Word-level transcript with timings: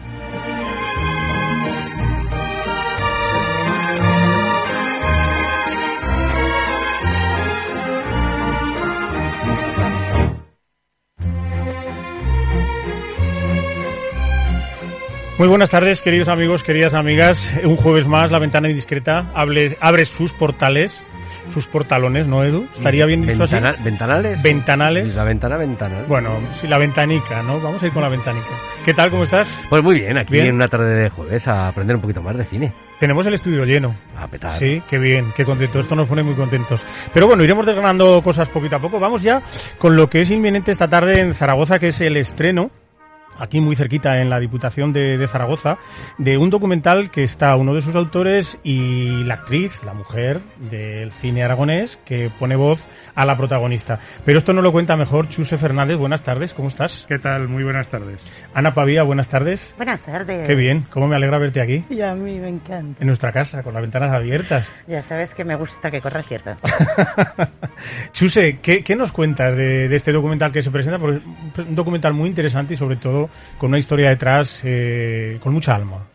Muy 15.42 15.48
buenas 15.48 15.70
tardes, 15.70 16.02
queridos 16.02 16.28
amigos, 16.28 16.62
queridas 16.62 16.94
amigas. 16.94 17.52
Un 17.64 17.76
jueves 17.76 18.06
más, 18.06 18.30
la 18.30 18.38
ventana 18.38 18.68
indiscreta 18.68 19.32
abre, 19.34 19.76
abre 19.80 20.06
sus 20.06 20.32
portales, 20.32 21.02
sus 21.52 21.66
portalones, 21.66 22.28
¿no, 22.28 22.44
Edu? 22.44 22.68
¿Estaría 22.76 23.06
bien 23.06 23.26
dicho 23.26 23.42
así? 23.42 23.56
¿Ventanales? 23.82 24.40
Ventanales. 24.40 25.16
La 25.16 25.24
ventana, 25.24 25.56
ventana. 25.56 26.04
Bueno, 26.06 26.38
sí, 26.60 26.68
la 26.68 26.78
ventanica, 26.78 27.42
¿no? 27.42 27.58
Vamos 27.58 27.82
a 27.82 27.86
ir 27.88 27.92
con 27.92 28.02
la 28.02 28.08
ventanica. 28.08 28.50
¿Qué 28.84 28.94
tal? 28.94 29.10
¿Cómo 29.10 29.24
estás? 29.24 29.52
Pues 29.68 29.82
muy 29.82 29.96
bien, 29.96 30.16
aquí 30.16 30.34
Bien. 30.34 30.46
en 30.46 30.54
una 30.54 30.68
tarde 30.68 30.94
de 30.94 31.10
jueves 31.10 31.48
a 31.48 31.66
aprender 31.66 31.96
un 31.96 32.02
poquito 32.02 32.22
más 32.22 32.36
de 32.36 32.44
cine. 32.44 32.72
Tenemos 33.00 33.26
el 33.26 33.34
estudio 33.34 33.64
lleno. 33.64 33.96
A 34.16 34.28
petar. 34.28 34.56
Sí, 34.56 34.80
qué 34.88 34.98
bien, 34.98 35.32
qué 35.34 35.44
contento. 35.44 35.80
Esto 35.80 35.96
nos 35.96 36.06
pone 36.06 36.22
muy 36.22 36.36
contentos. 36.36 36.80
Pero 37.12 37.26
bueno, 37.26 37.42
iremos 37.42 37.66
desgranando 37.66 38.22
cosas 38.22 38.48
poquito 38.48 38.76
a 38.76 38.78
poco. 38.78 39.00
Vamos 39.00 39.22
ya 39.22 39.42
con 39.76 39.96
lo 39.96 40.08
que 40.08 40.20
es 40.20 40.30
inminente 40.30 40.70
esta 40.70 40.86
tarde 40.86 41.20
en 41.20 41.34
Zaragoza, 41.34 41.80
que 41.80 41.88
es 41.88 42.00
el 42.00 42.16
estreno 42.16 42.70
aquí 43.38 43.60
muy 43.60 43.76
cerquita 43.76 44.20
en 44.20 44.30
la 44.30 44.38
Diputación 44.40 44.92
de, 44.92 45.18
de 45.18 45.26
Zaragoza, 45.26 45.78
de 46.18 46.38
un 46.38 46.50
documental 46.50 47.10
que 47.10 47.22
está 47.22 47.54
uno 47.56 47.74
de 47.74 47.80
sus 47.82 47.94
autores 47.96 48.58
y 48.62 49.24
la 49.24 49.34
actriz, 49.34 49.80
la 49.84 49.94
mujer 49.94 50.40
del 50.70 51.12
cine 51.12 51.42
aragonés, 51.42 51.98
que 52.04 52.30
pone 52.38 52.56
voz 52.56 52.86
a 53.14 53.24
la 53.26 53.36
protagonista. 53.36 53.98
Pero 54.24 54.38
esto 54.38 54.52
nos 54.52 54.62
lo 54.64 54.72
cuenta 54.72 54.96
mejor 54.96 55.28
Chuse 55.28 55.58
Fernández. 55.58 55.96
Buenas 55.96 56.22
tardes, 56.22 56.52
¿cómo 56.54 56.68
estás? 56.68 57.04
¿Qué 57.08 57.18
tal? 57.18 57.48
Muy 57.48 57.64
buenas 57.64 57.88
tardes. 57.88 58.30
Ana 58.54 58.74
Pavía, 58.74 59.02
buenas 59.02 59.28
tardes. 59.28 59.72
Buenas 59.76 60.00
tardes. 60.00 60.46
Qué 60.46 60.54
bien, 60.54 60.86
cómo 60.90 61.08
me 61.08 61.16
alegra 61.16 61.38
verte 61.38 61.60
aquí, 61.60 61.84
Y 61.90 62.00
a 62.02 62.14
mí 62.14 62.38
me 62.38 62.48
encanta. 62.48 63.00
en 63.00 63.06
nuestra 63.06 63.32
casa, 63.32 63.62
con 63.62 63.72
las 63.74 63.82
ventanas 63.82 64.12
abiertas. 64.12 64.68
Ya 64.86 65.00
sabes 65.00 65.32
que 65.34 65.44
me 65.44 65.54
gusta 65.56 65.90
que 65.90 66.00
corra 66.00 66.22
ciertas. 66.22 66.58
Chuse, 68.12 68.58
¿qué, 68.60 68.82
qué 68.82 68.96
nos 68.96 69.12
cuentas 69.12 69.56
de, 69.56 69.88
de 69.88 69.96
este 69.96 70.12
documental 70.12 70.52
que 70.52 70.62
se 70.62 70.70
presenta? 70.70 70.98
Porque 70.98 71.16
es 71.18 71.66
un 71.66 71.74
documental 71.74 72.12
muy 72.12 72.28
interesante 72.28 72.74
y 72.74 72.76
sobre 72.76 72.96
todo 72.96 73.21
con 73.58 73.68
una 73.70 73.78
historia 73.78 74.10
detrás 74.10 74.60
eh, 74.64 75.38
con 75.42 75.52
mucha 75.52 75.74
alma. 75.74 76.06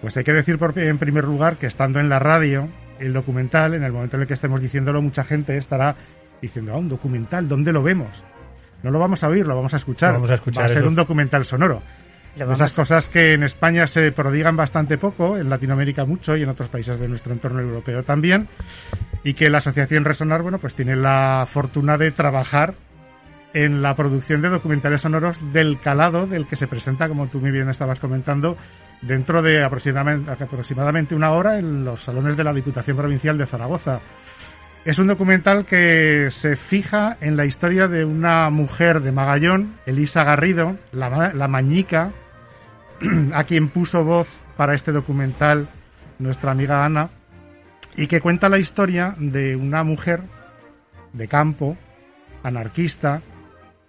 Pues 0.00 0.16
hay 0.16 0.24
que 0.24 0.32
decir 0.32 0.58
por, 0.58 0.78
en 0.78 0.98
primer 0.98 1.24
lugar 1.24 1.56
que 1.56 1.66
estando 1.66 2.00
en 2.00 2.08
la 2.08 2.18
radio, 2.18 2.68
el 3.00 3.12
documental, 3.12 3.74
en 3.74 3.82
el 3.82 3.92
momento 3.92 4.16
en 4.16 4.22
el 4.22 4.28
que 4.28 4.34
estemos 4.34 4.60
diciéndolo, 4.60 5.02
mucha 5.02 5.24
gente 5.24 5.56
estará 5.56 5.96
diciendo, 6.40 6.72
ah, 6.74 6.78
un 6.78 6.88
documental, 6.88 7.48
¿dónde 7.48 7.72
lo 7.72 7.82
vemos? 7.82 8.24
No 8.82 8.90
lo 8.90 8.98
vamos 8.98 9.24
a 9.24 9.28
oír, 9.28 9.46
lo 9.46 9.56
vamos 9.56 9.74
a 9.74 9.78
escuchar. 9.78 10.12
Vamos 10.14 10.30
a 10.30 10.34
escuchar, 10.34 10.62
Va 10.62 10.66
a 10.66 10.68
ser 10.68 10.78
eso. 10.78 10.88
un 10.88 10.94
documental 10.94 11.44
sonoro. 11.44 11.82
De 12.36 12.52
Esas 12.52 12.74
cosas 12.74 13.08
que 13.08 13.32
en 13.32 13.42
España 13.44 13.86
se 13.86 14.12
prodigan 14.12 14.56
bastante 14.56 14.98
poco, 14.98 15.38
en 15.38 15.48
Latinoamérica 15.48 16.04
mucho 16.04 16.36
y 16.36 16.42
en 16.42 16.50
otros 16.50 16.68
países 16.68 17.00
de 17.00 17.08
nuestro 17.08 17.32
entorno 17.32 17.60
europeo 17.60 18.02
también. 18.02 18.48
Y 19.24 19.32
que 19.32 19.48
la 19.48 19.58
Asociación 19.58 20.04
Resonar, 20.04 20.42
bueno, 20.42 20.58
pues 20.58 20.74
tiene 20.74 20.96
la 20.96 21.48
fortuna 21.50 21.96
de 21.96 22.10
trabajar 22.10 22.74
en 23.56 23.80
la 23.80 23.96
producción 23.96 24.42
de 24.42 24.50
documentales 24.50 25.00
sonoros 25.00 25.40
del 25.50 25.80
calado 25.80 26.26
del 26.26 26.46
que 26.46 26.56
se 26.56 26.66
presenta, 26.66 27.08
como 27.08 27.28
tú 27.28 27.40
muy 27.40 27.50
bien 27.50 27.70
estabas 27.70 28.00
comentando, 28.00 28.54
dentro 29.00 29.40
de 29.40 29.64
aproximadamente, 29.64 31.14
una 31.14 31.32
hora 31.32 31.58
en 31.58 31.82
los 31.82 32.02
salones 32.02 32.36
de 32.36 32.44
la 32.44 32.52
Diputación 32.52 32.98
Provincial 32.98 33.38
de 33.38 33.46
Zaragoza. 33.46 34.00
Es 34.84 34.98
un 34.98 35.06
documental 35.06 35.64
que 35.64 36.28
se 36.32 36.56
fija 36.56 37.16
en 37.22 37.38
la 37.38 37.46
historia 37.46 37.88
de 37.88 38.04
una 38.04 38.50
mujer 38.50 39.00
de 39.00 39.10
Magallón, 39.10 39.76
Elisa 39.86 40.22
Garrido, 40.22 40.76
la, 40.92 41.32
la 41.32 41.48
mañica, 41.48 42.12
a 43.32 43.44
quien 43.44 43.70
puso 43.70 44.04
voz 44.04 44.42
para 44.58 44.74
este 44.74 44.92
documental 44.92 45.70
nuestra 46.18 46.52
amiga 46.52 46.84
Ana, 46.84 47.08
y 47.96 48.06
que 48.06 48.20
cuenta 48.20 48.50
la 48.50 48.58
historia 48.58 49.14
de 49.18 49.56
una 49.56 49.82
mujer 49.82 50.24
de 51.14 51.26
campo, 51.26 51.78
anarquista, 52.42 53.22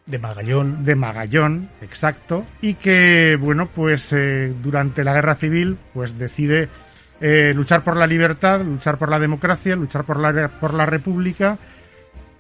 De 0.08 0.18
Magallón. 0.20 0.86
de 0.86 0.96
Magallón, 0.96 1.70
exacto, 1.82 2.46
y 2.62 2.76
que, 2.76 3.38
bueno, 3.40 3.68
pues 3.68 4.14
eh, 4.14 4.54
durante 4.64 5.04
la 5.04 5.14
guerra 5.14 5.36
civil, 5.36 5.78
pues 5.94 6.18
decide 6.18 6.70
eh, 7.20 7.52
luchar 7.54 7.84
por 7.84 7.98
la 7.98 8.08
libertad, 8.08 8.62
luchar 8.62 8.98
por 8.98 9.10
la 9.10 9.20
democracia, 9.20 9.76
luchar 9.76 10.06
por 10.06 10.18
la, 10.18 10.48
por 10.48 10.74
la 10.74 10.86
república, 10.86 11.58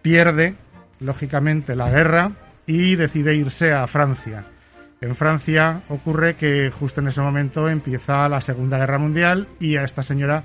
pierde, 0.02 0.56
lógicamente, 1.02 1.76
la 1.76 1.90
guerra 1.90 2.32
y 2.66 2.96
decide 2.96 3.36
irse 3.36 3.74
a 3.74 3.86
Francia. 3.88 4.46
En 5.02 5.16
Francia 5.16 5.82
ocurre 5.90 6.36
que 6.36 6.72
justo 6.72 7.02
en 7.02 7.10
ese 7.10 7.22
momento 7.22 7.70
empieza 7.70 8.30
la 8.30 8.42
Segunda 8.42 8.78
Guerra 8.78 8.98
Mundial 8.98 9.48
y 9.60 9.76
a 9.76 9.84
esta 9.84 10.04
señora, 10.04 10.44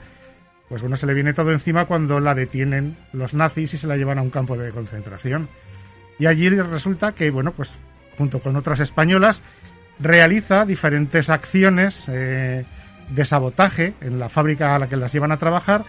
pues 0.69 0.83
bueno, 0.83 0.97
se 0.97 1.07
le 1.07 1.15
viene 1.15 1.35
todo 1.35 1.53
encima 1.53 1.87
cuando 1.87 2.21
la 2.21 2.35
detienen 2.35 2.97
los 3.13 3.33
nazis 3.33 3.75
y 3.75 3.79
se 3.79 3.87
la 3.87 3.97
llevan 3.97 4.19
a 4.19 4.23
un 4.23 4.31
campo 4.31 4.57
de 4.57 4.71
concentración. 4.71 5.49
Y 6.23 6.27
allí 6.29 6.49
resulta 6.51 7.17
que, 7.17 7.33
bueno, 7.33 7.51
pues 7.51 7.75
junto 8.17 8.39
con 8.39 8.55
otras 8.55 8.79
españolas, 8.79 9.43
realiza 9.99 10.65
diferentes 10.65 11.29
acciones 11.29 12.05
eh, 12.07 12.65
de 13.11 13.25
sabotaje 13.25 13.95
en 14.01 14.21
la 14.21 14.29
fábrica 14.29 14.77
a 14.77 14.79
la 14.79 14.89
que 14.89 14.97
las 14.97 15.13
llevan 15.13 15.33
a 15.33 15.39
trabajar 15.39 15.85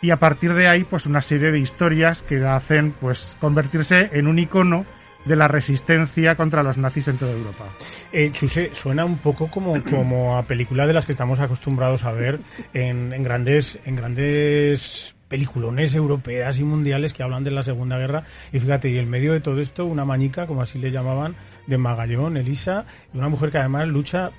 y 0.00 0.12
a 0.12 0.16
partir 0.16 0.54
de 0.54 0.66
ahí, 0.66 0.84
pues 0.84 1.04
una 1.04 1.20
serie 1.20 1.50
de 1.52 1.58
historias 1.58 2.22
que 2.22 2.42
hacen 2.42 2.92
pues 2.92 3.36
convertirse 3.38 4.08
en 4.14 4.28
un 4.28 4.38
icono 4.38 4.86
de 5.26 5.36
la 5.36 5.46
resistencia 5.46 6.36
contra 6.36 6.62
los 6.62 6.78
nazis 6.78 7.08
en 7.08 7.18
toda 7.18 7.32
Europa. 7.32 7.66
Eh, 8.12 8.30
Chuse, 8.32 8.70
suena 8.72 9.04
un 9.04 9.18
poco 9.18 9.50
como, 9.50 9.84
como 9.84 10.38
a 10.38 10.44
película 10.44 10.86
de 10.86 10.94
las 10.94 11.04
que 11.04 11.12
estamos 11.12 11.38
acostumbrados 11.38 12.04
a 12.04 12.12
ver 12.12 12.40
en 12.72 13.22
grandes, 13.22 13.78
en 13.84 13.96
grandes 13.96 15.15
peliculones 15.28 15.94
europeas 15.94 16.58
y 16.58 16.64
mundiales 16.64 17.12
que 17.12 17.22
hablan 17.22 17.44
de 17.44 17.50
la 17.50 17.62
Segunda 17.62 17.98
Guerra. 17.98 18.24
Y 18.52 18.60
fíjate, 18.60 18.90
y 18.90 18.98
en 18.98 19.10
medio 19.10 19.32
de 19.32 19.40
todo 19.40 19.60
esto, 19.60 19.86
una 19.86 20.04
mañica, 20.04 20.46
como 20.46 20.62
así 20.62 20.78
le 20.78 20.90
llamaban, 20.90 21.36
de 21.66 21.78
Magallón, 21.78 22.36
Elisa, 22.36 22.84
una 23.14 23.28
mujer 23.28 23.50
que 23.50 23.58
además 23.58 23.88
lucha 23.88 24.30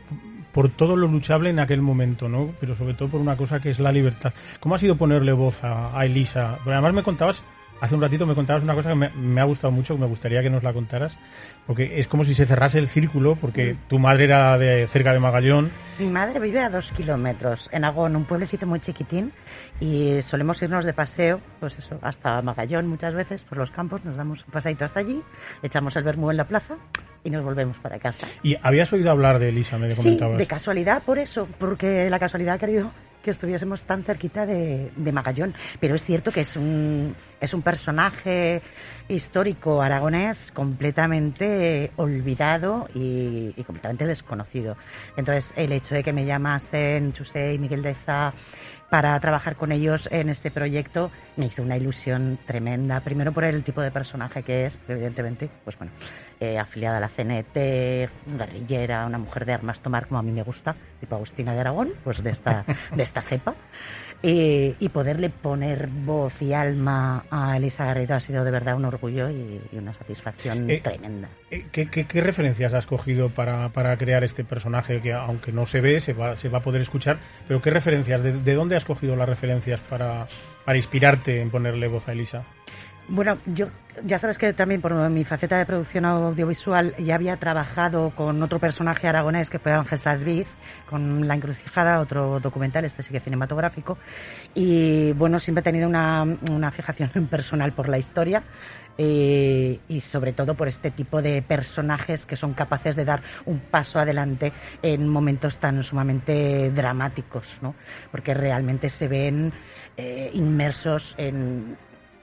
por 0.54 0.70
todo 0.70 0.96
lo 0.96 1.08
luchable 1.08 1.50
en 1.50 1.60
aquel 1.60 1.82
momento, 1.82 2.28
¿no? 2.28 2.54
Pero 2.60 2.76
sobre 2.76 2.94
todo 2.94 3.10
por 3.10 3.22
una 3.22 3.38
cosa 3.38 3.60
que 3.60 3.70
es 3.70 3.80
la 3.80 3.92
libertad. 3.92 4.34
¿Cómo 4.60 4.76
ha 4.76 4.80
sido 4.80 4.98
ponerle 4.98 5.32
voz 5.34 5.64
a, 5.64 5.98
a 5.98 6.06
Elisa? 6.06 6.56
Porque 6.58 6.74
además 6.74 6.94
me 6.94 7.04
contabas, 7.04 7.44
hace 7.82 7.96
un 7.96 8.02
ratito 8.02 8.26
me 8.26 8.36
contabas 8.36 8.64
una 8.64 8.74
cosa 8.76 8.90
que 8.90 8.96
me, 8.96 9.10
me 9.10 9.42
ha 9.42 9.44
gustado 9.46 9.72
mucho, 9.72 9.98
me 9.98 10.06
gustaría 10.06 10.42
que 10.42 10.50
nos 10.50 10.64
la 10.64 10.74
contaras, 10.74 11.18
porque 11.66 12.00
es 12.00 12.08
como 12.08 12.24
si 12.24 12.34
se 12.34 12.46
cerrase 12.46 12.80
el 12.80 12.88
círculo, 12.88 13.36
porque 13.36 13.76
tu 13.88 14.00
madre 14.00 14.26
era 14.26 14.58
de 14.58 14.88
cerca 14.88 15.14
de 15.14 15.20
Magallón, 15.20 15.70
Mi 16.00 16.08
madre 16.08 16.40
vive 16.40 16.60
a 16.62 16.70
dos 16.70 16.92
kilómetros 16.92 17.70
en 17.72 17.84
Agón, 17.86 18.16
un 18.16 18.26
pueblecito 18.26 18.66
muy 18.68 18.80
chiquitín, 18.80 19.32
y 19.80 20.22
solemos 20.24 20.62
irnos 20.62 20.86
de 20.86 20.94
paseo, 20.94 21.40
pues 21.60 21.78
eso, 21.78 22.00
hasta 22.02 22.42
Magallón 22.42 22.88
muchas 22.88 23.14
veces 23.14 23.44
por 23.44 23.58
los 23.58 23.72
campos, 23.72 24.04
nos 24.06 24.16
damos 24.16 24.44
un 24.46 24.52
pasadito 24.52 24.86
hasta 24.86 25.00
allí, 25.00 25.22
echamos 25.64 25.96
el 25.96 26.04
vermú 26.04 26.32
en 26.32 26.38
la 26.38 26.46
plaza 26.46 26.76
y 27.24 27.30
nos 27.30 27.44
volvemos 27.44 27.78
para 27.78 28.00
casa. 28.00 28.26
y 28.44 28.56
habías 28.62 28.92
oído 28.94 29.12
hablar 29.12 29.40
de 29.40 29.50
Elisa, 29.50 29.78
me 29.78 29.92
Sí, 29.92 30.02
comentabas. 30.02 30.38
de 30.38 30.48
casualidad 30.48 31.04
por 31.04 31.20
eso, 31.20 31.48
porque 31.60 32.10
la 32.10 32.20
casualidad 32.20 32.56
ha 32.56 32.60
querido 32.60 32.92
que 33.28 33.32
estuviésemos 33.32 33.84
tan 33.84 34.06
cerquita 34.06 34.46
de, 34.46 34.90
de 34.96 35.12
Magallón. 35.12 35.54
Pero 35.82 35.96
es 35.96 36.04
cierto 36.06 36.32
que 36.32 36.40
es 36.42 36.56
un, 36.56 37.14
es 37.42 37.54
un 37.54 37.62
personaje 37.62 38.62
histórico 39.10 39.82
aragonés 39.82 40.50
completamente 40.54 41.92
olvidado 41.98 42.88
y, 42.96 43.52
completamente 43.66 44.08
desconocido. 44.08 44.78
Entonces, 45.18 45.52
el 45.58 45.74
hecho 45.74 45.94
de 45.94 46.04
que 46.04 46.14
me 46.14 46.26
llamasen 46.26 47.12
Chusé 47.12 47.54
y 47.54 47.60
Miguel 47.60 47.82
Deza 47.82 48.34
para 48.90 49.20
trabajar 49.20 49.56
con 49.56 49.72
ellos 49.72 50.08
en 50.12 50.30
este 50.30 50.52
proyecto 50.52 51.12
me 51.36 51.48
hizo 51.48 51.62
una 51.62 51.78
ilusión 51.78 52.40
tremenda. 52.46 53.02
Primero 53.02 53.32
por 53.32 53.44
el 53.44 53.64
tipo 53.64 53.82
de 53.82 53.92
personaje 53.92 54.44
que 54.44 54.68
es, 54.68 54.78
evidentemente, 54.88 55.50
pues 55.64 55.78
bueno, 55.78 55.92
eh, 56.40 56.58
afiliada 56.58 56.98
a 56.98 57.00
la 57.02 57.10
CNT, 57.10 58.10
guerrillera, 58.38 59.06
una 59.06 59.18
mujer 59.18 59.46
de 59.46 59.54
armas 59.54 59.80
tomar 59.80 60.08
como 60.08 60.20
a 60.20 60.24
mí 60.24 60.32
me 60.32 60.44
gusta, 60.44 60.76
tipo 61.00 61.16
Agustina 61.16 61.54
de 61.54 61.60
Aragón, 61.60 61.94
pues 62.04 62.24
de 62.24 62.32
esta, 62.32 62.64
de 62.96 63.04
esta 63.04 63.22
cepa. 63.22 63.56
Y, 64.24 64.76
y 64.80 64.90
poderle 64.90 65.30
poner 65.30 65.88
voz 65.88 66.42
y 66.42 66.52
alma 66.52 67.26
a 67.30 67.56
Elisa 67.56 67.86
Garrido 67.86 68.16
ha 68.16 68.20
sido 68.20 68.44
de 68.44 68.50
verdad 68.50 68.76
un 68.76 68.86
orgullo 68.86 69.30
y, 69.30 69.62
y 69.72 69.78
una 69.78 69.94
satisfacción 69.94 70.70
Eh, 70.70 70.82
tremenda. 70.84 71.30
Eh, 71.52 71.68
¿Qué, 71.72 71.88
qué, 71.88 72.06
qué 72.06 72.22
referencias 72.22 72.74
has 72.74 72.88
cogido 72.88 73.30
para, 73.30 73.70
para 73.70 73.96
crear 73.98 74.24
este 74.24 74.44
personaje 74.44 75.02
que 75.02 75.14
aunque 75.14 75.52
no 75.52 75.68
se 75.68 75.82
ve, 75.82 76.00
se 76.00 76.14
va, 76.14 76.36
se 76.36 76.50
va 76.50 76.58
a 76.58 76.62
poder 76.64 76.82
escuchar? 76.82 77.20
Pero 77.48 77.62
¿qué 77.62 77.70
referencias? 77.70 78.24
¿De, 78.24 78.32
de 78.34 78.54
dónde 78.56 78.76
has 78.76 78.86
cogido 78.86 79.16
las 79.16 79.30
referencias 79.30 79.80
para, 79.82 80.26
para 80.66 80.78
inspirarte 80.78 81.40
en 81.40 81.52
ponerle 81.52 81.88
voz 81.88 82.08
a 82.08 82.14
Elisa? 82.14 82.44
Bueno, 83.10 83.38
yo 83.46 83.68
ya 84.06 84.20
sabes 84.20 84.38
que 84.38 84.54
también 84.54 84.82
por 84.82 84.94
mi 85.10 85.24
faceta 85.24 85.58
de 85.58 85.66
producción 85.66 86.06
audiovisual 86.06 86.96
ya 86.98 87.16
había 87.16 87.38
trabajado 87.38 88.12
con 88.16 88.42
otro 88.42 88.60
personaje 88.60 89.08
aragonés 89.08 89.50
que 89.50 89.60
fue 89.60 89.72
Ángel 89.72 90.00
Sadviz, 90.00 90.48
con 90.90 91.28
La 91.28 91.36
Encrucijada, 91.36 92.00
otro 92.00 92.40
documental, 92.40 92.86
este 92.86 93.04
sí 93.04 93.12
que 93.12 93.20
cinematográfico. 93.20 93.98
Y 94.54 95.14
bueno, 95.14 95.40
siempre 95.40 95.62
he 95.62 95.64
tenido 95.64 95.88
una, 95.88 96.24
una 96.52 96.72
fijación 96.72 97.28
personal 97.30 97.74
por 97.74 97.90
la 97.90 97.98
historia. 97.98 98.44
eh, 99.00 99.80
y 99.88 100.02
sobre 100.02 100.34
todo 100.34 100.56
por 100.56 100.68
este 100.68 100.90
tipo 100.90 101.22
de 101.22 101.44
personajes 101.44 102.26
que 102.26 102.36
son 102.36 102.54
capaces 102.54 102.96
de 102.96 103.06
dar 103.06 103.22
un 103.46 103.60
paso 103.60 104.00
adelante 104.00 104.52
en 104.82 105.08
momentos 105.08 105.58
tan 105.58 105.84
sumamente 105.84 106.72
dramáticos, 106.72 107.60
¿no? 107.62 107.76
Porque 108.12 108.34
realmente 108.34 108.90
se 108.90 109.08
ven 109.08 109.54
eh, 109.96 110.32
inmersos 110.34 111.14
en, 111.20 111.78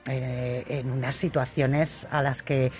eh, 0.07 0.65
en 0.69 0.91
unas 0.91 1.17
situaciones 1.17 2.07
a 2.11 2.23
las 2.23 2.43
que 2.43 2.73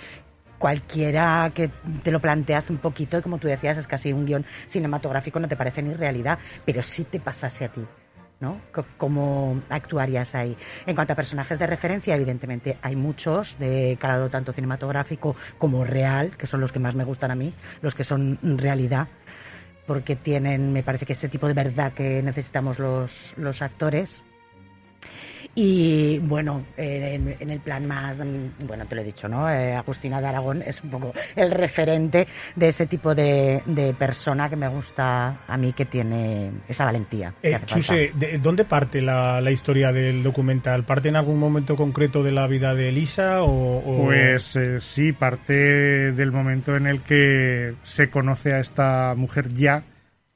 cualquiera 0.57 1.51
que 1.53 1.69
te 2.03 2.11
lo 2.11 2.19
planteas 2.19 2.69
un 2.69 2.77
poquito, 2.77 3.17
y 3.17 3.21
como 3.21 3.37
tú 3.37 3.47
decías, 3.47 3.77
es 3.77 3.87
casi 3.87 4.13
un 4.13 4.25
guion 4.25 4.45
cinematográfico, 4.69 5.39
no 5.39 5.47
te 5.47 5.55
parece 5.55 5.81
ni 5.81 5.93
realidad, 5.93 6.39
pero 6.65 6.81
si 6.81 7.03
te 7.03 7.19
pasase 7.19 7.65
a 7.65 7.69
ti. 7.69 7.85
¿no? 8.39 8.59
¿Cómo 8.97 9.61
actuarías 9.69 10.35
ahí? 10.35 10.57
En 10.85 10.93
cuanto 10.95 11.13
a 11.13 11.15
personajes 11.15 11.57
de 11.57 11.67
referencia, 11.67 12.15
evidentemente 12.15 12.77
hay 12.81 12.95
muchos 12.95 13.57
de 13.59 13.97
calado 13.99 14.29
tanto 14.29 14.51
cinematográfico 14.51 15.35
como 15.57 15.85
real, 15.85 16.35
que 16.37 16.45
son 16.47 16.59
los 16.59 16.71
que 16.71 16.79
más 16.79 16.95
me 16.95 17.05
gustan 17.05 17.31
a 17.31 17.35
mí, 17.35 17.53
los 17.81 17.95
que 17.95 18.03
son 18.03 18.37
realidad, 18.41 19.07
porque 19.87 20.15
tienen, 20.15 20.73
me 20.73 20.83
parece 20.83 21.05
que 21.05 21.13
ese 21.13 21.29
tipo 21.29 21.47
de 21.47 21.53
verdad 21.53 21.93
que 21.93 22.21
necesitamos 22.21 22.79
los, 22.79 23.33
los 23.37 23.61
actores. 23.61 24.21
Y 25.57 26.19
bueno, 26.19 26.65
eh, 26.75 27.13
en, 27.15 27.33
en 27.39 27.49
el 27.49 27.61
plan 27.61 27.85
más, 27.87 28.19
mm, 28.19 28.67
bueno, 28.67 28.85
te 28.87 28.95
lo 28.95 29.01
he 29.01 29.05
dicho, 29.05 29.29
¿no? 29.29 29.49
Eh, 29.49 29.73
Agustina 29.73 30.19
de 30.19 30.27
Aragón 30.27 30.61
es 30.61 30.83
un 30.83 30.89
poco 30.89 31.13
el 31.33 31.49
referente 31.51 32.27
de 32.57 32.67
ese 32.67 32.87
tipo 32.87 33.15
de, 33.15 33.61
de 33.65 33.93
persona 33.93 34.49
que 34.49 34.57
me 34.57 34.67
gusta 34.67 35.39
a 35.47 35.57
mí 35.57 35.71
que 35.71 35.85
tiene 35.85 36.51
esa 36.67 36.83
valentía. 36.83 37.33
Eh, 37.41 37.55
hace 37.55 37.65
falta. 37.67 37.75
Chuse, 37.75 38.11
¿de 38.15 38.37
dónde 38.37 38.65
parte 38.65 39.01
la, 39.01 39.39
la 39.39 39.51
historia 39.51 39.93
del 39.93 40.23
documental? 40.23 40.83
¿Parte 40.83 41.07
en 41.07 41.15
algún 41.15 41.39
momento 41.39 41.77
concreto 41.77 42.21
de 42.21 42.33
la 42.33 42.47
vida 42.47 42.75
de 42.75 42.89
Elisa 42.89 43.41
o...? 43.43 43.77
o- 43.77 44.05
Pues 44.05 44.55
eh, 44.57 44.81
sí, 44.81 45.13
parte 45.13 45.53
del 46.11 46.31
momento 46.33 46.75
en 46.75 46.85
el 46.87 46.99
que 47.01 47.75
se 47.83 48.09
conoce 48.09 48.51
a 48.53 48.59
esta 48.59 49.13
mujer 49.15 49.53
ya, 49.53 49.83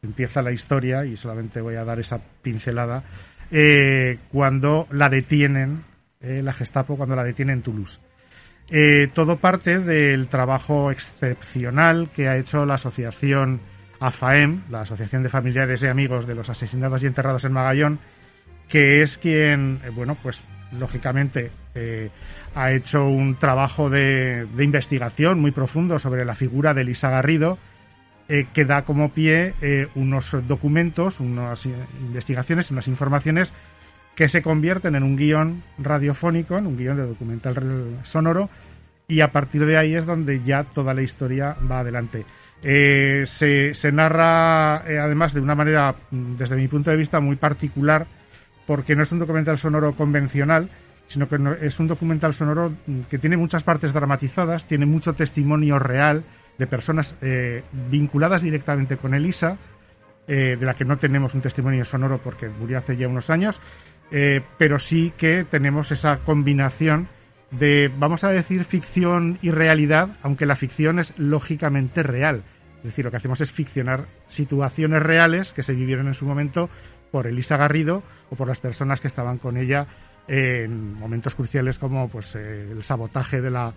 empieza 0.01 0.41
la 0.41 0.51
historia, 0.53 1.03
y 1.03 1.17
solamente 1.17 1.59
voy 1.59 1.75
a 1.75 1.83
dar 1.83 1.99
esa 1.99 2.21
pincelada, 2.41 3.03
eh, 3.51 4.19
cuando 4.31 4.87
la 4.91 5.09
detienen, 5.09 5.83
eh, 6.21 6.41
la 6.43 6.53
Gestapo, 6.53 6.97
cuando 6.97 7.15
la 7.15 7.23
detiene 7.23 7.53
en 7.53 7.61
Toulouse. 7.61 7.99
Eh, 8.69 9.09
todo 9.13 9.37
parte 9.37 9.79
del 9.79 10.27
trabajo 10.27 10.91
excepcional 10.91 12.09
que 12.13 12.27
ha 12.27 12.37
hecho 12.37 12.65
la 12.65 12.75
asociación 12.75 13.61
AFAEM, 13.99 14.63
la 14.69 14.81
Asociación 14.81 15.23
de 15.23 15.29
Familiares 15.29 15.81
y 15.81 15.87
Amigos 15.87 16.27
de 16.27 16.35
los 16.35 16.49
Asesinados 16.49 17.01
y 17.01 17.07
Enterrados 17.07 17.43
en 17.45 17.53
Magallón, 17.53 17.99
que 18.67 19.01
es 19.01 19.17
quien, 19.17 19.81
bueno, 19.95 20.15
pues 20.21 20.43
lógicamente 20.77 21.49
ha 22.53 22.71
hecho 22.71 23.07
un 23.07 23.37
trabajo 23.37 23.89
de, 23.89 24.45
de 24.45 24.63
investigación 24.63 25.39
muy 25.39 25.51
profundo 25.51 25.97
sobre 25.97 26.23
la 26.23 26.35
figura 26.35 26.75
de 26.75 26.81
Elisa 26.81 27.09
Garrido, 27.09 27.57
eh, 28.31 28.45
que 28.53 28.63
da 28.63 28.83
como 28.83 29.09
pie 29.09 29.55
eh, 29.59 29.87
unos 29.95 30.35
documentos, 30.47 31.19
unas 31.19 31.65
investigaciones, 31.65 32.69
unas 32.69 32.87
informaciones 32.87 33.53
que 34.13 34.29
se 34.29 34.43
convierten 34.43 34.93
en 34.93 35.01
un 35.01 35.15
guion 35.15 35.63
radiofónico, 35.79 36.55
en 36.55 36.67
un 36.67 36.77
guion 36.77 36.97
de 36.97 37.07
documental 37.07 37.97
sonoro, 38.03 38.47
y 39.07 39.21
a 39.21 39.31
partir 39.31 39.65
de 39.65 39.77
ahí 39.77 39.95
es 39.95 40.05
donde 40.05 40.43
ya 40.43 40.63
toda 40.63 40.93
la 40.93 41.01
historia 41.01 41.57
va 41.71 41.79
adelante. 41.79 42.23
Eh, 42.61 43.23
se, 43.25 43.73
se 43.73 43.91
narra 43.91 44.75
además 44.75 45.33
de 45.33 45.41
una 45.41 45.55
manera, 45.55 45.95
mm, 46.11 46.35
desde 46.35 46.55
mi 46.55 46.67
punto 46.67 46.91
de 46.91 46.97
vista, 46.97 47.19
muy 47.19 47.35
particular, 47.35 48.05
porque 48.67 48.95
no 48.95 49.01
es 49.01 49.11
un 49.11 49.17
documental 49.17 49.57
sonoro 49.57 49.93
convencional, 49.93 50.69
sino 51.07 51.27
que 51.27 51.39
es 51.61 51.79
un 51.79 51.87
documental 51.87 52.35
sonoro 52.35 52.73
mm, 52.85 53.01
que 53.09 53.17
tiene 53.17 53.37
muchas 53.37 53.63
partes 53.63 53.91
dramatizadas, 53.91 54.65
tiene 54.65 54.85
mucho 54.85 55.13
testimonio 55.13 55.79
real 55.79 56.23
de 56.59 56.67
personas 56.67 57.15
eh, 57.21 57.63
vinculadas 57.71 58.43
directamente 58.43 58.97
con 58.97 59.15
Elisa, 59.15 59.57
eh, 60.27 60.57
de 60.59 60.65
la 60.65 60.75
que 60.75 60.85
no 60.85 60.97
tenemos 60.97 61.33
un 61.33 61.41
testimonio 61.41 61.85
sonoro 61.85 62.19
porque 62.19 62.49
murió 62.49 62.77
hace 62.77 62.97
ya 62.97 63.07
unos 63.07 63.29
años, 63.31 63.59
eh, 64.11 64.41
pero 64.57 64.77
sí 64.77 65.13
que 65.17 65.45
tenemos 65.45 65.91
esa 65.91 66.19
combinación 66.19 67.07
de, 67.49 67.91
vamos 67.97 68.23
a 68.23 68.29
decir, 68.29 68.65
ficción 68.65 69.39
y 69.41 69.51
realidad, 69.51 70.17
aunque 70.21 70.45
la 70.45 70.55
ficción 70.55 70.99
es 70.99 71.17
lógicamente 71.17 72.03
real. 72.03 72.43
Es 72.77 72.83
decir, 72.83 73.05
lo 73.05 73.11
que 73.11 73.17
hacemos 73.17 73.41
es 73.41 73.51
ficcionar 73.51 74.05
situaciones 74.27 75.01
reales 75.01 75.53
que 75.53 75.63
se 75.63 75.73
vivieron 75.73 76.07
en 76.07 76.13
su 76.13 76.25
momento 76.25 76.69
por 77.11 77.25
Elisa 77.25 77.57
Garrido 77.57 78.03
o 78.29 78.35
por 78.35 78.47
las 78.47 78.59
personas 78.59 79.01
que 79.01 79.07
estaban 79.07 79.37
con 79.37 79.57
ella 79.57 79.87
en 80.27 80.93
momentos 80.93 81.33
cruciales 81.33 81.79
como 81.79 82.07
pues 82.07 82.35
eh, 82.35 82.71
el 82.71 82.83
sabotaje 82.83 83.41
de 83.41 83.49
la 83.49 83.73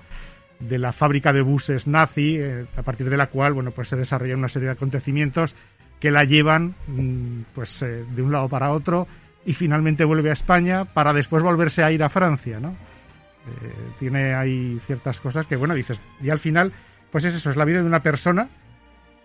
de 0.69 0.79
la 0.79 0.93
fábrica 0.93 1.33
de 1.33 1.43
buses 1.43 1.87
nazi, 1.87 2.37
eh, 2.37 2.67
a 2.77 2.83
partir 2.83 3.11
de 3.11 3.17
la 3.17 3.29
cual 3.29 3.53
bueno 3.53 3.71
pues 3.73 3.89
se 3.89 3.97
desarrollan 3.97 4.39
una 4.39 4.49
serie 4.49 4.67
de 4.67 4.73
acontecimientos 4.73 5.55
que 6.01 6.11
la 6.11 6.25
llevan 6.25 6.75
mm, 6.87 7.43
pues 7.55 7.83
eh, 7.83 8.05
de 8.09 8.23
un 8.23 8.33
lado 8.33 8.49
para 8.49 8.73
otro 8.73 9.07
y 9.45 9.55
finalmente 9.55 10.05
vuelve 10.05 10.31
a 10.31 10.35
España 10.35 10.85
para 10.85 11.13
después 11.13 11.43
volverse 11.43 11.83
a 11.83 11.91
ir 11.91 12.03
a 12.03 12.09
Francia, 12.09 12.61
¿no? 12.61 12.71
Eh, 12.71 13.73
tiene 13.99 14.35
ahí 14.35 14.81
ciertas 14.87 15.21
cosas 15.21 15.47
que 15.47 15.57
bueno 15.57 15.75
dices 15.75 16.01
y 16.21 16.31
al 16.31 16.39
final 16.39 16.73
pues 17.11 17.25
es 17.25 17.35
eso 17.35 17.51
es 17.51 17.57
la 17.57 17.65
vida 17.65 17.81
de 17.81 17.87
una 17.87 18.03
persona 18.03 18.49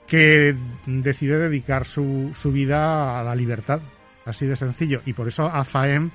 que 0.07 0.55
decide 0.87 1.37
dedicar 1.37 1.85
su, 1.85 2.31
su 2.33 2.51
vida 2.51 3.19
a 3.19 3.23
la 3.23 3.35
libertad 3.35 3.79
así 4.25 4.47
de 4.47 4.55
sencillo 4.55 5.01
y 5.05 5.13
por 5.13 5.27
eso 5.27 5.45
AFAEM 5.45 6.09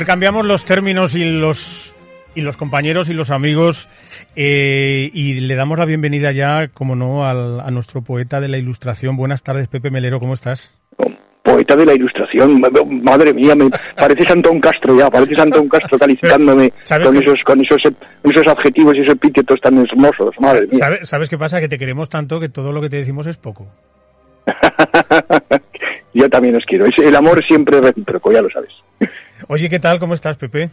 Intercambiamos 0.00 0.44
los 0.44 0.66
términos 0.66 1.14
y 1.14 1.24
los 1.24 1.94
y 2.34 2.42
los 2.42 2.58
compañeros 2.58 3.08
y 3.08 3.14
los 3.14 3.30
amigos 3.30 3.88
eh, 4.36 5.10
y 5.14 5.40
le 5.40 5.54
damos 5.54 5.78
la 5.78 5.86
bienvenida 5.86 6.32
ya, 6.32 6.68
como 6.68 6.94
no, 6.94 7.26
al- 7.26 7.60
a 7.60 7.70
nuestro 7.70 8.02
poeta 8.02 8.38
de 8.42 8.48
la 8.48 8.58
ilustración. 8.58 9.16
Buenas 9.16 9.42
tardes, 9.42 9.68
Pepe 9.68 9.90
Melero, 9.90 10.20
¿cómo 10.20 10.34
estás? 10.34 10.70
poeta 11.42 11.76
de 11.76 11.86
la 11.86 11.94
ilustración, 11.94 12.60
ma- 12.60 12.68
madre 13.02 13.32
mía, 13.32 13.54
me 13.56 13.70
parece 13.96 14.30
Antón 14.30 14.60
Castro 14.60 14.98
ya, 14.98 15.08
parece 15.08 15.40
Antón 15.40 15.66
Castro 15.68 15.96
calificándome 15.98 16.70
¿Sabes 16.82 17.06
con 17.06 17.16
esos, 17.16 17.40
con 17.46 17.60
esos, 17.64 17.80
esos 18.24 18.46
adjetivos 18.48 18.94
y 18.96 18.98
esos 19.00 19.14
epítetos 19.14 19.58
tan 19.62 19.78
hermosos, 19.78 20.34
madre 20.40 20.66
mía. 20.66 20.78
¿Sabe- 20.78 21.06
¿Sabes 21.06 21.30
qué 21.30 21.38
pasa? 21.38 21.58
Que 21.60 21.68
te 21.68 21.78
queremos 21.78 22.10
tanto 22.10 22.38
que 22.38 22.50
todo 22.50 22.70
lo 22.70 22.82
que 22.82 22.90
te 22.90 22.96
decimos 22.98 23.26
es 23.28 23.38
poco. 23.38 23.66
Yo 26.16 26.30
también 26.30 26.56
os 26.56 26.64
quiero, 26.64 26.86
Es- 26.86 26.98
el 26.98 27.14
amor 27.14 27.44
siempre 27.46 27.76
es 27.76 27.82
recíproco, 27.84 28.32
ya 28.32 28.40
lo 28.40 28.48
sabes. 28.50 28.70
Oye, 29.48 29.68
¿qué 29.68 29.78
tal? 29.78 29.98
¿Cómo 29.98 30.14
estás, 30.14 30.36
Pepe? 30.38 30.70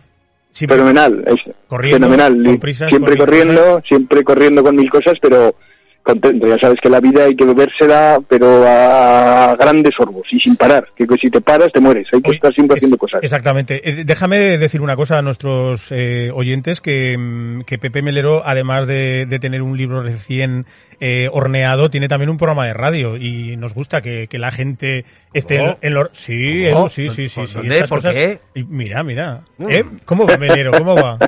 Siempre- 0.54 0.78
Fenomenal, 0.78 1.22
es 1.28 1.36
Corriendo, 1.68 2.08
fenomenal. 2.08 2.44
con 2.46 2.60
prisas, 2.60 2.90
siempre 2.90 3.18
corriendo, 3.18 3.82
siempre 3.88 4.24
corriendo 4.24 4.64
con 4.64 4.76
mil 4.76 4.90
cosas, 4.90 5.16
pero 5.22 5.56
contento. 6.04 6.48
Ya 6.48 6.58
sabes 6.60 6.80
que 6.82 6.90
la 6.90 7.00
vida 7.00 7.24
hay 7.26 7.36
que 7.36 7.46
bebérsela, 7.46 8.20
pero 8.28 8.64
a 8.68 9.56
grandes 9.60 9.94
sorbos 9.98 10.28
y 10.32 10.40
sin 10.40 10.56
parar. 10.56 10.88
Que 10.96 11.06
si 11.22 11.30
te 11.30 11.42
paras 11.42 11.70
te 11.74 11.80
mueres. 11.80 12.08
Hay 12.14 12.22
que 12.22 12.32
estar 12.32 12.54
siempre 12.54 12.76
es- 12.76 12.80
haciendo 12.80 12.98
cosas. 12.98 13.24
Exactamente. 13.24 13.82
Eh, 13.90 14.04
déjame 14.06 14.58
decir 14.58 14.82
una 14.82 14.96
cosa 14.96 15.18
a 15.18 15.22
nuestros 15.22 15.88
eh, 15.92 16.30
oyentes, 16.34 16.82
que, 16.82 17.18
mm, 17.18 17.62
que 17.62 17.78
Pepe 17.80 18.02
Melero, 18.02 18.42
además 18.46 18.86
de, 18.88 19.26
de 19.28 19.40
tener 19.40 19.62
un 19.62 19.78
libro 19.78 20.04
recién 20.04 20.66
eh, 21.00 21.28
horneado, 21.32 21.90
tiene 21.90 22.08
también 22.08 22.30
un 22.30 22.38
programa 22.38 22.66
de 22.68 22.74
radio 22.74 23.18
y 23.18 23.58
nos 23.58 23.74
gusta 23.74 24.02
que, 24.02 24.28
que 24.28 24.38
la 24.40 24.52
gente 24.52 25.06
esté 25.34 25.56
en, 25.56 25.70
Oh. 25.70 25.78
en 25.82 25.94
lo- 25.94 26.10
Sí, 26.12 26.66
Oh. 26.68 26.80
Edu, 26.82 26.90
sí, 26.90 27.10
sí, 27.10 27.28
sí. 27.30 27.40
¿Por 27.40 27.48
sí, 27.48 27.54
dónde? 27.56 27.76
estas 27.76 27.90
¿Por 27.90 27.98
cosas- 28.00 28.16
qué? 28.16 28.40
mira, 28.68 29.04
mira. 29.04 29.42
Mm. 29.58 29.70
¿Eh? 29.72 29.86
¿Cómo 30.06 30.26
va, 30.28 30.38
Melero? 30.38 30.72
¿Cómo 30.72 30.96
va? 30.96 31.18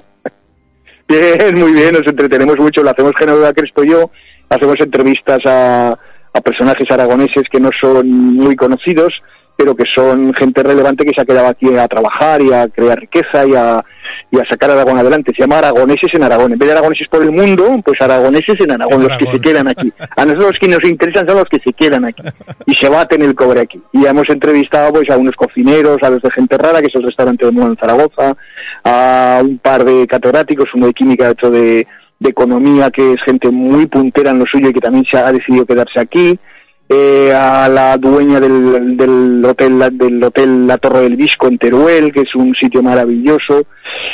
Bien, 1.07 1.37
muy 1.59 1.71
bien, 1.73 1.93
nos 1.93 2.07
entretenemos 2.07 2.57
mucho, 2.57 2.81
lo 2.81 2.89
hacemos 2.89 3.11
Genoveva 3.17 3.53
Crespo 3.53 3.83
y 3.83 3.89
yo, 3.91 4.09
hacemos 4.49 4.75
entrevistas 4.79 5.39
a, 5.45 5.97
a 6.33 6.41
personajes 6.41 6.89
aragoneses 6.89 7.43
que 7.51 7.59
no 7.59 7.69
son 7.79 8.09
muy 8.09 8.55
conocidos, 8.55 9.13
pero 9.57 9.75
que 9.75 9.85
son 9.93 10.33
gente 10.33 10.63
relevante 10.63 11.05
que 11.05 11.13
se 11.15 11.21
ha 11.21 11.25
quedado 11.25 11.47
aquí 11.47 11.75
a 11.77 11.87
trabajar 11.87 12.41
y 12.41 12.51
a 12.51 12.67
crear 12.67 12.99
riqueza 12.99 13.45
y 13.45 13.55
a, 13.55 13.83
y 14.31 14.39
a 14.39 14.45
sacar 14.49 14.69
a 14.69 14.73
Aragón 14.73 14.97
adelante. 14.97 15.31
Se 15.33 15.43
llama 15.43 15.59
Aragoneses 15.59 16.13
en 16.13 16.23
Aragón. 16.23 16.51
En 16.51 16.59
vez 16.59 16.67
de 16.67 16.73
aragoneses 16.73 17.07
por 17.07 17.23
el 17.23 17.31
mundo, 17.31 17.79
pues 17.85 18.01
aragoneses 18.01 18.59
en 18.59 18.71
Aragón, 18.71 19.03
En 19.03 19.07
los 19.07 19.17
que 19.17 19.31
se 19.31 19.39
quedan 19.39 19.67
aquí. 19.69 19.93
A 20.17 20.25
nosotros 20.25 20.51
los 20.51 20.59
que 20.59 20.67
nos 20.67 20.83
interesan 20.83 21.27
son 21.27 21.37
los 21.37 21.45
que 21.45 21.59
se 21.63 21.71
quedan 21.71 22.03
aquí 22.03 22.23
y 22.65 22.73
se 22.73 22.89
baten 22.89 23.21
el 23.21 23.33
cobre 23.33 23.61
aquí. 23.61 23.81
Y 23.93 24.03
ya 24.03 24.09
hemos 24.09 24.29
entrevistado 24.29 24.91
pues 24.91 25.09
a 25.09 25.17
unos 25.17 25.35
cocineros, 25.35 25.97
a 26.01 26.09
los 26.09 26.21
de 26.21 26.31
Gente 26.31 26.57
Rara, 26.57 26.81
que 26.81 26.87
es 26.87 26.95
el 26.95 27.03
restaurante 27.03 27.45
de 27.45 27.51
moda 27.53 27.67
en 27.67 27.77
Zaragoza, 27.77 28.35
a 28.83 29.41
un 29.41 29.57
par 29.59 29.85
de 29.85 30.05
catedráticos, 30.05 30.65
uno 30.73 30.87
de 30.87 30.93
química, 30.93 31.29
otro 31.29 31.49
de, 31.49 31.87
de 32.19 32.29
economía, 32.29 32.91
que 32.91 33.13
es 33.13 33.21
gente 33.23 33.49
muy 33.51 33.85
puntera 33.87 34.31
en 34.31 34.39
lo 34.39 34.45
suyo 34.45 34.69
y 34.69 34.73
que 34.73 34.79
también 34.79 35.05
se 35.09 35.17
ha 35.17 35.31
decidido 35.31 35.65
quedarse 35.65 35.99
aquí, 35.99 36.39
eh, 36.87 37.33
a 37.33 37.67
la 37.67 37.97
dueña 37.97 38.39
del, 38.39 38.95
del 38.95 39.43
hotel 39.43 39.97
del 39.97 40.23
hotel 40.23 40.67
La 40.67 40.77
Torre 40.77 41.01
del 41.01 41.15
Visco 41.15 41.47
en 41.47 41.57
Teruel, 41.57 42.13
que 42.13 42.21
es 42.21 42.35
un 42.35 42.53
sitio 42.53 42.83
maravilloso, 42.83 43.63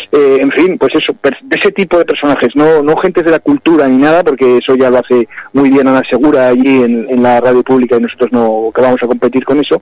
eh, 0.10 0.38
en 0.40 0.50
fin, 0.52 0.78
pues 0.78 0.94
eso, 0.96 1.14
de 1.22 1.58
ese 1.60 1.72
tipo 1.74 1.98
de 1.98 2.06
personajes, 2.06 2.56
no, 2.56 2.82
no 2.82 2.96
gentes 2.96 3.26
de 3.26 3.32
la 3.32 3.40
cultura 3.40 3.90
ni 3.90 3.98
nada, 3.98 4.24
porque 4.24 4.60
eso 4.60 4.76
ya 4.76 4.90
lo 4.90 5.00
hace 5.00 5.28
muy 5.52 5.70
bien 5.70 5.88
Ana 5.88 6.02
Segura 6.10 6.48
allí 6.48 6.82
en, 6.82 7.08
en 7.10 7.22
la 7.22 7.42
radio 7.42 7.62
pública 7.62 7.98
y 7.98 8.02
nosotros 8.02 8.32
no 8.32 8.72
que 8.74 8.82
vamos 8.82 9.04
a 9.04 9.08
competir 9.08 9.44
con 9.44 9.60
eso, 9.60 9.82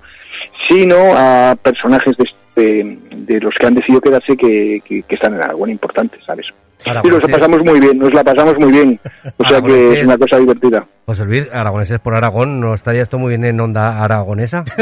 sino 0.67 0.95
a 1.15 1.55
personajes 1.61 2.17
de, 2.17 2.25
de, 2.55 2.97
de 3.11 3.39
los 3.39 3.53
que 3.53 3.67
han 3.67 3.75
decidido 3.75 4.01
quedarse 4.01 4.35
que, 4.35 4.81
que, 4.83 5.03
que 5.03 5.15
están 5.15 5.35
en 5.35 5.43
Aragón 5.43 5.69
importantes, 5.69 6.23
¿sabes? 6.25 6.47
Y 6.86 6.89
Aragoneses. 6.89 7.21
nos 7.21 7.29
la 7.31 7.38
pasamos 7.38 7.59
muy 7.65 7.79
bien, 7.79 7.98
nos 8.00 8.13
la 8.13 8.24
pasamos 8.24 8.55
muy 8.57 8.71
bien. 8.71 9.00
O 9.38 9.45
sea 9.45 9.62
que 9.62 10.00
es 10.00 10.05
una 10.05 10.17
cosa 10.17 10.38
divertida. 10.38 10.88
José 11.05 11.25
Luis, 11.25 11.48
aragoneses 11.51 12.00
por 12.00 12.15
Aragón, 12.15 12.59
¿no 12.59 12.74
estaría 12.74 13.01
esto 13.01 13.17
muy 13.17 13.29
bien 13.29 13.43
en 13.45 13.59
onda 13.59 14.00
aragonesa? 14.03 14.63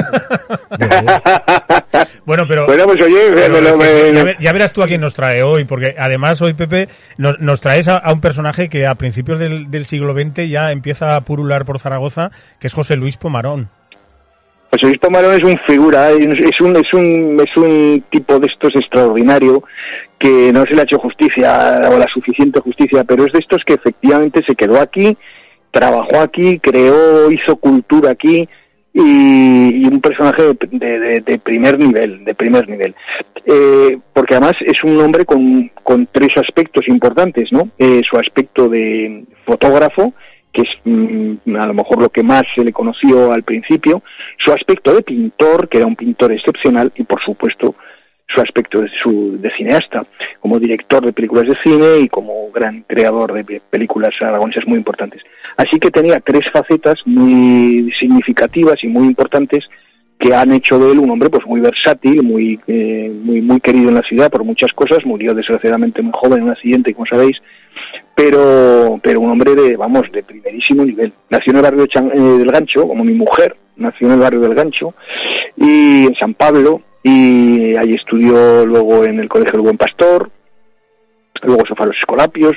Bueno, 2.26 2.44
pero... 2.48 2.66
Bueno, 2.66 2.84
pues 2.86 3.02
oye, 3.04 3.16
pero 3.34 3.54
me 3.54 3.62
lo- 3.62 3.78
me- 3.78 4.14
ya, 4.14 4.24
ver- 4.24 4.38
ya 4.40 4.52
verás 4.54 4.74
tú 4.74 4.84
a 4.84 4.88
quién 4.88 5.00
nos 5.02 5.14
trae 5.14 5.44
hoy, 5.44 5.64
porque 5.66 5.96
además 5.98 6.42
hoy, 6.42 6.54
Pepe, 6.54 6.90
nos, 7.18 7.40
nos 7.40 7.62
traes 7.62 7.88
a, 7.88 7.96
a 7.98 8.12
un 8.12 8.20
personaje 8.20 8.68
que 8.68 8.86
a 8.86 8.96
principios 8.96 9.40
del, 9.40 9.72
del 9.72 9.86
siglo 9.86 10.14
XX 10.14 10.50
ya 10.50 10.72
empieza 10.72 11.16
a 11.16 11.22
purular 11.22 11.64
por 11.64 11.80
Zaragoza, 11.80 12.30
que 12.60 12.68
es 12.68 12.74
José 12.74 12.98
Luis 12.98 13.16
Pomarón. 13.18 13.70
José 14.72 14.88
Luis 14.88 15.00
Pomarón 15.00 15.36
es 15.36 15.44
un 15.44 15.58
figura, 15.66 16.12
es 16.12 16.26
es 16.26 16.62
un, 16.62 16.76
es 16.76 16.94
un, 16.94 17.40
es 17.40 17.58
un 17.58 18.04
tipo 18.10 18.38
de 18.40 18.48
estos 18.48 18.76
extraordinario 18.76 19.64
que 20.20 20.52
no 20.52 20.64
se 20.64 20.74
le 20.74 20.82
ha 20.82 20.84
hecho 20.84 21.00
justicia 21.00 21.80
o 21.92 21.98
la 21.98 22.08
suficiente 22.14 22.60
justicia, 22.60 23.04
pero 23.04 23.26
es 23.26 23.34
de 23.34 23.40
estos 23.40 23.64
que 23.64 23.74
efectivamente 23.74 24.42
se 24.46 24.56
quedó 24.56 24.80
aquí, 24.80 25.18
trabajó 25.72 26.20
aquí, 26.20 26.60
creó, 26.60 27.32
hizo 27.32 27.56
cultura 27.56 28.12
aquí 28.12 28.48
y, 28.94 29.88
un 29.88 30.02
personaje 30.02 30.44
de 30.72 31.40
primer 31.40 31.80
nivel, 31.80 32.26
de 32.26 32.36
primer 32.36 32.68
nivel. 32.68 32.96
Eh, 33.50 33.98
porque 34.12 34.36
además 34.36 34.56
es 34.60 34.84
un 34.84 35.00
hombre 35.00 35.24
con, 35.24 35.72
con 35.82 36.06
tres 36.12 36.36
aspectos 36.36 36.86
importantes, 36.90 37.50
¿no? 37.54 37.70
Eh, 37.78 38.02
su 38.04 38.18
aspecto 38.18 38.68
de 38.68 39.24
fotógrafo, 39.46 40.14
que 40.58 40.64
es 40.64 40.70
mm, 40.86 41.56
a 41.56 41.68
lo 41.68 41.76
mejor 41.76 42.02
lo 42.02 42.10
que 42.10 42.24
más 42.24 42.42
se 42.56 42.64
le 42.66 42.74
conoció 42.74 43.32
al 43.32 43.44
principio, 43.44 44.02
su 44.40 44.52
aspecto 44.52 44.92
de 44.96 45.04
pintor, 45.04 45.70
que 45.70 45.78
era 45.78 45.86
un 45.86 45.96
pintor 45.96 46.32
excepcional, 46.32 46.92
y 46.96 47.04
por 47.04 47.22
supuesto 47.22 47.76
su 48.28 48.42
aspecto 48.42 48.82
de, 48.82 48.90
su, 49.02 49.38
de 49.40 49.52
cineasta, 49.52 50.06
como 50.40 50.60
director 50.60 51.06
de 51.06 51.14
películas 51.14 51.46
de 51.46 51.56
cine 51.64 52.00
y 52.02 52.08
como 52.10 52.52
gran 52.52 52.82
creador 52.88 53.34
de 53.34 53.44
pe- 53.46 53.62
películas 53.70 54.14
aragonesas 54.20 54.68
muy 54.68 54.78
importantes. 54.78 55.22
Así 55.56 55.80
que 55.80 55.92
tenía 55.92 56.20
tres 56.20 56.42
facetas 56.52 56.96
muy 57.06 57.92
significativas 58.00 58.84
y 58.84 58.88
muy 58.88 59.06
importantes 59.06 59.64
que 60.20 60.34
han 60.34 60.52
hecho 60.52 60.80
de 60.80 60.92
él 60.92 61.00
un 61.00 61.12
hombre 61.12 61.30
pues 61.30 61.46
muy 61.46 61.62
versátil, 61.62 62.24
muy, 62.24 62.60
eh, 62.68 63.12
muy, 63.14 63.40
muy 63.42 63.60
querido 63.60 63.90
en 63.90 63.96
la 63.96 64.02
ciudad 64.02 64.32
por 64.32 64.44
muchas 64.44 64.74
cosas, 64.74 65.06
murió 65.06 65.36
desgraciadamente 65.36 66.02
muy 66.02 66.12
joven 66.16 66.40
en 66.40 66.46
un 66.46 66.50
accidente, 66.52 66.94
como 66.96 67.06
sabéis, 67.06 67.38
pero, 68.18 69.00
pero 69.04 69.20
un 69.22 69.30
hombre 69.30 69.54
de, 69.54 69.78
vamos, 69.78 70.02
de 70.12 70.24
primerísimo 70.24 70.84
nivel. 70.84 71.14
Nació 71.30 71.52
en 71.52 71.58
el 71.58 71.62
barrio 71.62 71.82
de 71.84 71.88
Chan- 71.88 72.12
eh, 72.12 72.20
del 72.40 72.52
Gancho, 72.52 72.88
como 72.88 73.04
mi 73.04 73.14
mujer, 73.14 73.56
nació 73.76 74.08
en 74.08 74.14
el 74.14 74.20
barrio 74.20 74.40
del 74.40 74.56
Gancho, 74.56 74.96
y 75.56 76.08
en 76.08 76.16
San 76.16 76.34
Pablo, 76.34 76.82
y 77.04 77.76
ahí 77.78 77.94
estudió 77.94 78.66
luego 78.66 79.06
en 79.06 79.20
el 79.20 79.30
Colegio 79.30 79.54
del 79.54 79.62
Buen 79.62 79.78
Pastor, 79.78 80.32
luego 81.44 81.62
se 81.68 81.76
fue 81.76 81.84
a 81.86 81.88
los 81.90 81.98
Escolapios, 81.98 82.54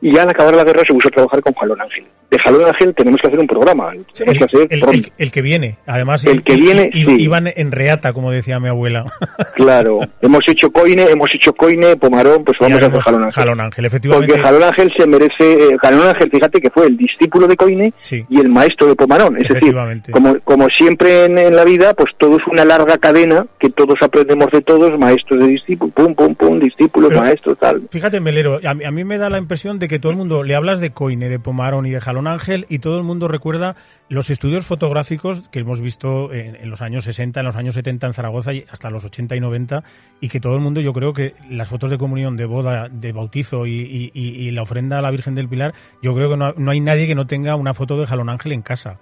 y 0.00 0.12
ya 0.12 0.22
al 0.24 0.30
acabar 0.30 0.56
la 0.56 0.64
guerra 0.64 0.82
se 0.84 0.92
puso 0.94 1.06
a 1.08 1.12
trabajar 1.12 1.40
con 1.42 1.54
Jalón 1.54 1.80
Ángel. 1.80 2.04
De 2.32 2.38
Jalón 2.38 2.64
Ángel 2.66 2.94
tenemos 2.96 3.20
que 3.20 3.28
hacer 3.28 3.38
un 3.38 3.46
programa, 3.46 3.92
tenemos 4.14 4.38
que 4.38 4.44
hacer 4.44 4.66
El, 4.70 4.82
el- 4.88 5.12
el 5.18 5.30
que 5.30 5.42
viene, 5.42 5.76
además. 5.86 6.24
El 6.24 6.42
que 6.42 6.56
viene, 6.56 6.88
i- 6.92 7.04
sí. 7.04 7.16
Iban 7.22 7.46
en 7.54 7.70
reata, 7.70 8.12
como 8.12 8.30
decía 8.30 8.58
mi 8.58 8.68
abuela. 8.68 9.04
Claro, 9.54 10.00
hemos 10.20 10.40
hecho 10.48 10.70
Coine, 10.70 11.04
hemos 11.10 11.28
hecho 11.34 11.52
Coine, 11.52 11.96
Pomarón, 11.96 12.42
pues 12.44 12.56
vamos 12.58 12.82
a 12.82 12.86
hacer 12.86 13.00
Jalón 13.00 13.24
Ángel. 13.24 13.42
Jalón 13.44 13.60
Ángel, 13.60 13.84
efectivamente. 13.84 14.26
Porque 14.32 14.42
Jalón 14.42 14.62
Ángel 14.62 14.92
se 14.96 15.06
merece, 15.06 15.52
eh, 15.68 15.76
Jalón 15.80 16.08
Ángel, 16.08 16.30
fíjate 16.30 16.60
que 16.60 16.70
fue 16.70 16.86
el 16.86 16.96
discípulo 16.96 17.46
de 17.46 17.56
Coine 17.56 17.92
Sí. 18.02 18.24
y 18.28 18.40
el 18.40 18.50
maestro 18.50 18.86
de 18.88 18.96
Pomarón. 18.96 19.36
Es 19.36 19.42
decir, 19.42 19.56
Efectivamente. 19.58 20.10
como, 20.12 20.40
como 20.40 20.68
siempre 20.70 21.26
en, 21.26 21.38
en 21.38 21.54
la 21.54 21.64
vida, 21.64 21.92
pues 21.94 22.12
todo 22.18 22.36
es 22.38 22.46
una 22.50 22.64
larga 22.64 22.96
cadena 22.98 23.46
que 23.60 23.68
todos 23.70 23.94
aprendemos 24.00 24.48
de 24.52 24.62
todos, 24.62 24.98
maestros 24.98 25.40
de 25.40 25.48
discípulos, 25.48 25.94
pum, 25.94 26.14
pum, 26.14 26.34
pum, 26.34 26.58
discípulos, 26.58 27.10
Pero- 27.10 27.20
maestros, 27.20 27.58
tal. 27.58 27.82
Fíjate, 27.90 28.18
Melero, 28.20 28.58
a 28.66 28.74
mí, 28.74 28.84
a 28.84 28.90
mí 28.90 29.04
me 29.04 29.18
da 29.18 29.28
la 29.30 29.38
impresión 29.38 29.78
de 29.78 29.86
que 29.88 29.98
todo 29.98 30.10
el 30.10 30.18
mundo 30.18 30.42
le 30.42 30.54
hablas 30.54 30.80
de 30.80 30.90
Coine, 30.90 31.28
de 31.28 31.38
Pomarón 31.38 31.84
y 31.86 31.90
de 31.90 32.00
Jalón 32.00 32.21
Ángel 32.26 32.66
y 32.68 32.78
todo 32.80 32.98
el 32.98 33.04
mundo 33.04 33.28
recuerda 33.28 33.76
los 34.08 34.30
estudios 34.30 34.66
fotográficos 34.66 35.48
que 35.50 35.60
hemos 35.60 35.80
visto 35.80 36.32
en, 36.32 36.56
en 36.56 36.70
los 36.70 36.82
años 36.82 37.04
60, 37.04 37.40
en 37.40 37.46
los 37.46 37.56
años 37.56 37.74
70 37.74 38.06
en 38.06 38.12
Zaragoza 38.12 38.52
y 38.52 38.64
hasta 38.70 38.90
los 38.90 39.04
80 39.04 39.36
y 39.36 39.40
90 39.40 39.82
y 40.20 40.28
que 40.28 40.40
todo 40.40 40.54
el 40.54 40.60
mundo, 40.60 40.80
yo 40.80 40.92
creo 40.92 41.12
que 41.12 41.34
las 41.50 41.68
fotos 41.68 41.90
de 41.90 41.98
comunión, 41.98 42.36
de 42.36 42.44
boda, 42.44 42.88
de 42.90 43.12
bautizo 43.12 43.66
y, 43.66 43.80
y- 43.80 44.10
y- 44.14 44.48
y 44.48 44.50
la 44.50 44.62
ofrenda 44.62 44.98
a 44.98 45.02
la 45.02 45.10
Virgen 45.10 45.34
del 45.34 45.48
Pilar, 45.48 45.72
yo 46.02 46.14
creo 46.14 46.30
que 46.30 46.36
no, 46.36 46.52
no 46.56 46.70
hay 46.70 46.80
nadie 46.80 47.06
que 47.06 47.14
no 47.14 47.26
tenga 47.26 47.56
una 47.56 47.74
foto 47.74 47.98
de 47.98 48.06
Jalón 48.06 48.28
Ángel 48.30 48.52
en 48.52 48.62
casa. 48.62 48.98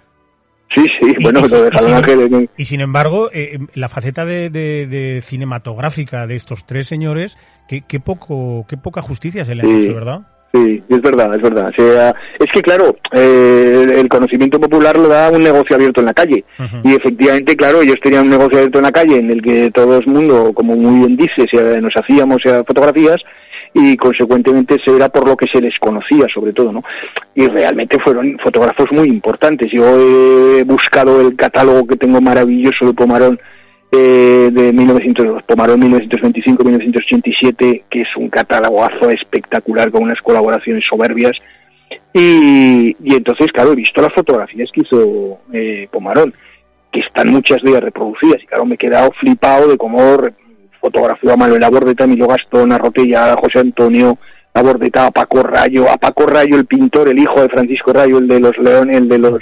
Sí, 0.73 0.85
sí, 1.00 1.15
Y- 1.19 1.23
bueno, 1.25 1.41
y 1.41 1.43
lo 1.43 1.49
si- 1.49 1.55
de 1.57 1.67
y 1.69 1.71
Jalón 1.73 1.95
Ángel, 1.95 2.50
Y 2.57 2.65
sin 2.67 2.81
embargo, 2.81 3.29
eh, 3.33 3.59
la 3.75 3.89
faceta 3.89 4.25
de, 4.25 4.50
de- 4.50 4.87
de 4.87 5.21
cinematográfica 5.21 6.29
de 6.29 6.37
estos 6.37 6.64
tres 6.64 6.87
señores, 6.87 7.37
qué, 7.68 7.83
qué 7.88 7.99
poco, 7.99 8.64
qué 8.68 8.77
poca 8.77 9.03
justicia 9.03 9.44
se 9.44 9.57
le 9.57 9.62
ha 9.62 9.66
Sí. 9.66 9.81
hecho, 9.83 9.94
¿verdad? 9.94 10.29
Sí, 10.53 10.83
es 10.89 11.01
verdad, 11.01 11.33
es 11.35 11.41
verdad. 11.43 11.69
O 11.69 11.73
sea, 11.81 12.15
es 12.39 12.47
que, 12.53 12.61
claro, 12.61 12.97
eh, 13.13 13.87
el 14.01 14.09
conocimiento 14.09 14.59
popular 14.59 14.99
lo 14.99 15.07
da 15.07 15.31
un 15.31 15.45
negocio 15.45 15.77
abierto 15.77 16.01
en 16.01 16.07
la 16.07 16.15
calle. 16.15 16.45
Y 16.83 16.95
efectivamente, 16.95 17.55
claro, 17.55 17.83
ellos 17.83 17.97
tenían 18.03 18.25
un 18.25 18.31
negocio 18.31 18.59
abierto 18.59 18.79
en 18.79 18.85
la 18.85 18.91
calle 18.93 19.19
en 19.21 19.31
el 19.31 19.41
que 19.43 19.71
todo 19.71 19.99
el 19.99 20.07
mundo, 20.09 20.53
como 20.53 20.75
muy 20.75 21.07
bien 21.07 21.17
dice, 21.17 21.47
se- 21.49 21.81
nos 21.81 21.95
hacíamos 21.97 22.39
fotografías 22.67 23.19
y 23.75 23.97
consecuentemente 23.97 24.77
se 24.85 24.97
era 24.97 25.09
por 25.09 25.29
lo 25.29 25.37
que 25.37 25.47
se 25.47 25.61
les 25.61 25.79
conocía, 25.79 26.27
sobre 26.35 26.53
todo, 26.53 26.73
¿no? 26.73 26.83
Y 27.37 27.47
realmente 27.47 28.01
fueron 28.01 28.37
fotógrafos 28.43 28.89
muy 28.91 29.07
importantes. 29.09 29.71
Yo 29.73 29.85
he 29.87 30.65
buscado 30.65 31.21
el 31.21 31.37
catálogo 31.37 31.87
que 31.87 31.95
tengo 31.97 32.21
maravilloso 32.21 32.87
de 32.87 32.95
Pomarón 32.95 33.39
eh, 33.92 34.50
de 34.53 34.72
1900, 34.72 35.42
Pomarón 35.44 35.81
1925-1987, 35.83 37.85
que 37.90 38.03
es 38.03 38.09
un 38.16 38.29
catálogazo 38.29 39.11
espectacular 39.11 39.90
con 39.90 40.05
unas 40.05 40.20
colaboraciones 40.20 40.85
soberbias. 40.88 41.33
Y, 42.12 42.96
y 43.03 43.14
entonces, 43.14 43.50
claro, 43.53 43.72
he 43.72 43.76
visto 43.76 44.00
las 44.00 44.14
fotografías 44.14 44.70
que 44.72 44.83
hizo 44.83 45.40
eh, 45.53 45.88
Pomarón, 45.90 46.33
que 46.92 47.00
están 47.00 47.29
muchas 47.29 47.62
de 47.62 47.70
ellas 47.70 47.83
reproducidas, 47.83 48.42
y 48.42 48.46
claro, 48.46 48.64
me 48.64 48.76
he 48.76 48.79
quedado 48.79 49.11
flipado 49.12 49.68
de 49.68 49.76
cómo 49.76 50.18
fotografió 50.81 51.33
a 51.33 51.37
Manuel 51.37 51.64
Abordeta, 51.64 52.05
a 52.05 52.07
Emilio 52.07 52.26
Gastón, 52.26 52.72
a 52.72 52.79
Rotella, 52.79 53.33
a 53.33 53.37
José 53.37 53.61
Antonio, 53.61 54.18
a 54.55 54.62
Bordeta, 54.62 55.07
a 55.07 55.11
Paco 55.11 55.42
Rayo, 55.42 55.88
a 55.88 55.96
Paco 55.96 56.26
Rayo, 56.26 56.57
el 56.57 56.66
pintor, 56.66 57.09
el 57.09 57.18
hijo 57.18 57.40
de 57.40 57.48
Francisco 57.48 57.92
Rayo, 57.92 58.18
el 58.18 58.29
de 58.29 58.40
los 58.40 58.57
leones, 58.59 58.96
el 58.96 59.09
de 59.09 59.18
los 59.18 59.40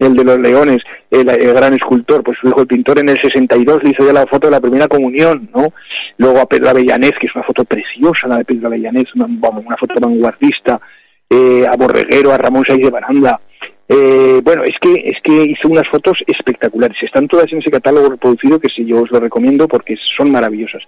el 0.00 0.16
de 0.16 0.24
los 0.24 0.38
leones, 0.38 0.78
el, 1.10 1.26
gran 1.26 1.74
escultor, 1.74 2.24
pues 2.24 2.38
su 2.40 2.48
hijo 2.48 2.62
el 2.62 2.66
pintor 2.66 2.98
en 2.98 3.10
el 3.10 3.18
62 3.22 3.82
le 3.82 3.90
hizo 3.90 4.04
ya 4.04 4.14
la 4.14 4.26
foto 4.26 4.48
de 4.48 4.52
la 4.52 4.60
primera 4.60 4.88
comunión, 4.88 5.48
¿no? 5.54 5.72
Luego 6.16 6.40
a 6.40 6.46
Pedro 6.46 6.70
Avellanés, 6.70 7.12
que 7.20 7.26
es 7.26 7.34
una 7.34 7.44
foto 7.44 7.64
preciosa 7.64 8.26
la 8.26 8.38
de 8.38 8.46
Pedro 8.46 8.68
Avellanés, 8.68 9.14
una, 9.14 9.26
vamos, 9.28 9.64
una 9.66 9.76
foto 9.76 10.00
vanguardista, 10.00 10.80
eh, 11.28 11.66
a 11.70 11.76
Borreguero, 11.76 12.32
a 12.32 12.38
Ramón 12.38 12.64
Saiz 12.66 12.82
de 12.82 12.90
Baranda. 12.90 13.40
Eh, 13.86 14.40
bueno, 14.42 14.62
es 14.64 14.76
que 14.80 14.94
es 15.04 15.18
que 15.22 15.50
hizo 15.50 15.68
unas 15.68 15.86
fotos 15.88 16.18
espectaculares. 16.26 16.96
Están 17.02 17.28
todas 17.28 17.52
en 17.52 17.58
ese 17.58 17.70
catálogo 17.70 18.08
reproducido 18.08 18.58
que 18.58 18.68
sí 18.74 18.86
yo 18.86 19.02
os 19.02 19.10
lo 19.10 19.20
recomiendo 19.20 19.68
porque 19.68 19.96
son 20.16 20.30
maravillosas. 20.30 20.82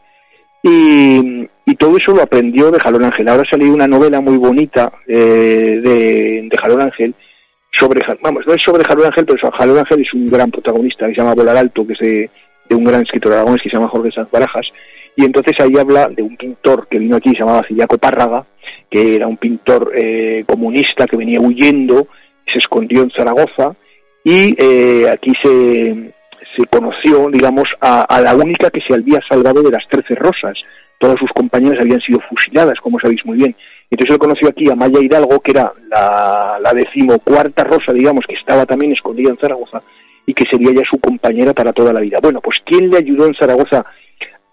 Y, 0.62 1.48
y 1.66 1.74
todo 1.74 1.96
eso 1.98 2.14
lo 2.14 2.22
aprendió 2.22 2.70
de 2.70 2.78
Jalón 2.78 3.04
Ángel. 3.04 3.28
Ahora 3.28 3.42
salió 3.50 3.74
una 3.74 3.88
novela 3.88 4.20
muy 4.20 4.38
bonita 4.38 4.90
eh, 5.06 5.80
de, 5.82 6.48
de 6.48 6.56
Jalón 6.62 6.82
Ángel 6.82 7.14
sobre, 7.72 8.00
vamos, 8.22 8.46
no 8.46 8.54
es 8.54 8.62
sobre 8.62 8.84
Jalón 8.84 9.06
Ángel, 9.06 9.26
pero 9.26 9.50
Jalón 9.50 9.78
Ángel 9.78 10.02
es 10.02 10.14
un 10.14 10.30
gran 10.30 10.50
protagonista 10.50 11.06
que 11.06 11.14
se 11.14 11.20
llama 11.20 11.34
Volar 11.34 11.56
Alto, 11.56 11.86
que 11.86 11.94
es 11.94 11.98
de, 11.98 12.30
de 12.68 12.74
un 12.74 12.84
gran 12.84 13.02
escritor 13.02 13.32
aragonés 13.32 13.62
que 13.62 13.70
se 13.70 13.76
llama 13.76 13.88
Jorge 13.88 14.12
Sanz 14.12 14.30
Barajas. 14.30 14.66
Y 15.16 15.24
entonces 15.24 15.54
ahí 15.60 15.76
habla 15.78 16.08
de 16.08 16.22
un 16.22 16.36
pintor 16.36 16.86
que 16.88 16.98
vino 16.98 17.16
aquí, 17.16 17.30
se 17.30 17.40
llamaba 17.40 17.64
Cillaco 17.66 17.98
Párraga, 17.98 18.46
que 18.90 19.16
era 19.16 19.26
un 19.26 19.36
pintor 19.36 19.92
eh, 19.94 20.44
comunista 20.46 21.06
que 21.06 21.16
venía 21.16 21.40
huyendo, 21.40 22.08
se 22.46 22.58
escondió 22.58 23.02
en 23.02 23.10
Zaragoza 23.10 23.74
y 24.24 24.54
eh, 24.58 25.08
aquí 25.10 25.32
se, 25.42 26.14
se 26.56 26.66
conoció, 26.70 27.28
digamos, 27.30 27.68
a, 27.80 28.02
a 28.02 28.20
la 28.20 28.34
única 28.34 28.70
que 28.70 28.80
se 28.80 28.94
había 28.94 29.20
salvado 29.28 29.62
de 29.62 29.70
las 29.70 29.86
Trece 29.88 30.14
Rosas. 30.14 30.58
Todas 30.98 31.18
sus 31.18 31.30
compañeras 31.32 31.80
habían 31.80 32.00
sido 32.00 32.20
fusiladas, 32.28 32.78
como 32.80 32.98
sabéis 32.98 33.24
muy 33.26 33.36
bien. 33.36 33.56
Entonces 33.92 34.14
él 34.14 34.18
conoció 34.18 34.48
aquí 34.48 34.70
a 34.70 34.74
Maya 34.74 35.00
Hidalgo, 35.00 35.38
que 35.40 35.50
era 35.50 35.70
la, 35.90 36.58
la 36.62 36.72
decimocuarta 36.72 37.62
rosa, 37.62 37.92
digamos, 37.92 38.24
que 38.26 38.34
estaba 38.34 38.64
también 38.64 38.92
escondida 38.92 39.28
en 39.28 39.36
Zaragoza 39.36 39.82
y 40.24 40.32
que 40.32 40.46
sería 40.50 40.72
ya 40.72 40.82
su 40.90 40.98
compañera 40.98 41.52
para 41.52 41.74
toda 41.74 41.92
la 41.92 42.00
vida. 42.00 42.18
Bueno, 42.22 42.40
pues 42.40 42.56
¿quién 42.64 42.88
le 42.88 42.96
ayudó 42.96 43.26
en 43.26 43.34
Zaragoza 43.34 43.84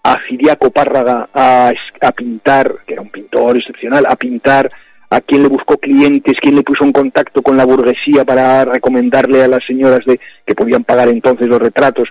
a 0.02 0.16
Ciriaco 0.28 0.70
Párraga 0.70 1.30
a, 1.32 1.72
a 2.02 2.12
pintar, 2.12 2.80
que 2.86 2.92
era 2.92 3.00
un 3.00 3.08
pintor 3.08 3.56
excepcional, 3.56 4.04
a 4.06 4.14
pintar, 4.14 4.70
a 5.10 5.20
quién 5.20 5.42
le 5.42 5.48
buscó 5.48 5.76
clientes, 5.76 6.36
quién 6.40 6.54
le 6.54 6.62
puso 6.62 6.84
en 6.84 6.92
contacto 6.92 7.42
con 7.42 7.56
la 7.56 7.66
burguesía 7.66 8.24
para 8.24 8.64
recomendarle 8.64 9.42
a 9.42 9.48
las 9.48 9.64
señoras 9.66 10.00
de 10.06 10.20
que 10.46 10.54
podían 10.54 10.84
pagar 10.84 11.08
entonces 11.08 11.48
los 11.48 11.58
retratos 11.58 12.08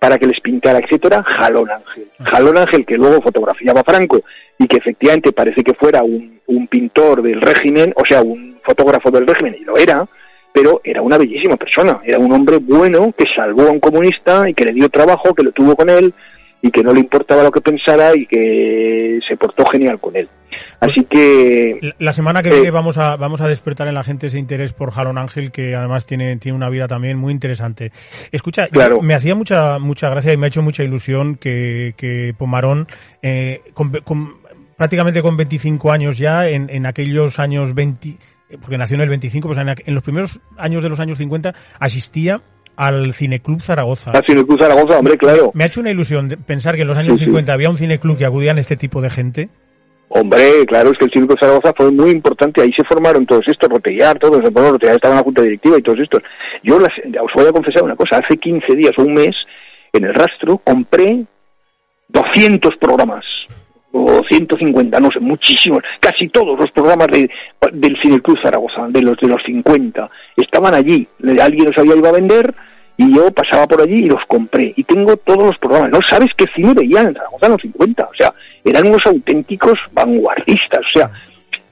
para 0.00 0.18
que 0.18 0.26
les 0.26 0.40
pintara, 0.40 0.80
etcétera, 0.80 1.22
Jalón 1.22 1.70
Ángel. 1.70 2.10
Jalón 2.24 2.58
Ángel 2.58 2.84
que 2.84 2.96
luego 2.96 3.22
fotografiaba 3.22 3.80
a 3.80 3.84
Franco 3.84 4.22
y 4.58 4.66
que 4.66 4.78
efectivamente 4.78 5.32
parece 5.32 5.62
que 5.62 5.74
fuera 5.74 6.02
un, 6.02 6.40
un 6.46 6.66
pintor 6.66 7.22
del 7.22 7.40
régimen, 7.40 7.94
o 7.96 8.04
sea, 8.04 8.20
un 8.22 8.58
fotógrafo 8.64 9.10
del 9.10 9.26
régimen, 9.26 9.56
y 9.60 9.64
lo 9.64 9.76
era, 9.76 10.06
pero 10.52 10.80
era 10.82 11.02
una 11.02 11.16
bellísima 11.16 11.56
persona, 11.56 12.00
era 12.04 12.18
un 12.18 12.32
hombre 12.32 12.58
bueno 12.58 13.14
que 13.16 13.26
salvó 13.34 13.62
a 13.62 13.70
un 13.70 13.80
comunista 13.80 14.48
y 14.48 14.54
que 14.54 14.64
le 14.64 14.72
dio 14.72 14.88
trabajo, 14.88 15.34
que 15.34 15.44
lo 15.44 15.52
tuvo 15.52 15.76
con 15.76 15.88
él, 15.88 16.12
y 16.62 16.70
que 16.70 16.82
no 16.82 16.92
le 16.92 17.00
importaba 17.00 17.42
lo 17.42 17.50
que 17.50 17.60
pensara 17.60 18.14
y 18.14 18.26
que 18.26 19.18
se 19.26 19.36
portó 19.36 19.64
genial 19.66 19.98
con 20.00 20.14
él. 20.16 20.28
Así 20.80 21.04
que... 21.08 21.94
La- 21.98 22.12
semana 22.12 22.42
que 22.42 22.48
Eh, 22.48 22.54
viene 22.54 22.70
vamos 22.70 22.98
a, 22.98 23.16
vamos 23.16 23.40
a 23.40 23.46
despertar 23.48 23.86
en 23.88 23.94
la 23.94 24.02
gente 24.04 24.26
ese 24.26 24.38
interés 24.38 24.72
por 24.72 24.90
Jalón 24.90 25.16
Ángel, 25.16 25.52
que 25.52 25.74
además 25.74 26.06
tiene, 26.06 26.36
tiene 26.38 26.56
una 26.56 26.68
vida 26.68 26.86
también 26.88 27.16
muy 27.18 27.32
interesante. 27.32 27.92
Escucha, 28.32 28.64
yo- 28.66 28.70
Claro. 28.72 29.00
me 29.00 29.14
hacía 29.14 29.34
mucha, 29.34 29.78
mucha 29.78 30.10
gracia 30.10 30.32
y 30.32 30.36
me 30.36 30.46
ha 30.46 30.48
hecho 30.48 30.60
mucha 30.62 30.82
ilusión 30.82 31.36
que, 31.36 31.94
que 31.96 32.34
Pomarón, 32.36 32.88
eh, 33.22 33.60
con, 33.74 33.90
con- 34.04 34.34
prácticamente 34.76 35.22
con 35.22 35.36
25 35.36 35.92
años 35.92 36.18
ya, 36.18 36.48
en, 36.48 36.68
en 36.68 36.84
aquellos 36.84 37.38
años 37.38 37.74
20, 37.74 38.08
eh, 38.08 38.16
porque 38.60 38.76
nació 38.76 38.96
en 38.96 39.02
el 39.02 39.08
25, 39.08 39.48
pues 39.48 39.58
en 39.58 39.94
los 39.94 40.02
primeros 40.02 40.40
años 40.58 40.82
de 40.82 40.88
los 40.88 40.98
años 41.00 41.16
50, 41.18 41.54
asistía 41.78 42.40
al 42.86 43.12
Cineclub 43.12 43.60
Zaragoza. 43.60 44.12
El 44.26 44.46
Cruz 44.46 44.58
Zaragoza, 44.60 44.98
hombre, 44.98 45.16
claro. 45.18 45.50
Me 45.54 45.64
ha 45.64 45.66
hecho 45.66 45.80
una 45.80 45.90
ilusión 45.90 46.28
de 46.28 46.36
pensar 46.38 46.76
que 46.76 46.82
en 46.82 46.88
los 46.88 46.96
años 46.96 47.12
Sí, 47.14 47.18
sí. 47.20 47.24
50 47.26 47.52
había 47.52 47.68
un 47.70 47.76
cineclub 47.76 48.16
que 48.16 48.24
acudían 48.24 48.58
este 48.58 48.76
tipo 48.76 49.02
de 49.02 49.10
gente. 49.10 49.48
Hombre, 50.08 50.64
claro, 50.66 50.90
es 50.90 50.98
que 50.98 51.04
el 51.04 51.10
Circo 51.12 51.34
de 51.34 51.40
Zaragoza 51.40 51.72
fue 51.76 51.92
muy 51.92 52.10
importante, 52.10 52.62
ahí 52.62 52.72
se 52.72 52.82
formaron 52.84 53.26
todos 53.26 53.46
estos, 53.46 53.68
Rotellar, 53.68 54.18
todos, 54.18 54.40
bueno, 54.52 54.72
Rotellar 54.72 54.96
estaba 54.96 55.14
en 55.14 55.18
la 55.18 55.24
junta 55.24 55.42
directiva 55.42 55.78
y 55.78 55.82
todos 55.82 56.00
estos. 56.00 56.20
Yo 56.64 56.78
las- 56.80 56.88
os 57.22 57.32
voy 57.34 57.46
a 57.46 57.52
confesar 57.52 57.84
una 57.84 57.94
cosa, 57.96 58.16
hace 58.18 58.36
15 58.36 58.74
días 58.74 58.92
o 58.98 59.02
un 59.02 59.12
mes, 59.14 59.36
en 59.92 60.04
el 60.04 60.14
rastro, 60.14 60.58
compré 60.64 61.24
200 62.08 62.76
programas, 62.80 63.24
o 63.92 64.22
150, 64.28 64.98
no 65.00 65.10
sé, 65.12 65.20
muchísimos, 65.20 65.80
casi 66.00 66.28
todos 66.28 66.58
los 66.58 66.70
programas 66.72 67.08
de, 67.08 67.28
del 67.72 67.96
Cine 68.02 68.20
Cruz 68.20 68.38
Zaragoza, 68.42 68.86
de 68.88 69.02
los 69.02 69.16
de 69.18 69.28
los 69.28 69.42
50, 69.44 70.10
estaban 70.36 70.74
allí, 70.74 71.06
alguien 71.40 71.66
los 71.66 71.78
había 71.78 71.96
ido 71.96 72.08
a 72.08 72.12
vender, 72.12 72.54
y 73.00 73.14
yo 73.14 73.30
pasaba 73.30 73.66
por 73.66 73.80
allí 73.80 73.94
y 73.94 74.06
los 74.08 74.22
compré. 74.26 74.74
Y 74.76 74.84
tengo 74.84 75.16
todos 75.16 75.46
los 75.46 75.58
programas. 75.58 75.88
No 75.88 76.00
sabes 76.06 76.28
qué 76.36 76.44
cine 76.54 76.74
veían 76.74 77.08
en 77.08 77.14
Zaragoza 77.14 77.46
en 77.46 77.52
los 77.52 77.62
50. 77.62 78.04
O 78.04 78.14
sea, 78.14 78.34
eran 78.62 78.88
unos 78.88 79.06
auténticos 79.06 79.78
vanguardistas. 79.92 80.80
O 80.80 80.98
sea, 80.98 81.10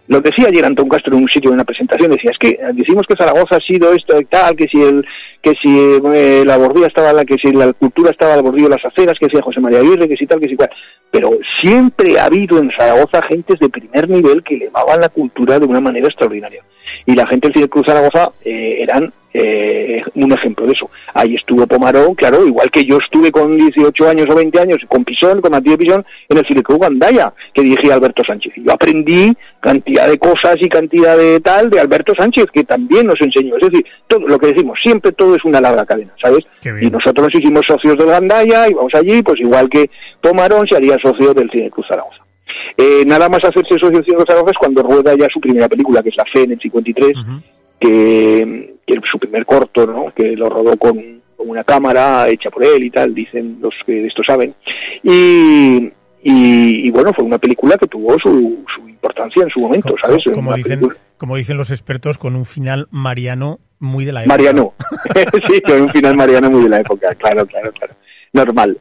lo 0.06 0.22
decía 0.22 0.46
ayer 0.48 0.64
Antón 0.64 0.88
Castro 0.88 1.14
en 1.14 1.24
un 1.24 1.28
sitio 1.28 1.50
en 1.50 1.56
una 1.56 1.64
presentación. 1.64 2.12
Decía, 2.12 2.30
es 2.30 2.38
que 2.38 2.58
decimos 2.72 3.02
que 3.06 3.14
Zaragoza 3.14 3.56
ha 3.56 3.60
sido 3.60 3.92
esto 3.92 4.18
y 4.18 4.24
tal, 4.24 4.56
que 4.56 4.68
si 4.68 4.80
el 4.80 5.06
que 5.42 5.52
si 5.62 5.68
eh, 6.14 6.44
la 6.46 6.56
bordilla 6.56 6.86
estaba 6.86 7.12
la 7.12 7.26
que 7.26 7.36
si 7.36 7.52
la 7.52 7.74
cultura 7.74 8.10
estaba 8.10 8.32
al 8.32 8.42
bordillo 8.42 8.70
de 8.70 8.76
las 8.76 8.84
aceras, 8.86 9.18
que 9.20 9.28
si 9.28 9.38
José 9.38 9.60
María 9.60 9.80
Aguirre, 9.80 10.08
que 10.08 10.16
si 10.16 10.26
tal, 10.26 10.40
que 10.40 10.48
si 10.48 10.56
cual. 10.56 10.70
Pero 11.10 11.30
siempre 11.60 12.18
ha 12.18 12.24
habido 12.24 12.58
en 12.58 12.70
Zaragoza 12.70 13.20
gentes 13.28 13.60
de 13.60 13.68
primer 13.68 14.08
nivel 14.08 14.42
que 14.42 14.54
elevaban 14.54 14.98
la 14.98 15.10
cultura 15.10 15.58
de 15.58 15.66
una 15.66 15.82
manera 15.82 16.06
extraordinaria. 16.06 16.62
Y 17.08 17.14
la 17.14 17.26
gente 17.26 17.48
del 17.48 17.54
Cine 17.54 17.68
Cruz 17.68 17.86
Zaragoza 17.86 18.30
eh, 18.44 18.80
eran 18.82 19.10
eh, 19.32 20.02
un 20.14 20.30
ejemplo 20.30 20.66
de 20.66 20.74
eso. 20.74 20.90
Ahí 21.14 21.36
estuvo 21.36 21.66
Pomarón, 21.66 22.14
claro, 22.14 22.46
igual 22.46 22.70
que 22.70 22.84
yo 22.84 22.98
estuve 22.98 23.32
con 23.32 23.56
18 23.56 24.10
años 24.10 24.26
o 24.28 24.34
20 24.34 24.60
años 24.60 24.78
con 24.86 25.06
Pisón, 25.06 25.40
con 25.40 25.52
Matías 25.52 25.78
Pisón, 25.78 26.04
en 26.28 26.36
el 26.36 26.46
Cine 26.46 26.62
Club 26.62 26.82
Gandaya, 26.82 27.32
que 27.54 27.62
dirigía 27.62 27.94
Alberto 27.94 28.22
Sánchez. 28.26 28.52
Y 28.58 28.64
yo 28.64 28.72
aprendí 28.74 29.34
cantidad 29.58 30.06
de 30.06 30.18
cosas 30.18 30.56
y 30.60 30.68
cantidad 30.68 31.16
de 31.16 31.40
tal 31.40 31.70
de 31.70 31.80
Alberto 31.80 32.12
Sánchez, 32.14 32.44
que 32.52 32.64
también 32.64 33.06
nos 33.06 33.18
enseñó. 33.22 33.56
Es 33.56 33.70
decir, 33.70 33.86
todo 34.06 34.28
lo 34.28 34.38
que 34.38 34.48
decimos, 34.48 34.78
siempre 34.82 35.12
todo 35.12 35.34
es 35.34 35.44
una 35.46 35.62
larga 35.62 35.86
cadena, 35.86 36.12
¿sabes? 36.22 36.44
Y 36.62 36.90
nosotros 36.90 37.28
nos 37.32 37.40
hicimos 37.40 37.62
socios 37.66 37.96
del 37.96 38.08
Gandaya, 38.08 38.68
íbamos 38.68 38.94
allí, 38.94 39.22
pues 39.22 39.40
igual 39.40 39.70
que 39.70 39.88
Pomarón 40.20 40.68
se 40.68 40.76
haría 40.76 40.98
socio 41.02 41.32
del 41.32 41.50
Cine 41.50 41.70
Cruz 41.70 41.86
Zaragoza. 41.88 42.27
Eh, 42.76 43.04
nada 43.06 43.28
más 43.28 43.40
hacerse 43.44 43.74
socio 43.74 43.90
del 43.90 44.04
Cine 44.04 44.22
Zaragoza 44.26 44.52
es 44.52 44.58
cuando 44.58 44.82
rueda 44.82 45.14
ya 45.16 45.26
su 45.32 45.40
primera 45.40 45.68
película, 45.68 46.02
que 46.02 46.08
es 46.10 46.16
La 46.16 46.24
Fe 46.32 46.42
en 46.44 46.52
el 46.52 46.60
53, 46.60 47.10
Ujú. 47.16 47.40
que, 47.80 48.74
que 48.86 48.94
es 48.94 49.00
su 49.10 49.18
primer 49.18 49.44
corto, 49.46 49.86
¿no? 49.86 50.12
que 50.14 50.36
lo 50.36 50.48
rodó 50.48 50.76
con, 50.76 51.20
con 51.36 51.50
una 51.50 51.64
cámara 51.64 52.28
hecha 52.28 52.50
por 52.50 52.64
él 52.64 52.84
y 52.84 52.90
tal, 52.90 53.14
dicen 53.14 53.58
los 53.60 53.74
que 53.86 53.92
de 53.92 54.06
esto 54.08 54.22
saben. 54.26 54.54
Y, 55.02 55.90
y, 56.22 56.86
y 56.86 56.90
bueno, 56.90 57.12
fue 57.14 57.24
una 57.24 57.38
película 57.38 57.76
que 57.76 57.86
tuvo 57.86 58.12
su, 58.18 58.64
su 58.76 58.88
importancia 58.88 59.42
en 59.42 59.50
su 59.50 59.60
momento, 59.60 59.90
Co- 59.90 59.96
¿sabes? 60.02 60.24
co- 60.24 60.32
Como 60.32 60.54
dicen, 60.54 60.80
como 61.16 61.36
dicen 61.36 61.56
los 61.56 61.70
expertos, 61.70 62.18
con 62.18 62.36
un 62.36 62.44
final 62.44 62.88
mariano 62.90 63.60
muy 63.80 64.04
de 64.04 64.12
la 64.12 64.22
época. 64.24 64.34
Mariano. 64.36 64.72
sí, 65.48 65.60
con 65.62 65.82
un 65.82 65.88
final 65.90 66.16
Mariano 66.16 66.50
muy 66.50 66.62
de 66.64 66.68
la 66.68 66.80
época, 66.80 67.14
claro, 67.14 67.46
claro, 67.46 67.70
claro. 67.72 67.94
Normal. 68.32 68.78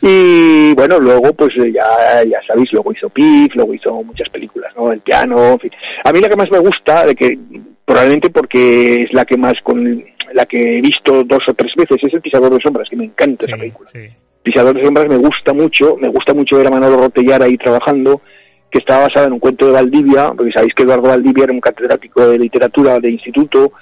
Y 0.00 0.74
bueno, 0.74 0.98
luego 0.98 1.32
pues 1.34 1.54
eh, 1.56 1.72
ya, 1.72 2.24
ya 2.24 2.40
sabéis, 2.46 2.72
luego 2.72 2.92
hizo 2.92 3.08
Pif, 3.08 3.54
luego 3.54 3.74
hizo 3.74 4.02
muchas 4.02 4.28
películas, 4.30 4.72
¿no? 4.76 4.90
El 4.90 5.00
piano, 5.00 5.52
en 5.52 5.60
fin. 5.60 5.70
A 6.04 6.12
mí 6.12 6.20
la 6.20 6.28
que 6.28 6.36
más 6.36 6.50
me 6.50 6.58
gusta, 6.58 7.04
de 7.04 7.14
que 7.14 7.38
probablemente 7.84 8.30
porque 8.30 9.02
es 9.02 9.12
la 9.12 9.24
que 9.24 9.36
más 9.36 9.54
con 9.62 10.04
la 10.32 10.46
que 10.46 10.78
he 10.78 10.80
visto 10.80 11.24
dos 11.24 11.42
o 11.46 11.54
tres 11.54 11.72
veces, 11.76 11.98
es 12.02 12.14
El 12.14 12.20
Pisador 12.20 12.52
de 12.52 12.60
Sombras, 12.60 12.88
que 12.88 12.96
me 12.96 13.04
encanta 13.04 13.46
esa 13.46 13.56
película. 13.56 13.90
sí. 13.92 14.08
Pisador 14.42 14.74
de 14.74 14.84
Sombras 14.84 15.08
me 15.08 15.18
gusta 15.18 15.52
mucho, 15.52 15.96
me 16.00 16.08
gusta 16.08 16.34
mucho 16.34 16.56
ver 16.56 16.66
a 16.66 16.70
Manolo 16.70 16.96
Rotellar 16.96 17.42
ahí 17.42 17.56
trabajando, 17.56 18.22
que 18.72 18.78
estaba 18.78 19.06
basada 19.06 19.26
en 19.26 19.34
un 19.34 19.38
cuento 19.38 19.66
de 19.66 19.72
Valdivia, 19.72 20.32
porque 20.36 20.50
sabéis 20.50 20.74
que 20.74 20.82
Eduardo 20.82 21.08
Valdivia 21.08 21.44
era 21.44 21.52
un 21.52 21.60
catedrático 21.60 22.26
de 22.26 22.38
literatura 22.38 22.98
de 22.98 23.10
instituto, 23.10 23.72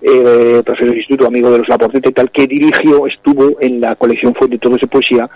eh, 0.00 0.62
profesor 0.64 0.90
de 0.90 0.96
instituto, 0.96 1.26
amigo 1.26 1.50
de 1.52 1.58
los 1.58 1.68
Laportete 1.68 2.08
y 2.08 2.12
tal, 2.12 2.30
que 2.32 2.46
dirigió, 2.46 3.06
estuvo 3.06 3.60
en 3.60 3.80
la 3.80 3.94
colección 3.94 4.34
Fuente 4.34 4.56
de 4.56 4.60
Todos 4.60 4.80
de 4.80 4.88
Poesía, 4.88 5.28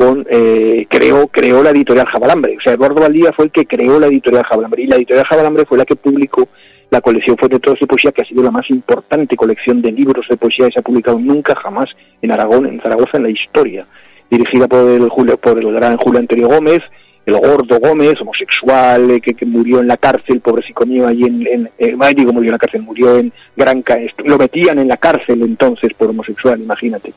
con, 0.00 0.26
eh, 0.30 0.86
creó, 0.88 1.28
creó 1.28 1.62
la 1.62 1.72
editorial 1.72 2.06
Jabalambre. 2.06 2.56
O 2.56 2.60
sea, 2.62 2.72
Eduardo 2.72 3.02
Valdivia 3.02 3.34
fue 3.34 3.44
el 3.44 3.50
que 3.50 3.66
creó 3.66 4.00
la 4.00 4.06
editorial 4.06 4.44
Jabalambre, 4.44 4.82
y 4.82 4.86
la 4.86 4.96
editorial 4.96 5.26
Jabalambre 5.26 5.66
fue 5.66 5.76
la 5.76 5.84
que 5.84 5.94
publicó 5.94 6.48
la 6.88 7.02
colección 7.02 7.36
Fuente 7.36 7.58
de 7.58 7.86
Poesía, 7.86 8.10
que 8.10 8.22
ha 8.22 8.24
sido 8.24 8.42
la 8.42 8.50
más 8.50 8.64
importante 8.70 9.36
colección 9.36 9.82
de 9.82 9.92
libros 9.92 10.24
de 10.26 10.38
poesía 10.38 10.66
que 10.66 10.72
se 10.72 10.80
ha 10.80 10.82
publicado 10.82 11.18
nunca 11.18 11.54
jamás 11.54 11.90
en 12.22 12.32
Aragón, 12.32 12.64
en 12.64 12.80
Zaragoza, 12.80 13.18
en 13.18 13.24
la 13.24 13.28
historia 13.28 13.86
dirigida 14.30 14.66
por 14.68 14.88
el, 14.88 15.06
Julio, 15.10 15.36
por 15.36 15.58
el 15.58 15.70
gran 15.74 15.98
Julio 15.98 16.20
Antonio 16.20 16.48
Gómez, 16.48 16.80
el 17.26 17.36
gordo 17.36 17.78
Gómez, 17.78 18.20
homosexual, 18.20 19.10
eh, 19.10 19.20
que, 19.20 19.34
que 19.34 19.46
murió 19.46 19.80
en 19.80 19.88
la 19.88 19.96
cárcel, 19.96 20.40
pobrecito 20.40 20.84
mío, 20.86 21.06
allí 21.06 21.24
en, 21.24 21.68
en 21.78 22.02
ay, 22.02 22.14
digo, 22.14 22.32
murió 22.32 22.48
en 22.48 22.52
la 22.52 22.58
cárcel, 22.58 22.82
murió 22.82 23.18
en 23.18 23.32
Gran 23.56 23.82
Ca- 23.82 24.00
est- 24.00 24.20
lo 24.24 24.38
metían 24.38 24.78
en 24.78 24.88
la 24.88 24.96
cárcel 24.96 25.42
entonces 25.42 25.92
por 25.94 26.08
homosexual, 26.10 26.60
imagínate. 26.60 27.12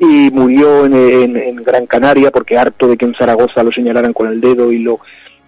Y 0.00 0.30
murió 0.32 0.86
en, 0.86 0.94
en- 0.94 1.36
en 1.36 1.56
Gran 1.56 1.86
Canaria 1.86 2.30
porque 2.30 2.56
harto 2.56 2.86
de 2.88 2.96
que 2.96 3.04
en 3.04 3.14
Zaragoza 3.14 3.62
lo 3.62 3.72
señalaran 3.72 4.12
con 4.12 4.28
el 4.28 4.40
dedo 4.40 4.72
y 4.72 4.78
lo 4.78 5.00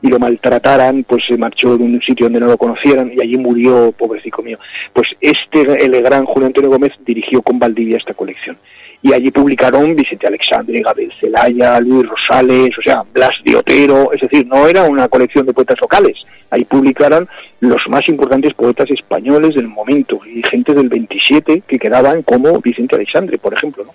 y 0.02 0.08
lo 0.08 0.18
maltrataran, 0.18 1.04
pues 1.04 1.24
se 1.28 1.36
marchó 1.36 1.76
de 1.76 1.84
un 1.84 2.00
sitio 2.00 2.24
donde 2.24 2.40
no 2.40 2.46
lo 2.46 2.56
conocieran 2.56 3.12
y 3.14 3.20
allí 3.20 3.36
murió, 3.36 3.92
pobrecito 3.92 4.40
mío. 4.42 4.58
Pues 4.94 5.08
este, 5.20 5.60
el 5.84 6.00
gran 6.02 6.24
Julio 6.24 6.46
Antonio 6.46 6.70
Gómez 6.70 6.92
dirigió 7.04 7.42
con 7.42 7.58
Valdivia 7.58 7.98
esta 7.98 8.14
colección 8.14 8.56
y 9.02 9.12
allí 9.14 9.30
publicaron 9.30 9.94
Vicente 9.96 10.26
Alexandre, 10.26 10.80
Gabriel 10.84 11.12
Celaya, 11.20 11.80
Luis 11.80 12.06
Rosales, 12.08 12.70
o 12.78 12.82
sea, 12.82 13.02
Blas 13.14 13.30
de 13.44 13.56
Otero, 13.56 14.12
es 14.12 14.20
decir, 14.20 14.46
no 14.46 14.66
era 14.68 14.82
una 14.84 15.08
colección 15.08 15.46
de 15.46 15.54
poetas 15.54 15.80
locales, 15.80 16.16
ahí 16.50 16.64
publicaron 16.64 17.26
los 17.60 17.80
más 17.88 18.06
importantes 18.08 18.52
poetas 18.54 18.90
españoles 18.90 19.54
del 19.54 19.68
momento 19.68 20.20
y 20.26 20.42
gente 20.50 20.74
del 20.74 20.88
27 20.90 21.62
que 21.66 21.78
quedaban 21.78 22.22
como 22.22 22.60
Vicente 22.60 22.96
Alexandre, 22.96 23.38
por 23.38 23.54
ejemplo, 23.54 23.84
¿no? 23.84 23.92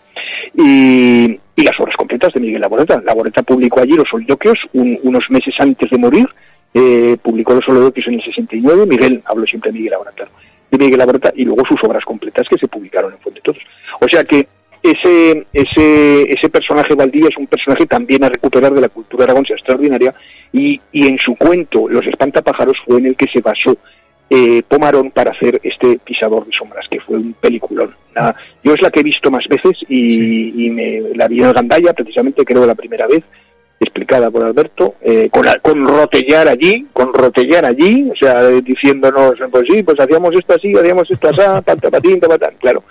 Y, 0.56 1.40
y 1.56 1.64
las 1.64 1.80
obras 1.80 1.96
completas 1.98 2.34
de 2.34 2.40
Miguel 2.40 2.62
Laboreta. 2.62 3.02
Laboreta 3.06 3.44
publicó 3.44 3.82
allí 3.82 3.94
Los 3.94 4.10
Soliloquios 4.10 4.58
un- 4.74 5.00
unos 5.04 5.30
meses 5.30 5.54
antes 5.60 5.90
de 5.90 5.98
morir, 5.98 6.28
eh, 6.74 7.18
publicó 7.22 7.54
Los 7.54 7.66
Soliloquios 7.66 8.08
en 8.08 8.16
el 8.16 8.24
69, 8.24 8.86
Miguel, 8.86 9.22
hablo 9.26 9.46
siempre 9.46 9.72
de 9.72 9.78
Miguel 9.78 9.92
Laboreta, 9.92 10.28
de 10.72 10.78
Miguel 10.78 10.98
Laboreta, 10.98 11.32
y 11.36 11.44
luego 11.46 11.64
sus 11.68 11.84
obras 11.84 12.04
completas 12.06 12.48
que 12.50 12.58
se 12.58 12.68
publicaron 12.68 13.14
en 13.14 13.20
Fuente 13.20 13.42
Todos. 13.44 13.60
O 14.02 14.08
sea 14.10 14.24
que 14.24 14.48
ese, 14.92 15.46
ese, 15.54 16.32
ese 16.32 16.50
personaje 16.50 16.96
Valdivia 16.96 17.30
es 17.30 17.38
un 17.38 17.48
personaje 17.48 17.86
también 17.86 18.24
a 18.24 18.30
recuperar 18.30 18.74
de 18.74 18.82
la 18.82 18.90
cultura 18.90 19.26
aragonesa 19.26 19.54
extraordinaria 19.54 20.14
y, 20.54 20.80
y 20.92 21.08
en 21.08 21.18
su 21.18 21.36
cuento 21.36 21.88
Los 21.90 22.06
espantapájaros 22.08 22.78
fue 22.86 22.98
en 23.00 23.08
el 23.08 23.16
que 23.16 23.28
se 23.34 23.42
basó 23.42 23.78
eh, 24.30 24.64
Pomarón 24.68 25.12
para 25.12 25.32
hacer 25.32 25.60
este 25.64 26.00
pisador 26.04 26.46
de 26.48 26.52
sombras, 26.52 26.88
que 26.90 27.00
fue 27.00 27.18
un 27.18 27.34
peliculón. 27.34 27.94
Una- 28.16 28.36
yo 28.64 28.74
es 28.74 28.82
la 28.82 28.90
que 28.90 29.02
he 29.02 29.04
visto 29.04 29.30
más 29.30 29.46
veces 29.48 29.78
y, 29.88 30.66
y 30.66 30.70
me, 30.72 31.02
la 31.16 31.28
vi 31.28 31.42
en 31.42 31.52
Gandaya, 31.52 31.94
precisamente 31.94 32.44
creo 32.44 32.66
la 32.66 32.74
primera 32.74 33.06
vez, 33.06 33.24
explicada 33.80 34.32
por 34.32 34.44
Alberto, 34.44 34.96
eh, 35.02 35.30
con, 35.30 35.46
con 35.62 35.86
Rotellar 35.86 36.48
allí, 36.48 36.88
con 36.94 37.14
Rotellar 37.14 37.66
allí, 37.66 38.10
o 38.12 38.16
sea, 38.16 38.48
diciéndonos, 38.50 39.34
pues 39.52 39.64
sí, 39.70 39.84
pues 39.84 40.00
hacíamos 40.00 40.34
esto 40.34 40.54
así, 40.56 40.74
hacíamos 40.74 41.12
esto 41.12 41.30
así, 41.30 41.38
pata, 41.66 41.92
patín, 41.92 42.20
patán, 42.20 42.54
claro. 42.60 42.84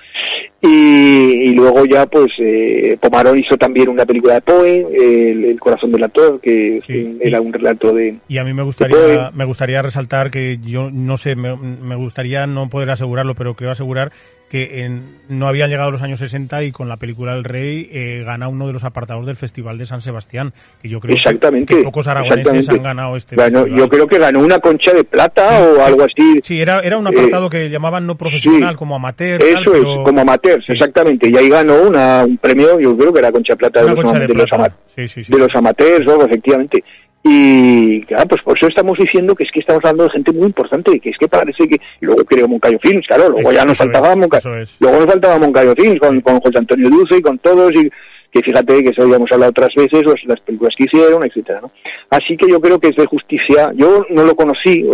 Y, 0.66 1.50
y 1.50 1.52
luego 1.52 1.84
ya, 1.84 2.06
pues, 2.06 2.28
eh, 2.38 2.96
Pomarón 2.98 3.38
hizo 3.38 3.56
también 3.58 3.88
una 3.90 4.06
película 4.06 4.34
de 4.34 4.40
Poe, 4.40 4.86
el, 4.94 5.44
El 5.44 5.60
corazón 5.60 5.92
del 5.92 6.04
actor, 6.04 6.40
que 6.40 6.80
Sí, 6.86 7.18
era 7.20 7.38
y- 7.38 7.40
un 7.46 7.52
relato 7.52 7.92
de... 7.92 8.16
Y 8.28 8.38
a 8.38 8.44
mí 8.44 8.54
me 8.54 8.62
gustaría, 8.62 9.30
me 9.34 9.44
gustaría 9.44 9.82
resaltar 9.82 10.30
que 10.30 10.58
yo 10.64 10.90
no 10.90 11.18
sé, 11.18 11.36
me, 11.36 11.54
me 11.56 11.96
gustaría 11.96 12.46
no 12.46 12.68
poder 12.70 12.90
asegurarlo, 12.90 13.34
pero 13.34 13.54
creo 13.54 13.70
asegurar 13.70 14.10
que 14.54 14.84
en, 14.84 15.02
no 15.28 15.48
habían 15.48 15.68
llegado 15.68 15.90
los 15.90 16.00
años 16.02 16.20
60 16.20 16.62
y 16.62 16.70
con 16.70 16.88
la 16.88 16.96
película 16.96 17.32
El 17.34 17.42
Rey 17.42 17.88
eh, 17.90 18.22
gana 18.24 18.46
uno 18.46 18.68
de 18.68 18.72
los 18.72 18.84
apartados 18.84 19.26
del 19.26 19.34
Festival 19.34 19.78
de 19.78 19.84
San 19.84 20.00
Sebastián, 20.00 20.52
que 20.80 20.88
yo 20.88 21.00
creo 21.00 21.16
exactamente, 21.16 21.74
que, 21.74 21.82
pocos 21.82 22.06
aragoneses 22.06 22.68
han 22.68 22.80
ganado 22.84 23.16
este 23.16 23.34
bueno, 23.34 23.66
Yo 23.66 23.88
creo 23.88 24.06
que 24.06 24.16
ganó 24.16 24.38
una 24.38 24.60
concha 24.60 24.92
de 24.92 25.02
plata 25.02 25.60
o 25.60 25.84
algo 25.84 26.04
así. 26.04 26.38
Sí, 26.44 26.60
era, 26.60 26.78
era 26.78 26.96
un 26.96 27.04
apartado 27.08 27.50
que 27.50 27.68
llamaban 27.68 28.06
no 28.06 28.14
profesional, 28.14 28.76
como 28.76 28.94
amateur. 28.94 29.42
Eso 29.42 29.74
es, 29.74 29.82
como 29.82 30.20
amateur, 30.20 30.62
exactamente. 30.64 31.28
Y 31.28 31.36
ahí 31.36 31.48
ganó 31.48 31.82
una, 31.82 32.24
un 32.24 32.38
premio, 32.38 32.78
yo 32.78 32.96
creo 32.96 33.12
que 33.12 33.18
era 33.18 33.32
concha 33.32 33.54
de 33.54 33.56
plata 33.56 33.80
de, 33.80 33.88
los, 33.88 34.12
de, 34.12 34.28
los, 34.28 35.28
de 35.28 35.38
los 35.38 35.54
amateurs, 35.56 36.06
efectivamente. 36.26 36.84
Y 37.26 38.02
claro, 38.02 38.28
pues 38.28 38.42
por 38.42 38.56
eso 38.56 38.68
estamos 38.68 38.98
diciendo 38.98 39.34
que 39.34 39.44
es 39.44 39.50
que 39.50 39.60
estamos 39.60 39.82
hablando 39.82 40.04
de 40.04 40.10
gente 40.10 40.32
muy 40.32 40.46
importante, 40.46 41.00
que 41.00 41.08
es 41.08 41.16
que 41.16 41.26
parece 41.26 41.66
que 41.66 41.78
luego 42.00 42.22
creo 42.24 42.46
Moncayo 42.46 42.78
Films, 42.82 43.06
claro, 43.06 43.30
luego 43.30 43.50
ya 43.50 43.64
nos 43.64 43.78
faltaba 43.78 44.14
Moncayo, 44.14 44.50
luego 44.78 44.98
nos 44.98 45.06
faltaba 45.06 45.38
Moncayo 45.38 45.74
Films 45.74 45.98
con, 45.98 46.20
con 46.20 46.38
José 46.40 46.58
Antonio 46.58 46.90
Dulce 46.90 47.16
y 47.16 47.22
con 47.22 47.38
todos 47.38 47.72
y 47.76 47.90
que 48.34 48.42
fíjate 48.42 48.82
que 48.82 48.90
eso 48.90 49.02
habíamos 49.02 49.30
hablado 49.30 49.50
otras 49.50 49.70
veces, 49.76 50.02
pues, 50.02 50.20
las 50.26 50.40
películas 50.40 50.74
que 50.76 50.84
hicieron, 50.84 51.24
etcétera, 51.24 51.60
¿no? 51.62 51.70
Así 52.10 52.36
que 52.36 52.50
yo 52.50 52.60
creo 52.60 52.80
que 52.80 52.88
es 52.88 52.96
de 52.96 53.06
justicia. 53.06 53.70
Yo 53.76 54.04
no 54.10 54.24
lo 54.24 54.34
conocí 54.34 54.84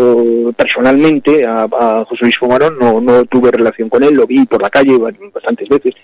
personalmente 0.57 1.47
a, 1.47 1.66
José 2.07 2.25
Luis 2.25 2.38
Fumarón, 2.38 2.79
no, 2.79 3.01
no 3.01 3.25
tuve 3.25 3.51
relación 3.51 3.88
con 3.88 4.03
él, 4.03 4.14
lo 4.14 4.27
vi 4.27 4.45
por 4.45 4.61
la 4.61 4.69
calle 4.69 4.99
bastantes 5.33 5.69
veces, 5.71 5.95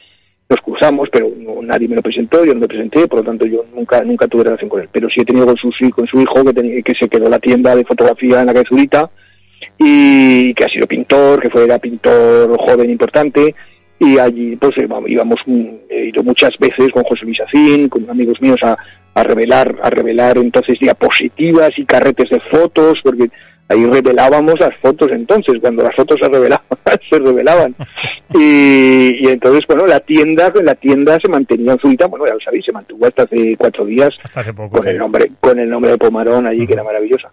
nos 0.48 0.60
cruzamos, 0.60 1.08
pero 1.10 1.30
nadie 1.62 1.88
me 1.88 1.96
lo 1.96 2.02
presentó, 2.02 2.44
yo 2.44 2.54
no 2.54 2.60
me 2.60 2.68
presenté, 2.68 3.08
por 3.08 3.20
lo 3.20 3.24
tanto 3.24 3.46
yo 3.46 3.64
nunca 3.74 4.02
nunca 4.02 4.28
tuve 4.28 4.44
relación 4.44 4.70
con 4.70 4.80
él. 4.80 4.88
Pero 4.92 5.08
sí 5.08 5.20
he 5.20 5.24
tenido 5.24 5.46
con 5.46 5.56
su, 5.56 5.70
con 5.90 6.06
su 6.06 6.20
hijo, 6.20 6.44
que, 6.44 6.82
que 6.82 6.94
se 6.94 7.08
quedó 7.08 7.28
la 7.28 7.38
tienda 7.38 7.74
de 7.74 7.84
fotografía 7.84 8.40
en 8.40 8.46
la 8.46 8.54
cabezurita, 8.54 9.10
y 9.78 10.54
que 10.54 10.64
ha 10.64 10.68
sido 10.68 10.86
pintor, 10.86 11.40
que 11.40 11.50
fue 11.50 11.64
era 11.64 11.78
pintor 11.78 12.56
joven 12.58 12.90
importante, 12.90 13.54
y 13.98 14.18
allí 14.18 14.56
pues 14.56 14.72
íbamos, 14.76 15.40
he 15.88 16.06
ido 16.06 16.22
muchas 16.22 16.52
veces 16.58 16.90
con 16.92 17.02
José 17.04 17.24
Luis 17.24 17.40
Acín, 17.40 17.88
con 17.88 18.08
amigos 18.08 18.40
míos 18.40 18.58
a, 18.62 18.76
a 19.14 19.22
revelar, 19.22 19.76
a 19.82 19.90
revelar 19.90 20.38
entonces 20.38 20.78
diapositivas 20.78 21.70
y 21.76 21.84
carretes 21.84 22.30
de 22.30 22.40
fotos, 22.50 23.00
porque 23.02 23.30
ahí 23.68 23.84
revelábamos 23.86 24.54
las 24.60 24.76
fotos 24.80 25.10
entonces, 25.10 25.54
cuando 25.60 25.82
las 25.82 25.94
fotos 25.94 26.18
se 26.20 26.28
revelaban, 26.28 26.66
se 27.10 27.18
revelaban. 27.18 27.74
Y, 28.34 29.28
entonces, 29.28 29.64
bueno, 29.68 29.86
la 29.86 30.00
tienda, 30.00 30.52
la 30.62 30.74
tienda 30.74 31.18
se 31.20 31.28
mantenía 31.28 31.72
en 31.72 31.78
Zurita, 31.78 32.06
bueno, 32.06 32.26
ya 32.26 32.34
lo 32.34 32.40
sabéis, 32.40 32.64
se 32.64 32.72
mantuvo 32.72 33.06
hasta 33.06 33.24
hace 33.24 33.56
cuatro 33.56 33.84
días 33.84 34.10
hasta 34.22 34.40
hace 34.40 34.52
poco, 34.52 34.78
con 34.78 34.88
el 34.88 34.98
nombre, 34.98 35.30
con 35.40 35.58
el 35.58 35.68
nombre 35.68 35.92
de 35.92 35.98
Pomarón 35.98 36.46
allí, 36.46 36.66
que 36.66 36.74
era 36.74 36.84
maravillosa. 36.84 37.30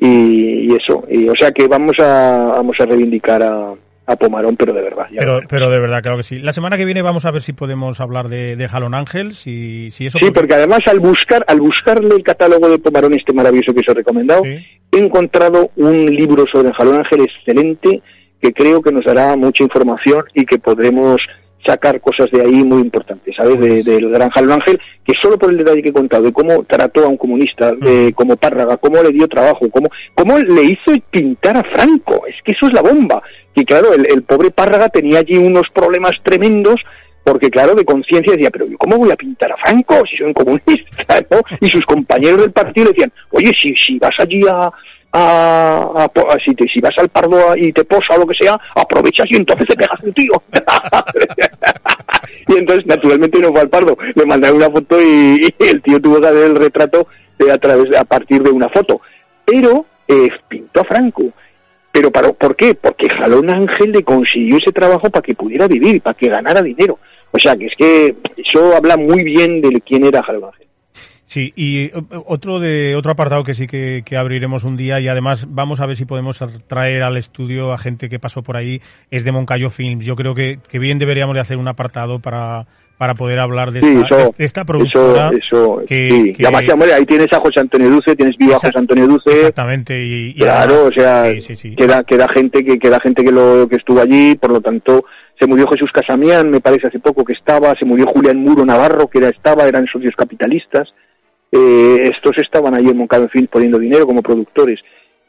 Y, 0.00 0.74
eso, 0.74 1.04
y 1.08 1.28
o 1.28 1.34
sea 1.34 1.50
que 1.50 1.66
vamos 1.66 1.98
a, 1.98 2.52
vamos 2.56 2.76
a 2.78 2.86
reivindicar 2.86 3.42
a, 3.42 3.74
a 4.06 4.16
Pomarón, 4.16 4.56
pero 4.56 4.72
de 4.72 4.82
verdad. 4.82 5.06
Pero, 5.16 5.40
pero 5.48 5.70
de 5.70 5.78
verdad, 5.78 6.02
claro 6.02 6.18
que 6.18 6.22
sí. 6.22 6.38
La 6.38 6.52
semana 6.52 6.76
que 6.76 6.84
viene 6.84 7.02
vamos 7.02 7.24
a 7.24 7.30
ver 7.30 7.42
si 7.42 7.52
podemos 7.52 8.00
hablar 8.00 8.28
de, 8.28 8.56
de 8.56 8.68
Jalón 8.68 8.94
Ángel, 8.94 9.34
si, 9.34 9.90
si 9.90 10.06
eso... 10.06 10.18
Sí, 10.20 10.30
porque... 10.30 10.54
además 10.54 10.80
al 10.86 11.00
buscar 11.00 11.44
al 11.48 11.60
buscarle 11.60 12.14
el 12.14 12.22
catálogo 12.22 12.68
de 12.68 12.78
Pomarón 12.78 13.14
este 13.14 13.32
maravilloso 13.32 13.72
que 13.72 13.80
os 13.80 13.88
he 13.88 13.94
recomendado, 13.94 14.44
he 14.44 14.98
encontrado 14.98 15.70
un 15.76 16.06
libro 16.06 16.44
sobre 16.52 16.72
Jalón 16.72 16.96
Ángel 16.96 17.22
excelente 17.22 18.02
que 18.40 18.52
creo 18.52 18.82
que 18.82 18.92
nos 18.92 19.04
dará 19.04 19.36
mucha 19.36 19.62
información 19.62 20.24
y 20.34 20.44
que 20.44 20.58
podremos 20.58 21.16
sacar 21.66 22.00
cosas 22.00 22.30
de 22.30 22.42
ahí 22.42 22.62
muy 22.62 22.82
importantes, 22.82 23.34
¿sabes? 23.36 23.58
Del 23.58 23.84
de, 23.84 24.08
gran 24.10 24.30
Jalón 24.30 24.52
Ángel, 24.52 24.80
que 25.04 25.12
solo 25.22 25.38
por 25.38 25.50
el 25.50 25.58
detalle 25.58 25.82
que 25.82 25.88
he 25.88 25.92
contado, 25.92 26.24
de 26.24 26.32
cómo 26.32 26.64
trató 26.64 27.04
a 27.04 27.08
un 27.08 27.16
comunista, 27.16 27.72
de 27.72 28.12
como 28.14 28.36
Párraga, 28.36 28.76
cómo 28.76 29.02
le 29.02 29.10
dio 29.10 29.26
trabajo, 29.28 29.68
cómo, 29.70 29.88
cómo 30.14 30.38
le 30.38 30.64
hizo 30.64 30.92
pintar 31.10 31.56
a 31.56 31.64
Franco, 31.64 32.26
es 32.26 32.36
que 32.44 32.52
eso 32.52 32.66
es 32.66 32.72
la 32.72 32.82
bomba. 32.82 33.22
Y 33.54 33.64
claro, 33.64 33.92
el, 33.92 34.06
el 34.10 34.22
pobre 34.22 34.50
Párraga 34.50 34.88
tenía 34.88 35.20
allí 35.20 35.36
unos 35.36 35.68
problemas 35.72 36.12
tremendos 36.22 36.80
porque 37.24 37.48
claro, 37.48 37.74
de 37.74 37.86
conciencia 37.86 38.34
decía, 38.34 38.50
pero 38.50 38.66
yo 38.66 38.76
cómo 38.76 38.98
voy 38.98 39.10
a 39.10 39.16
pintar 39.16 39.50
a 39.50 39.56
Franco 39.56 40.02
si 40.08 40.18
soy 40.18 40.26
un 40.26 40.34
comunista, 40.34 41.20
¿no? 41.30 41.40
Y 41.58 41.68
sus 41.68 41.84
compañeros 41.86 42.42
del 42.42 42.52
partido 42.52 42.90
decían, 42.90 43.10
oye, 43.30 43.50
si, 43.60 43.74
si 43.74 43.98
vas 43.98 44.14
allí 44.18 44.42
a, 44.46 44.70
a, 45.16 46.10
si, 46.44 46.54
te, 46.54 46.66
si 46.68 46.80
vas 46.80 46.96
al 46.98 47.08
pardo 47.08 47.56
y 47.56 47.72
te 47.72 47.84
posa 47.84 48.14
o 48.16 48.18
lo 48.18 48.26
que 48.26 48.34
sea, 48.34 48.58
aprovechas 48.74 49.26
y 49.30 49.36
entonces 49.36 49.68
te 49.68 49.76
pegas 49.76 50.00
un 50.02 50.12
tío. 50.12 50.42
y 52.48 52.58
entonces, 52.58 52.86
naturalmente, 52.86 53.38
no 53.38 53.52
fue 53.52 53.60
al 53.60 53.68
pardo. 53.68 53.96
Le 54.14 54.26
mandaron 54.26 54.56
una 54.56 54.70
foto 54.70 55.00
y, 55.00 55.38
el 55.60 55.82
tío 55.82 56.00
tuvo 56.00 56.20
que 56.20 56.26
hacer 56.26 56.44
el 56.44 56.56
retrato 56.56 57.06
a 57.50 57.58
través 57.58 57.94
a 57.96 58.04
partir 58.04 58.42
de 58.42 58.50
una 58.50 58.68
foto. 58.68 59.00
Pero 59.44 59.86
eh, 60.08 60.28
pintó 60.48 60.80
a 60.80 60.84
Franco. 60.84 61.24
Pero 61.92 62.10
para, 62.10 62.32
¿por 62.32 62.56
qué? 62.56 62.74
Porque 62.74 63.08
Jalón 63.08 63.50
Ángel 63.50 63.92
le 63.92 64.02
consiguió 64.02 64.58
ese 64.58 64.72
trabajo 64.72 65.08
para 65.10 65.22
que 65.22 65.34
pudiera 65.34 65.68
vivir, 65.68 66.00
para 66.02 66.14
que 66.14 66.28
ganara 66.28 66.60
dinero. 66.60 66.98
O 67.30 67.38
sea, 67.38 67.56
que 67.56 67.66
es 67.66 67.74
que 67.78 68.16
eso 68.36 68.74
habla 68.76 68.96
muy 68.96 69.22
bien 69.22 69.60
de 69.60 69.80
quién 69.80 70.04
era 70.04 70.22
Jalón 70.24 70.46
Ángel. 70.46 70.66
Sí, 71.34 71.52
y 71.56 71.90
otro 72.26 72.60
de 72.60 72.94
otro 72.94 73.10
apartado 73.10 73.42
que 73.42 73.54
sí 73.54 73.66
que, 73.66 74.04
abriremos 74.16 74.62
un 74.62 74.76
día 74.76 75.00
y 75.00 75.08
además 75.08 75.46
vamos 75.48 75.80
a 75.80 75.86
ver 75.86 75.96
si 75.96 76.04
podemos 76.04 76.38
traer 76.68 77.02
al 77.02 77.16
estudio 77.16 77.72
a 77.72 77.78
gente 77.78 78.08
que 78.08 78.20
pasó 78.20 78.44
por 78.44 78.56
ahí 78.56 78.80
es 79.10 79.24
de 79.24 79.32
Moncayo 79.32 79.68
Films. 79.68 80.04
Yo 80.04 80.14
creo 80.14 80.36
que, 80.36 80.60
que 80.68 80.78
bien 80.78 81.00
deberíamos 81.00 81.34
de 81.34 81.40
hacer 81.40 81.56
un 81.56 81.66
apartado 81.66 82.20
para 82.20 82.66
para 82.98 83.14
poder 83.14 83.40
hablar 83.40 83.72
de, 83.72 83.80
esta, 83.80 84.30
esta 84.38 84.64
productora. 84.64 85.30
Eso, 85.30 85.80
eso 85.80 85.82
sí. 85.88 86.34
y 86.38 86.44
además, 86.44 86.92
ahí 86.94 87.04
tienes 87.04 87.26
a 87.32 87.40
José 87.40 87.58
Antonio 87.58 87.90
Duce, 87.90 88.14
tienes 88.14 88.36
vivo 88.36 88.54
a 88.54 88.60
José 88.60 88.78
Antonio 88.78 89.08
Duce. 89.08 89.32
Exactamente. 89.32 90.00
Y, 90.00 90.34
claro, 90.34 90.84
o 90.84 90.92
sea, 90.92 91.24
queda, 91.76 92.04
queda 92.04 92.28
gente 92.28 92.64
que 92.64 92.78
queda 92.78 93.00
gente 93.00 93.24
que 93.24 93.32
lo 93.32 93.66
que 93.68 93.74
estuvo 93.74 94.00
allí, 94.00 94.36
por 94.36 94.52
lo 94.52 94.60
tanto, 94.60 95.04
se 95.36 95.48
murió 95.48 95.66
Jesús 95.66 95.90
Casamián, 95.92 96.48
me 96.48 96.60
parece 96.60 96.86
hace 96.86 97.00
poco 97.00 97.24
que 97.24 97.32
estaba, 97.32 97.74
se 97.76 97.84
murió 97.84 98.06
Julián 98.06 98.36
Muro 98.36 98.64
Navarro, 98.64 99.08
que 99.08 99.18
era 99.18 99.30
estaba, 99.30 99.64
eran 99.64 99.86
socios 99.86 100.14
capitalistas. 100.16 100.94
Eh, 101.52 102.10
estos 102.12 102.36
estaban 102.38 102.74
ahí 102.74 102.86
en 102.86 102.96
Moncada 102.96 103.28
Film 103.28 103.46
poniendo 103.46 103.78
dinero 103.78 104.06
como 104.06 104.22
productores. 104.22 104.80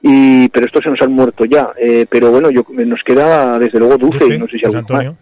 Y, 0.02 0.50
pero 0.50 0.66
estos 0.68 0.84
se 0.84 0.90
nos 0.90 1.02
han 1.02 1.14
muerto 1.14 1.46
ya. 1.46 1.72
Eh, 1.78 2.06
pero 2.10 2.32
bueno, 2.32 2.50
yo, 2.50 2.64
nos 2.70 3.02
queda 3.04 3.58
desde 3.60 3.80
luego 3.80 3.98
Dulce, 3.98 4.26
y 4.26 4.38
no 4.38 4.48
sé 4.48 4.58
si 4.60 4.66
más. 4.94 5.14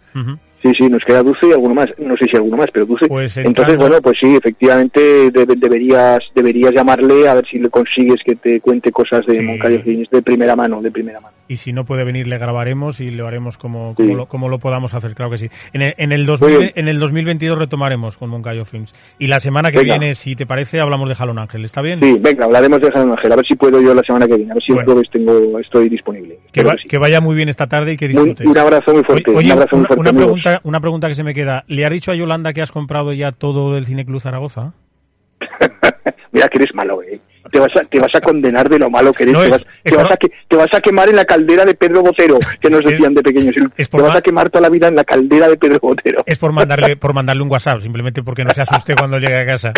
Sí, 0.64 0.72
sí, 0.78 0.88
nos 0.88 1.04
queda 1.04 1.22
Dulce 1.22 1.48
y 1.48 1.52
alguno 1.52 1.74
más. 1.74 1.88
No 1.98 2.16
sé 2.16 2.24
si 2.24 2.36
alguno 2.36 2.56
más, 2.56 2.68
pero 2.72 2.86
Dulce. 2.86 3.06
Pues 3.06 3.36
Entonces, 3.36 3.76
bueno, 3.76 4.00
pues 4.00 4.16
sí, 4.18 4.34
efectivamente 4.34 5.30
deberías 5.30 6.20
deberías 6.34 6.72
llamarle 6.72 7.28
a 7.28 7.34
ver 7.34 7.46
si 7.46 7.58
le 7.58 7.68
consigues 7.68 8.22
que 8.24 8.34
te 8.36 8.62
cuente 8.62 8.90
cosas 8.90 9.26
de 9.26 9.36
sí. 9.36 10.08
de 10.10 10.22
primera 10.22 10.56
mano, 10.56 10.80
de 10.80 10.90
primera 10.90 11.20
mano. 11.20 11.34
Y 11.46 11.58
si 11.58 11.74
no 11.74 11.84
puede 11.84 12.04
venir, 12.04 12.26
le 12.28 12.38
grabaremos 12.38 13.00
y 13.00 13.10
lo 13.10 13.26
haremos 13.26 13.58
como, 13.58 13.94
como, 13.94 14.14
lo, 14.14 14.26
como 14.26 14.48
lo 14.48 14.58
podamos 14.58 14.94
hacer, 14.94 15.14
claro 15.14 15.30
que 15.30 15.36
sí. 15.36 15.50
En 15.74 15.82
el, 15.82 15.94
en 15.98 16.12
el, 16.12 16.24
2000, 16.24 16.72
en 16.74 16.88
el 16.88 16.98
2022 16.98 17.58
retomaremos 17.58 18.16
con 18.16 18.30
Moncayo 18.30 18.64
Films. 18.64 18.94
Y 19.18 19.26
la 19.26 19.40
semana 19.40 19.70
que 19.70 19.82
viene, 19.82 20.14
si 20.14 20.34
te 20.34 20.46
parece, 20.46 20.80
hablamos 20.80 21.10
de 21.10 21.14
Jalón 21.14 21.38
Ángel, 21.38 21.66
¿está 21.66 21.82
bien? 21.82 22.00
Sí, 22.00 22.16
venga, 22.18 22.46
hablaremos 22.46 22.80
de 22.80 22.90
Jalón 22.90 23.10
Ángel. 23.10 23.32
A 23.32 23.36
ver 23.36 23.46
si 23.46 23.54
puedo 23.56 23.82
yo 23.82 23.92
la 23.92 24.02
semana 24.02 24.26
que 24.26 24.36
viene, 24.36 24.52
a 24.52 24.54
ver 24.54 24.62
si 24.62 24.72
el 24.72 24.82
jueves 24.82 25.10
tengo, 25.10 25.58
estoy 25.58 25.90
disponible. 25.90 26.38
Que, 26.50 26.64
que, 26.88 26.98
vaya 26.98 27.20
muy 27.20 27.36
bien 27.36 27.50
esta 27.50 27.66
tarde 27.66 27.92
y 27.92 27.96
que 27.98 28.08
disfrutes. 28.08 28.46
un 28.46 28.56
abrazo 28.56 28.94
muy 28.94 29.04
fuerte. 29.04 29.30
un 29.30 29.52
abrazo 29.52 29.76
muy 29.76 29.86
fuerte 29.86 30.00
una 30.00 30.12
pregunta 30.14 30.53
una 30.62 30.80
pregunta 30.80 31.08
que 31.08 31.14
se 31.14 31.22
me 31.22 31.34
queda. 31.34 31.64
¿Le 31.66 31.84
ha 31.84 31.90
dicho 31.90 32.12
a 32.12 32.14
Yolanda 32.14 32.52
que 32.52 32.62
has 32.62 32.72
comprado 32.72 33.12
ya 33.12 33.32
todo 33.32 33.74
del 33.74 33.86
Cine 33.86 34.04
Club 34.04 34.20
Zaragoza? 34.20 34.72
Mira 36.32 36.48
que 36.48 36.58
eres 36.58 36.74
malo, 36.74 37.02
eh. 37.02 37.20
Te 37.52 37.60
vas, 37.60 37.76
a, 37.76 37.84
te 37.84 38.00
vas 38.00 38.12
a 38.14 38.20
condenar 38.20 38.68
de 38.68 38.78
lo 38.78 38.90
malo 38.90 39.12
que 39.12 39.22
eres. 39.24 39.38
te, 39.38 39.48
vas, 39.50 39.62
te, 39.84 39.96
vas 39.96 40.10
a 40.10 40.16
que, 40.16 40.28
te 40.48 40.56
vas 40.56 40.68
a 40.72 40.80
quemar 40.80 41.08
en 41.10 41.16
la 41.16 41.24
caldera 41.24 41.64
de 41.64 41.74
Pedro 41.74 42.02
Botero, 42.02 42.38
que 42.58 42.70
nos 42.70 42.82
decían 42.84 43.14
de 43.14 43.22
pequeños. 43.22 43.54
te 43.54 44.00
vas 44.00 44.16
a 44.16 44.22
quemar 44.22 44.50
toda 44.50 44.62
la 44.62 44.70
vida 44.70 44.88
en 44.88 44.96
la 44.96 45.04
caldera 45.04 45.46
de 45.46 45.56
Pedro 45.56 45.78
Botero. 45.80 46.24
Es 46.26 46.38
por 46.38 46.52
mandarle, 46.52 46.96
por 47.00 47.14
mandarle 47.14 47.42
un 47.42 47.50
WhatsApp, 47.50 47.80
simplemente 47.80 48.22
porque 48.22 48.44
no 48.44 48.50
se 48.50 48.62
asuste 48.62 48.94
cuando 48.96 49.18
llegue 49.18 49.36
a 49.36 49.46
casa. 49.46 49.72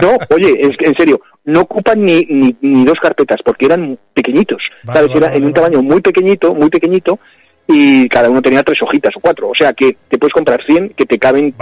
No, 0.00 0.16
oye, 0.30 0.54
es, 0.60 0.76
en 0.78 0.94
serio, 0.94 1.20
no 1.44 1.62
ocupan 1.62 2.04
ni, 2.04 2.20
ni, 2.28 2.54
ni 2.60 2.84
dos 2.84 3.00
carpetas, 3.00 3.40
porque 3.44 3.66
eran 3.66 3.98
pequeñitos. 4.14 4.62
¿Sabes? 4.84 5.10
Era 5.16 5.34
en 5.34 5.44
un 5.44 5.54
tamaño 5.54 5.82
muy 5.82 6.00
pequeñito, 6.00 6.54
muy 6.54 6.68
pequeñito, 6.68 7.18
y 7.66 8.08
cada 8.08 8.28
uno 8.28 8.42
tenía 8.42 8.62
tres 8.62 8.80
hojitas 8.82 9.14
o 9.16 9.20
cuatro. 9.20 9.48
O 9.50 9.54
sea 9.54 9.72
que 9.72 9.96
te 10.08 10.18
puedes 10.18 10.32
comprar 10.32 10.60
100 10.64 10.94
que 10.96 11.06
te 11.06 11.18
caben 11.18 11.54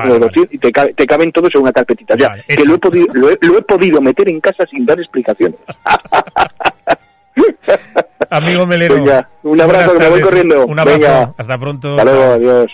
y 0.51 0.59
te, 0.59 0.73
te, 0.73 1.07
caben 1.07 1.33
todos 1.33 1.51
en 1.55 1.63
una 1.63 1.73
carpetita. 1.73 2.17
ya, 2.17 2.37
que 2.47 2.65
lo 2.65 2.75
he, 2.75 2.79
podido, 2.79 3.07
lo, 3.15 3.31
he, 3.31 3.63
podido 3.63 4.01
meter 4.01 4.29
en 4.29 4.41
casa 4.41 4.65
sin 4.71 4.85
dar 4.87 4.99
explicaciones. 4.99 5.59
Amigo 8.31 8.67
Melero. 8.67 9.03
un 9.43 9.61
abrazo, 9.61 9.93
que 9.95 9.99
me 9.99 10.09
voy 10.09 10.21
corriendo. 10.21 10.67
Un 10.67 10.79
abrazo. 10.79 11.35
Hasta 11.37 11.59
pronto. 11.59 11.97
Hasta 11.97 12.05
luego, 12.05 12.33
adiós. 12.33 12.73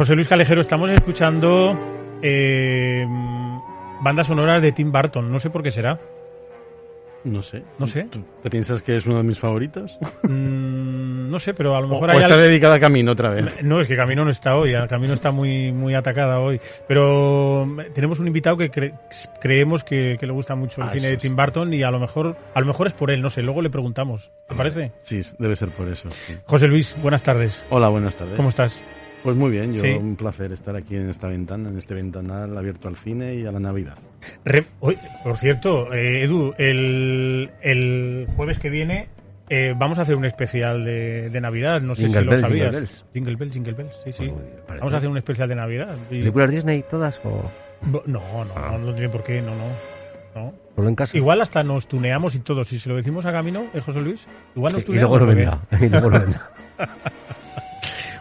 José 0.00 0.14
Luis 0.14 0.28
Calejero, 0.28 0.62
estamos 0.62 0.88
escuchando 0.88 1.76
eh, 2.22 3.04
bandas 4.00 4.28
sonoras 4.28 4.62
de 4.62 4.72
Tim 4.72 4.90
Burton. 4.90 5.30
No 5.30 5.38
sé 5.38 5.50
por 5.50 5.62
qué 5.62 5.70
será. 5.70 6.00
No 7.24 7.42
sé. 7.42 7.62
No 7.78 7.86
sé. 7.86 8.04
¿Tú 8.04 8.24
¿Te 8.42 8.48
piensas 8.48 8.80
que 8.80 8.96
es 8.96 9.04
uno 9.04 9.18
de 9.18 9.24
mis 9.24 9.38
favoritos? 9.38 9.98
Mm, 10.22 11.28
no 11.30 11.38
sé, 11.38 11.52
pero 11.52 11.76
a 11.76 11.80
lo 11.82 11.86
¿O, 11.88 11.90
mejor 11.90 12.08
o 12.08 12.12
hay 12.12 12.18
está 12.20 12.32
algo- 12.32 12.46
dedicada 12.46 12.76
a 12.76 12.80
Camino 12.80 13.12
otra 13.12 13.28
vez? 13.28 13.62
No, 13.62 13.78
es 13.78 13.86
que 13.88 13.94
Camino 13.94 14.24
no 14.24 14.30
está 14.30 14.54
hoy, 14.56 14.72
Camino 14.88 15.12
está 15.12 15.32
muy 15.32 15.70
muy 15.70 15.92
atacada 15.94 16.40
hoy. 16.40 16.58
Pero 16.88 17.66
mm, 17.66 17.92
tenemos 17.92 18.20
un 18.20 18.26
invitado 18.26 18.56
que 18.56 18.72
cre- 18.72 18.98
creemos 19.38 19.84
que, 19.84 20.16
que 20.18 20.26
le 20.26 20.32
gusta 20.32 20.54
mucho 20.54 20.80
el 20.80 20.88
Ah, 20.88 20.92
cine 20.92 21.08
de. 21.10 21.16
Tim 21.18 21.36
Burton 21.36 21.74
y 21.74 21.82
a 21.82 21.90
lo 21.90 21.98
mejor 22.00 22.36
a 22.54 22.60
lo 22.60 22.64
mejor 22.64 22.86
es 22.86 22.94
por 22.94 23.10
él, 23.10 23.20
no 23.20 23.28
sé, 23.28 23.42
luego 23.42 23.60
le 23.60 23.68
preguntamos. 23.68 24.30
¿Te 24.48 24.54
parece? 24.54 24.92
Sí, 25.02 25.20
debe 25.38 25.56
ser 25.56 25.68
por 25.68 25.88
eso. 25.88 26.08
sí. 26.08 26.38
José 26.46 26.68
Luis, 26.68 26.96
buenas 27.02 27.22
tardes. 27.22 27.62
Hola, 27.68 27.88
buenas 27.90 28.14
tardes. 28.14 28.34
¿Cómo 28.36 28.48
estás? 28.48 28.80
Pues 29.22 29.36
muy 29.36 29.50
bien, 29.50 29.74
yo 29.74 29.82
Sí. 29.82 29.90
un 29.90 30.16
placer 30.16 30.50
estar 30.52 30.74
aquí 30.76 30.96
en 30.96 31.10
esta 31.10 31.26
ventana, 31.28 31.68
en 31.68 31.76
este 31.78 31.94
ventanal 31.94 32.56
abierto 32.56 32.88
al 32.88 32.96
cine 32.96 33.34
y 33.34 33.46
a 33.46 33.52
la 33.52 33.60
Navidad. 33.60 33.96
Re- 34.44 34.64
oye, 34.80 34.98
por 35.22 35.36
cierto, 35.36 35.92
eh, 35.92 36.22
Edu, 36.24 36.54
el, 36.58 37.50
el 37.60 38.26
jueves 38.34 38.58
que 38.58 38.70
viene 38.70 39.08
eh, 39.50 39.74
vamos 39.76 39.98
a 39.98 40.02
hacer 40.02 40.14
un 40.16 40.24
especial 40.24 40.84
de, 40.84 41.28
de 41.28 41.40
Navidad. 41.40 41.80
No 41.82 41.94
sé 41.94 42.04
Jingle 42.06 42.22
si 42.22 42.28
lo 42.28 42.36
sabías. 42.36 42.64
jingle 42.70 42.78
bells. 42.80 43.04
Jingle 43.12 43.36
Bells, 43.36 43.52
Jingle 43.52 43.72
Bells, 43.74 43.94
sí, 44.04 44.12
sí. 44.12 44.28
Pues. 44.66 44.78
Vamos 44.78 44.94
a 44.94 44.96
hacer 44.98 45.08
un 45.08 45.16
especial 45.16 45.48
de 45.48 45.56
Navidad. 45.56 45.96
Y- 46.10 46.20
¿Películas 46.20 46.50
Disney 46.52 46.84
todas 46.90 47.18
o 47.24 47.42
Bo- 47.82 48.02
No, 48.06 48.20
no, 48.44 48.52
Ah. 48.54 48.68
no, 48.72 48.78
no 48.78 48.92
tiene 48.94 49.08
por 49.08 49.24
qué, 49.24 49.42
no, 49.42 49.50
no. 49.56 49.64
no. 50.40 50.52
solo 50.76 50.88
en 50.88 50.94
casa? 50.94 51.16
Igual 51.16 51.40
hasta 51.42 51.62
nos 51.64 51.86
tuneamos 51.88 52.34
y 52.36 52.38
todo. 52.38 52.62
Si 52.64 52.78
se 52.78 52.88
lo 52.88 52.94
decimos 52.96 53.26
a 53.26 53.32
Camino, 53.32 53.64
¿eh, 53.74 53.80
José 53.80 54.00
Luis? 54.00 54.24
Igual 54.54 54.72
nos 54.74 54.82
Sí, 54.82 54.92
y 54.92 54.94
luego 54.94 55.18
tuneamos. 55.18 55.58
no. 55.72 55.78
Y 55.86 55.88
luego 55.90 56.10
no 56.10 56.20
vendrá. 56.20 56.50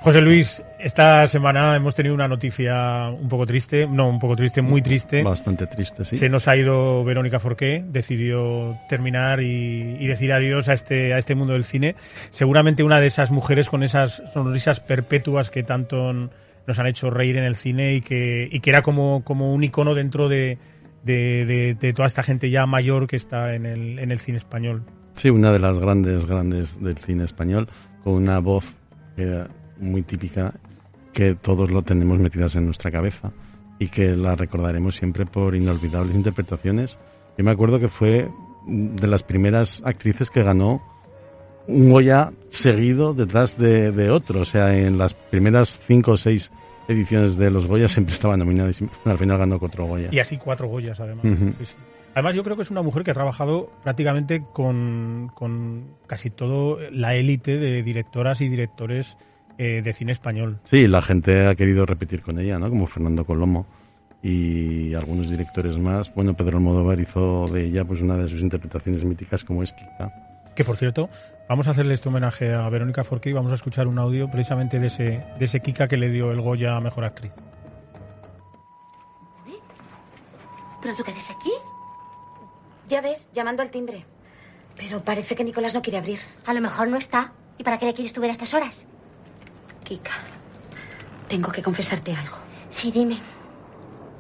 José 0.02 0.22
Luis, 0.22 0.64
esta 0.80 1.28
semana 1.28 1.76
hemos 1.76 1.94
tenido 1.94 2.16
una 2.16 2.28
noticia 2.28 3.10
un 3.10 3.28
poco 3.28 3.46
triste, 3.46 3.86
no, 3.86 4.08
un 4.08 4.18
poco 4.18 4.36
triste, 4.38 4.62
muy 4.62 4.82
triste. 4.82 5.24
Bastante 5.24 5.68
triste, 5.68 6.06
sí. 6.06 6.16
Se 6.16 6.30
nos 6.30 6.48
ha 6.48 6.56
ido 6.56 7.04
Verónica 7.04 7.38
Forqué, 7.38 7.84
decidió 7.86 8.78
terminar 8.88 9.42
y, 9.42 9.98
y 10.00 10.08
decir 10.08 10.32
adiós 10.32 10.70
a 10.70 10.74
este, 10.74 11.14
a 11.14 11.18
este 11.18 11.36
mundo 11.36 11.54
del 11.54 11.66
cine. 11.66 11.96
Seguramente 12.32 12.82
una 12.82 13.02
de 13.02 13.08
esas 13.08 13.30
mujeres 13.30 13.70
con 13.70 13.84
esas 13.84 14.24
sonrisas 14.34 14.80
perpetuas 14.80 15.50
que 15.50 15.64
tanto 15.64 16.14
nos 16.14 16.80
han 16.80 16.88
hecho 16.88 17.10
reír 17.10 17.36
en 17.36 17.44
el 17.44 17.56
cine 17.56 17.96
y 17.96 18.02
que, 18.02 18.48
y 18.50 18.62
que 18.62 18.70
era 18.70 18.82
como, 18.82 19.24
como 19.26 19.54
un 19.54 19.64
icono 19.66 19.96
dentro 19.96 20.30
de, 20.30 20.58
de, 21.04 21.46
de- 21.46 21.76
de 21.80 21.94
toda 21.94 22.08
esta 22.08 22.24
gente 22.24 22.50
ya 22.50 22.66
mayor 22.66 23.06
que 23.06 23.18
está 23.18 23.54
en 23.54 23.66
el, 23.66 24.00
en 24.00 24.12
el 24.12 24.20
cine 24.20 24.38
español. 24.38 24.84
Sí, 25.18 25.30
una 25.30 25.52
de 25.52 25.60
las 25.60 25.78
grandes, 25.78 26.26
grandes 26.26 26.82
del 26.82 26.98
cine 27.00 27.26
español, 27.26 27.68
con 28.06 28.14
una 28.14 28.40
voz 28.40 28.78
eh, 29.18 29.44
muy 29.80 30.04
típica 30.04 30.54
que 31.14 31.36
todos 31.36 31.72
lo 31.72 31.82
tenemos 31.82 32.20
metidas 32.20 32.56
en 32.56 32.66
nuestra 32.66 32.92
cabeza 32.92 33.32
y 33.80 33.88
que 33.88 34.16
la 34.16 34.36
recordaremos 34.36 34.96
siempre 34.96 35.26
por 35.26 35.56
inolvidables 35.56 36.16
interpretaciones. 36.16 36.98
Yo 37.38 37.44
me 37.44 37.52
acuerdo 37.52 37.80
que 37.80 37.88
fue 37.88 38.30
de 38.68 39.08
las 39.08 39.24
primeras 39.24 39.82
actrices 39.86 40.30
que 40.30 40.44
ganó 40.44 40.82
un 41.68 41.90
Goya 41.92 42.32
seguido 42.50 43.14
detrás 43.14 43.58
de, 43.58 43.92
de 43.92 44.10
otro. 44.10 44.42
O 44.42 44.46
sea, 44.46 44.76
en 44.76 44.98
las 44.98 45.14
primeras 45.14 45.80
cinco 45.88 46.12
o 46.12 46.18
seis 46.18 46.52
ediciones 46.88 47.38
de 47.38 47.52
los 47.52 47.68
Goya 47.68 47.88
siempre 47.88 48.16
estaba 48.16 48.36
nominada 48.36 48.72
y 48.72 49.10
al 49.10 49.18
final 49.18 49.38
ganó 49.38 49.58
otro 49.62 49.86
Goya. 49.86 50.10
Y 50.12 50.20
así 50.20 50.38
cuatro 50.38 50.68
Goyas, 50.68 51.00
además. 51.00 51.26
Ujú. 51.26 51.54
Sí, 51.60 51.66
sí. 51.66 51.76
Además, 52.16 52.36
yo 52.36 52.44
creo 52.44 52.56
que 52.56 52.64
es 52.64 52.72
una 52.72 52.82
mujer 52.82 53.04
que 53.04 53.12
ha 53.12 53.14
trabajado 53.14 53.72
prácticamente 53.84 54.44
con, 54.52 55.32
con 55.36 55.96
casi 56.08 56.32
todo 56.32 56.80
la 56.92 57.16
élite 57.16 57.58
de 57.58 57.84
directoras 57.84 58.42
y 58.42 58.50
directores 58.50 59.16
eh, 59.60 59.82
de 59.84 59.92
cine 59.92 60.14
español. 60.14 60.58
Sí, 60.64 60.88
la 60.88 61.02
gente 61.02 61.46
ha 61.46 61.54
querido 61.54 61.86
repetir 61.86 62.22
con 62.22 62.40
ella, 62.40 62.58
¿no? 62.58 62.70
Como 62.70 62.88
Fernando 62.88 63.26
Colomo 63.26 63.66
y 64.24 64.94
algunos 64.94 65.30
directores 65.30 65.78
más. 65.78 66.14
Bueno, 66.16 66.34
Pedro 66.34 66.60
Almodóvar 66.60 66.98
hizo 66.98 67.46
de 67.48 67.66
ella 67.66 67.84
pues 67.84 68.00
una 68.00 68.16
de 68.16 68.30
sus 68.30 68.40
interpretaciones 68.40 69.04
míticas 69.04 69.44
como 69.44 69.62
es 69.62 69.74
Kika. 69.74 70.14
Que 70.56 70.64
por 70.64 70.78
cierto, 70.78 71.10
vamos 71.50 71.68
a 71.68 71.72
hacerle 71.72 71.94
este 71.94 72.08
homenaje 72.08 72.54
a 72.54 72.70
Verónica 72.70 73.04
Forqué 73.04 73.32
y 73.32 73.34
vamos 73.34 73.52
a 73.52 73.56
escuchar 73.56 73.88
un 73.88 74.00
audio 74.00 74.32
precisamente 74.32 74.80
de 74.80 74.88
ese, 74.88 75.26
de 75.38 75.44
ese 75.46 75.60
Kika 75.60 75.90
que 75.90 75.98
le 75.98 76.10
dio 76.10 76.32
el 76.32 76.40
Goya 76.40 76.78
a 76.78 76.80
Mejor 76.80 77.04
Actriz. 77.04 77.34
¿Pero 80.82 80.96
tú 80.96 81.04
qué 81.04 81.12
haces 81.12 81.32
aquí? 81.32 81.52
Ya 82.88 83.02
ves, 83.02 83.30
llamando 83.34 83.62
al 83.62 83.72
timbre. 83.72 84.06
Pero 84.78 85.04
parece 85.04 85.36
que 85.36 85.44
Nicolás 85.44 85.76
no 85.76 85.82
quiere 85.82 85.98
abrir. 85.98 86.20
A 86.46 86.54
lo 86.54 86.62
mejor 86.62 86.88
no 86.88 86.96
está. 86.96 87.34
¿Y 87.58 87.64
para 87.66 87.78
qué 87.78 87.88
le 87.88 87.94
quieres 87.94 88.14
tú 88.14 88.22
ver 88.22 88.30
a 88.30 88.32
estas 88.32 88.54
horas? 88.54 88.88
Kika, 89.90 90.12
tengo 91.28 91.52
que 91.52 91.64
confesarte 91.64 92.14
algo. 92.14 92.38
Sí, 92.70 92.92
dime. 92.92 93.18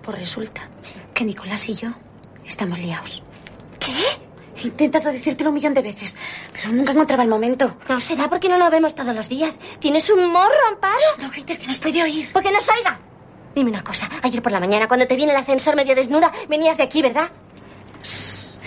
Pues 0.01 0.17
resulta 0.17 0.67
que 1.13 1.23
Nicolás 1.23 1.69
y 1.69 1.75
yo 1.75 1.89
estamos 2.43 2.79
liados. 2.79 3.21
¿Qué? 3.79 3.93
He 4.57 4.67
intentado 4.67 5.11
decírtelo 5.11 5.51
un 5.51 5.53
millón 5.53 5.75
de 5.75 5.83
veces, 5.83 6.17
pero 6.53 6.73
nunca 6.73 6.91
encontraba 6.93 7.21
el 7.21 7.29
momento. 7.29 7.77
No 7.87 8.01
será 8.01 8.27
porque 8.27 8.49
no 8.49 8.57
nos 8.57 8.71
vemos 8.71 8.95
todos 8.95 9.13
los 9.13 9.29
días. 9.29 9.59
¿Tienes 9.79 10.09
un 10.09 10.31
morro, 10.31 10.67
Amparo? 10.69 10.95
No 11.19 11.29
grites 11.29 11.59
que 11.59 11.67
nos 11.67 11.77
puede 11.77 12.01
oír. 12.01 12.31
¿Por 12.33 12.41
qué 12.41 12.51
nos 12.51 12.67
oiga? 12.67 12.99
Dime 13.53 13.69
una 13.69 13.83
cosa. 13.83 14.09
Ayer 14.23 14.41
por 14.41 14.51
la 14.51 14.59
mañana, 14.59 14.87
cuando 14.87 15.05
te 15.05 15.15
vi 15.15 15.23
en 15.23 15.29
el 15.29 15.35
ascensor 15.35 15.75
medio 15.75 15.93
desnuda, 15.93 16.31
venías 16.49 16.77
de 16.77 16.83
aquí, 16.83 17.03
¿verdad? 17.03 17.29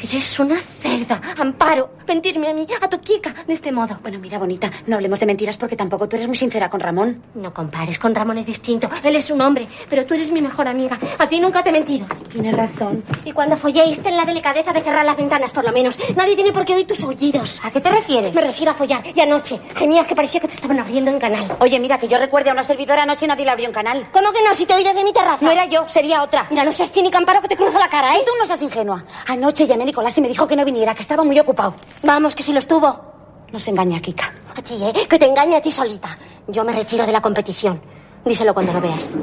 Eres 0.03 0.39
una 0.41 0.59
cerda, 0.81 1.21
Amparo. 1.39 1.91
Mentirme 2.07 2.49
a 2.49 2.53
mí, 2.55 2.67
a 2.81 2.89
tu 2.89 3.01
Kika, 3.01 3.33
de 3.47 3.55
este 3.55 3.71
modo. 3.71 3.99
Bueno, 4.03 4.19
mira, 4.19 4.37
bonita, 4.37 4.71
no 4.87 4.97
hablemos 4.97 5.21
de 5.21 5.27
mentiras 5.27 5.57
porque 5.57 5.77
tampoco 5.77 6.09
tú 6.09 6.17
eres 6.17 6.27
muy 6.29 6.37
sincera 6.37 6.69
con 6.69 6.81
Ramón. 6.81 7.23
No 7.35 7.55
compares 7.55 7.99
con 7.99 8.15
Ramón, 8.15 8.39
es 8.39 8.47
distinto. 8.47 8.91
Él 9.03 9.15
es 9.17 9.31
un 9.31 9.41
hombre, 9.41 9.69
pero 9.89 10.05
tú 10.05 10.15
eres 10.15 10.31
mi 10.33 10.43
mejor 10.43 10.67
amiga. 10.67 10.99
A 11.19 11.29
ti 11.29 11.39
nunca 11.41 11.63
te 11.63 11.71
he 11.71 11.73
mentido. 11.73 12.07
Tienes 12.29 12.57
razón. 12.57 13.03
Y 13.25 13.33
cuando 13.33 13.57
folléis, 13.57 14.03
ten 14.03 14.17
la 14.17 14.25
delicadeza 14.25 14.73
de 14.73 14.81
cerrar 14.81 15.05
las 15.07 15.17
ventanas, 15.17 15.53
por 15.53 15.65
lo 15.65 15.73
menos. 15.73 15.99
Nadie 16.17 16.35
tiene 16.35 16.53
por 16.53 16.65
qué 16.65 16.75
oír 16.75 16.87
tus 16.87 17.03
aullidos. 17.05 17.61
¿A 17.63 17.71
qué 17.71 17.81
te 17.81 17.91
refieres? 17.91 18.35
Me 18.35 18.43
refiero 18.43 18.73
a 18.73 18.75
follar. 18.75 19.03
Y 19.15 19.21
anoche, 19.21 19.61
gemías 19.77 20.07
que 20.07 20.17
parecía 20.17 20.41
que 20.41 20.49
te 20.49 20.55
estaban 20.55 20.81
abriendo 20.81 21.11
en 21.13 21.21
canal. 21.21 21.47
Oye, 21.61 21.79
mira, 21.79 21.99
que 21.99 22.09
yo 22.09 22.19
recuerde 22.19 22.51
a 22.51 22.53
una 22.53 22.65
servidora 22.65 23.05
anoche 23.05 23.27
nadie 23.27 23.45
le 23.45 23.51
abrió 23.53 23.69
un 23.69 23.75
canal. 23.75 24.09
¿Cómo 24.13 24.33
que 24.33 24.43
no? 24.43 24.53
Si 24.53 24.67
te 24.67 24.75
oí 24.75 24.83
desde 24.83 25.05
mi 25.05 25.13
terraza. 25.13 25.45
No 25.45 25.51
era 25.53 25.67
yo, 25.67 25.89
sería 25.89 26.23
otra. 26.23 26.49
Mira, 26.51 26.65
no 26.65 26.73
seas 26.73 26.91
cínica, 26.91 27.17
Amparo, 27.19 27.41
que 27.41 27.49
te 27.49 27.57
cruzo 27.57 27.79
la 27.79 27.89
cara, 27.89 28.17
¿eh? 28.17 28.19
Y 28.21 28.25
tú 28.25 28.33
no 28.39 28.45
seas 28.45 28.61
ingenua. 28.61 29.05
Anoche 29.29 29.67
llamé 29.67 29.92
Nicolás 29.93 30.17
y 30.17 30.23
me 30.23 30.29
dijo 30.29 30.49
que 30.49 30.57
no 30.57 30.65
viniera, 30.65 30.95
que 30.95 31.03
estaba 31.03 31.23
muy 31.23 31.39
ocupado. 31.39 31.75
Vamos, 32.03 32.35
que 32.35 32.43
si 32.43 32.55
lo 32.55 32.61
estuvo. 32.61 33.45
Nos 33.53 33.69
engaña, 33.69 34.01
Kika. 34.01 34.33
A 34.57 34.63
ti, 34.63 34.73
¿eh? 34.83 35.07
Que 35.07 35.19
te 35.19 35.27
engañe 35.27 35.55
a 35.55 35.61
ti 35.61 35.71
solita. 35.71 36.09
Yo 36.49 36.65
me 36.65 36.73
retiro 36.73 37.05
de 37.05 37.13
la 37.13 37.21
competición. 37.21 37.79
Díselo 38.25 38.55
cuando 38.55 38.73
lo 38.73 38.81
veas. 38.81 39.19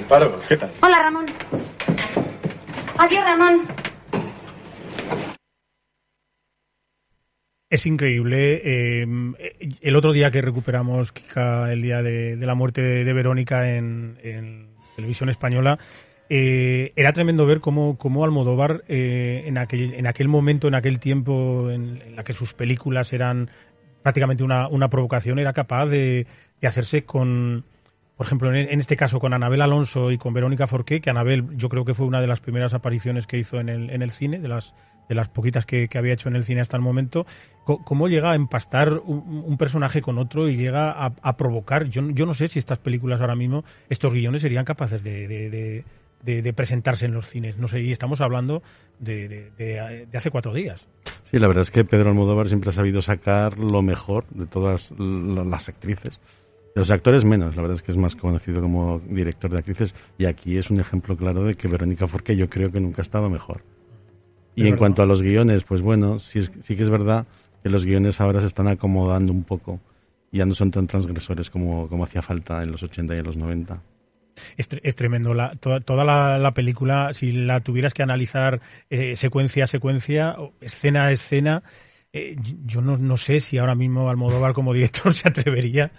Amparo, 0.00 0.38
¿qué 0.46 0.58
tal? 0.58 0.70
Hola, 0.82 0.98
Ramón. 1.02 1.26
Adiós, 2.98 3.24
Ramón. 3.24 3.62
Es 7.70 7.86
increíble. 7.86 8.60
eh, 8.62 9.06
el 9.80 9.96
otro 9.96 10.12
día 10.12 10.30
que 10.30 10.42
recuperamos, 10.42 11.10
Kika, 11.10 11.72
el 11.72 11.80
día 11.80 12.02
de, 12.02 12.36
de 12.36 12.46
la 12.46 12.54
muerte 12.54 12.82
de, 12.82 13.02
de 13.04 13.12
Verónica 13.14 13.74
en, 13.74 14.18
en 14.22 14.76
televisión 14.94 15.30
española, 15.30 15.78
eh, 16.28 16.92
era 16.96 17.12
tremendo 17.12 17.46
ver 17.46 17.60
cómo, 17.60 17.96
cómo 17.98 18.24
Almodóvar 18.24 18.82
eh, 18.88 19.44
en, 19.46 19.58
aquel, 19.58 19.94
en 19.94 20.06
aquel 20.06 20.28
momento, 20.28 20.68
en 20.68 20.74
aquel 20.74 20.98
tiempo 20.98 21.70
en, 21.70 22.02
en 22.04 22.16
la 22.16 22.24
que 22.24 22.32
sus 22.32 22.52
películas 22.52 23.12
eran 23.12 23.50
prácticamente 24.02 24.42
una, 24.44 24.68
una 24.68 24.88
provocación, 24.88 25.38
era 25.38 25.52
capaz 25.52 25.86
de, 25.86 26.26
de 26.60 26.68
hacerse 26.68 27.04
con, 27.04 27.64
por 28.16 28.26
ejemplo, 28.26 28.54
en, 28.54 28.68
en 28.70 28.80
este 28.80 28.96
caso 28.96 29.18
con 29.20 29.34
Anabel 29.34 29.62
Alonso 29.62 30.10
y 30.10 30.18
con 30.18 30.32
Verónica 30.32 30.66
Forqué, 30.66 31.00
que 31.00 31.10
Anabel 31.10 31.44
yo 31.56 31.68
creo 31.68 31.84
que 31.84 31.94
fue 31.94 32.06
una 32.06 32.20
de 32.20 32.26
las 32.26 32.40
primeras 32.40 32.74
apariciones 32.74 33.26
que 33.26 33.38
hizo 33.38 33.58
en 33.60 33.68
el, 33.68 33.90
en 33.90 34.02
el 34.02 34.10
cine, 34.10 34.38
de 34.38 34.48
las, 34.48 34.74
de 35.08 35.14
las 35.14 35.28
poquitas 35.28 35.66
que, 35.66 35.88
había 35.94 36.12
hecho 36.14 36.28
en 36.28 36.36
el 36.36 36.44
cine 36.44 36.60
hasta 36.60 36.76
el 36.76 36.82
momento, 36.82 37.26
cómo 37.64 38.08
llega 38.08 38.32
a 38.32 38.36
empastar 38.36 38.92
un, 39.04 39.56
personaje 39.58 40.02
con 40.02 40.18
otro 40.18 40.48
y 40.48 40.56
llega 40.56 40.90
a, 40.90 41.12
a 41.20 41.36
provocar. 41.36 41.84
Yo, 41.88 42.08
yo 42.10 42.26
no 42.26 42.34
sé 42.34 42.48
si 42.48 42.58
estas 42.58 42.78
películas 42.78 43.20
ahora 43.20 43.34
mismo, 43.34 43.64
estos 43.88 44.12
guiones 44.12 44.42
serían 44.42 44.64
capaces 44.64 45.02
de, 45.02 45.26
de- 45.28 45.50
de- 45.50 45.84
de- 46.22 46.42
de 46.42 46.52
presentarse 46.52 47.06
en 47.06 47.12
los 47.12 47.28
cines. 47.28 47.58
No 47.58 47.68
sé, 47.68 47.80
y 47.82 47.92
estamos 47.92 48.20
hablando 48.20 48.62
de, 48.98 49.50
de- 49.56 50.06
hace 50.16 50.30
cuatro 50.30 50.52
días. 50.52 50.86
Sí, 51.30 51.38
la 51.38 51.48
verdad 51.48 51.62
es 51.62 51.70
que 51.70 51.84
Pedro 51.84 52.10
Almodóvar 52.10 52.48
siempre 52.48 52.70
ha 52.70 52.72
sabido 52.72 53.02
sacar 53.02 53.58
lo 53.58 53.82
mejor 53.82 54.24
de 54.30 54.46
todas 54.46 54.92
las 54.98 55.68
actrices. 55.68 56.20
De 56.74 56.80
los 56.80 56.90
actores 56.90 57.24
menos, 57.24 57.56
la 57.56 57.62
verdad 57.62 57.76
es 57.76 57.82
que 57.82 57.90
es 57.90 57.96
más 57.96 58.14
conocido 58.16 58.60
como 58.60 59.00
director 59.08 59.50
de 59.50 59.58
actrices 59.58 59.94
y 60.18 60.26
aquí 60.26 60.58
es 60.58 60.70
un 60.70 60.78
ejemplo 60.78 61.16
claro 61.16 61.42
de 61.44 61.54
que 61.54 61.68
Verónica 61.68 62.06
Forqué 62.06 62.36
yo 62.36 62.50
creo 62.50 62.70
que 62.70 62.80
nunca 62.80 63.00
ha 63.00 63.02
estado 63.02 63.30
mejor. 63.30 63.62
Y 64.54 64.60
Es 64.62 64.66
en 64.66 64.70
verdad. 64.72 64.78
cuanto 64.78 65.02
a 65.02 65.06
los 65.06 65.22
guiones, 65.22 65.64
pues 65.64 65.80
bueno, 65.82 66.18
sí, 66.18 66.40
es- 66.40 66.52
sí 66.60 66.76
que 66.76 66.82
es 66.82 66.90
verdad 66.90 67.26
que 67.62 67.70
los 67.70 67.84
guiones 67.84 68.20
ahora 68.20 68.40
se 68.40 68.46
están 68.46 68.68
acomodando 68.68 69.32
un 69.32 69.42
poco 69.44 69.80
y 70.30 70.38
ya 70.38 70.46
no 70.46 70.54
son 70.54 70.70
tan 70.70 70.86
transgresores 70.86 71.48
como, 71.50 71.88
como 71.88 72.04
hacía 72.04 72.20
falta 72.22 72.62
en 72.62 72.72
los 72.72 72.82
80 72.82 73.14
y 73.14 73.18
en 73.18 73.24
los 73.24 73.36
90. 73.36 73.80
Es, 74.56 74.68
es 74.82 74.96
tremendo. 74.96 75.34
La, 75.34 75.50
toda 75.52 75.80
toda 75.80 76.04
la, 76.04 76.38
la 76.38 76.52
película, 76.52 77.12
si 77.14 77.32
la 77.32 77.60
tuvieras 77.60 77.94
que 77.94 78.02
analizar 78.02 78.60
eh, 78.90 79.16
secuencia 79.16 79.64
a 79.64 79.66
secuencia, 79.66 80.36
escena 80.60 81.06
a 81.06 81.12
escena, 81.12 81.62
eh, 82.12 82.36
yo 82.64 82.80
no, 82.82 82.96
no 82.98 83.16
sé 83.16 83.40
si 83.40 83.58
ahora 83.58 83.74
mismo 83.74 84.08
Almodóvar 84.10 84.52
como 84.52 84.72
director 84.74 85.12
se 85.12 85.28
atrevería 85.28 85.90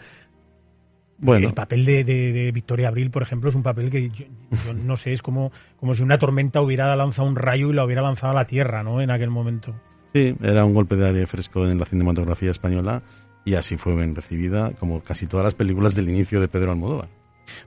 Bueno. 1.19 1.47
El 1.47 1.53
papel 1.55 1.83
de, 1.85 2.03
de- 2.03 2.31
de 2.31 2.51
Victoria 2.51 2.89
Abril, 2.89 3.09
por 3.09 3.23
ejemplo, 3.23 3.49
es 3.49 3.55
un 3.55 3.63
papel 3.63 3.89
que 3.89 4.09
yo, 4.09 4.25
yo 4.65 4.73
no 4.73 4.97
sé, 4.97 5.13
es 5.13 5.21
como, 5.23 5.51
como 5.79 5.95
si 5.95 6.03
una 6.03 6.19
tormenta 6.19 6.61
hubiera 6.61 6.95
lanzado 6.95 7.27
un 7.27 7.35
rayo 7.35 7.69
y 7.69 7.73
lo 7.73 7.83
hubiera 7.85 8.01
lanzado 8.03 8.31
a 8.33 8.35
la 8.35 8.45
tierra, 8.45 8.83
¿no? 8.83 9.01
En 9.01 9.09
aquel 9.09 9.29
momento. 9.31 9.73
Sí, 10.13 10.35
era 10.41 10.63
un 10.63 10.73
golpe 10.75 10.95
de 10.95 11.07
aire 11.07 11.25
fresco 11.27 11.67
en 11.67 11.79
la 11.79 11.85
cinematografía 11.85 12.51
española 12.51 13.01
y 13.45 13.55
así 13.55 13.77
fue 13.77 13.95
bien 13.95 14.13
recibida, 14.15 14.71
como 14.79 15.01
casi 15.01 15.25
todas 15.25 15.43
las 15.45 15.55
películas 15.55 15.95
del 15.95 16.09
inicio 16.09 16.39
de 16.39 16.47
Pedro 16.47 16.71
Almodóvar. 16.71 17.09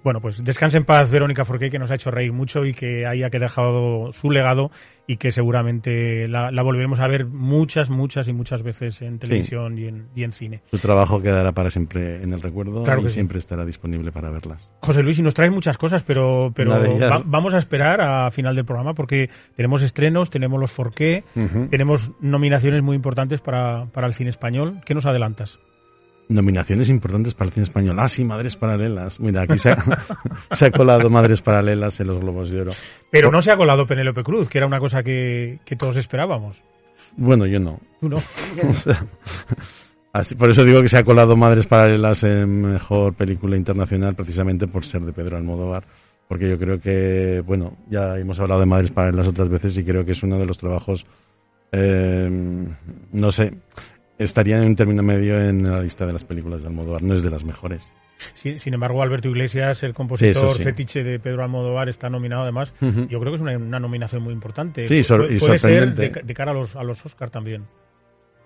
Bueno, 0.04 0.20
pues 0.20 0.42
descanse 0.44 0.76
en 0.78 0.84
paz 0.84 1.10
Verónica 1.10 1.44
Forqué, 1.44 1.70
que 1.70 1.78
nos 1.78 1.90
ha 1.90 1.94
hecho 1.94 2.10
reír 2.10 2.32
mucho 2.32 2.64
y 2.64 2.74
que 2.74 3.06
haya 3.06 3.30
que 3.30 3.38
dejado 3.38 4.12
su 4.12 4.30
legado 4.30 4.70
y 5.06 5.16
que 5.16 5.32
seguramente 5.32 6.28
la, 6.28 6.50
la 6.52 6.62
volveremos 6.62 7.00
a 7.00 7.08
ver 7.08 7.26
muchas, 7.26 7.90
muchas 7.90 8.28
y 8.28 8.32
muchas 8.32 8.62
veces 8.62 9.02
en 9.02 9.18
televisión 9.18 9.76
y, 9.76 9.86
en, 9.88 10.06
y 10.14 10.22
en 10.22 10.32
cine. 10.32 10.62
Su 10.70 10.78
trabajo 10.78 11.20
quedará 11.20 11.50
para 11.52 11.68
siempre 11.70 12.22
en 12.22 12.32
el 12.32 12.40
recuerdo 12.40 12.84
Claro 12.84 13.00
y 13.02 13.08
sí. 13.08 13.14
siempre 13.14 13.38
estará 13.38 13.64
disponible 13.64 14.12
para 14.12 14.30
verlas. 14.30 14.70
José 14.82 15.02
Luis, 15.02 15.18
y 15.18 15.22
nos 15.22 15.34
traes 15.34 15.52
muchas 15.52 15.76
cosas, 15.78 16.04
pero, 16.04 16.52
pero 16.54 16.70
va- 16.70 17.22
vamos 17.24 17.54
a 17.54 17.58
esperar 17.58 18.00
a 18.00 18.30
final 18.30 18.54
del 18.54 18.64
programa 18.64 18.94
porque 18.94 19.28
tenemos 19.56 19.82
estrenos, 19.82 20.30
tenemos 20.30 20.60
los 20.60 20.70
Forqué, 20.70 21.24
tenemos 21.70 22.12
nominaciones 22.20 22.82
muy 22.82 22.94
importantes 22.94 23.40
para, 23.40 23.86
para 23.86 24.06
el 24.06 24.12
cine 24.14 24.30
español. 24.30 24.80
¿Qué 24.84 24.94
nos 24.94 25.06
adelantas? 25.06 25.58
Nominaciones 26.30 26.88
importantes 26.88 27.34
para 27.34 27.48
el 27.48 27.52
cine 27.52 27.64
español. 27.64 27.96
Ah, 27.98 28.08
sí, 28.08 28.22
Madres 28.22 28.56
Paralelas. 28.56 29.18
Mira, 29.18 29.42
aquí 29.42 29.58
se 29.58 29.70
ha, 29.70 29.82
se 30.52 30.66
ha 30.66 30.70
colado 30.70 31.10
Madres 31.10 31.42
Paralelas 31.42 31.98
en 31.98 32.06
los 32.06 32.20
Globos 32.20 32.50
de 32.50 32.60
Oro. 32.60 32.70
Pero 33.10 33.32
no 33.32 33.42
se 33.42 33.50
ha 33.50 33.56
colado 33.56 33.84
Penélope 33.84 34.22
Cruz, 34.22 34.48
que 34.48 34.58
era 34.58 34.66
una 34.68 34.78
cosa 34.78 35.02
que, 35.02 35.58
que 35.64 35.74
todos 35.74 35.96
esperábamos. 35.96 36.62
Bueno, 37.16 37.46
yo 37.46 37.58
no. 37.58 37.80
Tú 38.00 38.08
no. 38.08 38.22
O 38.68 38.74
sea, 38.74 39.04
así, 40.12 40.36
por 40.36 40.50
eso 40.50 40.64
digo 40.64 40.80
que 40.82 40.88
se 40.88 40.98
ha 40.98 41.02
colado 41.02 41.36
Madres 41.36 41.66
Paralelas 41.66 42.22
en 42.22 42.62
mejor 42.62 43.14
película 43.14 43.56
internacional, 43.56 44.14
precisamente 44.14 44.68
por 44.68 44.84
ser 44.84 45.02
de 45.02 45.12
Pedro 45.12 45.36
Almodóvar. 45.36 45.84
Porque 46.28 46.48
yo 46.48 46.56
creo 46.56 46.80
que, 46.80 47.42
bueno, 47.44 47.76
ya 47.90 48.16
hemos 48.16 48.38
hablado 48.38 48.60
de 48.60 48.66
Madres 48.66 48.92
Paralelas 48.92 49.26
otras 49.26 49.48
veces 49.48 49.76
y 49.76 49.82
creo 49.82 50.04
que 50.04 50.12
es 50.12 50.22
uno 50.22 50.38
de 50.38 50.46
los 50.46 50.58
trabajos, 50.58 51.04
eh, 51.72 52.30
no 53.10 53.32
sé, 53.32 53.52
estaría 54.24 54.58
en 54.58 54.64
un 54.64 54.76
término 54.76 55.02
medio 55.02 55.40
en 55.40 55.68
la 55.70 55.82
lista 55.82 56.06
de 56.06 56.12
las 56.12 56.24
películas 56.24 56.62
de 56.62 56.68
Almodóvar. 56.68 57.02
No 57.02 57.14
es 57.14 57.22
de 57.22 57.30
las 57.30 57.44
mejores. 57.44 57.92
Sí, 58.34 58.60
sin 58.60 58.74
embargo, 58.74 59.02
Alberto 59.02 59.28
Iglesias, 59.28 59.82
el 59.82 59.94
compositor 59.94 60.44
eso 60.44 60.54
sí. 60.54 60.62
fetiche 60.62 61.02
de 61.02 61.18
Pedro 61.18 61.42
Almodóvar, 61.42 61.88
está 61.88 62.10
nominado 62.10 62.42
además. 62.42 62.72
Ujú. 62.82 63.06
Yo 63.08 63.18
creo 63.18 63.32
que 63.32 63.36
es 63.36 63.40
una, 63.40 63.56
una 63.56 63.80
nominación 63.80 64.22
muy 64.22 64.34
importante. 64.34 64.86
Sí, 64.86 65.00
Pu- 65.00 65.34
y 65.34 65.38
puede 65.38 65.58
ser 65.58 65.94
de, 65.94 66.10
de 66.22 66.34
cara 66.34 66.50
a 66.50 66.54
los, 66.54 66.76
a 66.76 66.82
los 66.84 67.04
Oscar 67.06 67.30
también. 67.30 67.64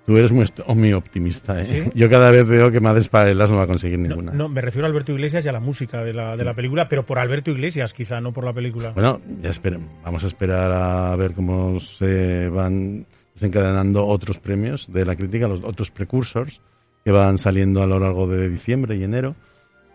Tú 0.06 0.18
eres 0.18 0.30
muy, 0.32 0.44
muy 0.76 0.92
optimista, 0.92 1.62
¿eh? 1.62 1.64
¿Sí? 1.86 1.90
Yo 1.94 2.10
cada 2.10 2.30
vez 2.30 2.46
veo 2.46 2.70
que 2.70 2.78
Madres 2.78 3.08
Paralelas 3.08 3.50
no 3.50 3.56
va 3.56 3.62
a 3.62 3.66
conseguir 3.66 3.98
No, 3.98 4.08
ninguna. 4.08 4.32
no, 4.32 4.50
me 4.50 4.60
refiero 4.60 4.86
a 4.86 4.90
Alberto 4.90 5.12
Iglesias 5.12 5.44
y 5.46 5.48
a 5.48 5.52
la 5.52 5.60
música 5.60 6.04
de 6.04 6.12
la, 6.12 6.36
de 6.36 6.44
la 6.44 6.52
película, 6.52 6.88
pero 6.90 7.04
por 7.06 7.18
Alberto 7.18 7.50
Iglesias, 7.50 7.94
quizá, 7.94 8.20
no 8.20 8.30
por 8.32 8.44
la 8.44 8.52
película. 8.52 8.90
Bueno, 8.90 9.20
ya 9.40 9.48
esperen. 9.48 9.88
Vamos 10.04 10.22
a 10.22 10.26
esperar 10.26 10.70
a 10.70 11.16
ver 11.16 11.32
cómo 11.32 11.80
se 11.80 12.48
van 12.50 13.06
desencadenando 13.34 14.06
otros 14.06 14.38
premios 14.38 14.86
de 14.92 15.04
la 15.04 15.16
crítica, 15.16 15.48
los 15.48 15.62
otros 15.62 15.90
precursors 15.90 16.60
que 17.04 17.10
van 17.10 17.38
saliendo 17.38 17.82
a 17.82 17.86
lo 17.86 17.98
largo 17.98 18.26
de 18.26 18.48
diciembre 18.48 18.96
y 18.96 19.04
enero. 19.04 19.34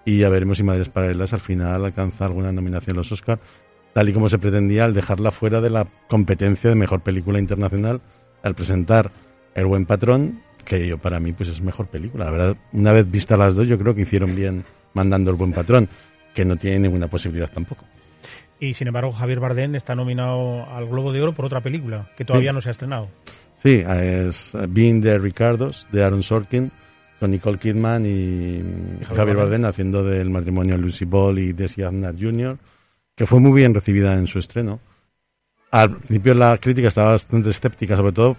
Y 0.06 0.20
ya 0.20 0.30
veremos 0.30 0.58
si 0.58 0.64
Madres 0.64 0.90
Paralelas 0.90 1.34
al 1.34 1.40
final 1.40 1.86
alcanza 1.86 2.26
alguna 2.26 2.52
nominación 2.52 2.96
a 2.96 3.00
los 3.00 3.12
Oscar, 3.12 3.40
tal 3.94 4.10
y 4.10 4.14
como 4.14 4.30
se 4.30 4.38
pretendía 4.38 4.86
al 4.86 4.94
dejarla 4.94 5.32
fuera 5.32 5.62
de 5.62 5.70
la 5.70 5.88
competencia 6.08 6.70
de 6.70 6.76
mejor 6.76 7.02
película 7.02 7.40
internacional 7.40 8.02
al 8.44 8.56
presentar 8.56 9.12
El 9.56 9.66
Buen 9.66 9.86
Patrón, 9.86 10.42
que 10.66 10.88
yo 10.88 10.98
para 10.98 11.20
mí 11.20 11.34
pues 11.34 11.50
es 11.50 11.62
mejor 11.62 11.88
película. 11.88 12.26
La 12.26 12.32
verdad, 12.32 12.58
una 12.74 12.94
vez 12.94 13.10
vistas 13.10 13.40
las 13.40 13.56
dos, 13.56 13.68
yo 13.68 13.78
creo 13.78 13.96
que 13.96 14.02
hicieron 14.02 14.36
bien 14.36 14.64
mandando 14.94 15.32
El 15.32 15.38
Buen 15.38 15.52
Patrón, 15.52 15.90
que 16.34 16.46
no 16.46 16.56
tiene 16.58 16.80
ninguna 16.80 17.08
posibilidad 17.08 17.50
tampoco. 17.52 17.86
Y 18.60 18.74
sin 18.74 18.88
embargo, 18.88 19.12
Javier 19.12 19.40
Bardem 19.40 19.76
está 19.76 19.96
nominado 19.96 20.66
al 20.70 20.88
Globo 20.88 21.14
de 21.14 21.22
Oro 21.22 21.34
por 21.34 21.46
otra 21.46 21.62
película 21.62 22.10
que 22.18 22.26
todavía 22.26 22.52
Sí. 22.52 22.56
no 22.56 22.62
se 22.62 22.70
ha 22.70 22.72
estrenado. 22.74 23.08
Sí, 23.56 23.84
es 23.86 24.52
Being 24.70 25.02
the 25.02 25.18
Ricardos 25.18 25.88
de 25.92 26.04
Aaron 26.04 26.24
Sorkin 26.24 26.72
con 27.20 27.32
Nicole 27.32 27.58
Kidman 27.58 28.06
y 28.06 29.04
Javier 29.06 29.36
Bardem 29.38 29.66
haciendo 29.66 30.04
del 30.04 30.30
matrimonio 30.30 30.78
Lucy 30.78 31.06
Ball 31.06 31.40
y 31.40 31.54
Desi 31.54 31.82
Arnaz 31.84 32.16
Jr., 32.20 32.58
que 33.16 33.26
fue 33.26 33.40
muy 33.42 33.60
bien 33.60 33.74
recibida 33.74 34.14
en 34.18 34.28
su 34.28 34.40
estreno. 34.40 34.80
Al 35.72 35.98
principio 35.98 36.34
la 36.34 36.58
crítica 36.58 36.88
estaba 36.88 37.12
bastante 37.12 37.50
escéptica, 37.50 37.96
sobre 37.98 38.14
todo 38.14 38.38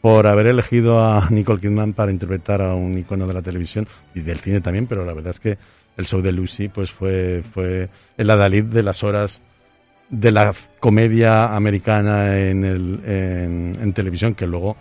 por 0.00 0.26
haber 0.26 0.46
elegido 0.48 0.98
a 1.04 1.28
Nicole 1.30 1.60
Kidman 1.60 1.92
para 1.92 2.10
interpretar 2.10 2.60
a 2.62 2.74
un 2.74 2.96
icono 2.98 3.26
de 3.26 3.34
la 3.34 3.42
televisión 3.42 3.86
y 4.14 4.20
del 4.20 4.38
cine 4.40 4.60
también, 4.60 4.86
pero 4.86 5.04
la 5.04 5.12
verdad 5.14 5.30
es 5.30 5.40
que 5.40 5.58
el 5.96 6.06
show 6.06 6.20
de 6.22 6.32
Lucy 6.32 6.68
pues 6.68 6.90
fue, 6.90 7.42
fue 7.42 7.88
el 8.16 8.30
adalid 8.30 8.64
de 8.64 8.82
las 8.82 9.04
horas 9.04 9.40
de 10.12 10.30
la 10.30 10.54
comedia 10.78 11.56
americana 11.56 12.38
en, 12.38 12.64
el, 12.64 13.00
en, 13.04 13.76
en 13.80 13.92
televisión, 13.92 14.34
que 14.34 14.46
luego 14.46 14.76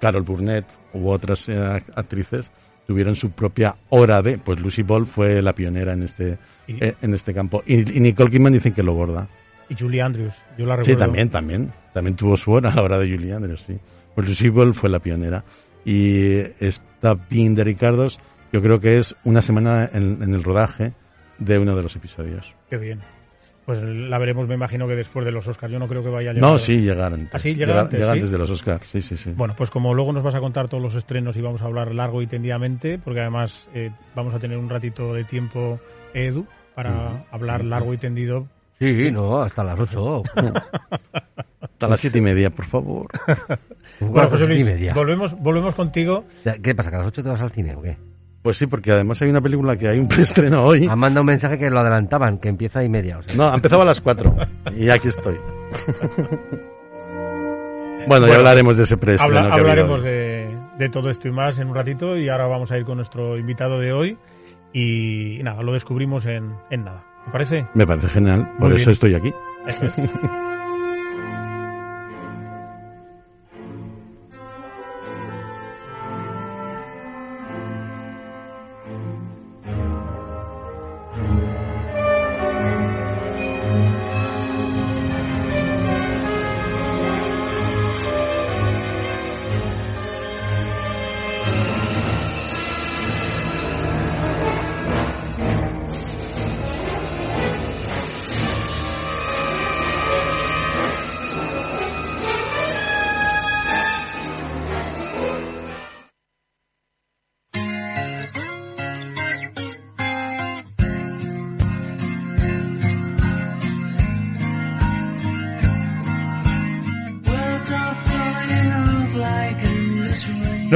Carol 0.00 0.22
Burnett 0.22 0.64
u 0.94 1.08
otras 1.10 1.48
eh, 1.48 1.58
actrices 1.94 2.50
tuvieron 2.86 3.16
su 3.16 3.32
propia 3.32 3.74
hora 3.90 4.22
de, 4.22 4.38
pues 4.38 4.58
Lucy 4.60 4.82
Ball 4.82 5.04
fue 5.04 5.42
la 5.42 5.52
pionera 5.52 5.92
en 5.92 6.04
este, 6.04 6.38
eh, 6.68 6.94
en 7.02 7.12
este 7.12 7.34
campo. 7.34 7.62
Y, 7.66 7.96
y 7.96 8.00
Nicole 8.00 8.30
Kidman 8.30 8.52
dicen 8.54 8.72
que 8.72 8.82
lo 8.82 8.94
borda. 8.94 9.28
Y 9.68 9.74
Julie 9.74 10.00
Andrews, 10.00 10.34
yo 10.56 10.64
la 10.64 10.76
Sí, 10.76 10.92
recuerdo. 10.92 10.98
también, 10.98 11.28
también. 11.28 11.72
También 11.92 12.16
tuvo 12.16 12.36
su 12.36 12.52
hora 12.52 12.72
la 12.74 12.80
hora 12.82 12.98
de 12.98 13.10
Julie 13.10 13.34
Andrews, 13.34 13.60
sí. 13.62 13.76
Pues 14.14 14.28
Lucy 14.28 14.48
Ball 14.48 14.72
fue 14.74 14.88
la 14.88 15.00
pionera. 15.00 15.44
Y 15.84 16.38
esta 16.60 17.14
Being 17.28 17.54
de 17.56 17.64
Ricardos, 17.64 18.18
yo 18.52 18.62
creo 18.62 18.78
que 18.80 18.98
es 18.98 19.14
una 19.24 19.42
semana 19.42 19.90
en, 19.92 20.22
en 20.22 20.32
el 20.34 20.42
rodaje 20.44 20.92
de 21.38 21.58
uno 21.58 21.74
de 21.76 21.82
los 21.82 21.94
episodios. 21.96 22.54
Qué 22.70 22.76
bien. 22.78 23.00
Pues 23.68 23.82
la 23.82 24.16
veremos, 24.16 24.48
me 24.48 24.54
imagino 24.54 24.88
que 24.88 24.96
después 24.96 25.26
de 25.26 25.30
los 25.30 25.46
Oscars. 25.46 25.70
Yo 25.70 25.78
no 25.78 25.88
creo 25.88 26.02
que 26.02 26.08
vaya 26.08 26.30
a 26.30 26.32
llegar. 26.32 26.50
No, 26.50 26.58
sí, 26.58 26.80
llegar 26.80 27.12
antes. 27.12 27.34
¿Ah, 27.34 27.38
sí? 27.38 27.54
¿Llega 27.54 27.78
antes, 27.78 28.00
llega 28.00 28.12
sí? 28.14 28.18
antes 28.18 28.30
de 28.30 28.38
los 28.38 28.48
Oscars, 28.48 28.86
sí, 28.90 29.02
sí, 29.02 29.18
sí. 29.18 29.34
Bueno, 29.36 29.52
pues 29.58 29.68
como 29.68 29.92
luego 29.92 30.10
nos 30.14 30.22
vas 30.22 30.34
a 30.34 30.40
contar 30.40 30.70
todos 30.70 30.82
los 30.82 30.94
estrenos 30.94 31.36
y 31.36 31.42
vamos 31.42 31.60
a 31.60 31.66
hablar 31.66 31.94
largo 31.94 32.22
y 32.22 32.26
tendidamente, 32.26 32.98
porque 32.98 33.20
además 33.20 33.68
eh, 33.74 33.90
vamos 34.14 34.32
a 34.32 34.38
tener 34.38 34.56
un 34.56 34.70
ratito 34.70 35.12
de 35.12 35.24
tiempo, 35.24 35.78
Edu, 36.14 36.46
para 36.74 37.26
hablar 37.30 37.62
largo 37.62 37.92
y 37.92 37.98
tendido. 37.98 38.46
Sí, 38.78 39.10
no, 39.12 39.42
hasta 39.42 39.62
las 39.62 39.78
8. 39.78 40.22
Hasta 41.60 41.88
las 41.88 42.00
siete 42.00 42.16
y 42.16 42.22
media, 42.22 42.48
por 42.48 42.64
favor. 42.64 43.06
Bueno, 44.00 44.30
José 44.30 44.46
Luis, 44.46 44.60
y 44.60 44.64
media. 44.64 44.94
volvemos, 44.94 45.38
volvemos 45.38 45.74
contigo. 45.74 46.24
¿Qué 46.62 46.74
pasa? 46.74 46.88
¿Que 46.88 46.96
a 46.96 47.00
las 47.00 47.08
8 47.08 47.22
te 47.22 47.28
vas 47.28 47.40
al 47.40 47.50
cine 47.50 47.74
o 47.74 47.82
qué? 47.82 47.98
Pues 48.48 48.56
sí, 48.56 48.66
porque 48.66 48.92
además 48.92 49.20
hay 49.20 49.28
una 49.28 49.42
película 49.42 49.76
que 49.76 49.88
hay 49.88 49.98
un 49.98 50.08
preestreno 50.08 50.64
hoy. 50.64 50.86
Han 50.90 50.98
mandado 50.98 51.20
un 51.20 51.26
mensaje 51.26 51.58
que 51.58 51.68
lo 51.68 51.80
adelantaban, 51.80 52.38
que 52.38 52.48
empieza 52.48 52.82
y 52.82 52.88
media. 52.88 53.18
O 53.18 53.22
sea. 53.22 53.36
No, 53.36 53.50
ha 53.50 53.54
empezado 53.54 53.82
a 53.82 53.84
las 53.84 54.00
cuatro. 54.00 54.34
Y 54.74 54.88
aquí 54.88 55.08
estoy. 55.08 55.36
bueno, 55.36 56.38
Bueno, 58.08 58.26
ya 58.28 58.36
hablaremos 58.36 58.78
de 58.78 58.84
ese 58.84 58.96
preestreno. 58.96 59.38
Habla- 59.38 59.54
hablaremos 59.54 60.02
de, 60.02 60.48
de 60.78 60.88
todo 60.88 61.10
esto 61.10 61.28
y 61.28 61.30
más 61.30 61.58
en 61.58 61.68
un 61.68 61.74
ratito 61.74 62.16
y 62.16 62.30
ahora 62.30 62.46
vamos 62.46 62.72
a 62.72 62.78
ir 62.78 62.86
con 62.86 62.96
nuestro 62.96 63.36
invitado 63.36 63.78
de 63.80 63.92
hoy 63.92 64.16
y, 64.72 65.40
nada, 65.42 65.62
lo 65.62 65.74
descubrimos 65.74 66.24
en, 66.24 66.54
en 66.70 66.84
nada. 66.84 67.04
¿Te 67.26 67.30
parece? 67.30 67.66
Me 67.74 67.86
parece 67.86 68.08
genial, 68.08 68.48
por 68.58 68.68
Muy 68.70 68.76
eso 68.76 68.86
bien. 68.86 68.90
estoy 68.92 69.14
aquí. 69.14 69.34
Eso 69.66 69.84
es. 69.84 69.92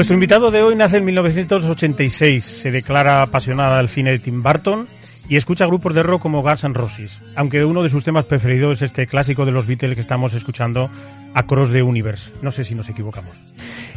Nuestro 0.03 0.15
invitado 0.15 0.51
de 0.51 0.61
hoy 0.61 0.75
nace 0.75 0.97
en 0.97 1.05
1986, 1.05 2.45
se 2.45 2.73
declara 2.73 3.23
apasionada 3.23 3.77
del 3.77 3.87
cine 3.87 4.11
de 4.11 4.19
Tim 4.19 4.43
Burton 4.43 4.89
y 5.29 5.37
escucha 5.37 5.65
grupos 5.65 5.95
de 5.95 6.03
rock 6.03 6.23
como 6.23 6.43
Guns 6.43 6.65
N' 6.65 6.75
Roses, 6.75 7.23
aunque 7.37 7.65
uno 7.65 7.85
de 7.85 7.89
sus 7.89 8.03
temas 8.03 8.25
preferidos 8.25 8.79
es 8.79 8.91
este 8.91 9.07
clásico 9.07 9.47
de 9.47 9.53
los 9.53 9.69
Beatles 9.69 9.95
que 9.95 10.01
estamos 10.01 10.35
escuchando, 10.35 10.91
Across 11.35 11.71
the 11.71 11.83
Universe. 11.83 12.33
No 12.43 12.51
sé 12.51 12.65
si 12.65 12.75
nos 12.75 12.89
equivocamos. 12.89 13.37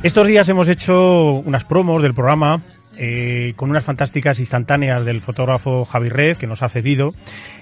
Estos 0.04 0.28
días 0.28 0.48
hemos 0.48 0.70
hecho 0.70 1.32
unas 1.44 1.64
promos 1.64 2.04
del 2.04 2.14
programa 2.14 2.62
eh, 2.98 3.54
con 3.56 3.72
unas 3.72 3.84
fantásticas 3.84 4.40
instantáneas 4.40 5.04
del 5.06 5.22
fotógrafo 5.22 5.86
Javi 5.86 6.10
Red, 6.10 6.38
que 6.38 6.46
nos 6.46 6.62
ha 6.62 6.70
cedido, 6.70 7.16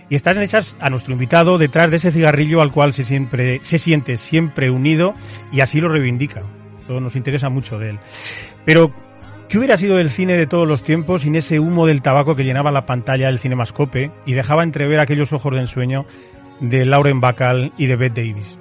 y 0.10 0.16
están 0.16 0.38
hechas 0.42 0.76
a 0.82 0.90
nuestro 0.90 1.14
invitado 1.14 1.58
detrás 1.58 1.90
de 1.90 1.96
ese 1.96 2.12
cigarrillo 2.12 2.62
al 2.62 2.74
cual 2.74 2.94
se, 2.94 3.06
siempre, 3.06 3.62
se 3.64 3.80
siente 3.80 4.18
siempre 4.18 4.70
unido 4.70 5.14
y 5.54 5.62
así 5.62 5.80
lo 5.80 5.88
reivindica. 5.88 6.44
Todo 6.88 7.00
nos 7.00 7.16
interesa 7.16 7.50
mucho 7.50 7.80
de 7.80 7.92
él. 7.92 8.00
Pero, 8.66 8.92
¿qué 9.50 9.58
hubiera 9.58 9.78
sido 9.78 10.00
el 10.00 10.10
cine 10.10 10.38
de 10.38 10.48
todos 10.48 10.68
los 10.68 10.84
tiempos 10.84 11.22
sin 11.22 11.36
ese 11.36 11.60
humo 11.60 11.86
del 11.86 12.02
tabaco 12.02 12.36
que 12.36 12.44
llenaba 12.44 12.72
la 12.72 12.86
pantalla 12.86 13.28
del 13.28 13.40
cinemascope 13.40 14.12
y 14.26 14.34
dejaba 14.34 14.64
entrever 14.64 15.00
aquellos 15.00 15.34
ojos 15.34 15.54
de 15.54 15.62
ensueño 15.62 16.06
de 16.60 16.86
Lauren 16.86 17.22
Bacall 17.22 17.74
y 17.78 17.88
de 17.88 17.96
Bette 17.96 18.16
Davis? 18.16 18.58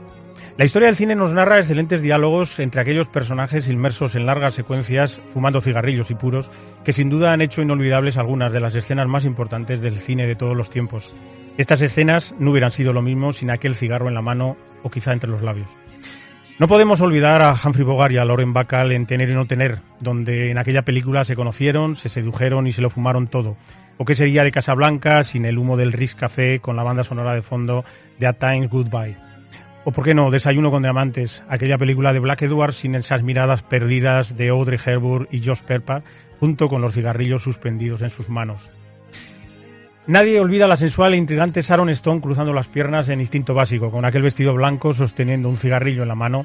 La 0.58 0.66
historia 0.66 0.86
del 0.86 0.96
cine 0.96 1.14
nos 1.14 1.32
narra 1.32 1.56
excelentes 1.56 2.02
diálogos 2.02 2.58
entre 2.58 2.82
aquellos 2.82 3.08
personajes 3.08 3.68
inmersos 3.68 4.14
en 4.14 4.26
largas 4.26 4.52
secuencias 4.52 5.18
fumando 5.32 5.62
cigarrillos 5.62 6.10
y 6.10 6.14
puros 6.14 6.50
que 6.84 6.92
sin 6.92 7.08
duda 7.08 7.32
han 7.32 7.40
hecho 7.40 7.62
inolvidables 7.62 8.18
algunas 8.18 8.52
de 8.52 8.60
las 8.60 8.74
escenas 8.74 9.08
más 9.08 9.24
importantes 9.24 9.80
del 9.80 9.96
cine 9.96 10.26
de 10.26 10.34
todos 10.34 10.54
los 10.54 10.68
tiempos. 10.68 11.10
Estas 11.56 11.80
escenas 11.80 12.34
no 12.38 12.50
hubieran 12.50 12.70
sido 12.70 12.92
lo 12.92 13.00
mismo 13.00 13.32
sin 13.32 13.50
aquel 13.50 13.74
cigarro 13.74 14.08
en 14.08 14.14
la 14.14 14.22
mano 14.22 14.56
o 14.82 14.90
quizá 14.90 15.14
entre 15.14 15.30
los 15.30 15.42
labios. 15.42 15.70
No 16.58 16.68
podemos 16.68 17.00
olvidar 17.00 17.42
a 17.42 17.54
Humphrey 17.54 17.84
Bogart 17.84 18.12
y 18.12 18.18
a 18.18 18.24
Lauren 18.24 18.52
Bacall 18.52 18.92
en 18.92 19.06
Tener 19.06 19.30
y 19.30 19.34
No 19.34 19.46
Tener, 19.46 19.78
donde 20.00 20.50
en 20.50 20.58
aquella 20.58 20.82
película 20.82 21.24
se 21.24 21.34
conocieron, 21.34 21.96
se 21.96 22.08
sedujeron 22.08 22.66
y 22.66 22.72
se 22.72 22.82
lo 22.82 22.90
fumaron 22.90 23.26
todo. 23.26 23.56
¿O 23.96 24.04
qué 24.04 24.14
sería 24.14 24.44
de 24.44 24.52
Casablanca 24.52 25.24
sin 25.24 25.44
el 25.46 25.58
humo 25.58 25.76
del 25.76 25.92
Ritz 25.92 26.14
Café 26.14 26.60
con 26.60 26.76
la 26.76 26.82
banda 26.82 27.04
sonora 27.04 27.34
de 27.34 27.42
fondo 27.42 27.84
de 28.18 28.26
A 28.26 28.34
Times 28.34 28.68
Goodbye? 28.68 29.16
O 29.84 29.92
por 29.92 30.04
qué 30.04 30.14
no, 30.14 30.30
Desayuno 30.30 30.70
con 30.70 30.82
Diamantes, 30.82 31.42
aquella 31.48 31.78
película 31.78 32.12
de 32.12 32.20
Black 32.20 32.42
Edward 32.42 32.74
sin 32.74 32.94
esas 32.94 33.22
miradas 33.22 33.62
perdidas 33.62 34.36
de 34.36 34.50
Audrey 34.50 34.78
Hepburn 34.84 35.28
y 35.32 35.42
Josh 35.44 35.62
Perpa, 35.62 36.02
junto 36.38 36.68
con 36.68 36.82
los 36.82 36.94
cigarrillos 36.94 37.42
suspendidos 37.42 38.02
en 38.02 38.10
sus 38.10 38.28
manos. 38.28 38.68
Nadie 40.04 40.40
olvida 40.40 40.66
la 40.66 40.76
sensual 40.76 41.14
e 41.14 41.16
intrigante 41.16 41.62
Sharon 41.62 41.88
Stone 41.90 42.20
cruzando 42.20 42.52
las 42.52 42.66
piernas 42.66 43.08
en 43.08 43.20
instinto 43.20 43.54
básico, 43.54 43.92
con 43.92 44.04
aquel 44.04 44.22
vestido 44.22 44.52
blanco 44.52 44.92
sosteniendo 44.92 45.48
un 45.48 45.58
cigarrillo 45.58 46.02
en 46.02 46.08
la 46.08 46.16
mano, 46.16 46.44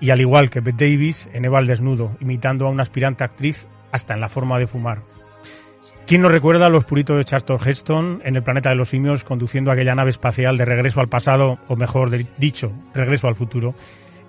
y 0.00 0.08
al 0.08 0.22
igual 0.22 0.48
que 0.48 0.60
Bette 0.60 0.86
Davis, 0.86 1.28
en 1.34 1.44
Eva 1.44 1.58
al 1.58 1.66
desnudo, 1.66 2.16
imitando 2.20 2.66
a 2.66 2.70
una 2.70 2.84
aspirante 2.84 3.22
actriz 3.22 3.66
hasta 3.92 4.14
en 4.14 4.20
la 4.20 4.30
forma 4.30 4.58
de 4.58 4.66
fumar. 4.66 5.00
¿Quién 6.06 6.22
nos 6.22 6.30
recuerda 6.30 6.66
a 6.66 6.70
los 6.70 6.86
puritos 6.86 7.18
de 7.18 7.24
Charlton 7.24 7.58
Heston 7.62 8.22
en 8.24 8.36
el 8.36 8.42
planeta 8.42 8.70
de 8.70 8.76
los 8.76 8.88
simios 8.88 9.24
conduciendo 9.24 9.70
aquella 9.70 9.94
nave 9.94 10.10
espacial 10.10 10.56
de 10.56 10.64
regreso 10.64 11.00
al 11.00 11.08
pasado, 11.08 11.58
o 11.68 11.76
mejor 11.76 12.10
dicho, 12.38 12.72
regreso 12.94 13.28
al 13.28 13.34
futuro? 13.34 13.74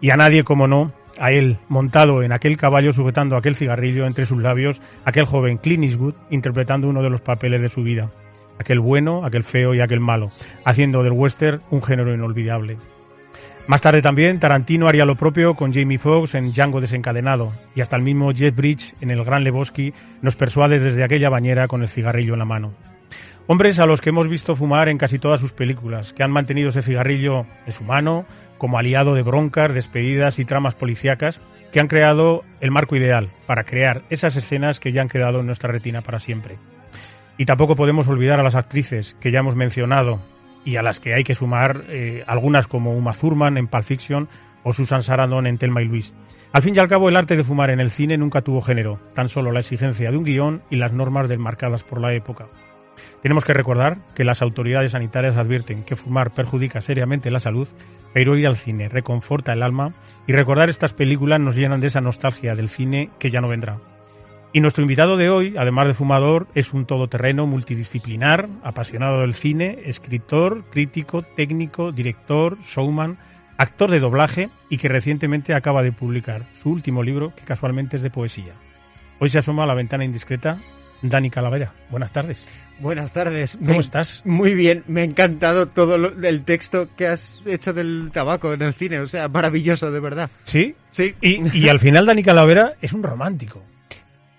Y 0.01 0.09
a 0.09 0.17
nadie, 0.17 0.43
como 0.43 0.67
no, 0.67 0.91
a 1.17 1.31
él, 1.31 1.57
montado 1.69 2.21
en 2.21 2.33
aquel 2.33 2.57
caballo 2.57 2.91
sujetando 2.91 3.37
aquel 3.37 3.55
cigarrillo 3.55 4.05
entre 4.05 4.25
sus 4.25 4.41
labios, 4.41 4.81
aquel 5.05 5.25
joven 5.25 5.57
Clint 5.57 5.85
Eastwood 5.85 6.15
interpretando 6.31 6.89
uno 6.89 7.01
de 7.01 7.09
los 7.09 7.21
papeles 7.21 7.61
de 7.61 7.69
su 7.69 7.81
vida. 7.81 8.09
Aquel 8.59 8.79
bueno, 8.79 9.25
aquel 9.25 9.43
feo 9.43 9.73
y 9.73 9.81
aquel 9.81 9.99
malo, 9.99 10.31
haciendo 10.65 11.03
del 11.03 11.13
western 11.13 11.61
un 11.69 11.83
género 11.83 12.13
inolvidable. 12.13 12.77
Más 13.67 13.81
tarde 13.81 14.01
también 14.01 14.39
Tarantino 14.39 14.87
haría 14.87 15.03
lo 15.03 15.15
propio 15.15 15.53
con 15.53 15.73
Jamie 15.73 15.97
Foxx 15.97 16.35
en 16.35 16.53
Django 16.53 16.79
desencadenado 16.79 17.51
y 17.75 17.81
hasta 17.81 17.97
el 17.97 18.01
mismo 18.01 18.31
Jet 18.31 18.55
Bridge 18.55 18.95
en 19.01 19.11
El 19.11 19.25
Gran 19.25 19.43
Lebowski 19.43 19.93
nos 20.21 20.37
persuade 20.37 20.79
desde 20.79 21.03
aquella 21.03 21.29
bañera 21.29 21.67
con 21.67 21.81
el 21.81 21.89
cigarrillo 21.89 22.31
en 22.33 22.39
la 22.39 22.45
mano. 22.45 22.71
Hombres 23.45 23.79
a 23.79 23.85
los 23.85 23.99
que 23.99 24.11
hemos 24.11 24.29
visto 24.29 24.55
fumar 24.55 24.87
en 24.87 24.97
casi 24.97 25.19
todas 25.19 25.41
sus 25.41 25.51
películas, 25.51 26.13
que 26.13 26.23
han 26.23 26.31
mantenido 26.31 26.69
ese 26.69 26.81
cigarrillo 26.81 27.45
en 27.65 27.71
su 27.73 27.83
mano 27.83 28.25
como 28.57 28.77
aliado 28.77 29.15
de 29.15 29.21
broncas, 29.21 29.73
despedidas 29.73 30.39
y 30.39 30.45
tramas 30.45 30.75
policíacas, 30.75 31.39
que 31.71 31.81
han 31.81 31.87
creado 31.87 32.43
el 32.61 32.71
marco 32.71 32.95
ideal 32.95 33.29
para 33.45 33.65
crear 33.65 34.03
esas 34.09 34.35
escenas 34.37 34.79
que 34.79 34.93
ya 34.93 35.01
han 35.01 35.09
quedado 35.09 35.41
en 35.41 35.45
nuestra 35.45 35.71
retina 35.71 36.01
para 36.01 36.19
siempre. 36.19 36.57
Y 37.37 37.45
tampoco 37.45 37.75
podemos 37.75 38.07
olvidar 38.07 38.39
a 38.39 38.43
las 38.43 38.55
actrices 38.55 39.15
que 39.19 39.31
ya 39.31 39.39
hemos 39.39 39.55
mencionado 39.55 40.19
y 40.65 40.75
a 40.75 40.81
las 40.81 40.99
que 40.99 41.13
hay 41.13 41.23
que 41.23 41.35
sumar 41.35 41.85
eh, 41.87 42.23
algunas 42.27 42.67
como 42.67 42.93
Uma 42.93 43.13
Thurman 43.13 43.57
en 43.57 43.67
Pulp 43.67 43.85
Fiction 43.85 44.27
o 44.63 44.73
Susan 44.73 45.03
Sarandon 45.03 45.47
en 45.47 45.57
Telma 45.57 45.81
y 45.81 45.85
Luis. 45.85 46.13
Al 46.51 46.61
fin 46.61 46.75
y 46.75 46.79
al 46.79 46.87
cabo, 46.87 47.09
el 47.09 47.15
arte 47.15 47.35
de 47.35 47.43
fumar 47.43 47.69
en 47.69 47.79
el 47.79 47.91
cine 47.91 48.17
nunca 48.17 48.41
tuvo 48.41 48.61
género, 48.61 48.99
tan 49.13 49.29
solo 49.29 49.51
la 49.51 49.59
exigencia 49.59 50.11
de 50.11 50.17
un 50.17 50.23
guion 50.23 50.61
y 50.69 50.77
las 50.77 50.91
normas 50.91 51.29
desmarcadas 51.29 51.83
por 51.83 52.01
la 52.01 52.13
época. 52.13 52.47
Tenemos 53.21 53.45
que 53.45 53.53
recordar 53.53 53.97
que 54.15 54.23
las 54.23 54.41
autoridades 54.41 54.91
sanitarias 54.91 55.37
advierten 55.37 55.83
que 55.83 55.95
fumar 55.95 56.31
perjudica 56.33 56.81
seriamente 56.81 57.31
la 57.31 57.39
salud, 57.39 57.67
pero 58.13 58.35
ir 58.35 58.47
al 58.47 58.55
cine 58.55 58.89
reconforta 58.89 59.53
el 59.53 59.63
alma 59.63 59.93
y 60.25 60.33
recordar 60.33 60.69
estas 60.69 60.93
películas 60.93 61.39
nos 61.39 61.55
llenan 61.55 61.79
de 61.79 61.87
esa 61.87 62.01
nostalgia 62.01 62.55
del 62.55 62.69
cine 62.69 63.09
que 63.19 63.29
ya 63.29 63.41
no 63.41 63.47
vendrá. 63.47 63.77
Y 64.57 64.59
nuestro 64.59 64.81
invitado 64.81 65.17
de 65.17 65.29
hoy, 65.29 65.53
además 65.55 65.87
de 65.87 65.93
fumador, 65.93 66.47
es 66.55 66.73
un 66.73 66.87
todoterreno 66.87 67.45
multidisciplinar, 67.45 68.49
apasionado 68.63 69.21
del 69.21 69.35
cine, 69.35 69.81
escritor, 69.85 70.63
crítico, 70.71 71.21
técnico, 71.21 71.91
director, 71.91 72.57
showman, 72.63 73.19
actor 73.59 73.91
de 73.91 73.99
doblaje 73.99 74.49
y 74.67 74.79
que 74.79 74.87
recientemente 74.87 75.53
acaba 75.53 75.83
de 75.83 75.91
publicar 75.91 76.47
su 76.55 76.71
último 76.71 77.03
libro, 77.03 77.35
que 77.35 77.43
casualmente 77.43 77.97
es 77.97 78.01
de 78.01 78.09
poesía. 78.09 78.53
Hoy 79.19 79.29
se 79.29 79.37
asoma 79.37 79.61
a 79.61 79.67
la 79.67 79.75
ventana 79.75 80.05
indiscreta 80.05 80.57
Dani 81.03 81.29
Calavera. 81.29 81.73
Buenas 81.91 82.11
tardes. 82.11 82.47
Buenas 82.79 83.13
tardes. 83.13 83.59
¿Cómo 83.63 83.79
estás? 83.79 84.23
Muy 84.25 84.55
bien, 84.55 84.83
me 84.87 85.01
ha 85.01 85.03
encantado 85.03 85.67
todo 85.67 85.97
el 85.97 86.41
texto 86.45 86.89
que 86.97 87.05
has 87.05 87.43
hecho 87.45 87.73
del 87.73 88.09
tabaco 88.11 88.51
en 88.53 88.63
el 88.63 88.73
cine, 88.73 89.01
o 89.01 89.07
sea, 89.07 89.27
maravilloso, 89.27 89.91
de 89.91 89.99
verdad. 89.99 90.31
¿Sí? 90.45 90.73
Sí. 90.89 91.13
Y, 91.21 91.55
y 91.55 91.69
al 91.69 91.77
final 91.77 92.07
Dani 92.07 92.23
Calavera 92.23 92.73
es 92.81 92.93
un 92.93 93.03
romántico. 93.03 93.61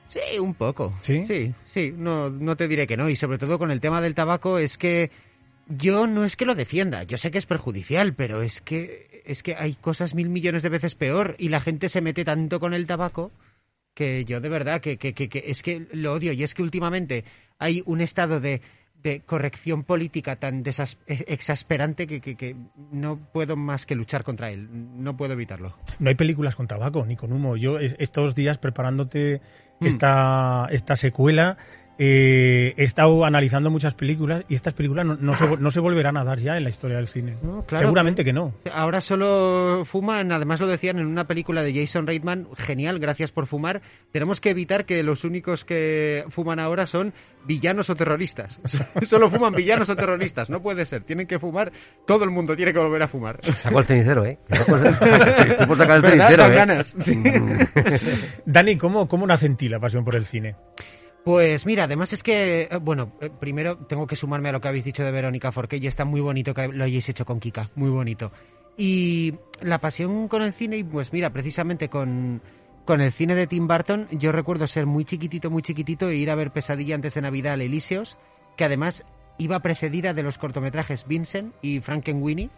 Sí, 0.08 0.38
un 0.38 0.54
poco. 0.54 0.94
¿Sí? 1.02 1.24
Sí, 1.24 1.54
sí, 1.64 1.92
no, 1.96 2.30
no 2.30 2.56
te 2.56 2.68
diré 2.68 2.86
que 2.86 2.96
no. 2.96 3.08
Y 3.08 3.16
sobre 3.16 3.38
todo 3.38 3.58
con 3.58 3.70
el 3.70 3.80
tema 3.80 4.00
del 4.00 4.14
tabaco 4.14 4.58
es 4.58 4.78
que 4.78 5.10
yo 5.68 6.06
no 6.06 6.24
es 6.24 6.36
que 6.36 6.46
lo 6.46 6.54
defienda, 6.54 7.02
yo 7.02 7.18
sé 7.18 7.30
que 7.30 7.38
es 7.38 7.46
perjudicial, 7.46 8.14
pero 8.14 8.42
es 8.42 8.60
que, 8.60 9.22
es 9.26 9.42
que 9.42 9.54
hay 9.54 9.74
cosas 9.74 10.14
mil 10.14 10.30
millones 10.30 10.62
de 10.62 10.70
veces 10.70 10.94
peor 10.94 11.36
y 11.38 11.50
la 11.50 11.60
gente 11.60 11.88
se 11.88 12.00
mete 12.00 12.24
tanto 12.24 12.58
con 12.58 12.72
el 12.72 12.86
tabaco 12.86 13.30
que 13.94 14.24
yo 14.24 14.40
de 14.40 14.48
verdad 14.48 14.80
que, 14.80 14.96
que, 14.96 15.12
que, 15.12 15.28
que 15.28 15.44
es 15.46 15.62
que 15.62 15.86
lo 15.92 16.14
odio. 16.14 16.32
Y 16.32 16.42
es 16.42 16.54
que 16.54 16.62
últimamente 16.62 17.24
hay 17.58 17.82
un 17.84 18.00
estado 18.00 18.40
de 18.40 18.62
de 19.02 19.20
corrección 19.20 19.84
política 19.84 20.36
tan 20.36 20.64
exasperante 21.06 22.06
que, 22.06 22.20
que, 22.20 22.56
no 22.90 23.18
puedo 23.32 23.56
más 23.56 23.86
que 23.86 23.94
luchar 23.94 24.24
contra 24.24 24.50
él. 24.50 24.68
No 24.70 25.16
puedo 25.16 25.34
evitarlo. 25.34 25.76
No 25.98 26.08
hay 26.08 26.16
películas 26.16 26.56
con 26.56 26.66
tabaco 26.66 27.04
ni 27.06 27.16
con 27.16 27.32
humo. 27.32 27.56
Yo 27.56 27.78
estos 27.78 28.34
días 28.34 28.58
preparándote 28.58 29.40
mm. 29.80 29.86
esta, 29.86 30.66
esta 30.70 30.96
secuela 30.96 31.56
eh, 32.00 32.74
he 32.76 32.84
estado 32.84 33.24
analizando 33.24 33.70
muchas 33.70 33.94
películas 33.94 34.44
y 34.48 34.54
estas 34.54 34.72
películas 34.72 35.04
no, 35.04 35.34
se, 35.34 35.56
no, 35.56 35.70
se, 35.72 35.80
volverán 35.80 36.16
a 36.16 36.22
dar 36.22 36.38
ya 36.38 36.56
en 36.56 36.62
la 36.62 36.70
historia 36.70 36.96
del 36.96 37.08
cine. 37.08 37.36
Seguramente 37.76 38.24
que 38.24 38.32
no. 38.32 38.54
Ahora 38.72 39.00
solo 39.00 39.84
fuman, 39.84 40.30
además 40.30 40.60
lo 40.60 40.68
decían 40.68 41.00
en 41.00 41.06
una 41.06 41.26
película 41.26 41.64
de 41.64 41.74
Jason 41.74 42.06
Reitman, 42.06 42.46
genial, 42.56 43.00
gracias 43.00 43.32
por 43.32 43.46
fumar. 43.46 43.82
Tenemos 44.12 44.40
que 44.40 44.50
evitar 44.50 44.84
que 44.84 45.02
los 45.02 45.24
únicos 45.24 45.64
que 45.64 46.24
fuman 46.28 46.60
ahora 46.60 46.86
son 46.86 47.12
villanos 47.44 47.90
o 47.90 47.96
terroristas. 47.96 48.60
solo 49.02 49.28
fuman 49.28 49.54
villanos 49.54 49.88
o 49.88 49.96
terroristas, 49.96 50.50
no 50.50 50.62
puede 50.62 50.86
ser. 50.86 51.02
Tienen 51.02 51.26
que 51.26 51.40
fumar, 51.40 51.72
todo 52.06 52.22
el 52.22 52.30
mundo 52.30 52.54
tiene 52.54 52.72
que 52.72 52.78
volver 52.78 53.02
a 53.02 53.08
fumar. 53.08 53.40
Sacó 53.42 53.80
el 53.80 53.84
cenicero, 53.84 54.24
¿eh? 54.24 54.38
sacar 54.48 55.96
el 55.96 56.02
cenicero, 56.02 56.46
¿eh? 56.46 56.54
ganas. 56.54 56.96
Dani, 58.46 58.76
¿cómo, 58.76 59.08
¿cómo 59.08 59.26
nace 59.26 59.46
en 59.46 59.56
ti 59.56 59.68
la 59.68 59.80
pasión 59.80 60.04
por 60.04 60.14
el 60.14 60.24
cine? 60.24 60.54
Pues 61.28 61.66
mira, 61.66 61.84
además 61.84 62.14
es 62.14 62.22
que, 62.22 62.62
eh, 62.62 62.76
bueno, 62.80 63.12
eh, 63.20 63.28
primero 63.28 63.76
tengo 63.76 64.06
que 64.06 64.16
sumarme 64.16 64.48
a 64.48 64.52
lo 64.52 64.62
que 64.62 64.68
habéis 64.68 64.84
dicho 64.84 65.04
de 65.04 65.10
Verónica 65.10 65.52
Forqué 65.52 65.76
y 65.76 65.86
está 65.86 66.06
muy 66.06 66.22
bonito 66.22 66.54
que 66.54 66.68
lo 66.68 66.84
hayáis 66.84 67.06
hecho 67.10 67.26
con 67.26 67.38
Kika, 67.38 67.68
muy 67.74 67.90
bonito. 67.90 68.32
Y 68.78 69.34
la 69.60 69.78
pasión 69.78 70.28
con 70.28 70.40
el 70.40 70.54
cine, 70.54 70.78
y 70.78 70.84
pues 70.84 71.12
mira, 71.12 71.28
precisamente 71.28 71.90
con, 71.90 72.40
con 72.86 73.02
el 73.02 73.12
cine 73.12 73.34
de 73.34 73.46
Tim 73.46 73.68
Burton, 73.68 74.08
yo 74.10 74.32
recuerdo 74.32 74.66
ser 74.66 74.86
muy 74.86 75.04
chiquitito, 75.04 75.50
muy 75.50 75.60
chiquitito 75.60 76.08
e 76.08 76.16
ir 76.16 76.30
a 76.30 76.34
ver 76.34 76.50
Pesadilla 76.50 76.94
antes 76.94 77.12
de 77.12 77.20
Navidad 77.20 77.52
al 77.52 77.60
Elíseos, 77.60 78.16
que 78.56 78.64
además 78.64 79.04
iba 79.36 79.60
precedida 79.60 80.14
de 80.14 80.22
los 80.22 80.38
cortometrajes 80.38 81.06
Vincent 81.06 81.52
y 81.60 81.80
Frankenweenie. 81.80 82.48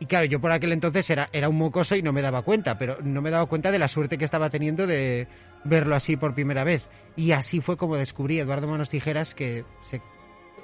Y 0.00 0.06
claro, 0.06 0.24
yo 0.24 0.40
por 0.40 0.50
aquel 0.50 0.72
entonces 0.72 1.08
era, 1.08 1.28
era 1.32 1.48
un 1.48 1.56
mocoso 1.56 1.94
y 1.94 2.02
no 2.02 2.12
me 2.12 2.22
daba 2.22 2.42
cuenta, 2.42 2.76
pero 2.76 2.98
no 3.00 3.22
me 3.22 3.30
daba 3.30 3.46
cuenta 3.46 3.70
de 3.70 3.78
la 3.78 3.86
suerte 3.86 4.18
que 4.18 4.24
estaba 4.24 4.50
teniendo 4.50 4.88
de 4.88 5.28
verlo 5.64 5.94
así 5.94 6.16
por 6.16 6.34
primera 6.34 6.64
vez. 6.64 6.82
Y 7.16 7.32
así 7.32 7.60
fue 7.60 7.76
como 7.76 7.96
descubrí 7.96 8.38
Eduardo 8.38 8.68
Manos 8.68 8.90
Tijeras 8.90 9.34
que 9.34 9.64
se, 9.82 10.00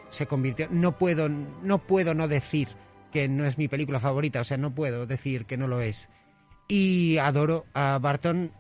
se 0.08 0.26
convirtió. 0.26 0.68
No 0.70 0.96
puedo, 0.96 1.28
no 1.28 1.78
puedo 1.78 2.14
no 2.14 2.28
decir 2.28 2.68
que 3.12 3.28
no 3.28 3.44
es 3.44 3.58
mi 3.58 3.68
película 3.68 4.00
favorita, 4.00 4.40
o 4.40 4.44
sea, 4.44 4.56
no 4.56 4.74
puedo 4.74 5.06
decir 5.06 5.46
que 5.46 5.56
no 5.56 5.66
lo 5.66 5.80
es. 5.80 6.08
Y 6.68 7.18
adoro 7.18 7.66
a 7.74 7.98
Barton, 7.98 8.52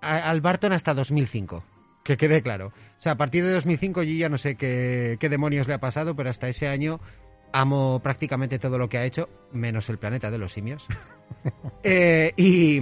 al 0.00 0.40
Barton 0.40 0.72
hasta 0.72 0.94
2005, 0.94 1.64
que 2.02 2.16
quede 2.16 2.42
claro. 2.42 2.68
O 2.98 3.02
sea, 3.02 3.12
a 3.12 3.16
partir 3.16 3.44
de 3.44 3.52
2005 3.52 4.02
yo 4.02 4.12
ya 4.12 4.28
no 4.28 4.38
sé 4.38 4.56
qué, 4.56 5.16
qué 5.20 5.28
demonios 5.28 5.68
le 5.68 5.74
ha 5.74 5.80
pasado, 5.80 6.16
pero 6.16 6.30
hasta 6.30 6.48
ese 6.48 6.68
año 6.68 7.00
amo 7.56 8.00
prácticamente 8.02 8.58
todo 8.58 8.76
lo 8.78 8.88
que 8.88 8.98
ha 8.98 9.04
hecho, 9.04 9.28
menos 9.52 9.88
el 9.88 9.96
planeta 9.98 10.30
de 10.30 10.38
los 10.38 10.52
simios. 10.52 10.86
Eh, 11.86 12.32
y, 12.36 12.80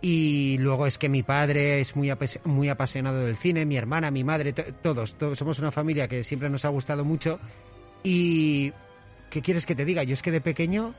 y 0.00 0.58
luego 0.58 0.86
es 0.88 0.98
que 0.98 1.08
mi 1.08 1.22
padre 1.22 1.80
es 1.80 1.94
muy, 1.94 2.12
muy 2.44 2.68
apasionado 2.68 3.24
del 3.24 3.36
cine, 3.36 3.64
mi 3.64 3.76
hermana, 3.76 4.10
mi 4.10 4.24
madre, 4.24 4.52
to- 4.52 4.64
todos, 4.82 5.14
todos 5.14 5.38
somos 5.38 5.60
una 5.60 5.70
familia 5.70 6.08
que 6.08 6.24
siempre 6.24 6.50
nos 6.50 6.64
ha 6.64 6.68
gustado 6.68 7.04
mucho. 7.04 7.38
Y, 8.02 8.72
¿qué 9.30 9.42
quieres 9.42 9.64
que 9.66 9.76
te 9.76 9.84
diga? 9.84 10.02
Yo 10.02 10.14
es 10.14 10.22
que 10.22 10.32
de 10.32 10.40
pequeño 10.40 10.94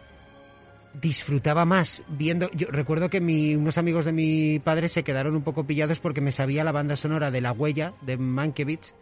disfrutaba 1.02 1.66
más 1.66 2.04
viendo. 2.08 2.50
Yo 2.52 2.68
recuerdo 2.70 3.10
que 3.10 3.20
mi- 3.20 3.56
unos 3.56 3.78
amigos 3.78 4.06
de 4.06 4.14
mi 4.14 4.60
padre 4.60 4.88
se 4.88 5.04
quedaron 5.04 5.36
un 5.36 5.44
poco 5.44 5.66
pillados 5.66 6.00
porque 6.00 6.22
me 6.22 6.32
sabía 6.32 6.64
la 6.64 6.72
banda 6.72 6.96
sonora 6.96 7.32
de 7.32 7.42
La 7.42 7.52
Huella 7.52 7.94
de 8.02 8.16
Mankiewicz 8.18 8.94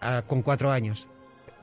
ah, 0.00 0.22
con 0.26 0.42
cuatro 0.42 0.70
años. 0.72 1.08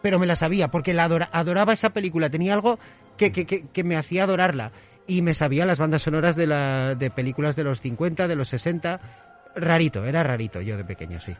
Pero 0.01 0.19
me 0.19 0.25
la 0.25 0.35
sabía 0.35 0.69
porque 0.69 0.93
la 0.93 1.05
adora- 1.05 1.29
adoraba 1.31 1.73
esa 1.73 1.91
película. 1.91 2.29
Tenía 2.29 2.53
algo 2.53 2.79
que, 3.17 3.31
que- 3.31 3.45
que- 3.45 3.65
que 3.67 3.83
me 3.83 3.95
hacía 3.97 4.23
adorarla. 4.23 4.71
Y 5.07 5.21
me 5.21 5.33
sabía 5.33 5.65
las 5.65 5.79
bandas 5.79 6.03
sonoras 6.03 6.35
de, 6.35 6.47
la, 6.47 6.95
de 6.95 7.09
películas 7.11 7.55
de 7.55 7.63
los 7.63 7.81
50, 7.81 8.27
de 8.27 8.35
los 8.35 8.47
60. 8.49 8.99
Rarito, 9.55 10.05
era 10.05 10.23
rarito 10.23 10.61
yo 10.61 10.77
de 10.77 10.85
pequeño, 10.85 11.19
sí. 11.19 11.35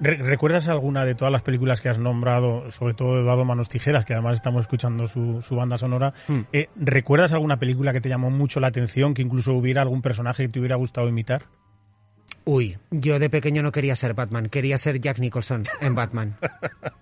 Re- 0.00 0.16
¿Recuerdas 0.16 0.68
alguna 0.68 1.04
de 1.04 1.14
todas 1.14 1.32
las 1.32 1.42
películas 1.42 1.80
que 1.80 1.88
has 1.88 1.98
nombrado, 1.98 2.70
sobre 2.70 2.94
todo 2.94 3.18
Eduardo 3.20 3.44
Manos 3.44 3.68
Tijeras, 3.68 4.04
que 4.04 4.12
además 4.14 4.36
estamos 4.36 4.62
escuchando 4.62 5.06
su, 5.06 5.42
su 5.42 5.56
banda 5.56 5.78
sonora? 5.78 6.12
Hmm. 6.28 6.40
Eh, 6.52 6.68
¿Recuerdas 6.76 7.32
alguna 7.32 7.58
película 7.58 7.92
que 7.92 8.00
te 8.00 8.08
llamó 8.08 8.30
mucho 8.30 8.60
la 8.60 8.68
atención, 8.68 9.14
que 9.14 9.22
incluso 9.22 9.52
hubiera 9.54 9.82
algún 9.82 10.02
personaje 10.02 10.44
que 10.44 10.48
te 10.52 10.58
hubiera 10.60 10.76
gustado 10.76 11.08
imitar? 11.08 11.44
Uy, 12.44 12.76
yo 12.90 13.18
de 13.18 13.30
pequeño 13.30 13.62
no 13.62 13.70
quería 13.70 13.94
ser 13.94 14.14
Batman, 14.14 14.48
quería 14.48 14.76
ser 14.76 15.00
Jack 15.00 15.18
Nicholson 15.18 15.62
en 15.80 15.94
Batman. 15.94 16.36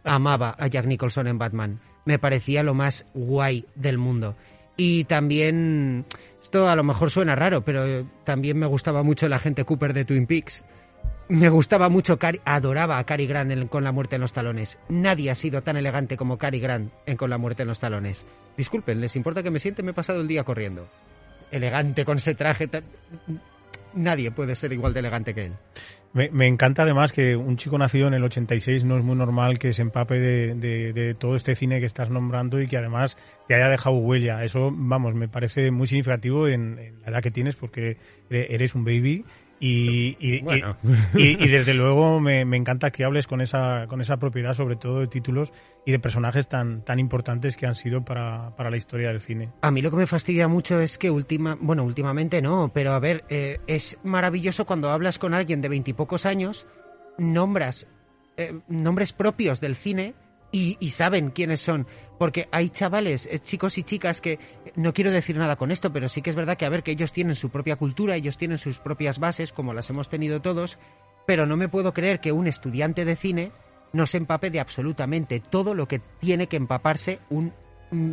Amaba 0.05 0.55
a 0.59 0.67
Jack 0.67 0.87
Nicholson 0.87 1.27
en 1.27 1.39
Batman. 1.39 1.81
Me 2.05 2.19
parecía 2.19 2.63
lo 2.63 2.75
más 2.75 3.07
guay 3.15 3.65
del 3.75 3.97
mundo. 3.97 4.37
Y 4.77 5.05
también, 5.05 6.05
esto 6.43 6.69
a 6.69 6.77
lo 6.77 6.85
mejor 6.85 7.11
suena 7.11 7.37
raro, 7.37 7.63
pero 7.65 8.07
también 8.25 8.59
me 8.59 8.67
gustaba 8.67 9.03
mucho 9.03 9.27
el 9.27 9.33
agente 9.33 9.65
Cooper 9.65 9.95
de 9.95 10.05
Twin 10.05 10.27
Peaks. 10.27 10.65
Me 11.29 11.49
gustaba 11.49 11.89
mucho, 11.89 12.19
adoraba 12.45 12.99
a 12.99 13.05
Cary 13.05 13.27
Grant 13.27 13.53
en 13.53 13.69
Con 13.69 13.85
la 13.85 13.93
muerte 13.93 14.17
en 14.17 14.21
los 14.21 14.33
talones. 14.33 14.81
Nadie 14.89 15.31
ha 15.31 15.35
sido 15.35 15.63
tan 15.63 15.77
elegante 15.77 16.17
como 16.17 16.39
Cary 16.39 16.59
Grant 16.59 16.93
en 17.07 17.17
Con 17.17 17.31
la 17.31 17.39
muerte 17.39 17.63
en 17.63 17.69
los 17.69 17.79
talones. 17.79 18.27
Disculpen, 18.57 19.01
¿les 19.01 19.15
importa 19.17 19.43
que 19.43 19.51
me 19.51 19.61
siente? 19.61 19.83
Me 19.83 19.93
he 19.93 19.95
pasado 19.95 20.21
el 20.21 20.29
día 20.29 20.45
corriendo. 20.45 20.89
Elegante 21.51 22.05
con 22.05 22.17
ese 22.17 22.35
traje 22.35 22.67
tan... 22.67 22.85
Nadie 23.95 24.31
puede 24.31 24.55
ser 24.55 24.73
igual 24.73 24.93
de 24.93 25.01
elegante 25.01 25.35
que 25.35 25.47
él. 25.47 25.53
Me, 26.13 26.29
me 26.31 26.49
encanta 26.49 26.83
además 26.83 27.13
que 27.13 27.37
un 27.37 27.57
chico 27.57 27.79
nacido 27.79 28.09
en 28.09 28.15
el 28.15 28.25
86 28.25 28.85
no 28.85 28.99
es 28.99 29.05
muy 29.05 29.15
normal 29.15 29.59
que 29.61 29.73
se 29.73 29.83
empape 29.83 30.19
de, 30.19 31.17
todo 31.19 31.37
este 31.37 31.55
cine 31.55 31.79
que 31.79 31.87
estás 31.87 32.11
nombrando 32.11 32.61
y 32.61 32.67
que 32.67 32.77
además 32.77 33.17
te 33.47 33.55
haya 33.55 33.69
dejado 33.69 33.97
huella. 33.97 34.43
Eso, 34.43 34.73
vamos, 34.73 35.15
me 35.15 35.29
parece 35.29 35.71
muy 35.71 35.87
significativo 35.87 36.49
en 36.49 37.01
la 37.03 37.11
edad 37.11 37.23
que 37.23 37.31
tienes 37.31 37.55
porque 37.55 37.97
eres 38.29 38.75
un 38.75 38.85
baby 38.85 39.25
y, 39.61 40.17
y, 40.19 40.37
y- 40.37 40.41
Bueno. 40.41 40.77
y- 41.15 41.45
y 41.45 41.49
desde 41.49 41.75
luego 41.75 42.19
me, 42.19 42.45
me 42.45 42.57
encanta 42.57 42.91
que 42.91 43.05
hables 43.05 43.27
con 43.27 43.41
esa, 43.43 43.87
con 43.89 44.01
esa 44.01 44.17
propiedad, 44.17 44.55
sobre 44.55 44.77
todo 44.77 45.01
de 45.01 45.07
títulos 45.07 45.53
y 45.87 45.93
de 45.93 45.99
personajes 45.99 46.49
tan, 46.49 46.83
tan 46.83 46.99
importantes 46.99 47.57
que 47.57 47.67
han 47.67 47.75
sido 47.75 48.05
para, 48.05 48.57
para 48.57 48.71
la 48.71 48.77
historia 48.79 49.09
del 49.09 49.21
cine. 49.21 49.51
A 49.61 49.71
mí 49.71 49.83
lo 49.83 49.91
que 49.91 49.99
me 49.99 50.07
fastidia 50.07 50.49
mucho 50.49 50.81
es 50.81 50.97
que 50.99 51.11
última, 51.11 51.57
bueno, 51.61 51.85
últimamente 51.85 52.41
no, 52.43 52.71
pero 52.75 52.93
a 52.95 52.99
ver, 52.99 53.25
eh, 53.29 53.59
es 53.67 53.99
maravilloso 54.03 54.65
cuando 54.65 54.91
hablas 54.91 55.19
con 55.19 55.35
alguien 55.35 55.61
de 55.61 55.69
veintipocos 55.69 56.25
años, 56.27 56.67
nombras 57.19 57.87
eh, 58.37 58.59
nombres 58.69 59.13
propios 59.13 59.61
del 59.61 59.77
cine 59.77 60.15
y, 60.53 60.77
y 60.81 60.91
saben 60.91 61.31
quiénes 61.31 61.61
son. 61.61 61.87
Porque 62.19 62.49
hay 62.53 62.69
chavales, 62.69 63.27
eh, 63.27 63.39
chicos 63.39 63.79
y 63.79 63.83
chicas 63.83 64.21
que, 64.21 64.39
no 64.77 64.93
quiero 64.93 65.11
decir 65.11 65.37
nada 65.37 65.57
con 65.57 65.71
esto, 65.71 65.93
pero 65.93 66.09
sí 66.09 66.23
que 66.23 66.31
es 66.31 66.37
verdad 66.37 66.57
que, 66.57 66.67
a 66.67 66.71
ver, 66.71 66.83
que 66.83 66.91
ellos 66.91 67.13
tienen 67.13 67.35
su 67.35 67.51
propia 67.51 67.77
cultura, 67.77 68.17
ellos 68.17 68.37
tienen 68.37 68.59
sus 68.59 68.79
propias 68.79 69.19
bases, 69.19 69.53
como 69.53 69.73
las 69.73 69.89
hemos 69.91 70.09
tenido 70.09 70.41
todos, 70.41 70.79
pero 71.27 71.47
no 71.47 71.57
me 71.57 71.69
puedo 71.69 71.95
creer 71.95 72.21
que 72.21 72.33
un 72.33 72.47
estudiante 72.47 73.05
de 73.05 73.17
cine 73.17 73.53
no 73.93 74.07
se 74.07 74.19
empape 74.19 74.51
de 74.51 74.61
absolutamente 74.61 75.41
todo 75.41 75.75
lo 75.75 75.89
que 75.89 76.01
tiene 76.21 76.47
que 76.47 76.57
empaparse 76.57 77.21
un 77.31 77.53
mm, 77.91 78.13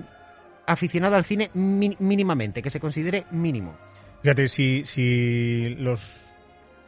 aficionado 0.66 1.16
al 1.16 1.26
cine 1.26 1.52
mínimamente, 1.54 2.62
que 2.62 2.70
se 2.70 2.80
considere 2.80 3.26
mínimo. 3.32 3.76
Fíjate, 4.22 4.48
si, 4.48 4.84
si 4.86 5.70
los, 5.76 6.26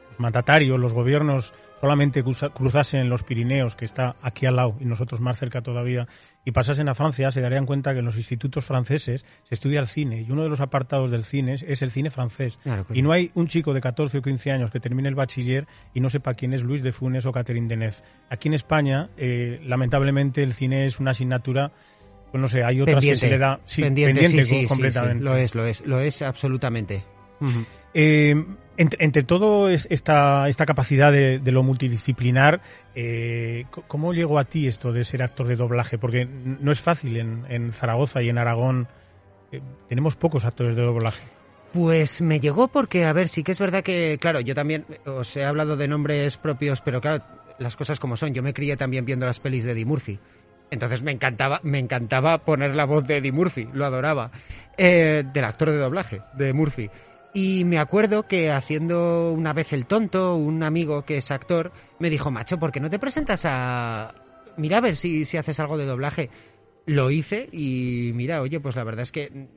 los 0.10 0.20
mandatarios, 0.20 0.80
los 0.80 0.94
gobiernos 0.94 1.54
solamente 1.80 2.24
cruza- 2.24 2.50
cruzasen 2.54 3.10
los 3.10 3.24
Pirineos, 3.24 3.76
que 3.76 3.86
está 3.86 4.16
aquí 4.22 4.46
al 4.46 4.56
lado 4.58 4.76
y 4.80 4.86
nosotros 4.86 5.22
más 5.22 5.40
cerca 5.40 5.62
todavía, 5.62 6.08
y 6.46 6.52
pasasen 6.52 6.90
a 6.90 6.96
Francia, 6.96 7.32
se 7.32 7.42
darían 7.42 7.66
cuenta 7.66 7.94
que 7.94 8.00
en 8.00 8.06
los 8.06 8.18
institutos 8.18 8.66
franceses 8.66 9.26
se 9.44 9.56
estudia 9.56 9.80
el 9.80 9.88
cine 9.88 10.22
y 10.22 10.32
uno 10.32 10.44
de 10.44 10.50
los 10.50 10.60
apartados 10.60 11.12
del 11.12 11.24
cine 11.24 11.56
es, 11.66 11.82
el 11.82 11.92
cine 11.92 12.10
francés. 12.10 12.58
Claro, 12.64 12.86
y 12.94 13.02
no 13.02 13.12
hay 13.12 13.32
un 13.34 13.48
chico 13.48 13.74
de 13.74 13.82
14 13.82 14.18
o 14.18 14.22
15 14.22 14.52
años 14.52 14.72
que 14.72 14.80
termine 14.80 15.10
el 15.10 15.16
bachiller 15.16 15.68
y 15.94 16.00
no 16.02 16.10
sepa 16.10 16.34
quién 16.34 16.54
es 16.54 16.64
Luis 16.64 16.84
de 16.84 16.92
Funes 16.92 17.26
o 17.26 17.32
Catherine 17.32 17.68
Deneuve. 17.68 17.96
Aquí 18.30 18.48
en 18.48 18.54
España, 18.56 19.10
eh, 19.18 19.60
lamentablemente, 19.64 20.44
el 20.44 20.54
cine 20.54 20.86
es 20.86 21.00
una 21.00 21.12
asignatura, 21.12 21.72
pues 22.32 22.42
no 22.42 22.48
sé, 22.48 22.64
hay 22.64 22.82
otras 22.82 23.04
que 23.04 23.16
se 23.16 23.30
le 23.30 23.38
da 23.38 23.60
sí, 23.66 23.82
pendiente, 23.82 24.14
pendiente 24.22 24.44
sí, 24.44 24.60
sí, 24.62 24.66
completamente. 24.68 25.20
sí, 25.20 25.24
lo 25.24 25.36
es, 25.38 25.56
lo 25.56 25.66
es, 25.66 25.82
lo 25.86 26.00
es 26.00 26.22
absolutamente. 26.22 27.04
Eh, 27.94 28.36
entre, 28.80 29.24
todo 29.24 29.70
es- 29.70 29.88
esta, 29.92 30.48
capacidad 30.66 31.12
de, 31.12 31.40
lo 31.52 31.64
multidisciplinar, 31.64 32.62
eh, 32.96 33.66
¿cómo 33.88 34.14
llegó 34.14 34.40
a 34.40 34.46
ti 34.46 34.68
esto 34.68 34.92
de 34.92 35.04
ser 35.04 35.22
actor 35.22 35.48
de 35.48 35.56
doblaje? 35.56 35.98
Porque 35.98 36.26
no 36.26 36.72
es 36.72 36.80
fácil 36.80 37.18
en, 37.18 37.46
en 37.50 37.74
Zaragoza 37.74 38.22
y 38.22 38.30
en 38.30 38.38
Aragón. 38.38 38.88
eh, 39.52 39.62
tenemos 39.88 40.16
pocos 40.16 40.46
actores 40.46 40.76
de 40.76 40.82
doblaje. 40.84 41.24
Pues 41.74 42.22
me 42.22 42.40
llegó 42.40 42.68
porque, 42.68 43.06
a 43.06 43.14
ver, 43.14 43.28
sí 43.28 43.44
que 43.44 43.52
es 43.52 43.60
verdad 43.60 43.84
que, 43.84 44.18
claro, 44.20 44.40
yo 44.40 44.56
también 44.56 44.86
os 45.06 45.36
he 45.38 45.46
hablado 45.46 45.76
de 45.78 45.88
nombres 45.88 46.36
propios, 46.38 46.82
pero 46.82 47.00
claro, 47.00 47.24
las 47.60 47.76
cosas 47.76 48.00
como 48.00 48.18
son. 48.18 48.34
Yo 48.34 48.42
me 48.42 48.54
crié 48.56 48.76
también 48.78 49.06
viendo 49.06 49.26
las 49.28 49.40
pelis 49.40 49.64
de 49.66 49.74
Eddie 49.74 49.86
Murphy. 49.86 50.18
Entonces 50.72 51.02
me 51.04 51.12
encantaba, 51.12 51.60
me 51.64 51.80
encantaba 51.80 52.40
poner 52.40 52.76
la 52.76 52.86
voz 52.86 53.06
de 53.06 53.18
Eddie 53.18 53.32
Murphy, 53.32 53.68
lo 53.74 53.86
adoraba. 53.86 54.32
Eh, 54.78 55.24
del 55.34 55.44
actor 55.46 55.70
de 55.70 55.78
doblaje, 55.78 56.22
de 56.34 56.54
Murphy. 56.54 56.90
Y 57.34 57.64
me 57.64 57.78
acuerdo 57.78 58.28
que 58.28 58.52
haciendo 58.52 59.32
una 59.34 59.54
vez 59.54 59.72
el 59.74 59.86
tonto, 59.86 60.36
un 60.36 60.64
amigo 60.64 61.06
que 61.06 61.18
es 61.18 61.30
actor, 61.32 61.72
me 62.00 62.10
dijo, 62.10 62.32
macho, 62.32 62.60
¿por 62.60 62.72
qué 62.72 62.80
no 62.80 62.90
te 62.90 63.00
presentas 63.00 63.42
a... 63.46 64.16
Mira 64.58 64.78
a 64.78 64.82
ver 64.82 64.96
si, 64.96 65.26
si 65.26 65.38
haces 65.38 65.60
algo 65.60 65.78
de 65.78 65.86
doblaje. 65.86 66.30
Lo 66.86 67.12
hice 67.12 67.48
y 67.52 68.12
mira, 68.16 68.42
oye, 68.42 68.60
pues 68.60 68.76
la 68.76 68.84
verdad 68.84 69.04
es 69.04 69.12
que 69.12 69.48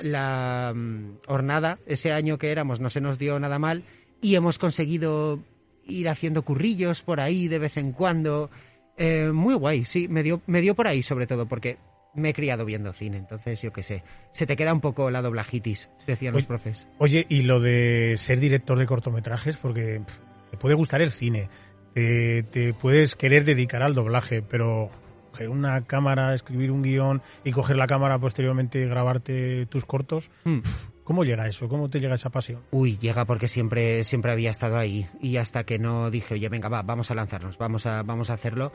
la 0.00 0.72
mm, 0.74 1.20
hornada, 1.26 1.78
ese 1.86 2.12
año 2.12 2.38
que 2.38 2.52
éramos, 2.52 2.80
no 2.80 2.90
se 2.90 3.00
nos 3.00 3.18
dio 3.18 3.40
nada 3.40 3.58
mal 3.58 3.84
y 4.20 4.34
hemos 4.34 4.58
conseguido 4.58 5.40
ir 5.86 6.08
haciendo 6.08 6.42
currillos 6.42 7.02
por 7.02 7.20
ahí 7.20 7.48
de 7.48 7.58
vez 7.58 7.76
en 7.76 7.92
cuando. 7.92 8.50
Eh, 8.96 9.30
muy 9.32 9.54
guay, 9.54 9.84
sí, 9.84 10.06
me 10.06 10.22
dio, 10.22 10.42
me 10.46 10.60
dio 10.60 10.74
por 10.74 10.86
ahí 10.86 11.02
sobre 11.02 11.26
todo 11.26 11.46
porque 11.46 11.78
me 12.14 12.30
he 12.30 12.34
criado 12.34 12.64
viendo 12.64 12.92
cine, 12.92 13.16
entonces 13.16 13.60
yo 13.62 13.72
qué 13.72 13.82
sé, 13.82 14.02
se 14.32 14.46
te 14.46 14.56
queda 14.56 14.72
un 14.72 14.80
poco 14.80 15.10
la 15.10 15.22
doblajitis, 15.22 15.90
decían 16.06 16.34
los 16.34 16.44
profes. 16.44 16.88
Oye, 16.98 17.26
y 17.28 17.42
lo 17.42 17.60
de 17.60 18.14
ser 18.18 18.40
director 18.40 18.78
de 18.78 18.86
cortometrajes, 18.86 19.56
porque 19.56 20.02
pff, 20.04 20.18
te 20.50 20.56
puede 20.56 20.74
gustar 20.74 21.00
el 21.02 21.10
cine, 21.10 21.48
te, 21.94 22.42
te 22.42 22.74
puedes 22.74 23.16
querer 23.16 23.44
dedicar 23.44 23.82
al 23.82 23.94
doblaje, 23.94 24.42
pero 24.42 24.90
coger 25.30 25.48
una 25.48 25.86
cámara, 25.86 26.34
escribir 26.34 26.70
un 26.70 26.82
guion 26.82 27.22
y 27.44 27.52
coger 27.52 27.76
la 27.76 27.86
cámara 27.86 28.18
posteriormente 28.18 28.80
y 28.80 28.84
grabarte 28.86 29.64
tus 29.66 29.86
cortos, 29.86 30.30
Hmm. 30.44 30.58
¿cómo 31.04 31.24
llega 31.24 31.46
eso? 31.46 31.68
¿Cómo 31.68 31.88
te 31.88 32.00
llega 32.00 32.16
esa 32.16 32.28
pasión? 32.28 32.60
Uy, 32.70 32.98
llega 32.98 33.24
porque 33.24 33.48
siempre, 33.48 34.04
siempre 34.04 34.32
había 34.32 34.50
estado 34.50 34.76
ahí. 34.76 35.08
Y 35.22 35.38
hasta 35.38 35.64
que 35.64 35.78
no 35.78 36.10
dije, 36.10 36.34
oye, 36.34 36.50
venga, 36.50 36.68
va, 36.68 36.82
vamos 36.82 37.10
a 37.10 37.14
lanzarnos, 37.14 37.56
vamos 37.56 37.86
a, 37.86 38.02
vamos 38.02 38.28
a 38.28 38.34
hacerlo. 38.34 38.72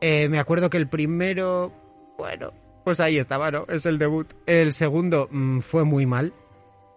Eh, 0.00 0.28
me 0.28 0.40
acuerdo 0.40 0.68
que 0.68 0.76
el 0.78 0.88
primero, 0.88 1.72
bueno, 2.18 2.52
pues 2.84 3.00
ahí 3.00 3.18
estaba, 3.18 3.50
¿no? 3.50 3.64
Es 3.68 3.86
el 3.86 3.98
debut. 3.98 4.28
El 4.46 4.72
segundo 4.72 5.28
mm, 5.30 5.60
fue 5.60 5.84
muy 5.84 6.06
mal. 6.06 6.32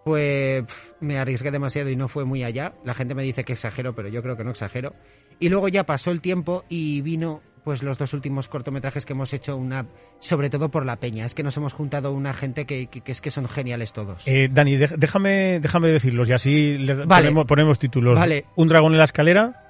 Fue, 0.04 0.64
me 1.00 1.18
arriesgué 1.18 1.50
demasiado 1.50 1.90
y 1.90 1.96
no 1.96 2.08
fue 2.08 2.24
muy 2.24 2.42
allá. 2.44 2.72
La 2.84 2.94
gente 2.94 3.14
me 3.14 3.22
dice 3.22 3.44
que 3.44 3.52
exagero, 3.54 3.94
pero 3.94 4.08
yo 4.08 4.22
creo 4.22 4.36
que 4.36 4.44
no 4.44 4.50
exagero. 4.52 4.94
Y 5.38 5.48
luego 5.50 5.68
ya 5.68 5.84
pasó 5.84 6.10
el 6.10 6.20
tiempo 6.20 6.64
y 6.68 7.00
vino 7.02 7.42
pues 7.64 7.82
los 7.82 7.98
dos 7.98 8.14
últimos 8.14 8.48
cortometrajes 8.48 9.04
que 9.04 9.12
hemos 9.12 9.32
hecho 9.34 9.54
una 9.56 9.86
sobre 10.20 10.48
todo 10.48 10.70
por 10.70 10.86
la 10.86 10.96
peña 10.96 11.26
es 11.26 11.34
que 11.34 11.42
nos 11.42 11.54
hemos 11.58 11.74
juntado 11.74 12.12
una 12.12 12.32
gente 12.32 12.64
que, 12.64 12.86
que- 12.86 13.02
que 13.02 13.12
es 13.12 13.20
que 13.20 13.30
son 13.30 13.46
geniales 13.46 13.92
todos 13.92 14.22
Eh, 14.26 14.48
Dani, 14.50 14.76
déjame, 14.78 15.60
déjame 15.60 15.88
decirlos 15.88 16.30
y 16.30 16.32
así 16.32 16.78
les 16.78 16.96
Vale. 17.06 17.24
ponemos, 17.26 17.44
ponemos 17.46 17.78
títulos. 17.78 18.14
Vale. 18.14 18.46
Un 18.56 18.68
dragón 18.68 18.92
en 18.92 18.98
la 18.98 19.04
escalera, 19.04 19.64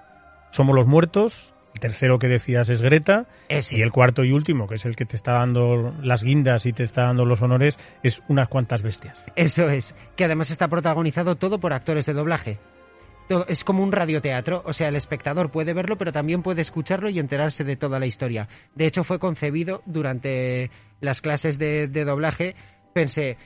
Somos 0.52 0.76
los 0.76 0.86
muertos, 0.86 1.52
tercero 1.79 2.18
que 2.18 2.29
decías 2.29 2.68
es 2.68 2.81
Greta, 2.83 3.26
Ese. 3.49 3.76
y 3.79 3.83
el 3.83 3.93
cuarto 3.93 4.24
y 4.24 4.33
último, 4.33 4.66
que 4.66 4.76
es 4.76 4.85
el 4.85 4.97
que 4.97 5.05
te 5.07 5.16
está 5.16 5.33
dando 5.33 5.95
las 6.03 6.22
guindas 6.22 6.66
y 6.66 6.72
te 6.72 6.83
está 6.83 7.03
dando 7.05 7.24
los 7.24 7.43
honores, 7.43 7.79
es 8.03 8.22
unas 8.29 8.49
cuantas 8.49 8.83
bestias. 8.83 9.16
Eso 9.37 9.68
es, 9.68 9.95
que 10.16 10.24
además 10.24 10.51
está 10.51 10.68
protagonizado 10.68 11.37
todo 11.37 11.59
por 11.61 11.72
actores 11.72 12.07
de 12.07 12.12
doblaje. 12.12 12.59
es 13.49 13.62
como 13.64 13.83
un 13.83 13.93
radioteatro, 13.93 14.62
o 14.64 14.72
sea, 14.72 14.89
el 14.89 14.97
espectador 14.97 15.51
puede 15.51 15.74
verlo, 15.74 15.99
pero 15.99 16.12
también 16.12 16.43
puede 16.43 16.62
escucharlo 16.62 17.11
y 17.11 17.18
enterarse 17.18 17.62
de 17.64 17.76
toda 17.76 17.99
la 17.99 18.07
historia. 18.07 18.49
De 18.74 18.87
hecho, 18.87 19.05
fue 19.05 19.18
concebido 19.18 19.83
durante 19.85 20.70
las 21.01 21.20
clases 21.20 21.59
de, 21.59 21.89
de 21.89 22.05
doblaje. 22.07 22.55
Pensé, 22.95 23.37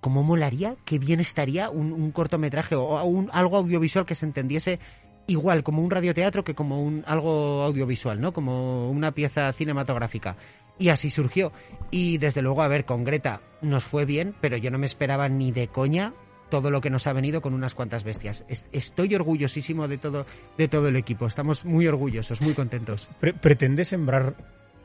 ¿cómo 0.00 0.22
molaría? 0.22 0.76
Qué 0.86 0.98
bien 0.98 1.20
estaría 1.20 1.68
un, 1.70 1.92
un 1.92 2.10
cortometraje 2.10 2.74
o 2.74 3.04
un- 3.04 3.28
algo 3.32 3.58
audiovisual 3.58 4.06
que 4.06 4.14
se 4.14 4.24
entendiese 4.26 4.80
igual 5.28 5.62
como 5.62 5.82
un 5.82 5.90
radioteatro 5.90 6.42
que 6.42 6.54
como 6.56 6.82
un 6.82 7.04
algo 7.06 7.62
audiovisual, 7.62 8.20
¿no? 8.20 8.32
Como 8.32 8.90
una 8.90 9.12
pieza 9.12 9.52
cinematográfica. 9.52 10.36
Y 10.80 10.88
así 10.88 11.10
surgió. 11.10 11.52
Y 11.90 12.18
desde 12.18 12.42
luego, 12.42 12.62
a 12.62 12.68
ver, 12.68 12.84
con 12.84 13.04
Greta 13.04 13.40
nos 13.62 13.84
fue 13.84 14.04
bien, 14.04 14.34
pero 14.40 14.56
yo 14.56 14.70
no 14.70 14.78
me 14.78 14.86
esperaba 14.86 15.28
ni 15.28 15.52
de 15.52 15.68
coña 15.68 16.12
todo 16.50 16.70
lo 16.70 16.80
que 16.80 16.88
nos 16.88 17.06
ha 17.06 17.12
venido 17.12 17.42
con 17.42 17.52
unas 17.52 17.74
cuantas 17.74 18.04
bestias. 18.04 18.44
Es- 18.48 18.66
Estoy 18.72 19.14
orgullosísimo 19.14 19.86
de 19.86 19.98
todo, 19.98 20.24
de 20.56 20.66
todo 20.68 20.88
el 20.88 20.96
equipo. 20.96 21.26
Estamos 21.26 21.64
muy 21.64 21.86
orgullosos, 21.86 22.40
muy 22.40 22.54
contentos. 22.54 23.08
Pre- 23.20 23.34
¿Pretende 23.34 23.84
sembrar 23.84 24.34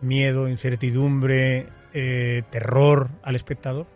miedo, 0.01 0.49
incertidumbre, 0.49 1.67
eh, 1.93 2.43
terror 2.49 3.09
al 3.23 3.35
espectador? 3.35 3.87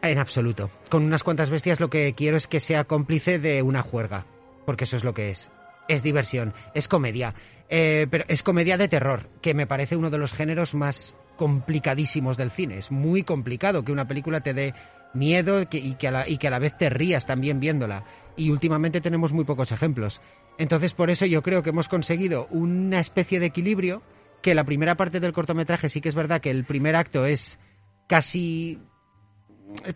En 0.00 0.18
absoluto. 0.18 0.70
Con 0.88 1.02
unas 1.04 1.24
cuantas 1.24 1.50
bestias 1.50 1.80
lo 1.80 1.90
que 1.90 2.14
quiero 2.14 2.36
es 2.36 2.46
que 2.46 2.60
sea 2.60 2.84
cómplice 2.84 3.38
de 3.38 3.60
una 3.62 3.82
juerga. 3.82 4.24
Porque 4.64 4.84
eso 4.84 4.96
es 4.96 5.04
lo 5.04 5.12
que 5.14 5.30
es. 5.30 5.50
Es 5.88 6.02
diversión, 6.02 6.54
es 6.74 6.86
comedia. 6.86 7.34
Eh, 7.68 8.06
pero 8.10 8.24
es 8.28 8.42
comedia 8.42 8.76
de 8.76 8.88
terror, 8.88 9.28
que 9.42 9.54
me 9.54 9.66
parece 9.66 9.96
uno 9.96 10.10
de 10.10 10.18
los 10.18 10.32
géneros 10.32 10.74
más 10.74 11.16
complicadísimos 11.36 12.36
del 12.36 12.50
cine. 12.50 12.78
Es 12.78 12.90
muy 12.90 13.22
complicado 13.24 13.84
que 13.84 13.92
una 13.92 14.06
película 14.06 14.40
te 14.40 14.54
dé 14.54 14.74
miedo 15.14 15.62
y 15.70 15.94
que 15.94 16.08
a 16.08 16.50
la 16.50 16.58
vez 16.58 16.76
te 16.76 16.90
rías 16.90 17.26
también 17.26 17.60
viéndola. 17.60 18.04
Y 18.36 18.50
últimamente 18.50 19.00
tenemos 19.00 19.32
muy 19.32 19.44
pocos 19.44 19.72
ejemplos. 19.72 20.20
Entonces 20.58 20.92
por 20.92 21.10
eso 21.10 21.26
yo 21.26 21.42
creo 21.42 21.62
que 21.62 21.70
hemos 21.70 21.88
conseguido 21.88 22.46
una 22.50 23.00
especie 23.00 23.40
de 23.40 23.46
equilibrio 23.46 24.02
que 24.42 24.54
la 24.54 24.64
primera 24.64 24.96
parte 24.96 25.20
del 25.20 25.32
cortometraje 25.32 25.88
sí 25.88 26.00
que 26.00 26.08
es 26.08 26.14
verdad 26.14 26.40
que 26.40 26.50
el 26.50 26.64
primer 26.64 26.96
acto 26.96 27.26
es 27.26 27.58
casi 28.06 28.78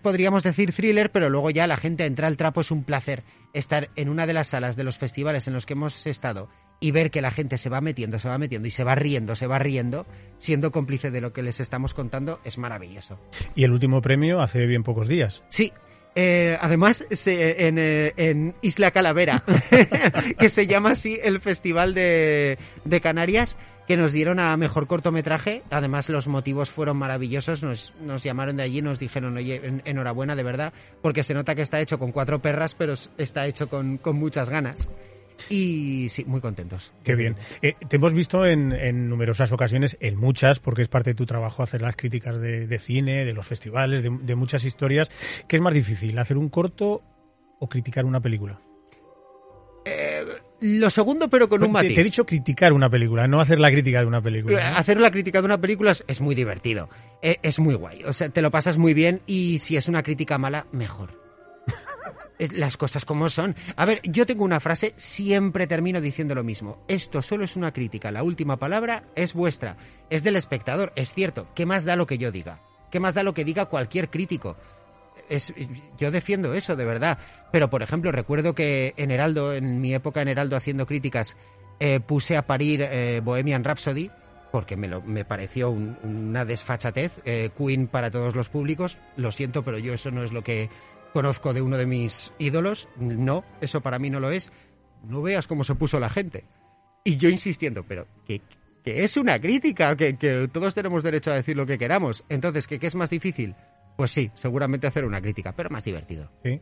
podríamos 0.03 0.43
decir 0.43 0.73
thriller, 0.73 1.11
pero 1.11 1.31
luego 1.31 1.51
ya 1.51 1.67
la 1.67 1.77
gente 1.77 2.05
entra 2.07 2.27
al 2.29 2.37
trapo. 2.37 2.61
Es 2.61 2.71
un 2.71 2.85
placer 2.85 3.23
estar 3.53 3.91
en 3.97 4.09
una 4.09 4.27
de 4.27 4.33
las 4.35 4.49
salas 4.49 4.77
de 4.77 4.85
los 4.85 4.99
festivales 4.99 5.47
en 5.49 5.55
los 5.55 5.67
que 5.67 5.75
hemos 5.75 6.07
estado 6.07 6.49
y 6.81 6.91
ver 6.91 7.11
que 7.11 7.21
la 7.23 7.31
gente 7.31 7.59
se 7.59 7.69
va 7.69 7.81
metiendo, 7.81 8.19
se 8.19 8.29
va 8.29 8.39
metiendo 8.39 8.67
y 8.67 8.71
se 8.71 8.83
va 8.85 8.95
riendo, 8.95 9.37
se 9.37 9.47
va 9.47 9.59
riendo, 9.59 10.07
siendo 10.39 10.73
cómplice 10.73 11.11
de 11.11 11.21
lo 11.21 11.33
que 11.33 11.43
les 11.43 11.61
estamos 11.61 11.95
contando, 11.95 12.41
es 12.45 12.59
maravilloso. 12.59 13.19
Y 13.55 13.65
el 13.65 13.71
último 13.73 14.03
premio 14.03 14.41
hace 14.41 14.67
bien 14.67 14.83
pocos 14.83 15.07
días. 15.07 15.45
Sí. 15.49 15.73
eh, 16.17 16.59
además, 16.61 17.07
se- 17.11 17.69
en, 17.69 17.77
eh, 17.79 18.13
en 18.17 18.55
Isla 18.63 18.91
Calavera, 18.91 19.43
que 20.39 20.49
se 20.49 20.67
llama 20.67 20.91
así 20.91 21.19
el 21.23 21.41
Festival 21.41 21.95
de, 21.95 22.59
de 22.85 23.01
Canarias, 23.01 23.57
que 23.87 23.97
nos 23.97 24.13
dieron 24.13 24.39
a 24.39 24.57
mejor 24.57 24.87
cortometraje. 24.87 25.63
Además, 25.71 26.09
los 26.09 26.29
motivos 26.29 26.71
fueron 26.71 26.97
maravillosos. 26.97 27.63
Nos, 27.63 27.95
nos 28.01 28.23
llamaron 28.23 28.57
de 28.57 28.63
allí 28.63 28.79
y 28.79 28.83
nos 28.83 28.99
dijeron, 28.99 29.37
oye, 29.37 29.61
en- 29.65 29.83
enhorabuena, 29.85 30.37
de 30.37 30.43
verdad, 30.43 30.73
porque 31.03 31.23
se 31.23 31.35
nota 31.35 31.55
que 31.55 31.63
está 31.63 31.81
hecho 31.81 31.99
con 31.99 32.13
cuatro 32.13 32.41
perras, 32.41 32.75
pero 32.75 32.93
es- 32.95 33.11
está 33.19 33.47
hecho 33.47 33.69
con, 33.69 33.99
con 33.99 34.17
muchas 34.17 34.49
ganas. 34.49 34.89
Y 35.49 36.09
sí, 36.11 36.25
muy 36.27 36.41
contentos. 36.41 36.93
Qué 37.03 37.15
bien. 37.17 37.35
Eh, 37.63 37.75
te 37.89 37.97
hemos 37.97 38.13
visto 38.13 38.47
en, 38.47 38.71
en 38.73 39.09
numerosas 39.09 39.51
ocasiones, 39.51 39.97
en 39.99 40.17
muchas, 40.17 40.61
porque 40.61 40.83
es 40.83 40.89
parte 40.89 41.11
de 41.11 41.15
tu 41.15 41.27
trabajo 41.27 41.63
hacer 41.63 41.83
las 41.83 41.97
críticas 41.97 42.41
de, 42.41 42.67
de 42.67 42.79
cine, 42.79 43.25
de 43.25 43.33
los 43.33 43.47
festivales, 43.47 44.03
de, 44.03 44.11
de 44.11 44.35
muchas 44.37 44.63
historias. 44.65 45.11
¿Qué 45.49 45.57
es 45.57 45.63
más 45.63 45.75
difícil, 45.75 46.19
hacer 46.19 46.37
un 46.37 46.49
corto 46.51 47.03
o 47.59 47.69
criticar 47.69 48.05
una 48.05 48.21
película? 48.21 48.61
Lo 50.63 50.89
segundo, 50.91 51.29
pero 51.29 51.49
con 51.49 51.61
un 51.61 51.67
Te- 51.69 51.73
matiz. 51.73 51.95
Te 51.95 52.01
he 52.01 52.05
dicho 52.05 52.25
criticar 52.25 52.73
una 52.73 52.89
película, 52.89 53.27
no 53.27 53.41
hacer 53.41 53.59
la 53.61 53.71
crítica 53.71 54.01
de 54.01 54.07
una 54.07 54.23
película. 54.23 54.77
Hacer 54.77 54.99
la 55.01 55.11
crítica 55.11 55.41
de 55.41 55.47
una 55.47 55.61
película 55.61 55.91
es, 55.91 56.05
es 56.07 56.21
muy 56.21 56.35
divertido. 56.35 56.89
Eh, 57.21 57.39
Es, 57.43 57.59
muy 57.59 57.75
guay. 57.75 58.05
O 58.05 58.13
sea, 58.13 58.29
te 58.29 58.41
lo 58.43 58.51
pasas 58.51 58.79
muy 58.79 58.95
bien 58.95 59.21
y 59.27 59.59
si 59.59 59.77
es 59.77 59.89
una 59.89 60.03
crítica 60.03 60.39
mala, 60.39 60.67
mejor. 60.73 61.21
Es- 62.39 62.53
Las 62.53 62.77
cosas 62.77 63.05
como 63.05 63.29
son. 63.29 63.55
A 63.77 63.85
ver, 63.85 64.01
yo 64.05 64.25
tengo 64.27 64.45
una 64.45 64.61
frase, 64.61 64.95
siempre 64.97 65.67
termino 65.67 66.01
diciendo 66.01 66.35
lo 66.35 66.45
mismo. 66.45 66.85
Esto 66.89 67.23
solo 67.23 67.45
es 67.45 67.57
una 67.57 67.73
crítica. 67.73 68.11
La 68.11 68.23
última 68.23 68.57
palabra 68.59 69.05
es 69.15 69.35
vuestra. 69.35 69.77
Es 70.11 70.23
del 70.25 70.37
espectador. 70.37 70.93
Es 70.97 71.13
cierto. 71.13 71.49
¿Qué 71.55 71.67
más 71.67 71.85
da 71.85 71.97
lo 71.97 72.07
que 72.07 72.19
yo 72.19 72.31
diga? 72.33 72.61
¿Qué 72.91 73.01
más 73.01 73.15
da 73.15 73.23
lo 73.23 73.35
que 73.35 73.45
diga 73.45 73.67
cualquier 73.67 74.11
crítico? 74.11 74.57
Yo 75.99 76.11
defiendo 76.11 76.55
eso, 76.55 76.77
de 76.77 76.85
verdad. 76.85 77.19
Pero, 77.51 77.71
por 77.71 77.83
ejemplo, 77.83 78.13
recuerdo 78.13 78.55
que 78.55 78.95
en 78.97 79.11
Heraldo, 79.11 79.53
en 79.55 79.81
mi 79.81 79.95
época 79.95 80.23
en 80.23 80.29
Heraldo 80.29 80.57
haciendo 80.57 80.87
críticas, 80.87 81.37
eh, 81.81 82.01
puse 82.01 82.37
a 82.37 82.47
parir 82.47 82.83
eh, 82.83 83.21
Bohemian 83.25 83.65
Rhapsody 83.65 84.11
porque 84.51 84.77
me, 84.77 84.87
lo, 84.89 85.01
me 85.03 85.25
pareció 85.25 85.71
un- 85.71 85.97
una 86.03 86.45
desfachatez. 86.45 87.13
eh, 87.25 87.51
Queen 87.57 87.87
para 87.89 88.11
todos 88.11 88.35
los 88.37 88.49
públicos. 88.49 88.99
Lo 89.17 89.33
siento, 89.33 89.63
pero 89.65 89.79
yo 89.79 89.95
eso 89.95 90.11
no 90.11 90.23
es 90.23 90.33
lo 90.33 90.43
que 90.43 90.69
conozco 91.13 91.53
de 91.55 91.63
uno 91.63 91.77
de 91.79 91.87
mis 91.87 92.33
ídolos. 92.39 92.89
No, 92.97 93.45
eso 93.61 93.81
para 93.81 93.99
mí 93.99 94.11
no 94.11 94.21
lo 94.21 94.31
es. 94.31 94.53
No 95.05 95.23
veas 95.23 95.47
cómo 95.47 95.65
se 95.65 95.75
puso 95.75 95.99
la 95.99 96.09
gente. 96.11 96.45
Y 97.05 97.17
yo 97.17 97.29
insistiendo, 97.31 97.83
pero 97.83 98.07
que, 98.27 98.41
que 98.85 99.03
es 99.05 99.17
una 99.17 99.41
crítica, 99.41 99.97
que, 99.97 100.17
que 100.17 100.49
todos 100.53 100.75
tenemos 100.75 101.03
derecho 101.03 101.33
a 101.33 101.35
decir 101.37 101.57
lo 101.57 101.67
que 101.67 101.79
queramos. 101.79 102.23
Entonces, 102.29 102.67
¿que, 102.67 102.79
¿qué 102.79 102.87
es 102.87 102.95
más 102.95 103.11
difícil? 103.11 103.55
Pues 103.97 104.11
sí, 104.11 104.31
seguramente 104.35 104.87
hacer 104.87 105.05
una 105.05 105.21
crítica, 105.21 105.53
pero 105.55 105.71
más 105.71 105.85
divertido. 105.85 106.31
Sí. 106.43 106.61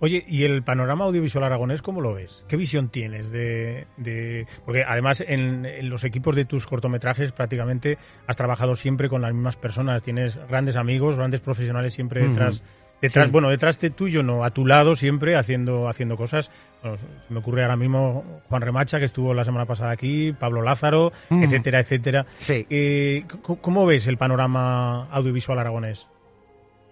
Oye, 0.00 0.24
¿y 0.26 0.42
el 0.44 0.62
panorama 0.64 1.04
audiovisual 1.04 1.44
aragonés 1.44 1.82
cómo 1.82 2.00
lo 2.00 2.14
ves? 2.14 2.42
¿Qué 2.48 2.56
visión 2.56 2.88
tienes 2.88 3.30
de...? 3.30 3.86
de- 3.98 4.46
Porque 4.64 4.82
además 4.82 5.22
en, 5.26 5.64
en 5.66 5.88
los 5.90 6.02
equipos 6.04 6.34
de 6.34 6.44
tus 6.46 6.66
cortometrajes 6.66 7.32
prácticamente 7.32 7.98
has 8.26 8.36
trabajado 8.36 8.74
siempre 8.74 9.08
con 9.08 9.22
las 9.22 9.32
mismas 9.32 9.56
personas, 9.56 10.02
tienes 10.02 10.36
grandes 10.48 10.76
amigos, 10.76 11.16
grandes 11.16 11.40
profesionales 11.40 11.94
siempre 11.94 12.26
detrás... 12.26 12.62
Detrás, 13.00 13.26
Sí. 13.26 13.30
Bueno, 13.32 13.48
detrás 13.48 13.80
de 13.80 13.88
tuyo 13.88 14.22
no, 14.22 14.44
a 14.44 14.50
tu 14.50 14.66
lado 14.66 14.94
siempre 14.94 15.34
haciendo, 15.34 15.88
haciendo 15.88 16.18
cosas. 16.18 16.50
Bueno, 16.82 16.98
me 17.30 17.38
ocurre 17.38 17.62
ahora 17.62 17.74
mismo 17.76 18.42
Juan 18.46 18.60
Remacha, 18.60 18.98
que 18.98 19.06
estuvo 19.06 19.32
la 19.32 19.42
semana 19.42 19.64
pasada 19.64 19.90
aquí, 19.90 20.34
Pablo 20.38 20.60
Lázaro, 20.60 21.10
Mm. 21.30 21.44
etcétera, 21.44 21.80
etcétera. 21.80 22.26
Sí. 22.40 22.66
Eh, 22.68 23.24
¿Cómo 23.62 23.86
ves 23.86 24.06
el 24.06 24.18
panorama 24.18 25.06
audiovisual 25.12 25.58
aragonés? 25.58 26.08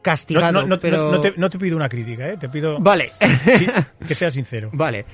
Castigado, 0.03 0.53
No, 0.53 0.61
no, 0.63 0.67
no, 0.69 0.81
pero... 0.81 1.11
no 1.37 1.51
te, 1.51 1.59
pido 1.59 1.77
una 1.77 1.89
crítica, 1.89 2.29
¿eh? 2.29 2.37
te 2.37 2.49
pido 2.49 2.79
Vale. 2.81 3.13
Que 4.07 4.15
sea 4.15 4.31
sincero. 4.31 4.71
Vale. 4.73 5.05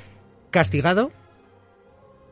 Castigado, 0.51 1.11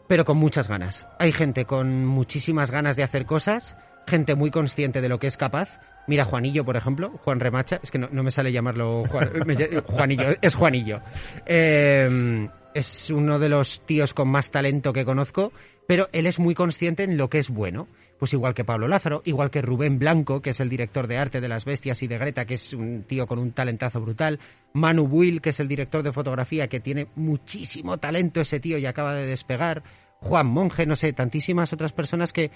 pero 0.09 0.25
con 0.25 0.37
muchas 0.37 0.69
ganas. 0.69 1.07
Hay 1.19 1.33
gente 1.33 1.65
con 1.65 2.05
muchísimas 2.07 2.71
ganas 2.71 2.97
de 2.97 3.03
hacer 3.03 3.25
cosas, 3.27 3.77
gente 4.07 4.35
muy 4.35 4.51
consciente 4.51 5.01
de 5.01 5.09
lo 5.09 5.19
que 5.19 5.27
es 5.27 5.37
capaz. 5.37 5.81
Mira, 6.07 6.25
Juanillo, 6.25 6.65
por 6.65 6.77
ejemplo, 6.77 7.11
Juan 7.25 7.41
Remacha, 7.41 7.81
es 7.83 7.91
que 7.91 7.99
no, 7.99 8.09
me 8.23 8.31
sale 8.31 8.53
llamarlo 8.53 9.05
Juan- 9.07 9.31
Juanillo, 9.87 10.27
es 10.41 10.55
Juanillo. 10.55 11.01
Eh, 11.47 12.49
es 12.75 13.11
uno 13.11 13.39
de 13.39 13.49
los 13.49 13.87
tíos 13.87 14.13
con 14.15 14.29
más 14.29 14.51
talento 14.51 14.93
que 14.93 15.05
conozco, 15.05 15.53
pero 15.87 16.09
él 16.13 16.27
es 16.27 16.39
muy 16.39 16.55
consciente 16.55 17.05
en 17.05 17.17
lo 17.17 17.29
que 17.31 17.39
es 17.39 17.51
bueno. 17.51 17.89
Pues 18.23 18.35
igual 18.35 18.55
que 18.55 18.63
Pablo 18.65 18.87
Lázaro, 18.87 19.23
igual 19.25 19.51
que 19.51 19.63
Rubén 19.63 19.99
Blanco, 19.99 20.41
que 20.41 20.51
es 20.51 20.61
el 20.61 20.69
director 20.69 21.09
de 21.09 21.19
arte 21.19 21.41
de 21.41 21.49
Las 21.49 21.65
Bestias 21.65 22.05
y 22.05 22.07
de 22.07 22.19
Greta, 22.19 22.45
que 22.45 22.55
es 22.55 22.73
un 22.73 23.03
tío 23.03 23.27
con 23.27 23.41
un 23.41 23.51
talentazo 23.51 24.01
brutal. 24.01 24.39
Manu 24.75 25.09
Buil, 25.09 25.41
que 25.41 25.51
es 25.51 25.59
el 25.59 25.67
director 25.67 26.05
de 26.05 26.13
fotografía, 26.13 26.69
que 26.69 26.79
tiene 26.79 27.09
muchísimo 27.17 27.99
talento 27.99 28.41
ese 28.41 28.61
tío 28.61 28.79
y 28.79 28.87
acaba 28.87 29.13
de 29.15 29.27
despegar. 29.27 29.83
Juan 30.21 30.47
Monge, 30.47 30.87
no 30.87 30.95
sé, 30.95 31.13
tantísimas 31.13 31.73
otras 31.73 31.93
personas 31.93 32.33
que, 32.33 32.53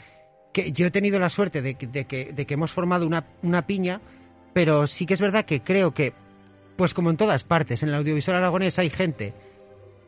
que 0.52 0.70
yo 0.70 0.86
he 0.86 0.92
tenido 0.92 1.18
la 1.18 1.28
suerte 1.28 1.62
de, 1.62 1.74
que- 1.74 1.88
de 1.88 2.06
que, 2.06 2.54
hemos 2.54 2.70
formado 2.70 3.04
una, 3.04 3.26
una 3.42 3.66
piña, 3.66 4.00
pero 4.54 4.86
sí 4.86 5.04
que 5.04 5.14
es 5.14 5.20
verdad 5.20 5.46
que 5.46 5.62
creo 5.62 5.92
que, 5.92 6.12
pues 6.76 6.94
como 6.94 7.10
en 7.10 7.16
todas 7.16 7.42
partes, 7.42 7.82
en 7.82 7.88
el 7.88 7.96
audiovisual 7.96 8.36
aragonés 8.36 8.78
hay 8.78 8.88
gente 8.88 9.34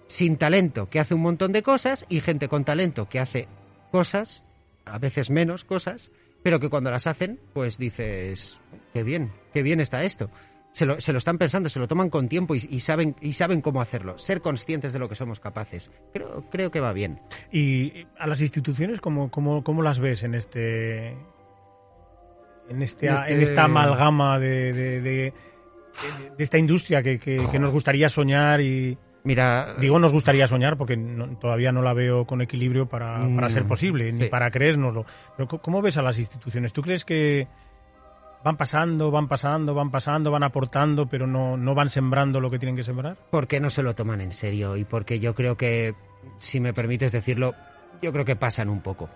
sin 0.06 0.36
talento 0.36 0.88
que 0.88 1.00
hace 1.00 1.14
un 1.14 1.22
montón 1.22 1.50
de 1.50 1.64
cosas 1.64 2.06
y 2.08 2.20
gente 2.20 2.46
con 2.46 2.64
talento 2.64 3.08
que 3.08 3.18
hace 3.18 3.48
cosas, 3.90 4.44
a 4.90 4.98
veces 4.98 5.30
menos 5.30 5.64
cosas, 5.64 6.10
pero 6.42 6.60
que 6.60 6.68
cuando 6.68 6.90
las 6.90 7.06
hacen, 7.06 7.38
pues 7.52 7.78
dices, 7.78 8.60
qué 8.92 9.02
bien, 9.02 9.32
qué 9.52 9.62
bien 9.62 9.80
está 9.80 10.04
esto. 10.04 10.30
Se 10.72 10.84
lo, 10.86 11.00
se 11.00 11.12
lo 11.12 11.18
están 11.18 11.38
pensando, 11.38 11.68
se 11.70 11.80
lo 11.80 11.88
toman 11.88 12.10
con 12.10 12.28
tiempo 12.28 12.54
y, 12.54 12.66
y 12.70 12.80
saben, 12.80 13.16
y 13.20 13.32
saben 13.32 13.60
cómo 13.62 13.80
hacerlo, 13.80 14.18
ser 14.18 14.40
conscientes 14.42 14.92
de 14.92 14.98
lo 14.98 15.08
que 15.08 15.14
somos 15.14 15.40
capaces. 15.40 15.90
Creo, 16.12 16.44
creo 16.50 16.70
que 16.70 16.78
va 16.80 16.92
bien. 16.92 17.20
Y 17.50 18.06
a 18.18 18.26
las 18.26 18.40
instituciones, 18.40 19.00
¿cómo, 19.00 19.30
cómo, 19.30 19.64
cómo 19.64 19.82
las 19.82 19.98
ves 19.98 20.22
en 20.22 20.34
este 20.34 21.16
en, 22.68 22.82
este, 22.82 23.06
En 23.08 23.14
este- 23.14 23.32
en 23.32 23.40
esta 23.42 23.64
amalgama 23.64 24.38
de, 24.38 24.72
de, 24.72 25.00
de- 25.00 25.32
de 26.36 26.44
esta 26.44 26.58
industria 26.58 27.02
que, 27.02 27.18
que- 27.18 27.44
que 27.50 27.58
nos 27.58 27.72
gustaría 27.72 28.08
soñar 28.08 28.60
y 28.60 28.96
Mira, 29.24 29.74
digo 29.80 29.98
nos 29.98 30.12
gustaría 30.12 30.46
soñar 30.48 30.76
porque 30.76 30.96
no- 30.96 31.36
todavía 31.38 31.72
no 31.72 31.82
la 31.82 31.92
veo 31.92 32.24
con 32.24 32.40
equilibrio 32.40 32.86
para, 32.86 33.26
para 33.34 33.50
ser 33.50 33.64
Mm, 33.64 33.68
posible 33.68 34.12
ni 34.12 34.26
para 34.28 34.50
creérnoslo. 34.50 35.04
Pero 35.36 35.48
¿cómo 35.60 35.82
ves 35.82 35.96
a 35.98 36.02
las 36.02 36.18
instituciones? 36.18 36.72
¿Tú 36.72 36.82
crees 36.82 37.04
que 37.04 37.46
van 38.44 38.56
pasando, 38.56 39.10
van 39.10 39.26
pasando, 39.28 39.74
van 39.74 39.90
pasando, 39.90 40.30
van 40.30 40.44
aportando, 40.44 41.06
pero 41.06 41.26
no, 41.26 41.56
no 41.56 41.74
van 41.74 41.88
sembrando 41.90 42.40
lo 42.40 42.50
que 42.50 42.58
tienen 42.58 42.76
que 42.76 42.84
sembrar? 42.84 43.16
Porque 43.30 43.58
no 43.60 43.68
se 43.70 43.82
lo 43.82 43.94
toman 43.94 44.20
en 44.20 44.32
serio 44.32 44.76
y 44.76 44.84
porque 44.84 45.18
yo 45.18 45.34
creo 45.34 45.56
que, 45.56 45.94
si 46.38 46.60
me 46.60 46.72
permites 46.72 47.10
decirlo, 47.12 47.54
yo 48.00 48.12
creo 48.12 48.24
que 48.24 48.36
pasan 48.36 48.68
un 48.68 48.80
poco. 48.80 49.10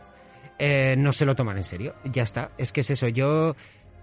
Eh, 0.58 0.96
no 0.98 1.12
se 1.12 1.24
lo 1.24 1.34
toman 1.36 1.56
en 1.56 1.64
serio, 1.64 1.94
ya 2.04 2.24
está. 2.24 2.50
Es 2.58 2.72
que 2.72 2.80
es 2.80 2.90
eso, 2.90 3.08
yo... 3.08 3.54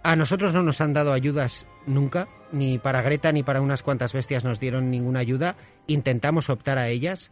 A 0.01 0.15
nosotros 0.15 0.53
no 0.53 0.63
nos 0.63 0.79
han 0.81 0.93
dado 0.93 1.11
ayudas 1.11 1.67
nunca, 1.85 2.29
ni 2.51 2.79
para 2.79 3.01
Greta 3.01 3.31
ni 3.31 3.43
para 3.43 3.61
unas 3.61 3.83
cuantas 3.83 4.13
bestias 4.13 4.45
nos 4.45 4.59
dieron 4.59 4.89
ninguna 4.89 5.19
ayuda. 5.19 5.57
Intentamos 5.87 6.49
optar 6.49 6.77
a 6.77 6.87
ellas. 6.87 7.31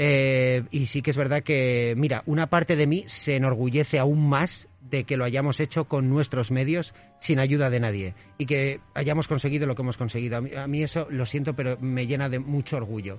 Eh, 0.00 0.64
y 0.70 0.86
sí 0.86 1.02
que 1.02 1.10
es 1.10 1.16
verdad 1.16 1.42
que, 1.42 1.94
mira, 1.96 2.22
una 2.26 2.48
parte 2.48 2.76
de 2.76 2.86
mí 2.86 3.04
se 3.06 3.36
enorgullece 3.36 3.98
aún 3.98 4.28
más 4.28 4.68
de 4.80 5.04
que 5.04 5.16
lo 5.16 5.24
hayamos 5.24 5.60
hecho 5.60 5.86
con 5.86 6.08
nuestros 6.08 6.50
medios 6.50 6.94
sin 7.20 7.40
ayuda 7.40 7.68
de 7.68 7.80
nadie 7.80 8.14
y 8.38 8.46
que 8.46 8.80
hayamos 8.94 9.26
conseguido 9.26 9.66
lo 9.66 9.74
que 9.74 9.82
hemos 9.82 9.96
conseguido. 9.96 10.36
A 10.36 10.40
mí, 10.40 10.54
a 10.54 10.66
mí 10.66 10.82
eso 10.82 11.08
lo 11.10 11.26
siento, 11.26 11.54
pero 11.54 11.78
me 11.80 12.06
llena 12.06 12.28
de 12.28 12.38
mucho 12.38 12.76
orgullo. 12.76 13.18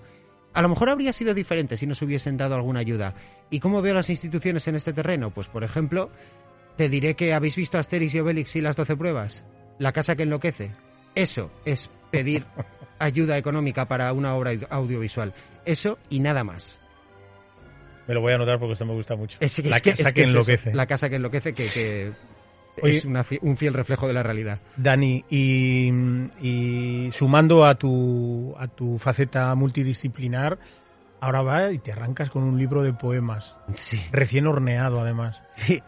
A 0.54 0.62
lo 0.62 0.70
mejor 0.70 0.90
habría 0.90 1.14
sido 1.14 1.34
diferente 1.34 1.78
si 1.78 1.86
nos 1.86 2.02
hubiesen 2.02 2.38
dado 2.38 2.56
alguna 2.56 2.80
ayuda. 2.80 3.14
¿Y 3.50 3.60
cómo 3.60 3.82
veo 3.82 3.94
las 3.94 4.10
instituciones 4.10 4.68
en 4.68 4.76
este 4.76 4.94
terreno? 4.94 5.32
Pues, 5.32 5.48
por 5.48 5.64
ejemplo, 5.64 6.10
te 6.80 6.88
diré 6.88 7.14
que 7.14 7.34
habéis 7.34 7.58
visto 7.58 7.78
Asterix 7.78 8.16
y 8.16 8.20
Obelix 8.22 8.56
y 8.56 8.62
las 8.62 8.78
12 8.78 8.96
pruebas. 8.96 9.44
La 9.80 9.92
casa 9.92 10.16
que 10.16 10.24
enloquece. 10.24 10.72
Eso 11.14 11.52
es 11.66 11.90
pedir 12.10 12.46
ayuda 13.00 13.38
económica 13.38 13.86
para 13.90 14.14
una 14.14 14.34
obra 14.34 14.54
audiovisual. 14.70 15.34
Eso 15.66 16.00
y 16.10 16.22
nada 16.22 16.46
más. 16.46 16.80
Me 18.08 18.14
lo 18.14 18.22
voy 18.22 18.32
a 18.32 18.36
anotar 18.36 18.60
porque 18.60 18.72
esto 18.74 18.86
me 18.86 18.94
gusta 18.94 19.18
mucho. 19.18 19.38
Es, 19.42 19.60
la 19.66 19.76
es 19.76 19.82
casa 19.84 20.04
que, 20.06 20.14
que 20.14 20.22
es 20.22 20.30
eso, 20.30 20.38
enloquece. 20.38 20.74
la 20.74 20.88
casa 20.88 21.10
que 21.10 21.16
enloquece, 21.18 21.54
que, 21.54 21.68
que 21.68 22.14
Oye- 22.82 22.96
es 23.00 23.04
una 23.04 23.26
un 23.42 23.58
fiel 23.58 23.74
reflejo 23.74 24.08
de 24.08 24.14
la 24.14 24.24
realidad. 24.24 24.62
Dani, 24.78 25.26
y, 25.30 25.92
y 26.42 27.10
sumando 27.12 27.66
a 27.66 27.76
tu, 27.76 28.56
a 28.58 28.70
tu 28.70 28.98
faceta 29.00 29.54
multidisciplinar, 29.54 30.58
ahora 31.20 31.42
va 31.42 31.72
y 31.74 31.80
te 31.80 31.92
arrancas 31.92 32.30
con 32.30 32.44
un 32.44 32.58
libro 32.58 32.84
de 32.84 32.94
poemas. 32.94 33.58
Sí. 33.74 34.02
Recién 34.14 34.48
horneado, 34.48 35.02
además. 35.02 35.42
Sí, 35.56 35.84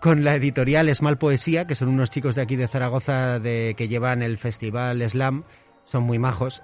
con 0.00 0.24
la 0.24 0.34
editorial 0.34 0.88
Esmal 0.88 1.18
Poesía, 1.18 1.66
que 1.66 1.74
son 1.74 1.88
unos 1.88 2.10
chicos 2.10 2.34
de 2.34 2.42
aquí 2.42 2.56
de 2.56 2.68
Zaragoza 2.68 3.38
de, 3.38 3.74
que 3.76 3.88
llevan 3.88 4.22
el 4.22 4.38
festival 4.38 5.08
Slam, 5.08 5.44
son 5.84 6.04
muy 6.04 6.18
majos. 6.18 6.62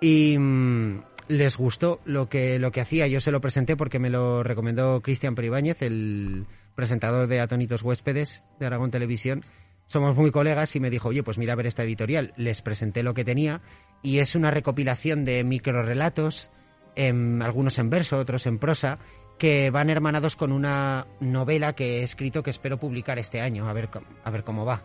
Y 0.00 0.36
mm, 0.38 1.02
les 1.28 1.56
gustó 1.56 2.00
lo 2.04 2.28
que, 2.28 2.58
lo 2.58 2.70
que 2.70 2.80
hacía. 2.80 3.06
Yo 3.06 3.20
se 3.20 3.30
lo 3.30 3.40
presenté 3.40 3.76
porque 3.76 3.98
me 3.98 4.10
lo 4.10 4.42
recomendó 4.42 5.00
Cristian 5.00 5.34
Peribáñez, 5.34 5.82
el 5.82 6.46
presentador 6.74 7.26
de 7.26 7.40
Atónitos 7.40 7.82
Huéspedes 7.82 8.44
de 8.58 8.66
Aragón 8.66 8.90
Televisión. 8.90 9.42
Somos 9.86 10.16
muy 10.16 10.30
colegas 10.30 10.76
y 10.76 10.80
me 10.80 10.90
dijo, 10.90 11.08
oye, 11.08 11.22
pues 11.22 11.38
mira 11.38 11.54
a 11.54 11.56
ver 11.56 11.66
esta 11.66 11.82
editorial. 11.82 12.32
Les 12.36 12.62
presenté 12.62 13.02
lo 13.02 13.14
que 13.14 13.24
tenía 13.24 13.62
y 14.02 14.18
es 14.18 14.34
una 14.34 14.50
recopilación 14.50 15.24
de 15.24 15.44
microrelatos, 15.44 16.50
em, 16.94 17.40
algunos 17.42 17.78
en 17.78 17.90
verso, 17.90 18.18
otros 18.18 18.46
en 18.46 18.58
prosa, 18.58 18.98
que 19.38 19.70
van 19.70 19.88
hermanados 19.90 20.36
con 20.36 20.52
una 20.52 21.06
novela 21.20 21.74
que 21.74 22.00
he 22.00 22.02
escrito 22.02 22.42
que 22.42 22.50
espero 22.50 22.76
publicar 22.78 23.18
este 23.18 23.40
año, 23.40 23.68
a 23.68 23.72
ver, 23.72 23.88
a 24.24 24.30
ver 24.30 24.44
cómo 24.44 24.64
va. 24.64 24.82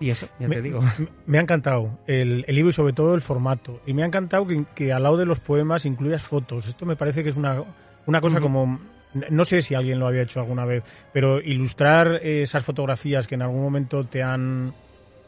Y 0.00 0.10
eso, 0.10 0.28
ya 0.38 0.48
me, 0.48 0.56
te 0.56 0.62
digo. 0.62 0.80
me- 1.26 1.38
ha 1.38 1.42
encantado 1.42 1.98
el, 2.06 2.44
el 2.48 2.54
libro 2.54 2.70
y 2.70 2.72
sobre 2.72 2.92
todo 2.94 3.14
el 3.14 3.20
formato. 3.20 3.80
Y 3.86 3.92
me 3.92 4.02
ha 4.02 4.06
encantado 4.06 4.46
que, 4.46 4.64
que 4.74 4.92
al 4.92 5.02
lado 5.02 5.16
de 5.18 5.26
los 5.26 5.40
poemas 5.40 5.84
incluyas 5.84 6.22
fotos. 6.22 6.66
Esto 6.66 6.86
me 6.86 6.96
parece 6.96 7.22
que 7.22 7.28
es 7.30 7.36
una, 7.36 7.62
una 8.06 8.20
cosa 8.20 8.40
como... 8.40 8.80
No 9.28 9.44
sé 9.44 9.60
si 9.60 9.74
alguien 9.74 9.98
lo 9.98 10.06
había 10.06 10.22
hecho 10.22 10.38
alguna 10.40 10.64
vez, 10.64 10.84
pero 11.12 11.40
ilustrar 11.40 12.20
eh, 12.22 12.42
esas 12.42 12.64
fotografías 12.64 13.26
que 13.26 13.34
en 13.34 13.42
algún 13.42 13.60
momento 13.60 14.04
te 14.04 14.22
han, 14.22 14.72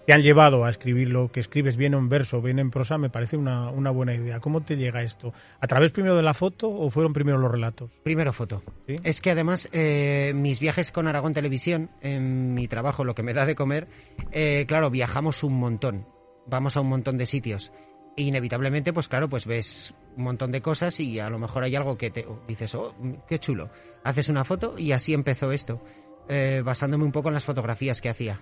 te 0.06 0.12
han 0.12 0.22
llevado 0.22 0.64
a 0.64 0.70
escribir 0.70 1.08
lo 1.10 1.30
que 1.30 1.40
escribes 1.40 1.76
bien 1.76 1.94
en 1.94 2.08
verso, 2.08 2.42
bien 2.42 2.58
en 2.58 2.70
prosa, 2.70 2.98
me 2.98 3.10
parece 3.10 3.36
una, 3.36 3.70
una 3.70 3.90
buena 3.90 4.14
idea. 4.14 4.40
¿Cómo 4.40 4.62
te 4.62 4.76
llega 4.76 5.02
esto? 5.02 5.32
¿A 5.60 5.66
través 5.66 5.92
primero 5.92 6.16
de 6.16 6.22
la 6.22 6.34
foto 6.34 6.68
o 6.68 6.90
fueron 6.90 7.12
primero 7.12 7.38
los 7.38 7.50
relatos? 7.50 7.90
Primero 8.02 8.32
foto. 8.32 8.62
¿Sí? 8.86 8.96
Es 9.04 9.20
que 9.20 9.30
además 9.30 9.68
eh, 9.72 10.32
mis 10.34 10.60
viajes 10.60 10.90
con 10.90 11.06
Aragón 11.06 11.34
Televisión, 11.34 11.90
en 12.00 12.54
mi 12.54 12.68
trabajo, 12.68 13.04
lo 13.04 13.14
que 13.14 13.22
me 13.22 13.34
da 13.34 13.46
de 13.46 13.54
comer, 13.54 13.88
eh, 14.32 14.64
claro, 14.66 14.90
viajamos 14.90 15.42
un 15.44 15.54
montón. 15.54 16.06
Vamos 16.46 16.76
a 16.76 16.80
un 16.80 16.88
montón 16.88 17.16
de 17.16 17.26
sitios. 17.26 17.72
E 18.16 18.22
inevitablemente, 18.22 18.92
pues 18.92 19.08
claro, 19.08 19.28
pues 19.28 19.46
ves 19.46 19.94
un 20.16 20.24
montón 20.24 20.50
de 20.50 20.60
cosas 20.60 20.98
y 21.00 21.18
a 21.18 21.30
lo 21.30 21.38
mejor 21.38 21.62
hay 21.64 21.76
algo 21.76 21.96
que 21.96 22.10
te 22.10 22.26
oh, 22.26 22.42
dices, 22.46 22.74
oh, 22.74 22.94
qué 23.28 23.38
chulo. 23.38 23.70
Haces 24.04 24.28
una 24.28 24.44
foto 24.44 24.76
y 24.76 24.92
así 24.92 25.14
empezó 25.14 25.52
esto, 25.52 25.82
eh, 26.28 26.60
basándome 26.64 27.04
un 27.04 27.12
poco 27.12 27.28
en 27.28 27.34
las 27.34 27.44
fotografías 27.44 28.00
que 28.00 28.10
hacía. 28.10 28.40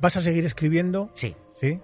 ¿Vas 0.00 0.16
a 0.16 0.20
seguir 0.20 0.44
escribiendo? 0.44 1.10
Sí. 1.14 1.34
¿Sí? 1.60 1.78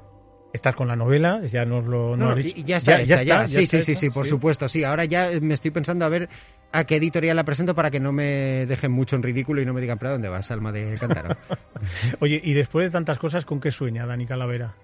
¿Estás 0.53 0.75
con 0.75 0.89
la 0.89 0.97
novela? 0.97 1.41
Ya 1.45 1.65
nos 1.65 1.87
lo 1.87 2.17
no 2.17 2.27
No, 2.27 2.31
has 2.31 2.37
dicho. 2.37 2.63
ya 2.65 2.79
está, 2.79 3.01
hecha, 3.01 3.23
ya. 3.23 3.47
Sí, 3.47 3.63
está 3.65 3.77
sí, 3.79 3.83
sí, 3.83 3.93
hecha, 3.93 4.01
sí, 4.01 4.11
por 4.11 4.27
supuesto, 4.27 4.67
sí. 4.67 4.83
Ahora 4.83 5.05
ya 5.05 5.31
me 5.41 5.55
estoy 5.55 5.71
pensando 5.71 6.05
a 6.05 6.09
ver 6.09 6.29
a 6.73 6.85
qué 6.85 6.97
editorial 6.97 7.37
la 7.37 7.45
presento 7.45 7.75
para 7.75 7.91
que 7.91 8.01
no 8.01 8.13
me 8.13 8.67
dejen 8.67 8.91
mucho 8.91 9.17
en 9.17 9.23
ridículo 9.23 9.61
y 9.61 9.67
no 9.67 9.73
me 9.75 9.81
digan, 9.81 9.99
¿pero 9.99 10.09
a 10.11 10.13
dónde 10.13 10.29
vas, 10.29 10.51
alma 10.51 10.73
de 10.73 10.95
cántaro? 10.99 11.37
Oye, 12.21 12.41
y 12.43 12.55
después 12.55 12.87
de 12.87 12.91
tantas 12.91 13.19
cosas, 13.19 13.45
¿con 13.45 13.61
qué 13.61 13.71
sueña 13.71 14.07
Dani 14.07 14.27
Calavera? 14.27 14.75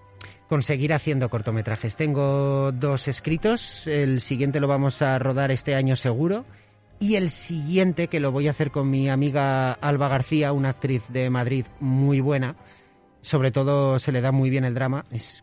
Conseguir 0.49 0.93
haciendo 0.93 1.31
cortometrajes. 1.31 1.97
Tengo 1.97 2.71
dos 2.73 3.09
escritos, 3.09 3.87
el 3.87 4.21
siguiente 4.21 4.61
lo 4.61 4.69
vamos 4.69 5.01
a 5.03 5.19
rodar 5.19 5.51
este 5.51 5.75
año 5.75 5.97
seguro. 5.97 6.45
Y 7.01 7.17
el 7.17 7.29
siguiente, 7.31 8.09
que 8.09 8.21
lo 8.21 8.31
voy 8.31 8.47
a 8.47 8.53
hacer 8.53 8.71
con 8.71 8.89
mi 8.89 9.09
amiga 9.09 9.73
Alba 9.73 10.09
García, 10.09 10.53
una 10.53 10.71
actriz 10.71 11.03
de 11.09 11.29
Madrid 11.29 11.67
muy 11.81 12.21
buena. 12.21 12.55
Sobre 13.25 13.51
todo 13.51 13.99
se 13.99 14.13
le 14.13 14.21
da 14.21 14.33
muy 14.33 14.51
bien 14.51 14.65
el 14.65 14.75
drama, 14.75 15.07
es, 15.11 15.43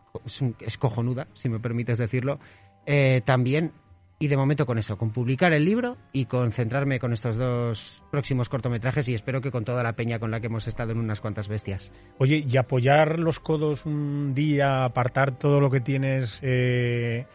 es, 0.60 0.78
cojonuda, 0.78 1.28
si 1.34 1.50
me 1.50 1.60
permites 1.60 1.98
decirlo. 1.98 2.40
Eh, 2.86 3.22
también, 3.26 3.72
y 4.20 4.28
de 4.28 4.38
momento 4.38 4.68
con 4.68 4.78
eso, 4.78 5.00
con 5.00 5.10
publicar 5.10 5.52
el 5.52 5.66
libro 5.66 5.98
y 6.14 6.26
concentrarme 6.26 7.00
con 7.00 7.12
estos 7.12 7.38
dos 7.38 8.04
próximos 8.12 8.50
cortometrajes 8.50 9.10
y 9.10 9.16
espero 9.16 9.42
que 9.42 9.50
con 9.50 9.66
toda 9.66 9.82
la 9.82 9.94
peña 9.94 10.20
con 10.20 10.30
la 10.30 10.40
que 10.40 10.46
hemos 10.46 10.68
estado 10.68 10.92
en 10.92 11.00
unas 11.00 11.22
cuantas 11.22 11.48
bestias. 11.48 11.92
Oye, 12.20 12.46
y 12.48 12.58
apoyar 12.58 13.18
los 13.18 13.40
codos 13.40 13.84
un 13.88 14.36
día, 14.36 14.86
apartar 14.86 15.40
todo 15.40 15.60
lo 15.60 15.72
que 15.72 15.82
tienes 15.82 16.38
eh, 16.44 17.26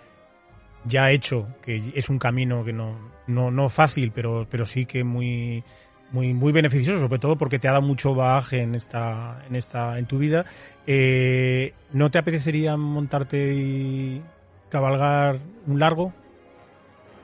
ya 0.85 1.11
hecho, 1.11 1.49
que 1.61 1.93
es 1.95 2.09
un 2.09 2.21
camino 2.21 2.65
que 2.65 2.73
no, 2.73 2.97
no, 3.27 3.51
no 3.51 3.69
fácil, 3.69 4.13
pero, 4.13 4.47
pero 4.49 4.65
sí 4.65 4.87
que 4.87 5.03
muy, 5.03 5.65
muy, 6.13 6.35
muy 6.35 6.53
beneficioso, 6.53 7.01
sobre 7.01 7.19
todo 7.19 7.37
porque 7.37 7.59
te 7.59 7.69
ha 7.69 7.73
dado 7.73 7.83
mucho 7.83 8.15
bagaje 8.15 8.63
en 8.63 8.75
esta, 8.75 9.43
en 9.49 9.57
esta, 9.57 9.99
en 9.99 10.07
tu 10.07 10.19
vida. 10.19 10.45
Eh, 10.87 11.75
¿No 11.93 12.11
te 12.11 12.19
apetecería 12.19 12.77
montarte 12.77 13.55
y 13.55 14.23
cabalgar 14.69 15.41
un 15.67 15.79
largo? 15.79 16.13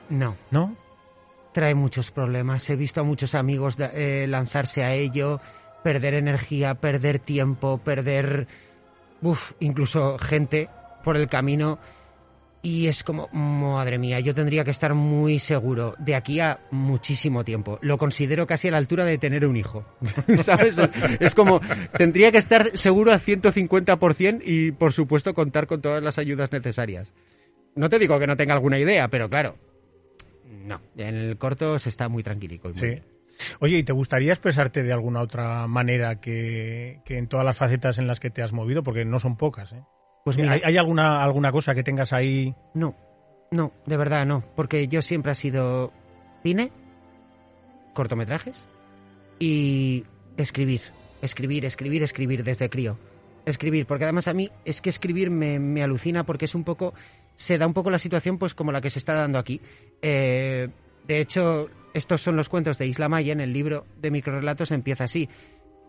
No. 0.09 0.35
¿No? 0.51 0.75
trae 1.53 1.75
muchos 1.75 2.11
problemas. 2.11 2.69
He 2.69 2.75
visto 2.75 2.99
a 2.99 3.03
muchos 3.05 3.35
amigos 3.35 3.77
eh, 3.79 4.25
lanzarse 4.27 4.83
a 4.83 4.93
ello, 4.93 5.39
perder 5.83 6.15
energía, 6.15 6.75
perder 6.75 7.19
tiempo, 7.19 7.77
perder, 7.77 8.47
uf, 9.21 9.53
incluso 9.61 10.17
gente 10.17 10.69
por 11.03 11.15
el 11.15 11.29
camino. 11.29 11.79
Y 12.65 12.87
es 12.87 13.03
como, 13.03 13.27
madre 13.33 13.97
mía, 13.97 14.21
yo 14.21 14.33
tendría 14.33 14.63
que 14.63 14.71
estar 14.71 14.93
muy 14.93 15.37
seguro 15.37 15.95
de 15.99 16.15
aquí 16.15 16.39
a 16.39 16.61
muchísimo 16.71 17.43
tiempo. 17.43 17.77
Lo 17.81 17.97
considero 17.97 18.47
casi 18.47 18.69
a 18.69 18.71
la 18.71 18.77
altura 18.77 19.03
de 19.03 19.17
tener 19.17 19.45
un 19.45 19.57
hijo. 19.57 19.85
¿Sabes? 20.37 20.79
Es, 21.19 21.35
como, 21.35 21.59
tendría 21.97 22.31
que 22.31 22.37
estar 22.37 22.75
seguro 22.77 23.11
al 23.11 23.19
150% 23.19 24.41
y, 24.45 24.71
por 24.71 24.93
supuesto, 24.93 25.33
contar 25.33 25.67
con 25.67 25.81
todas 25.81 26.01
las 26.01 26.17
ayudas 26.17 26.53
necesarias. 26.53 27.13
No 27.75 27.89
te 27.89 27.99
digo 27.99 28.17
que 28.17 28.27
no 28.27 28.37
tenga 28.37 28.53
alguna 28.53 28.79
idea, 28.79 29.09
pero 29.09 29.29
claro, 29.29 29.57
no. 30.65 30.79
En 30.95 31.15
el 31.15 31.37
corto 31.37 31.77
se 31.79 31.89
está 31.89 32.07
muy 32.07 32.23
tranquilico. 32.23 32.69
y 32.69 32.71
muy 32.71 32.79
Sí. 32.79 32.85
bien. 32.87 33.03
Oye, 33.59 33.77
¿y 33.79 33.83
te 33.83 33.91
gustaría 33.91 34.31
expresarte 34.31 34.83
de 34.83 34.93
alguna 34.93 35.19
otra 35.19 35.67
manera 35.67 36.21
que, 36.21 37.01
que 37.03 37.17
en 37.17 37.27
todas 37.27 37.45
las 37.45 37.57
facetas 37.57 37.99
en 37.99 38.07
las 38.07 38.21
que 38.21 38.29
te 38.29 38.41
has 38.41 38.53
movido? 38.53 38.83
Porque 38.83 39.03
no 39.03 39.19
son 39.19 39.35
pocas, 39.35 39.73
¿eh? 39.73 39.83
Pues 40.23 40.37
mira, 40.37 40.53
¿Hay, 40.53 40.61
hay 40.63 40.77
alguna, 40.77 41.23
alguna 41.23 41.51
cosa 41.51 41.75
que 41.75 41.83
tengas 41.83 42.13
ahí? 42.13 42.55
no, 42.73 42.95
no, 43.51 43.71
de 43.85 43.97
verdad 43.97 44.25
no, 44.25 44.43
porque 44.55 44.87
yo 44.87 45.01
siempre 45.01 45.31
ha 45.31 45.35
sido 45.35 45.91
cine, 46.41 46.71
cortometrajes 47.93 48.65
y 49.37 50.05
escribir, 50.37 50.81
escribir, 51.21 51.65
escribir, 51.65 52.03
escribir 52.03 52.43
desde 52.43 52.69
crío. 52.69 52.97
Escribir, 53.45 53.85
porque 53.85 54.05
además 54.05 54.27
a 54.27 54.33
mí 54.33 54.49
es 54.65 54.81
que 54.81 54.89
escribir 54.89 55.29
me, 55.29 55.59
me 55.59 55.83
alucina 55.83 56.25
porque 56.25 56.45
es 56.45 56.55
un 56.55 56.63
poco, 56.63 56.93
se 57.35 57.57
da 57.57 57.67
un 57.67 57.73
poco 57.73 57.91
la 57.91 57.99
situación 57.99 58.37
pues 58.37 58.55
como 58.55 58.71
la 58.71 58.81
que 58.81 58.89
se 58.89 58.99
está 58.99 59.13
dando 59.13 59.37
aquí. 59.37 59.61
Eh, 60.01 60.69
de 61.05 61.19
hecho, 61.19 61.69
estos 61.93 62.21
son 62.21 62.35
los 62.35 62.49
cuentos 62.49 62.77
de 62.77 62.87
Isla 62.87 63.09
Maya, 63.09 63.33
en 63.33 63.41
el 63.41 63.53
libro 63.53 63.85
de 64.01 64.11
microrelatos 64.11 64.71
empieza 64.71 65.03
así. 65.03 65.29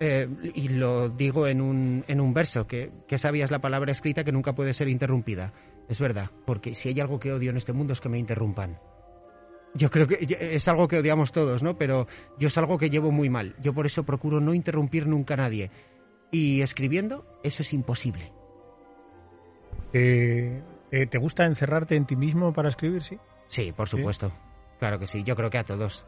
Eh, 0.00 0.28
y 0.54 0.68
lo 0.68 1.08
digo 1.08 1.46
en 1.46 1.60
un, 1.60 2.04
en 2.08 2.20
un 2.20 2.34
verso, 2.34 2.66
que, 2.66 2.90
que 3.06 3.18
sabia 3.18 3.44
es 3.44 3.50
la 3.50 3.60
palabra 3.60 3.92
escrita 3.92 4.24
que 4.24 4.32
nunca 4.32 4.54
puede 4.54 4.72
ser 4.72 4.88
interrumpida. 4.88 5.52
Es 5.88 6.00
verdad, 6.00 6.30
porque 6.46 6.74
si 6.74 6.88
hay 6.88 7.00
algo 7.00 7.20
que 7.20 7.32
odio 7.32 7.50
en 7.50 7.56
este 7.56 7.72
mundo 7.72 7.92
es 7.92 8.00
que 8.00 8.08
me 8.08 8.18
interrumpan. 8.18 8.78
Yo 9.74 9.90
creo 9.90 10.06
que 10.06 10.18
es 10.38 10.68
algo 10.68 10.86
que 10.86 10.98
odiamos 10.98 11.32
todos, 11.32 11.62
¿no? 11.62 11.76
Pero 11.76 12.06
yo 12.38 12.46
es 12.46 12.56
algo 12.58 12.78
que 12.78 12.90
llevo 12.90 13.10
muy 13.10 13.28
mal. 13.28 13.56
Yo 13.60 13.74
por 13.74 13.86
eso 13.86 14.04
procuro 14.04 14.40
no 14.40 14.54
interrumpir 14.54 15.06
nunca 15.06 15.34
a 15.34 15.38
nadie. 15.38 15.70
Y 16.30 16.62
escribiendo, 16.62 17.26
eso 17.42 17.62
es 17.62 17.72
imposible. 17.72 18.32
Eh, 19.92 20.62
eh, 20.92 21.06
¿Te 21.06 21.18
gusta 21.18 21.44
encerrarte 21.44 21.96
en 21.96 22.06
ti 22.06 22.14
mismo 22.14 22.52
para 22.52 22.68
escribir? 22.68 23.02
Sí. 23.02 23.18
Sí, 23.48 23.72
por 23.72 23.88
supuesto. 23.88 24.32
Claro 24.78 24.98
que 24.98 25.06
sí, 25.06 25.22
yo 25.24 25.36
creo 25.36 25.50
que 25.50 25.58
a 25.58 25.64
todos. 25.64 26.04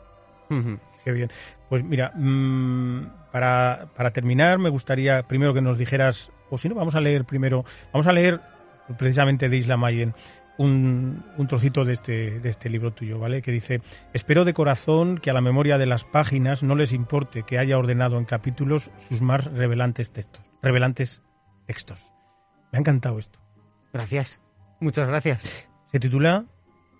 Qué 0.48 1.12
bien. 1.12 1.30
Pues 1.68 1.84
mira, 1.84 2.12
mm, 2.14 3.30
para, 3.30 3.88
para 3.96 4.10
terminar, 4.10 4.58
me 4.58 4.70
gustaría 4.70 5.22
primero 5.22 5.54
que 5.54 5.60
nos 5.60 5.78
dijeras, 5.78 6.32
o 6.50 6.58
si 6.58 6.68
no, 6.68 6.74
vamos 6.74 6.94
a 6.94 7.00
leer 7.00 7.24
primero, 7.24 7.64
vamos 7.92 8.06
a 8.06 8.12
leer 8.12 8.40
precisamente 8.98 9.48
de 9.48 9.56
Isla 9.56 9.76
Mayen 9.76 10.14
un, 10.58 11.24
un 11.36 11.48
trocito 11.48 11.84
de 11.84 11.92
este, 11.92 12.40
de 12.40 12.48
este 12.48 12.70
libro 12.70 12.92
tuyo, 12.92 13.18
¿vale? 13.18 13.42
Que 13.42 13.52
dice, 13.52 13.82
espero 14.12 14.44
de 14.44 14.54
corazón 14.54 15.18
que 15.18 15.30
a 15.30 15.34
la 15.34 15.40
memoria 15.40 15.78
de 15.78 15.86
las 15.86 16.04
páginas 16.04 16.62
no 16.62 16.74
les 16.74 16.92
importe 16.92 17.42
que 17.42 17.58
haya 17.58 17.78
ordenado 17.78 18.18
en 18.18 18.24
capítulos 18.24 18.90
sus 19.08 19.20
más 19.20 19.44
revelantes 19.44 20.10
textos. 20.10 20.42
Revelantes 20.62 21.22
textos. 21.66 22.12
Me 22.72 22.78
ha 22.78 22.80
encantado 22.80 23.18
esto. 23.18 23.38
Gracias. 23.92 24.40
Muchas 24.80 25.08
gracias. 25.08 25.68
Se 25.92 26.00
titula 26.00 26.44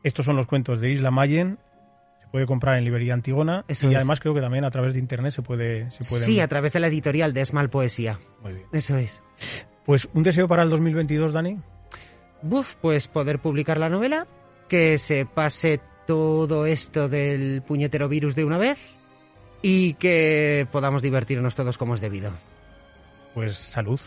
Estos 0.03 0.24
son 0.24 0.36
los 0.36 0.47
cuentos 0.47 0.80
de 0.80 0.90
Isla 0.90 1.11
Mayen. 1.11 1.59
Se 2.27 2.31
puede 2.33 2.47
comprar 2.47 2.77
en 2.77 2.85
librería 2.85 3.14
Antigona 3.14 3.64
Eso 3.68 3.87
y 3.87 3.91
es. 3.91 3.97
además 3.97 4.20
creo 4.20 4.35
que 4.35 4.41
también 4.41 4.64
a 4.64 4.70
través 4.70 4.93
de 4.95 4.99
internet 5.01 5.33
se 5.33 5.43
puede 5.43 5.91
se 5.91 6.05
puede 6.05 6.24
Sí, 6.24 6.41
a 6.41 6.49
través 6.49 6.72
de 6.72 6.81
la 6.81 6.89
editorial 6.89 7.33
de 7.33 7.41
Esmal 7.41 7.70
Poesía. 7.70 8.18
Muy 8.43 8.53
bien. 8.53 8.66
Eso 8.72 8.97
es. 8.97 9.22
Pues 9.85 10.09
un 10.12 10.22
deseo 10.22 10.47
para 10.49 10.62
el 10.62 10.70
2022, 10.70 11.33
Dani. 11.33 11.59
Buf, 12.43 12.74
pues 12.83 13.07
poder 13.09 13.39
publicar 13.41 13.79
la 13.79 13.89
novela, 13.89 14.27
que 14.68 14.99
se 14.99 15.24
pase 15.24 15.81
todo 16.07 16.66
esto 16.66 17.09
del 17.09 17.62
puñetero 17.62 18.09
virus 18.09 18.35
de 18.37 18.45
una 18.45 18.59
vez 18.59 18.79
y 19.62 19.95
que 19.95 20.66
podamos 20.70 21.03
divertirnos 21.03 21.55
todos 21.55 21.79
como 21.79 21.95
es 21.95 22.01
debido. 22.01 22.33
Pues 23.35 23.57
salud. 23.57 24.01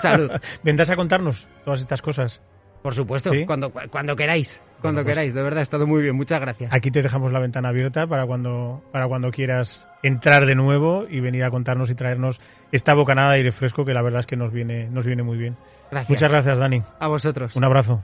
Salud. 0.00 0.30
Vendrás 0.62 0.90
a 0.90 0.96
contarnos 0.96 1.48
todas 1.64 1.80
estas 1.80 2.02
cosas. 2.02 2.40
Por 2.82 2.94
supuesto, 2.94 3.30
Sí. 3.30 3.44
cuando, 3.46 3.70
cuando 3.90 4.16
queráis. 4.16 4.60
Cuando 4.82 4.98
Bueno, 4.98 5.06
pues- 5.06 5.14
queráis, 5.14 5.34
de 5.34 5.42
verdad, 5.42 5.60
ha 5.60 5.62
estado 5.62 5.86
muy 5.86 6.02
bien. 6.02 6.16
Muchas 6.16 6.40
gracias. 6.40 6.72
Aquí 6.72 6.90
te 6.90 7.02
dejamos 7.02 7.32
la 7.32 7.38
ventana 7.38 7.68
abierta 7.68 8.06
para 8.08 8.26
cuando, 8.26 8.82
para 8.90 9.06
cuando 9.06 9.30
quieras 9.30 9.88
entrar 10.02 10.44
de 10.44 10.56
nuevo 10.56 11.06
y 11.08 11.20
venir 11.20 11.44
a 11.44 11.50
contarnos 11.50 11.88
y 11.90 11.94
traernos 11.94 12.40
esta 12.72 12.92
bocanada 12.92 13.30
de 13.30 13.36
aire 13.36 13.52
fresco 13.52 13.84
que 13.84 13.94
la 13.94 14.02
verdad 14.02 14.20
es 14.20 14.26
que 14.26 14.36
nos 14.36 14.52
viene, 14.52 14.88
nos 14.90 15.06
viene 15.06 15.22
muy 15.22 15.38
bien. 15.38 15.56
Gracias. 15.90 16.10
Muchas 16.10 16.32
gracias, 16.32 16.58
Dani. 16.58 16.82
A 16.98 17.06
vosotros. 17.06 17.54
Un 17.54 17.64
abrazo. 17.64 18.02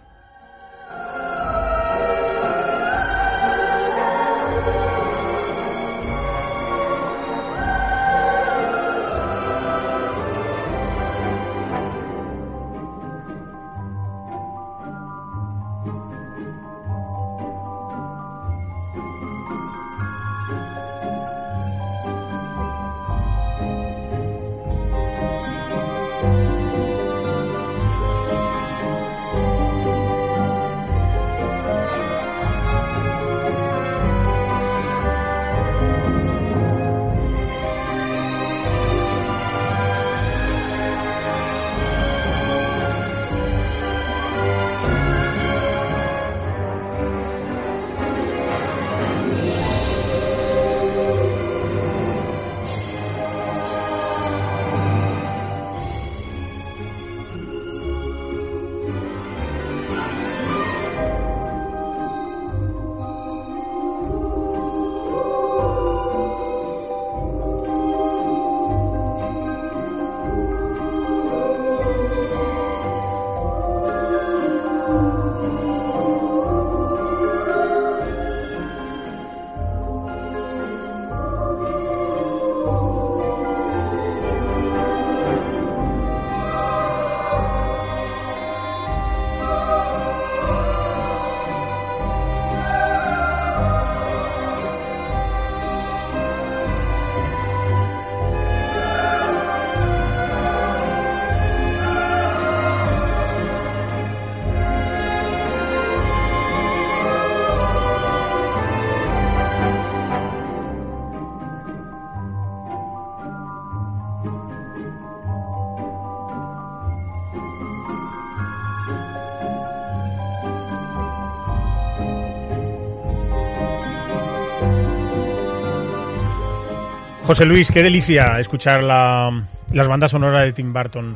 José 127.29 127.45
Luis, 127.45 127.70
qué 127.70 127.83
delicia 127.83 128.41
escuchar 128.41 128.83
la, 128.83 129.31
las 129.74 129.87
bandas 129.87 130.11
sonoras 130.12 130.47
de 130.47 130.53
Tim 130.55 130.72
Burton. 130.72 131.14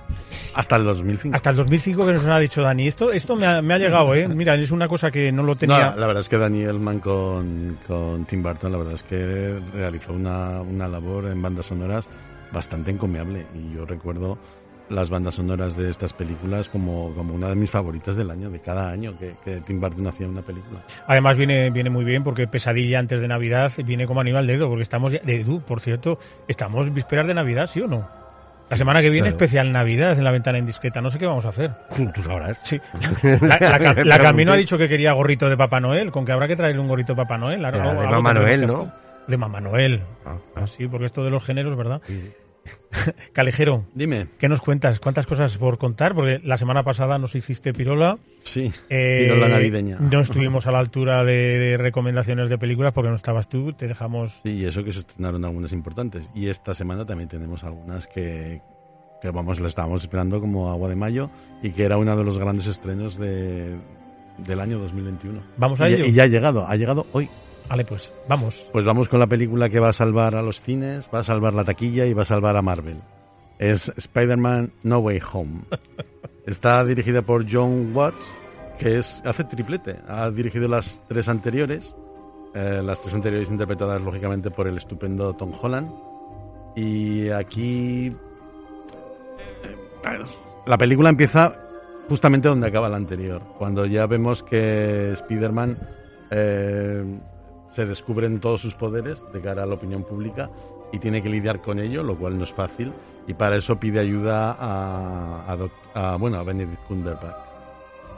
Hasta 0.55 0.77
el 0.77 0.85
2005. 0.85 1.35
Hasta 1.35 1.49
el 1.49 1.57
2005 1.57 2.05
que 2.05 2.13
nos 2.13 2.27
ha 2.27 2.39
dicho 2.39 2.61
Dani. 2.61 2.87
Esto, 2.87 3.11
esto 3.13 3.35
me, 3.35 3.47
ha, 3.47 3.63
me 3.63 3.73
ha 3.73 3.79
llegado, 3.79 4.15
¿eh? 4.15 4.29
Mira, 4.35 4.55
es 4.57 4.71
una 4.73 4.87
cosa 4.89 5.11
que 5.11 5.33
no 5.33 5.43
lo 5.43 5.55
No, 5.55 5.57
tenía. 5.57 5.95
la 5.97 6.07
verdad 6.07 6.21
es 6.21 6.29
que 6.29 6.37
Daniel 6.37 6.79
Mann 6.79 7.01
con, 7.01 7.79
con 7.87 8.27
Tim 8.27 8.43
Burton, 8.43 8.73
la 8.73 8.77
verdad 8.77 8.93
es 8.93 9.03
que 9.05 9.59
realizó 9.73 10.13
una, 10.13 10.61
una 10.61 10.87
labor 10.87 11.29
en 11.29 11.41
bandas 11.41 11.65
sonoras 11.65 12.07
bastante 12.53 12.91
encomiable. 12.91 13.47
Y 13.55 13.75
yo 13.75 13.87
recuerdo 13.87 14.37
las 14.89 15.09
bandas 15.11 15.35
sonoras 15.37 15.77
de 15.77 15.91
estas 15.91 16.13
películas 16.13 16.69
como, 16.69 17.15
como 17.15 17.35
una 17.35 17.49
de 17.49 17.55
mis 17.55 17.71
favoritas 17.71 18.17
del 18.17 18.31
año, 18.31 18.51
de 18.51 18.61
cada 18.61 18.91
año 18.91 19.17
que, 19.19 19.35
que 19.45 19.61
Tim 19.63 19.81
Burton 19.81 20.07
hacía 20.07 20.29
una 20.29 20.43
película. 20.43 20.81
Además 21.07 21.37
viene, 21.37 21.71
viene 21.71 21.89
muy 21.91 22.05
bien 22.05 22.23
porque 22.25 22.47
Pesadilla 22.47 22.99
antes 22.99 23.21
de 23.21 23.29
Navidad 23.29 23.73
viene 23.85 24.07
como 24.07 24.21
anillo 24.21 24.39
al 24.39 24.47
dedo, 24.47 24.69
porque 24.69 24.83
estamos 24.83 25.13
ya, 25.13 25.21
de 25.21 25.41
Edu, 25.41 25.61
por 25.63 25.81
cierto, 25.81 26.19
estamos 26.49 26.93
vísperas 26.93 27.27
de 27.27 27.35
Navidad, 27.35 27.67
¿sí 27.67 27.81
o 27.81 27.87
no? 27.87 28.07
La 28.71 28.77
semana 28.79 29.01
que 29.03 29.11
viene 29.11 29.29
Claro. 29.29 29.37
especial 29.37 29.71
Navidad 29.73 30.17
en 30.17 30.25
la 30.25 30.31
ventana 30.31 30.57
indiscreta, 30.59 31.01
no 31.03 31.11
sé 31.11 31.19
qué 31.19 31.27
vamos 31.27 31.45
a 31.45 31.51
hacer. 31.51 31.73
Tú 32.15 32.23
sabrás. 32.23 32.59
Sí. 32.63 32.81
La, 33.23 33.59
la, 33.61 33.79
Cam- 33.79 34.05
la 34.05 34.19
Camino 34.19 34.53
ha 34.53 34.57
dicho 34.57 34.79
que 34.79 34.89
quería 34.89 35.13
gorrito 35.13 35.49
de 35.51 35.57
Papá 35.59 35.79
Noel, 35.81 36.11
con 36.11 36.25
que 36.25 36.33
habrá 36.33 36.49
que 36.49 36.57
traerle 36.57 36.81
un 36.81 36.89
gorrito 36.89 37.13
de 37.13 37.17
Papá 37.19 37.37
Noel. 37.37 37.61
No, 37.61 37.71
de 37.71 38.07
Mamá 38.09 38.33
Noel, 38.33 38.67
¿no? 38.67 38.91
De 39.27 39.37
Mamá 39.37 39.61
Noel. 39.61 40.03
Ah, 40.25 40.37
Ah, 40.57 40.67
sí, 40.67 40.89
porque 40.89 41.07
esto 41.07 41.23
de 41.23 41.31
los 41.31 41.45
géneros, 41.45 41.77
¿verdad? 41.77 42.01
Calejero, 43.33 43.87
Dime. 43.95 44.29
¿qué 44.39 44.49
nos 44.49 44.61
cuentas? 44.61 45.01
¿Cuántas 45.01 45.27
cosas 45.27 45.57
por 45.57 45.79
contar? 45.79 46.15
Porque 46.15 46.41
la 46.45 46.59
semana 46.59 46.83
pasada 46.83 47.19
nos 47.19 47.35
hiciste 47.35 47.73
pirola. 47.73 48.19
Sí, 48.45 48.71
Eh, 48.89 49.23
pirola 49.25 49.49
navideña. 49.49 49.99
No 49.99 50.21
estuvimos 50.21 50.67
a 50.67 50.73
la 50.73 50.79
altura 50.79 51.25
de, 51.25 51.59
de 51.59 51.77
recomendaciones 51.79 52.51
de 52.51 52.59
películas 52.59 52.93
porque 52.93 53.11
no 53.11 53.17
estabas 53.17 53.49
tú. 53.49 53.73
Te 53.73 53.87
dejamos. 53.89 54.41
Sí, 54.43 54.51
y 54.51 54.65
eso 54.67 54.85
que 54.85 54.93
se 54.93 55.01
estrenaron 55.01 55.45
algunas 55.45 55.73
importantes. 55.73 56.29
Y 56.35 56.49
esta 56.49 56.75
semana 56.75 57.07
también 57.07 57.29
tenemos 57.29 57.65
algunas 57.65 58.07
que, 58.07 58.61
que 59.23 59.31
vamos, 59.31 59.61
la 59.61 59.69
estábamos 59.69 60.03
esperando 60.03 60.41
como 60.41 60.71
agua 60.71 60.89
de 60.89 60.97
mayo 60.97 61.31
y 61.63 61.71
que 61.71 61.85
era 61.85 61.97
uno 61.97 62.17
de 62.17 62.25
los 62.25 62.39
grandes 62.39 62.67
estrenos 62.67 63.17
de, 63.19 63.77
del 64.39 64.61
año 64.61 64.79
2021. 64.79 65.41
Vamos 65.57 65.81
a 65.81 65.89
y, 65.89 65.95
ello. 65.95 66.05
Y 66.05 66.13
ya 66.13 66.25
ha 66.25 66.27
llegado, 66.27 66.67
ha 66.67 66.77
llegado 66.77 67.07
hoy. 67.13 67.29
Vale, 67.73 67.87
pues 67.87 68.13
vamos. 68.29 68.63
Pues 68.71 68.85
vamos 68.85 69.09
con 69.09 69.19
la 69.19 69.27
película 69.27 69.71
que 69.71 69.81
va 69.81 69.89
a 69.89 69.93
salvar 69.95 70.35
a 70.35 70.43
los 70.43 70.61
cines, 70.61 71.09
va 71.09 71.21
a 71.21 71.23
salvar 71.23 71.55
la 71.55 71.65
taquilla 71.65 72.05
y 72.05 72.13
va 72.13 72.21
a 72.21 72.27
salvar 72.27 72.55
a 72.55 72.61
Marvel. 72.61 73.01
Es 73.59 73.91
Spider-Man 73.97 74.75
No 74.83 74.99
Way 74.99 75.23
Home. 75.33 75.61
Está 76.47 76.85
dirigida 76.85 77.23
por 77.23 77.51
John 77.51 77.97
Watts, 77.97 78.29
que 78.79 78.99
es 78.99 79.23
hace 79.25 79.45
triplete. 79.45 79.97
Ha 80.07 80.31
dirigido 80.31 80.69
las 80.69 81.01
tres 81.09 81.29
anteriores, 81.29 81.95
eh, 82.55 82.83
las 82.85 83.01
tres 83.01 83.15
anteriores 83.15 83.49
interpretadas 83.49 84.03
lógicamente 84.03 84.51
por 84.51 84.69
el 84.69 84.77
estupendo 84.77 85.33
Tom 85.33 85.55
Holland. 85.59 85.91
Y 86.77 87.31
aquí 87.31 88.15
la 90.67 90.77
película 90.77 91.09
empieza 91.09 91.57
justamente 92.07 92.49
donde 92.49 92.69
acaba 92.69 92.91
la 92.91 92.99
anterior, 92.99 93.41
cuando 93.57 93.87
ya 93.87 94.05
vemos 94.05 94.43
que 94.43 95.13
Spider-Man 95.13 95.79
eh, 96.31 97.05
se 97.73 97.87
descubren 97.87 98.41
todos 98.41 98.61
sus 98.61 98.75
poderes 98.75 99.25
de 99.33 99.41
cara 99.41 99.63
a 99.63 99.67
la 99.67 99.75
opinión 99.75 100.05
pública 100.05 100.51
y 100.93 100.99
tiene 100.99 101.23
que 101.23 101.29
lidiar 101.29 101.61
con 101.61 101.79
ello, 101.79 102.03
lo 102.03 102.17
cual 102.17 102.39
no 102.39 102.45
es 102.45 102.53
fácil, 102.53 102.93
y 103.27 103.35
para 103.35 103.57
eso 103.57 103.77
pide 103.77 104.01
ayuda 104.01 104.53
a, 104.53 105.57
a, 105.95 106.13
a, 106.13 106.17
bueno, 106.17 106.39
a 106.39 106.43
Benedict 106.43 106.85
Cumberbatch. 106.87 107.37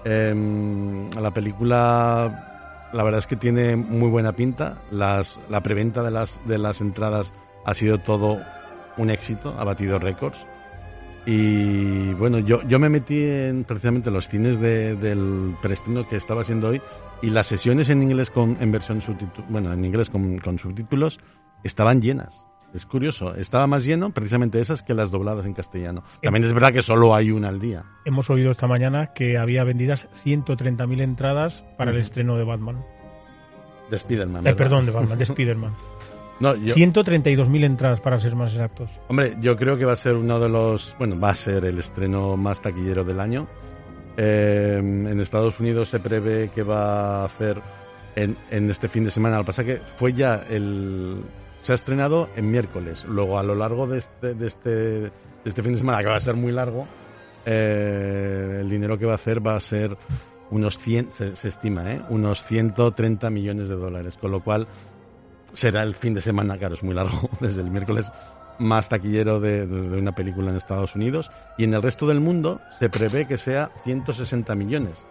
Em, 0.04 1.08
la 1.10 1.30
película, 1.30 2.90
la 2.92 3.02
verdad 3.02 3.20
es 3.20 3.26
que 3.26 3.36
tiene 3.36 3.74
muy 3.76 4.08
buena 4.10 4.32
pinta. 4.32 4.78
Las, 4.90 5.38
la 5.48 5.62
preventa 5.62 6.02
de 6.02 6.10
las, 6.10 6.38
de 6.46 6.58
las 6.58 6.80
entradas 6.80 7.32
ha 7.64 7.74
sido 7.74 7.98
todo 7.98 8.38
un 8.98 9.10
éxito, 9.10 9.54
ha 9.58 9.64
batido 9.64 9.98
récords. 9.98 10.44
Y 11.26 12.12
bueno, 12.14 12.38
yo, 12.38 12.62
yo 12.68 12.78
me 12.78 12.88
metí 12.88 13.22
en 13.22 13.64
precisamente 13.64 14.10
los 14.10 14.28
cines 14.28 14.60
de- 14.60 14.94
del 14.96 15.54
preestreno 15.62 16.06
que 16.06 16.16
estaba 16.16 16.42
haciendo 16.42 16.68
hoy 16.68 16.82
y 17.22 17.30
las 17.30 17.46
sesiones 17.46 17.88
en 17.88 18.02
inglés 18.02 18.28
con 18.30 18.56
en 18.60 18.70
versión 18.70 19.00
subtitu- 19.00 19.44
bueno, 19.48 19.72
en 19.72 19.84
inglés 19.84 20.10
con, 20.10 20.38
con 20.38 20.58
subtítulos 20.58 21.18
estaban 21.62 22.02
llenas. 22.02 22.46
Es 22.74 22.84
curioso, 22.86 23.36
estaba 23.36 23.66
más 23.68 23.84
lleno 23.84 24.10
precisamente 24.10 24.60
esas 24.60 24.82
que 24.82 24.94
las 24.94 25.10
dobladas 25.12 25.46
en 25.46 25.54
castellano. 25.54 26.02
También 26.20 26.44
es 26.44 26.52
verdad 26.52 26.72
que 26.72 26.82
solo 26.82 27.14
hay 27.14 27.30
una 27.30 27.48
al 27.48 27.60
día. 27.60 27.84
Hemos 28.04 28.28
oído 28.30 28.50
esta 28.50 28.66
mañana 28.66 29.12
que 29.14 29.38
había 29.38 29.62
vendidas 29.64 30.08
130.000 30.24 31.00
entradas 31.00 31.64
para 31.78 31.92
el 31.92 31.98
estreno 31.98 32.36
de 32.36 32.42
Batman. 32.44 32.84
De 33.90 33.96
Spider-Man. 33.96 34.46
Eh, 34.46 34.54
perdón, 34.54 34.86
de 34.86 34.92
Batman, 34.92 35.16
de 35.18 35.24
Spider-Man. 35.30 35.72
No, 36.40 36.54
yo- 36.56 36.74
132.000 36.74 37.64
entradas 37.64 38.00
para 38.00 38.18
ser 38.18 38.34
más 38.34 38.52
exactos. 38.52 38.90
Hombre, 39.08 39.36
yo 39.40 39.56
creo 39.56 39.76
que 39.78 39.84
va 39.84 39.92
a 39.92 39.96
ser 39.96 40.14
uno 40.14 40.40
de 40.40 40.48
los, 40.48 40.94
bueno, 40.98 41.18
va 41.18 41.30
a 41.30 41.34
ser 41.34 41.64
el 41.64 41.78
estreno 41.78 42.36
más 42.36 42.60
taquillero 42.60 43.04
del 43.04 43.20
año. 43.20 43.46
Eh, 44.16 44.76
en 44.78 45.20
Estados 45.20 45.58
Unidos 45.60 45.88
se 45.88 45.98
prevé 46.00 46.50
que 46.54 46.62
va 46.62 47.22
a 47.22 47.24
hacer 47.24 47.60
en, 48.16 48.36
en 48.50 48.70
este 48.70 48.88
fin 48.88 49.04
de 49.04 49.10
semana. 49.10 49.36
Lo 49.38 49.42
que 49.42 49.46
pasa 49.48 49.64
que 49.64 49.76
fue 49.96 50.12
ya 50.12 50.44
el, 50.50 51.22
se 51.60 51.72
ha 51.72 51.74
estrenado 51.74 52.28
en 52.36 52.50
miércoles. 52.50 53.04
Luego 53.08 53.38
a 53.38 53.42
lo 53.42 53.54
largo 53.54 53.86
de 53.86 53.98
este, 53.98 54.34
de 54.34 54.46
este, 54.46 54.70
de 54.70 55.10
este 55.44 55.62
fin 55.62 55.72
de 55.72 55.78
semana, 55.78 55.98
que 55.98 56.08
va 56.08 56.16
a 56.16 56.20
ser 56.20 56.34
muy 56.34 56.52
largo, 56.52 56.86
eh, 57.46 58.58
el 58.60 58.68
dinero 58.70 58.98
que 58.98 59.06
va 59.06 59.12
a 59.12 59.16
hacer 59.16 59.44
va 59.44 59.56
a 59.56 59.60
ser 59.60 59.96
unos 60.50 60.78
100, 60.78 61.08
se, 61.12 61.36
se 61.36 61.48
estima, 61.48 61.92
¿eh? 61.92 62.00
unos 62.10 62.44
130 62.44 63.30
millones 63.30 63.68
de 63.68 63.74
dólares. 63.76 64.16
Con 64.20 64.30
lo 64.30 64.40
cual 64.44 64.66
será 65.54 65.82
el 65.82 65.94
fin 65.94 66.14
de 66.14 66.20
semana, 66.20 66.58
claro, 66.58 66.74
es 66.74 66.82
muy 66.82 66.94
largo, 66.94 67.28
desde 67.40 67.62
el 67.62 67.70
miércoles 67.70 68.10
más 68.58 68.88
taquillero 68.88 69.40
de, 69.40 69.64
una 69.64 70.12
película 70.14 70.50
en 70.50 70.56
Estados 70.56 70.94
Unidos. 70.94 71.30
Y 71.58 71.64
en 71.64 71.74
el 71.74 71.82
resto 71.82 72.06
del 72.06 72.20
mundo 72.20 72.60
se 72.78 72.88
prevé 72.88 73.26
que 73.26 73.38
sea 73.38 73.70
160 73.84 74.54
millones. 74.54 75.04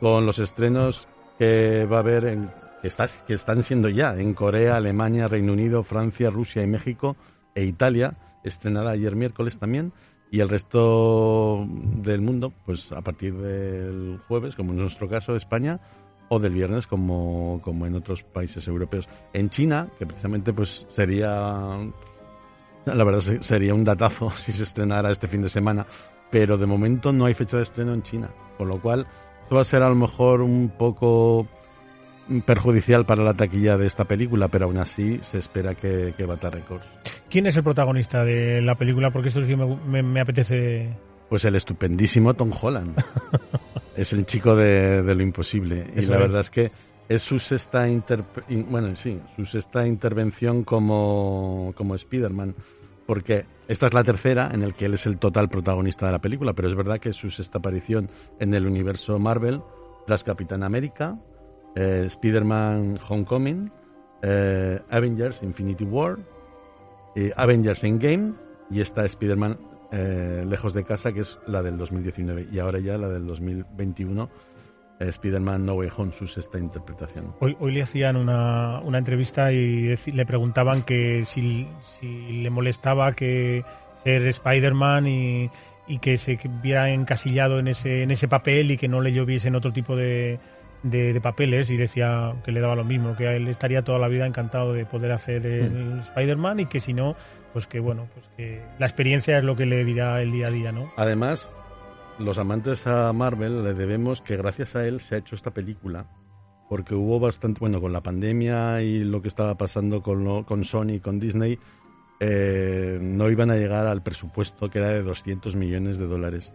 Con 0.00 0.26
los 0.26 0.38
estrenos 0.38 1.08
que 1.38 1.84
va 1.90 1.96
a 1.96 2.00
haber, 2.00 2.24
en, 2.26 2.50
que, 2.80 2.88
está- 2.88 3.06
que 3.26 3.34
están 3.34 3.62
siendo 3.62 3.88
ya 3.88 4.14
en 4.18 4.34
Corea, 4.34 4.76
Alemania, 4.76 5.28
Reino 5.28 5.52
Unido, 5.52 5.82
Francia, 5.82 6.30
Rusia 6.30 6.62
y 6.62 6.66
México 6.66 7.16
e 7.54 7.64
Italia, 7.64 8.14
estrenada 8.44 8.90
ayer 8.92 9.14
miércoles 9.16 9.58
también. 9.58 9.92
Y 10.30 10.40
el 10.40 10.48
resto 10.48 11.64
del 11.68 12.20
mundo, 12.22 12.52
pues 12.66 12.90
a 12.92 13.02
partir 13.02 13.34
del 13.34 14.18
jueves, 14.26 14.56
como 14.56 14.72
en 14.72 14.78
nuestro 14.78 15.08
caso, 15.08 15.36
España, 15.36 15.80
o 16.34 16.38
del 16.38 16.54
viernes 16.54 16.86
como, 16.86 17.60
como 17.62 17.86
en 17.86 17.94
otros 17.94 18.22
países 18.22 18.66
europeos. 18.68 19.08
En 19.32 19.50
China, 19.50 19.88
que 19.98 20.06
precisamente 20.06 20.52
pues 20.52 20.86
sería, 20.88 21.30
la 22.86 23.04
verdad 23.04 23.20
se- 23.20 23.42
sería 23.42 23.74
un 23.74 23.84
datazo 23.84 24.30
si 24.36 24.52
se 24.52 24.62
estrenara 24.64 25.10
este 25.10 25.26
fin 25.28 25.42
de 25.42 25.48
semana, 25.48 25.86
pero 26.30 26.56
de 26.58 26.66
momento 26.66 27.12
no 27.12 27.26
hay 27.26 27.34
fecha 27.34 27.56
de 27.58 27.62
estreno 27.64 27.92
en 27.94 28.02
China, 28.02 28.30
con 28.58 28.68
lo 28.68 28.80
cual 28.80 29.06
esto 29.42 29.54
va 29.54 29.60
a 29.60 29.64
ser 29.64 29.82
a 29.82 29.88
lo 29.88 29.94
mejor 29.94 30.40
un 30.40 30.70
poco 30.76 31.46
perjudicial 32.46 33.04
para 33.04 33.22
la 33.22 33.34
taquilla 33.34 33.76
de 33.76 33.86
esta 33.86 34.04
película, 34.06 34.48
pero 34.48 34.64
aún 34.64 34.78
así 34.78 35.18
se 35.22 35.36
espera 35.38 35.74
que, 35.74 36.14
que 36.16 36.24
bata 36.24 36.48
récords. 36.50 36.86
¿Quién 37.28 37.46
es 37.46 37.56
el 37.56 37.62
protagonista 37.62 38.24
de 38.24 38.62
la 38.62 38.74
película? 38.76 39.10
Porque 39.10 39.28
esto 39.28 39.42
sí 39.42 39.54
me- 39.54 40.02
me 40.02 40.20
apetece. 40.20 40.96
Pues 41.28 41.44
el 41.44 41.54
estupendísimo 41.56 42.32
Tom 42.34 42.50
Holland. 42.58 42.96
es 43.96 44.12
el 44.12 44.26
chico 44.26 44.56
de, 44.56 45.02
de 45.02 45.14
lo 45.14 45.22
imposible. 45.22 45.86
Y 45.96 46.02
la 46.02 46.16
es. 46.16 46.20
verdad 46.20 46.40
es 46.40 46.50
que 46.50 46.70
es 47.08 47.22
su 47.22 47.38
sexta 47.38 47.86
bueno, 48.68 48.96
sí, 48.96 49.20
su 49.36 49.44
sexta 49.44 49.86
intervención 49.86 50.64
como, 50.64 51.72
como 51.76 51.94
Spider-Man. 51.94 52.54
Porque 53.06 53.44
esta 53.68 53.86
es 53.86 53.94
la 53.94 54.02
tercera 54.02 54.50
en 54.52 54.62
el 54.62 54.74
que 54.74 54.86
él 54.86 54.94
es 54.94 55.04
el 55.04 55.18
total 55.18 55.48
protagonista 55.50 56.06
de 56.06 56.12
la 56.12 56.20
película, 56.20 56.54
pero 56.54 56.68
es 56.68 56.74
verdad 56.74 56.98
que 56.98 57.10
es 57.10 57.16
su 57.16 57.30
sexta 57.30 57.58
aparición 57.58 58.08
en 58.40 58.54
el 58.54 58.66
universo 58.66 59.18
Marvel, 59.18 59.60
tras 60.06 60.24
Capitán 60.24 60.62
América, 60.62 61.18
eh, 61.76 62.04
Spider-Man 62.06 62.98
Homecoming, 63.06 63.70
eh, 64.22 64.80
Avengers 64.90 65.42
Infinity 65.42 65.84
War, 65.84 66.18
eh, 67.14 67.30
Avengers 67.36 67.84
Endgame 67.84 68.32
y 68.70 68.80
esta 68.80 69.04
Spider-Man 69.04 69.58
eh, 69.94 70.44
Lejos 70.46 70.74
de 70.74 70.84
Casa, 70.84 71.12
que 71.12 71.20
es 71.20 71.38
la 71.46 71.62
del 71.62 71.78
2019, 71.78 72.48
y 72.50 72.58
ahora 72.58 72.80
ya 72.80 72.98
la 72.98 73.08
del 73.08 73.26
2021, 73.26 74.28
eh, 74.98 75.08
Spider-Man 75.08 75.64
No 75.64 75.74
Way 75.74 75.88
Home, 75.96 76.12
su 76.12 76.26
sexta 76.26 76.58
interpretación. 76.58 77.34
Hoy, 77.40 77.56
hoy 77.60 77.72
le 77.72 77.82
hacían 77.82 78.16
una, 78.16 78.80
una 78.80 78.98
entrevista 78.98 79.52
y 79.52 79.94
le 79.96 80.26
preguntaban 80.26 80.82
que 80.82 81.24
si, 81.26 81.68
si 81.98 82.42
le 82.42 82.50
molestaba 82.50 83.12
que 83.12 83.64
ser 84.02 84.26
Spider-Man 84.26 85.06
y, 85.06 85.50
y 85.86 85.98
que 85.98 86.16
se 86.16 86.38
viera 86.62 86.90
encasillado 86.90 87.58
en 87.58 87.68
ese, 87.68 88.02
en 88.02 88.10
ese 88.10 88.26
papel 88.26 88.72
y 88.72 88.76
que 88.76 88.88
no 88.88 89.00
le 89.00 89.12
lloviesen 89.12 89.54
otro 89.54 89.72
tipo 89.72 89.94
de, 89.96 90.40
de, 90.84 91.12
de 91.12 91.20
papeles 91.20 91.68
y 91.70 91.76
decía 91.76 92.34
que 92.44 92.52
le 92.52 92.60
daba 92.60 92.76
lo 92.76 92.84
mismo, 92.84 93.16
que 93.16 93.26
a 93.26 93.32
él 93.34 93.48
estaría 93.48 93.82
toda 93.82 93.98
la 93.98 94.06
vida 94.06 94.26
encantado 94.26 94.72
de 94.72 94.86
poder 94.86 95.10
hacer 95.10 95.44
el 95.44 95.98
Spider-Man 96.00 96.60
y 96.60 96.66
que 96.66 96.78
si 96.78 96.92
no, 96.92 97.16
pues 97.52 97.66
que 97.66 97.80
bueno, 97.80 98.06
pues 98.14 98.26
que 98.36 98.62
la 98.78 98.86
experiencia 98.86 99.36
es 99.38 99.44
lo 99.44 99.56
que 99.56 99.66
le 99.66 99.84
dirá 99.84 100.22
el 100.22 100.30
día 100.30 100.46
a 100.46 100.50
día, 100.50 100.70
¿no? 100.70 100.92
Además, 100.96 101.50
los 102.20 102.38
amantes 102.38 102.86
a 102.86 103.12
Marvel 103.12 103.64
le 103.64 103.74
debemos 103.74 104.20
que 104.22 104.36
gracias 104.36 104.76
a 104.76 104.86
él 104.86 105.00
se 105.00 105.16
ha 105.16 105.18
hecho 105.18 105.34
esta 105.34 105.50
película, 105.50 106.06
porque 106.68 106.94
hubo 106.94 107.18
bastante, 107.18 107.58
bueno, 107.60 107.80
con 107.80 107.92
la 107.92 108.02
pandemia 108.02 108.80
y 108.82 109.04
lo 109.04 109.20
que 109.22 109.28
estaba 109.28 109.56
pasando 109.56 110.02
con, 110.02 110.22
lo- 110.22 110.44
con 110.46 110.64
Sony 110.64 110.90
y 110.96 111.00
con 111.00 111.18
Disney, 111.18 111.58
eh, 112.20 112.98
no 113.00 113.28
iban 113.30 113.50
a 113.50 113.56
llegar 113.56 113.86
al 113.86 114.02
presupuesto 114.02 114.70
que 114.70 114.78
era 114.78 114.88
de 114.90 115.02
200 115.02 115.56
millones 115.56 115.98
de 115.98 116.06
dólares. 116.06 116.52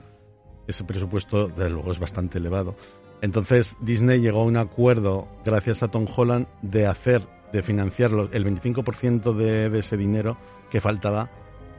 Ese 0.67 0.83
presupuesto, 0.83 1.47
desde 1.47 1.69
luego, 1.71 1.91
es 1.91 1.99
bastante 1.99 2.37
elevado. 2.37 2.75
Entonces, 3.21 3.75
Disney 3.81 4.19
llegó 4.21 4.41
a 4.41 4.45
un 4.45 4.57
acuerdo, 4.57 5.27
gracias 5.45 5.83
a 5.83 5.89
Tom 5.89 6.05
Holland, 6.15 6.47
de 6.61 6.87
hacer, 6.87 7.21
de 7.51 7.61
financiar 7.61 8.11
el 8.31 8.45
25% 8.45 9.33
de, 9.35 9.69
de 9.69 9.79
ese 9.79 9.97
dinero 9.97 10.37
que 10.71 10.79
faltaba 10.81 11.29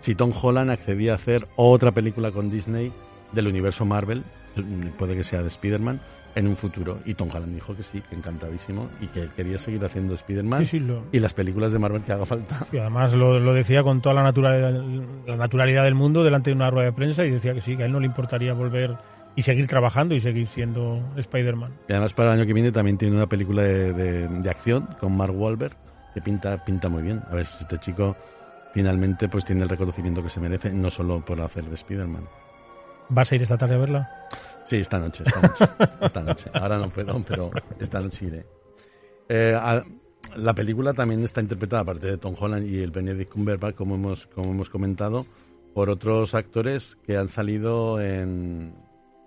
si 0.01 0.15
Tom 0.15 0.33
Holland 0.41 0.71
accedía 0.71 1.13
a 1.13 1.17
hacer 1.17 1.47
otra 1.57 1.93
película 1.93 2.31
con 2.33 2.51
Disney 2.51 2.93
del 3.33 3.47
universo 3.49 3.85
Marvel, 3.85 4.25
puede 4.99 5.15
que 5.15 5.23
sea 5.25 5.43
de 5.43 5.49
Spider-Man, 5.49 6.01
en 6.35 6.47
un 6.49 6.57
futuro. 6.57 6.99
Y 7.05 7.15
Tom 7.15 7.29
Holland 7.33 7.55
dijo 7.55 7.75
que 7.77 7.83
sí, 7.83 8.01
que 8.09 8.15
encantadísimo, 8.15 8.89
y 9.01 9.09
que 9.09 9.21
él 9.23 9.31
quería 9.37 9.59
seguir 9.59 9.85
haciendo 9.85 10.15
Spider-Man 10.15 10.61
Sí, 10.65 10.79
sí, 10.79 10.81
lo- 10.81 11.05
y 11.13 11.19
las 11.19 11.35
películas 11.35 11.73
de 11.73 11.79
Marvel 11.81 12.03
que 12.03 12.13
haga 12.13 12.25
falta. 12.25 12.67
Y 12.73 12.79
además 12.79 13.13
lo, 13.13 13.39
lo 13.41 13.53
decía 13.53 13.83
con 13.83 14.01
toda 14.01 14.15
la 14.15 14.23
naturalidad, 14.23 14.73
la 15.27 15.37
naturalidad 15.37 15.85
del 15.85 15.95
mundo 15.97 16.23
delante 16.25 16.51
de 16.51 16.57
una 16.57 16.71
rueda 16.71 16.87
de 16.87 16.93
prensa 16.93 17.25
y 17.25 17.31
decía 17.31 17.53
que 17.55 17.61
sí, 17.61 17.77
que 17.77 17.83
a 17.83 17.87
él 17.87 17.93
no 17.93 18.01
le 18.01 18.07
importaría 18.07 18.53
volver 18.55 18.97
y 19.37 19.43
seguir 19.43 19.67
trabajando 19.67 20.15
y 20.15 20.21
seguir 20.21 20.49
siendo 20.49 21.01
Spider-Man. 21.17 21.73
Y 21.89 21.93
además 21.93 22.13
para 22.13 22.33
el 22.33 22.39
año 22.41 22.47
que 22.47 22.53
viene 22.55 22.73
también 22.73 22.99
tiene 22.99 23.17
una 23.17 23.27
película 23.29 23.63
de, 23.63 23.93
de- 23.93 24.29
de 24.29 24.51
acción 24.51 24.89
con 25.01 25.17
Mark 25.17 25.35
Wahlberg 25.35 25.77
que 26.15 26.21
pinta, 26.21 26.65
pinta 26.65 26.89
muy 26.89 27.03
bien. 27.03 27.23
A 27.31 27.35
ver 27.37 27.47
si 27.47 27.63
este 27.63 27.79
chico 27.79 28.17
finalmente 28.75 29.29
pues 29.29 29.45
tiene 29.45 29.63
el 29.63 29.69
reconocimiento 29.69 30.23
que 30.23 30.29
se 30.29 30.41
merece, 30.41 30.71
no 30.73 30.91
solo 30.91 31.25
por 31.25 31.41
hacer 31.41 31.65
de 31.65 31.75
Spider-Man. 31.75 32.25
¿Vas 33.09 33.31
a 33.33 33.35
ir 33.35 33.43
esta 33.43 33.57
tarde 33.59 33.75
a 33.75 33.79
verla? 33.79 34.11
Sí, 34.65 34.77
esta 34.77 34.99
noche, 34.99 35.25
esta 35.27 35.41
noche, 35.41 35.65
esta 36.01 36.21
noche. 36.23 36.51
Ahora 36.55 36.79
no 36.79 36.91
puedo, 36.91 37.23
pero 37.25 37.51
esta 37.81 38.01
noche 38.01 38.27
iré. 38.27 38.47
Eh, 39.29 39.55
a- 39.57 39.85
la 40.37 40.55
película 40.55 40.93
también 40.93 41.25
está 41.25 41.41
interpretada, 41.41 41.83
aparte 41.83 42.07
de 42.07 42.19
Tom 42.19 42.35
Holland 42.39 42.67
y 42.69 42.81
el 42.83 42.91
Benedict 42.93 43.33
Cumberbatch, 43.33 43.75
como 43.75 43.95
hemos, 43.97 44.27
como 44.29 44.51
hemos 44.53 44.71
comentado, 44.71 45.27
por 45.75 45.91
otros 45.91 46.35
actores 46.35 46.97
que 47.05 47.17
han 47.17 47.29
salido 47.29 48.01
en, 48.01 48.75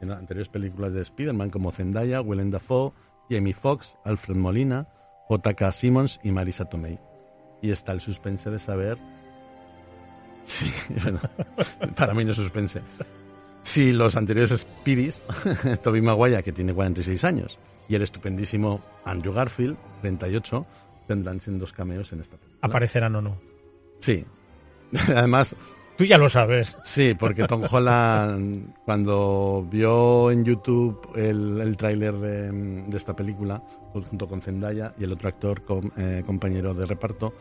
en 0.03 0.11
anteriores 0.11 0.49
películas 0.49 0.93
de 0.93 1.01
Spider-Man, 1.01 1.49
como 1.49 1.71
Zendaya, 1.71 2.21
Willem 2.21 2.51
Dafoe, 2.51 2.91
Jamie 3.30 3.53
Foxx, 3.53 3.95
Alfred 4.03 4.35
Molina, 4.38 4.88
J.K. 5.27 5.71
Simmons 5.71 6.19
y 6.23 6.31
Marisa 6.31 6.65
Tomei. 6.65 6.99
Y 7.61 7.71
está 7.71 7.91
el 7.91 8.01
suspense 8.01 8.49
de 8.49 8.59
saber... 8.59 8.97
Sí, 10.45 10.69
bueno, 11.01 11.21
para 11.95 12.13
mí 12.13 12.25
no 12.25 12.31
es 12.31 12.38
suspense. 12.38 12.81
Si 13.61 13.93
los 13.93 14.17
anteriores 14.17 14.59
Speedies, 14.59 15.25
Tobey 15.84 16.01
Maguire, 16.01 16.43
que 16.43 16.51
tiene 16.51 16.73
46 16.73 17.23
años, 17.23 17.57
y 17.88 17.95
el 17.95 18.01
estupendísimo 18.01 18.81
Andrew 19.05 19.34
Garfield, 19.34 19.77
38, 20.01 20.65
tendrán 21.07 21.39
dos 21.57 21.71
cameos 21.71 22.11
en 22.11 22.19
esta 22.19 22.35
película. 22.35 22.59
¿Aparecerán 22.61 23.15
o 23.15 23.21
no? 23.21 23.38
Sí. 23.99 24.25
Además, 25.07 25.55
Tú 25.98 26.06
ya 26.06 26.18
lo 26.18 26.28
sabes. 26.28 26.76
Sí, 26.84 27.14
porque 27.14 27.45
Tom 27.45 27.64
Holland, 27.70 28.74
cuando 28.86 29.65
vio 29.70 30.32
en 30.32 30.44
YouTube 30.44 30.99
el, 31.15 31.61
el 31.61 31.78
tráiler 31.78 32.15
de, 32.15 32.52
de 32.52 32.98
esta 32.98 33.15
película, 33.15 33.61
junto 33.94 34.28
con 34.28 34.41
Zendaya 34.41 34.94
y 34.98 35.03
el 35.03 35.11
otro 35.14 35.30
actor, 35.30 35.64
com- 35.64 35.91
eh, 35.98 36.24
compañero 36.26 36.74
de 36.74 36.86
reparto, 36.88 37.34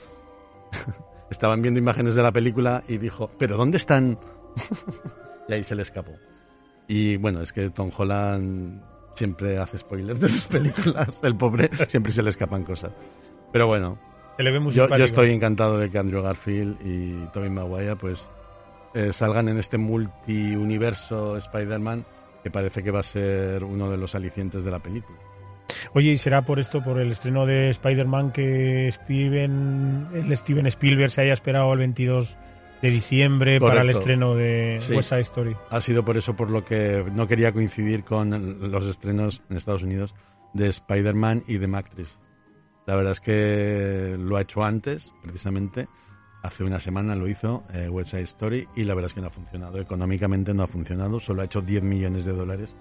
estaban 1.31 1.63
viendo 1.63 1.81
imágenes 1.81 2.15
de 2.15 2.23
la 2.23 2.33
película 2.33 2.83
y 2.89 2.99
dijo, 2.99 3.31
¿pero 3.39 3.57
dónde 3.57 3.79
están? 3.79 4.19
y 5.49 5.53
ahí 5.53 5.65
se 5.65 5.75
le 5.75 5.83
escapó. 5.83 6.13
Y 6.89 7.17
bueno, 7.17 7.41
es 7.41 7.53
que 7.53 7.71
Tom 7.71 7.91
Holland 7.97 8.83
siempre 9.15 9.59
hace 9.59 9.79
spoilers 9.79 10.21
de 10.21 10.29
sus 10.29 10.47
películas. 10.47 11.21
El 11.23 11.37
pobre 11.37 11.71
siempre 11.89 12.13
se 12.13 12.23
le 12.23 12.31
escapan 12.31 12.65
cosas. 12.65 12.93
Pero 13.51 13.67
bueno, 13.67 13.99
yo, 14.73 14.87
estoy 14.87 15.31
encantado 15.33 15.79
de 15.79 15.91
que 15.91 15.99
Andrew 15.99 16.23
Garfield 16.23 16.77
y 16.85 17.27
Tobey 17.33 17.51
Maguire 17.51 17.97
pues 17.97 18.27
eh, 18.95 19.13
salgan 19.13 19.49
en 19.49 19.59
este 19.59 19.79
multiuniverso 19.79 21.37
Spider-Man 21.37 22.05
que 22.43 22.51
parece 22.51 22.83
que 22.83 22.91
va 22.91 23.01
a 23.01 23.05
ser 23.05 23.63
uno 23.63 23.89
de 23.91 23.97
los 23.97 24.15
alicientes 24.15 24.65
de 24.65 24.71
la 24.71 24.81
película. 24.81 25.17
Oye, 25.95 26.11
¿y 26.11 26.19
será 26.19 26.43
por 26.43 26.59
esto, 26.59 26.83
por 26.83 27.01
el 27.01 27.13
estreno 27.13 27.47
de 27.47 27.71
Spider-Man, 27.71 28.33
que 28.33 28.91
Steven, 28.93 30.09
el 30.13 30.37
Steven 30.37 30.67
Spielberg 30.67 31.11
se 31.13 31.23
haya 31.23 31.33
esperado 31.33 31.73
el 31.73 31.79
22 31.79 32.37
de 32.83 32.91
diciembre 32.91 33.61
para 33.61 33.83
el 33.83 33.91
estreno 33.91 34.35
de 34.35 34.77
Sí. 34.81 34.93
West 34.95 35.11
Side 35.11 35.21
Story? 35.21 35.57
Ha 35.71 35.81
sido 35.81 36.05
por 36.05 36.17
eso 36.17 36.35
por 36.35 36.51
lo 36.51 36.65
que 36.65 37.05
no 37.15 37.29
quería 37.29 37.53
coincidir 37.53 38.03
con 38.03 38.71
los 38.73 38.85
estrenos 38.87 39.41
en 39.49 39.57
Estados 39.57 39.85
Unidos 39.85 40.15
de 40.53 40.67
Spider-Man 40.69 41.45
y 41.47 41.59
de 41.59 41.67
Matrix. 41.69 42.19
La 42.87 42.97
verdad 42.97 43.13
es 43.13 43.21
que 43.21 44.17
lo 44.19 44.37
ha 44.37 44.43
hecho 44.43 44.65
antes, 44.65 45.15
precisamente. 45.23 45.87
Hace 46.43 46.65
una 46.65 46.81
semana 46.81 47.15
lo 47.15 47.29
hizo 47.29 47.63
eh, 47.73 47.89
West 47.89 48.11
Side 48.11 48.23
Story 48.23 48.69
y 48.75 48.85
la 48.85 48.95
verdad 48.95 49.11
es 49.11 49.15
que 49.15 49.21
no 49.21 49.29
ha 49.29 49.31
funcionado. 49.31 49.79
Económicamente 49.81 50.53
no 50.53 50.65
ha 50.65 50.67
funcionado, 50.67 51.21
solo 51.21 51.43
ha 51.43 51.45
hecho 51.45 51.61
10 51.61 51.83
millones 51.83 52.25
de 52.25 52.33
dólares. 52.33 52.75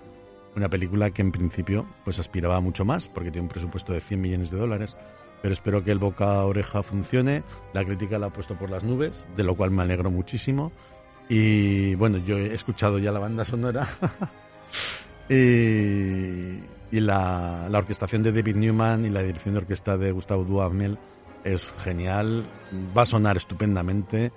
Una 0.56 0.68
película 0.68 1.12
que 1.12 1.22
en 1.22 1.32
principio 1.32 1.86
pues 2.04 2.20
aspiraba 2.20 2.58
a 2.58 2.60
mucho 2.60 2.86
más 2.86 3.08
porque 3.08 3.32
tiene 3.32 3.44
un 3.44 3.50
presupuesto 3.50 3.94
de 3.94 4.02
100 4.02 4.20
millones 4.20 4.52
de 4.52 4.58
dólares. 4.58 4.96
Pero 5.42 5.54
espero 5.54 5.84
que 5.84 5.92
el 5.92 6.00
boca 6.00 6.44
oreja 6.44 6.84
funcione. 6.84 7.44
La 7.74 7.86
crítica 7.86 8.20
la 8.20 8.28
ha 8.28 8.34
puesto 8.34 8.56
por 8.56 8.70
las 8.70 8.84
nubes, 8.84 9.24
de 9.36 9.44
lo 9.44 9.56
cual 9.56 9.72
me 9.72 9.84
alegro 9.84 10.12
muchísimo. 10.12 10.72
Y 11.30 11.96
bueno, 11.96 12.18
yo 12.18 12.38
he 12.38 12.54
escuchado 12.54 13.00
ya 13.00 13.12
la 13.12 13.20
banda 13.20 13.46
sonora. 13.46 13.88
y 15.30 16.62
y 16.92 17.00
la, 17.00 17.68
la 17.70 17.78
orquestación 17.78 18.22
de 18.22 18.32
David 18.32 18.58
Newman 18.58 19.06
y 19.06 19.10
la 19.10 19.24
dirección 19.24 19.54
de 19.54 19.60
orquesta 19.62 19.98
de 19.98 20.12
Gustavo 20.12 20.44
Duhamel 20.44 20.98
es 21.44 21.72
genial. 21.84 22.46
Va 22.96 23.04
a 23.04 23.06
sonar 23.06 23.38
estupendamente. 23.38 24.32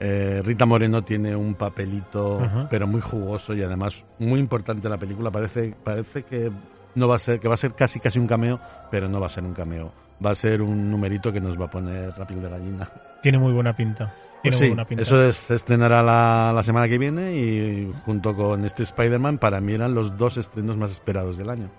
Eh, 0.00 0.42
Rita 0.44 0.66
Moreno 0.66 1.02
tiene 1.04 1.36
un 1.36 1.54
papelito, 1.54 2.40
Ajá. 2.40 2.66
pero 2.70 2.86
muy 2.86 3.00
jugoso 3.00 3.54
y 3.54 3.62
además 3.62 4.04
muy 4.18 4.40
importante 4.40 4.86
en 4.88 4.90
la 4.92 4.98
película. 4.98 5.30
Parece, 5.30 5.74
parece 5.84 6.24
que 6.24 6.50
no 6.94 7.06
va 7.08 7.16
a 7.16 7.18
ser, 7.18 7.38
que 7.38 7.48
va 7.48 7.54
a 7.54 7.58
ser 7.58 7.74
casi 7.74 8.00
casi 8.00 8.18
un 8.18 8.26
cameo, 8.26 8.60
pero 8.90 9.08
no 9.08 9.20
va 9.20 9.26
a 9.26 9.30
ser 9.30 9.44
un 9.44 9.54
cameo. 9.54 9.92
Va 10.24 10.30
a 10.30 10.34
ser 10.34 10.60
un 10.62 10.90
numerito 10.90 11.32
que 11.32 11.40
nos 11.40 11.60
va 11.60 11.66
a 11.66 11.70
poner 11.70 12.16
la 12.18 12.26
piel 12.26 12.42
de 12.42 12.48
gallina. 12.48 12.88
Tiene 13.22 13.38
muy 13.38 13.52
buena 13.52 13.74
pinta. 13.76 14.12
Tiene 14.42 14.56
Pues 14.56 14.60
muy 14.60 14.64
sí, 14.64 14.68
buena 14.70 14.84
pinta. 14.84 15.02
eso 15.02 15.24
es- 15.24 15.36
se 15.36 15.54
estrenará 15.54 16.02
la, 16.02 16.52
la 16.52 16.62
semana 16.64 16.88
que 16.88 16.98
viene 16.98 17.36
y 17.36 17.92
junto 18.04 18.34
con 18.34 18.64
este 18.64 18.82
Spider-Man 18.82 19.38
para 19.38 19.60
mí 19.60 19.72
eran 19.74 19.94
los 19.94 20.16
dos 20.18 20.36
estrenos 20.36 20.76
más 20.76 20.90
esperados 20.90 21.36
del 21.38 21.48
año. 21.48 21.70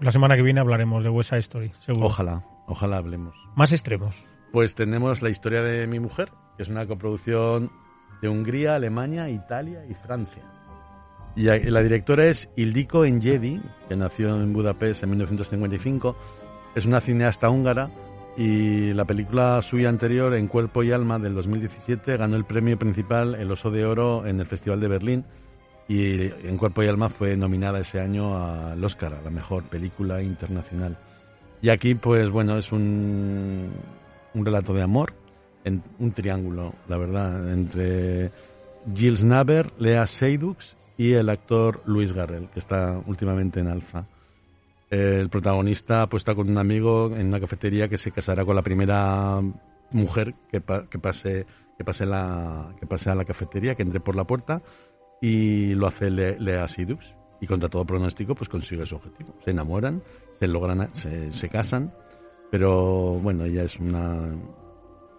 La 0.00 0.10
semana 0.12 0.34
que 0.34 0.40
viene 0.42 0.60
hablaremos 0.60 1.04
de 1.04 1.10
West 1.10 1.28
Side 1.28 1.40
Story, 1.40 1.72
seguro. 1.80 2.06
Ojalá, 2.06 2.42
ojalá 2.66 2.98
hablemos. 2.98 3.34
Más 3.54 3.72
extremos. 3.72 4.24
Pues 4.52 4.74
tenemos 4.74 5.22
la 5.22 5.30
historia 5.30 5.62
de 5.62 5.86
mi 5.86 6.00
mujer, 6.00 6.30
que 6.56 6.62
es 6.62 6.68
una 6.68 6.86
coproducción 6.86 7.70
de 8.22 8.28
Hungría, 8.28 8.74
Alemania, 8.74 9.28
Italia 9.28 9.84
y 9.88 9.94
Francia. 9.94 10.42
Y 11.34 11.44
la 11.44 11.82
directora 11.82 12.26
es 12.26 12.48
Ildiko 12.56 13.04
Enjedi, 13.04 13.60
que 13.88 13.96
nació 13.96 14.40
en 14.40 14.54
Budapest 14.54 15.02
en 15.02 15.10
1955. 15.10 16.16
Es 16.74 16.86
una 16.86 17.02
cineasta 17.02 17.50
húngara 17.50 17.90
y 18.38 18.92
la 18.92 19.04
película 19.04 19.60
suya 19.62 19.88
anterior, 19.88 20.34
En 20.34 20.46
Cuerpo 20.46 20.82
y 20.82 20.92
Alma, 20.92 21.18
del 21.18 21.34
2017, 21.34 22.16
ganó 22.16 22.36
el 22.36 22.44
premio 22.44 22.78
principal, 22.78 23.34
el 23.34 23.50
Oso 23.50 23.70
de 23.70 23.84
Oro, 23.84 24.26
en 24.26 24.40
el 24.40 24.46
Festival 24.46 24.80
de 24.80 24.88
Berlín. 24.88 25.24
Y 25.88 26.22
En 26.46 26.56
Cuerpo 26.56 26.82
y 26.82 26.88
Alma 26.88 27.08
fue 27.08 27.36
nominada 27.36 27.80
ese 27.80 28.00
año 28.00 28.36
al 28.36 28.82
Oscar, 28.82 29.14
a 29.14 29.22
la 29.22 29.30
mejor 29.30 29.64
película 29.64 30.22
internacional. 30.22 30.98
Y 31.66 31.68
aquí, 31.68 31.96
pues 31.96 32.30
bueno, 32.30 32.56
es 32.58 32.70
un, 32.70 33.72
un 34.34 34.44
relato 34.46 34.72
de 34.72 34.82
amor, 34.82 35.14
en 35.64 35.82
un 35.98 36.12
triángulo, 36.12 36.74
la 36.86 36.96
verdad, 36.96 37.52
entre 37.52 38.30
Gilles 38.94 39.24
Naber, 39.24 39.72
Lea 39.76 40.06
Seydoux 40.06 40.76
y 40.96 41.14
el 41.14 41.28
actor 41.28 41.82
Luis 41.84 42.12
Garrel, 42.12 42.48
que 42.50 42.60
está 42.60 43.02
últimamente 43.08 43.58
en 43.58 43.66
alza. 43.66 44.06
El 44.90 45.28
protagonista 45.28 46.08
pues, 46.08 46.20
está 46.20 46.36
con 46.36 46.48
un 46.48 46.58
amigo 46.58 47.10
en 47.16 47.26
una 47.26 47.40
cafetería 47.40 47.88
que 47.88 47.98
se 47.98 48.12
casará 48.12 48.44
con 48.44 48.54
la 48.54 48.62
primera 48.62 49.40
mujer 49.90 50.34
que, 50.48 50.60
pa- 50.60 50.86
que 50.88 51.00
pase 51.00 51.46
que 51.76 51.82
pase 51.84 52.06
la 52.06 52.76
que 52.78 52.86
pase 52.86 53.10
a 53.10 53.16
la 53.16 53.24
cafetería, 53.24 53.74
que 53.74 53.82
entre 53.82 53.98
por 53.98 54.14
la 54.14 54.22
puerta 54.24 54.62
y 55.20 55.74
lo 55.74 55.88
hace 55.88 56.10
Le- 56.12 56.38
Lea 56.38 56.68
Seydoux 56.68 57.00
y 57.40 57.46
contra 57.48 57.68
todo 57.68 57.84
pronóstico 57.84 58.36
pues 58.36 58.48
consigue 58.48 58.86
su 58.86 58.94
objetivo. 58.94 59.34
Se 59.44 59.50
enamoran, 59.50 60.00
se 60.38 60.46
logran 60.48 60.88
se, 60.94 61.30
se 61.32 61.48
casan, 61.48 61.92
pero 62.50 63.14
bueno, 63.22 63.44
ella 63.44 63.64
es 63.64 63.78
una 63.78 64.28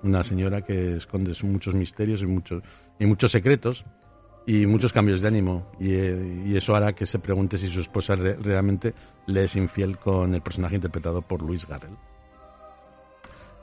una 0.04 0.24
señora 0.24 0.62
que 0.62 0.98
esconde 0.98 1.34
muchos 1.44 1.74
misterios 1.74 2.22
y 2.22 2.28
muchos 2.28 2.62
y 3.00 3.06
muchos 3.06 3.32
secretos 3.32 3.86
y 4.46 4.66
muchos 4.66 4.94
cambios 4.94 5.22
de 5.22 5.28
ánimo 5.28 5.72
y, 5.80 5.94
eh, 5.94 6.44
y 6.46 6.56
eso 6.56 6.76
hará 6.76 6.94
que 6.94 7.06
se 7.06 7.20
pregunte 7.20 7.58
si 7.58 7.68
su 7.68 7.82
esposa 7.82 8.16
re- 8.16 8.36
realmente 8.38 8.94
le 9.26 9.44
es 9.44 9.56
infiel 9.56 9.98
con 9.98 10.34
el 10.36 10.42
personaje 10.42 10.76
interpretado 10.76 11.22
por 11.22 11.42
Luis 11.42 11.68
Garrel. 11.68 11.98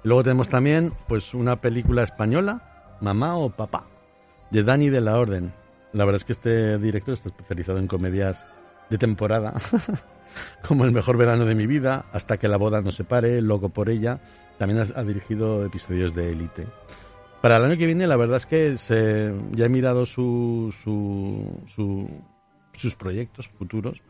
Luego 0.02 0.22
tenemos 0.22 0.48
también 0.50 0.92
pues 1.08 1.32
una 1.32 1.60
película 1.60 2.02
española, 2.02 2.96
Mamá 3.00 3.36
o 3.36 3.48
Papá, 3.50 3.86
de 4.50 4.62
Dani 4.62 4.90
de 4.90 5.00
la 5.00 5.16
Orden. 5.18 5.54
La 5.92 6.04
verdad 6.04 6.16
es 6.20 6.24
que 6.24 6.32
este 6.32 6.78
director 6.78 7.14
está 7.14 7.28
especializado 7.30 7.78
en 7.78 7.86
comedias 7.86 8.44
de 8.90 8.98
temporada, 8.98 9.54
como 10.68 10.84
El 10.84 10.92
mejor 10.92 11.16
verano 11.16 11.44
de 11.44 11.54
mi 11.54 11.66
vida, 11.66 12.06
Hasta 12.12 12.36
que 12.38 12.48
la 12.48 12.56
boda 12.56 12.80
nos 12.82 12.94
separe, 12.96 13.40
Loco 13.40 13.68
por 13.68 13.88
ella. 13.90 14.20
También 14.58 14.80
ha, 14.80 14.98
ha 15.00 15.02
dirigido 15.04 15.64
episodios 15.64 16.14
de 16.14 16.30
Élite. 16.32 16.66
Para 17.40 17.58
el 17.58 17.64
año 17.64 17.76
que 17.76 17.86
viene, 17.86 18.06
la 18.06 18.16
verdad 18.16 18.38
es 18.38 18.46
que 18.46 18.76
se- 18.78 19.34
ya 19.52 19.66
he 19.66 19.68
mirado 19.68 20.06
su, 20.06 20.74
su- 20.82 21.60
su- 21.66 22.08
sus 22.72 22.94
proyectos 22.96 23.48
futuros 23.48 24.00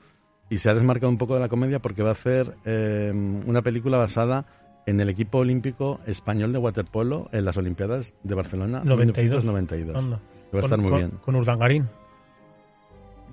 y 0.50 0.58
se 0.58 0.68
ha 0.70 0.74
desmarcado 0.74 1.10
un 1.10 1.18
poco 1.18 1.34
de 1.34 1.40
la 1.40 1.48
comedia 1.48 1.80
porque 1.80 2.02
va 2.02 2.10
a 2.10 2.12
hacer 2.12 2.54
eh, 2.64 3.10
una 3.46 3.62
película 3.62 3.98
basada 3.98 4.44
en 4.86 5.00
el 5.00 5.08
equipo 5.08 5.38
olímpico 5.38 5.98
español 6.06 6.52
de 6.52 6.58
waterpolo 6.58 7.28
en 7.32 7.44
las 7.46 7.56
Olimpiadas 7.56 8.14
de 8.22 8.34
Barcelona 8.34 8.82
92. 8.84 9.42
1992. 9.44 9.96
Anda. 9.96 10.20
Que 10.50 10.56
va 10.56 10.60
a 10.60 10.64
estar 10.64 10.78
muy 10.78 10.92
bien. 10.98 11.10
Con 11.24 11.34
Urdangarín. 11.36 11.88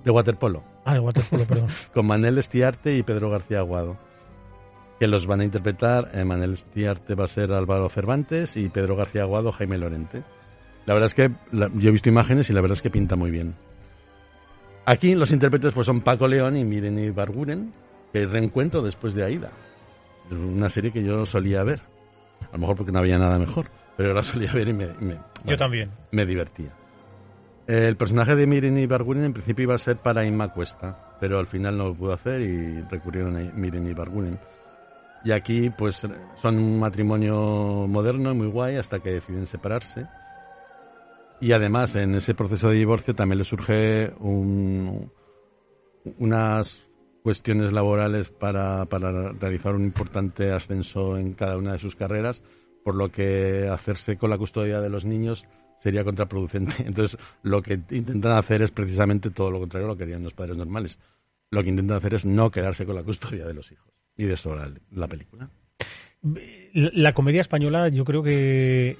De 0.04 0.10
waterpolo. 0.10 0.64
Ah, 0.84 0.94
de 0.94 1.00
waterpolo, 1.00 1.44
perdón. 1.44 1.68
con 1.94 2.06
Manel 2.06 2.38
Estiarte 2.38 2.96
y 2.96 3.02
Pedro 3.02 3.30
García 3.30 3.58
Aguado. 3.58 3.96
Que 4.98 5.06
los 5.08 5.26
van 5.26 5.40
a 5.40 5.44
interpretar. 5.44 6.10
eh, 6.14 6.24
Manel 6.24 6.52
Estiarte 6.54 7.14
va 7.14 7.24
a 7.24 7.28
ser 7.28 7.52
Álvaro 7.52 7.88
Cervantes 7.88 8.56
y 8.56 8.68
Pedro 8.68 8.96
García 8.96 9.22
Aguado 9.22 9.52
Jaime 9.52 9.78
Lorente. 9.78 10.22
La 10.86 10.94
verdad 10.94 11.06
es 11.06 11.14
que 11.14 11.30
la- 11.52 11.70
yo 11.74 11.88
he 11.88 11.92
visto 11.92 12.08
imágenes 12.08 12.50
y 12.50 12.52
la 12.52 12.60
verdad 12.60 12.76
es 12.76 12.82
que 12.82 12.90
pinta 12.90 13.14
muy 13.16 13.30
bien. 13.30 13.54
Aquí 14.84 15.14
los 15.14 15.30
intérpretes 15.30 15.72
pues 15.72 15.86
son 15.86 16.00
Paco 16.00 16.26
León 16.26 16.56
y 16.56 16.64
Mireni 16.64 17.10
Barguren, 17.10 17.70
que 18.12 18.26
reencuentro 18.26 18.82
después 18.82 19.14
de 19.14 19.24
Aida. 19.24 19.50
Una 20.30 20.68
serie 20.70 20.90
que 20.92 21.04
yo 21.04 21.24
solía 21.26 21.62
ver. 21.62 21.82
A 22.48 22.52
lo 22.54 22.58
mejor 22.58 22.76
porque 22.76 22.90
no 22.92 22.98
había 22.98 23.18
nada 23.18 23.38
mejor, 23.38 23.66
pero 23.96 24.12
la 24.12 24.22
solía 24.24 24.52
ver 24.52 24.68
y 24.68 24.72
me, 24.72 24.86
me- 25.00 25.18
bueno, 25.44 25.56
también. 25.56 25.90
me 26.10 26.26
divertía. 26.26 26.70
El 27.66 27.96
personaje 27.96 28.34
de 28.34 28.46
Mireni 28.46 28.86
Barguren 28.86 29.24
en 29.24 29.32
principio 29.32 29.64
iba 29.64 29.74
a 29.74 29.78
ser 29.78 29.96
para 29.96 30.26
Inma 30.26 30.52
Cuesta, 30.52 31.16
pero 31.20 31.38
al 31.38 31.46
final 31.46 31.78
no 31.78 31.84
lo 31.88 31.94
pudo 31.94 32.12
hacer 32.12 32.40
y 32.40 32.80
recurrieron 32.82 33.36
a 33.36 33.52
Mireni 33.52 33.94
Barguren. 33.94 34.38
Y 35.24 35.30
aquí 35.30 35.70
pues 35.70 36.02
son 36.34 36.58
un 36.58 36.80
matrimonio 36.80 37.86
moderno, 37.88 38.34
muy 38.34 38.48
guay, 38.48 38.76
hasta 38.76 38.98
que 38.98 39.10
deciden 39.12 39.46
separarse. 39.46 40.06
Y 41.40 41.52
además 41.52 41.94
en 41.94 42.14
ese 42.14 42.34
proceso 42.34 42.68
de 42.68 42.76
divorcio 42.76 43.14
también 43.14 43.38
le 43.38 43.44
surge 43.44 44.12
un- 44.18 45.12
unas 46.18 46.84
cuestiones 47.22 47.72
laborales 47.72 48.28
para, 48.28 48.84
para 48.86 49.30
realizar 49.32 49.74
un 49.76 49.84
importante 49.84 50.50
ascenso 50.50 51.16
en 51.16 51.34
cada 51.34 51.56
una 51.56 51.72
de 51.72 51.78
sus 51.78 51.94
carreras, 51.94 52.42
por 52.84 52.96
lo 52.96 53.10
que 53.12 53.68
hacerse 53.72 54.16
con 54.18 54.30
la 54.30 54.38
custodia 54.38 54.80
de 54.80 54.88
los 54.90 55.04
niños 55.04 55.46
sería 55.82 56.04
contraproducente. 56.04 56.74
Entonces, 56.86 57.18
lo 57.42 57.60
que 57.62 57.74
intentan 57.90 58.32
hacer 58.38 58.62
es 58.62 58.70
precisamente 58.70 59.30
todo 59.30 59.50
lo 59.50 59.58
contrario 59.60 59.86
a 59.86 59.90
lo 59.90 59.96
que 59.96 60.04
harían 60.04 60.22
los 60.22 60.32
padres 60.34 60.56
normales. 60.56 60.98
Lo 61.50 61.62
que 61.62 61.68
intentan 61.70 61.96
hacer 61.96 62.14
es 62.14 62.24
no 62.24 62.50
quedarse 62.50 62.86
con 62.86 62.94
la 62.94 63.02
custodia 63.02 63.44
de 63.46 63.54
los 63.54 63.70
hijos. 63.72 63.92
Y 64.16 64.24
de 64.24 64.34
eso 64.34 64.54
la- 64.54 64.70
la 64.92 65.08
película. 65.08 65.48
La 66.72 67.12
comedia 67.12 67.40
española, 67.40 67.88
yo 67.88 68.04
creo 68.04 68.22
que 68.22 68.96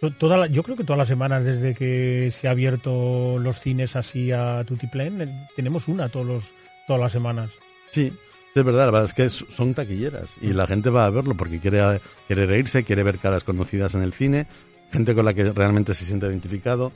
To- 0.00 0.10
Toda 0.12 0.36
la- 0.38 0.46
yo 0.46 0.62
creo 0.62 0.76
que 0.78 0.84
todas 0.84 0.96
las 0.98 1.08
semanas 1.08 1.44
desde 1.44 1.74
que 1.74 2.30
se 2.32 2.48
ha 2.48 2.52
abierto 2.52 3.38
los 3.38 3.60
cines 3.60 3.96
así 3.96 4.32
a 4.32 4.64
Tutiplén, 4.64 5.20
eh, 5.20 5.46
tenemos 5.54 5.88
una 5.88 6.08
todos 6.08 6.26
los, 6.26 6.44
todas 6.86 7.00
las 7.02 7.12
semanas. 7.12 7.50
Sí, 7.90 8.10
es 8.54 8.64
verdad, 8.64 8.86
la 8.86 8.90
verdad 8.92 9.04
es 9.04 9.12
que 9.12 9.28
son 9.28 9.74
taquilleras 9.74 10.30
y 10.40 10.54
la 10.54 10.66
gente 10.66 10.88
va 10.88 11.04
a 11.04 11.10
verlo 11.10 11.34
porque 11.36 11.58
quiere, 11.60 12.00
quiere 12.26 12.46
reírse, 12.46 12.82
quiere 12.82 13.02
ver 13.02 13.18
caras 13.18 13.44
conocidas 13.44 13.94
en 13.94 14.00
el 14.02 14.14
cine, 14.14 14.46
gente 14.92 15.14
con 15.14 15.24
la 15.24 15.34
que 15.34 15.52
realmente 15.52 15.94
se 15.94 16.04
siente 16.04 16.26
identificado, 16.26 16.92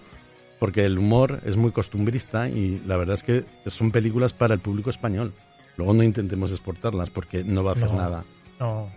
porque 0.59 0.85
el 0.85 0.99
humor 0.99 1.41
es 1.45 1.57
muy 1.57 1.73
costumbrista 1.73 2.49
y 2.49 2.81
la 2.87 2.97
verdad 2.97 3.17
es 3.17 3.23
que 3.23 3.45
son 3.67 3.91
películas 3.91 4.33
para 4.33 4.55
el 4.55 4.61
público 4.61 4.91
español. 4.91 5.33
Luego 5.77 5.93
no 5.93 6.03
intentemos 6.03 6.51
exportarlas 6.51 7.11
porque 7.11 7.45
no 7.45 7.65
va 7.65 7.73
a 7.73 7.75
hacer 7.75 7.91
No. 7.91 7.97
nada. 7.97 8.25
No. 8.61 8.89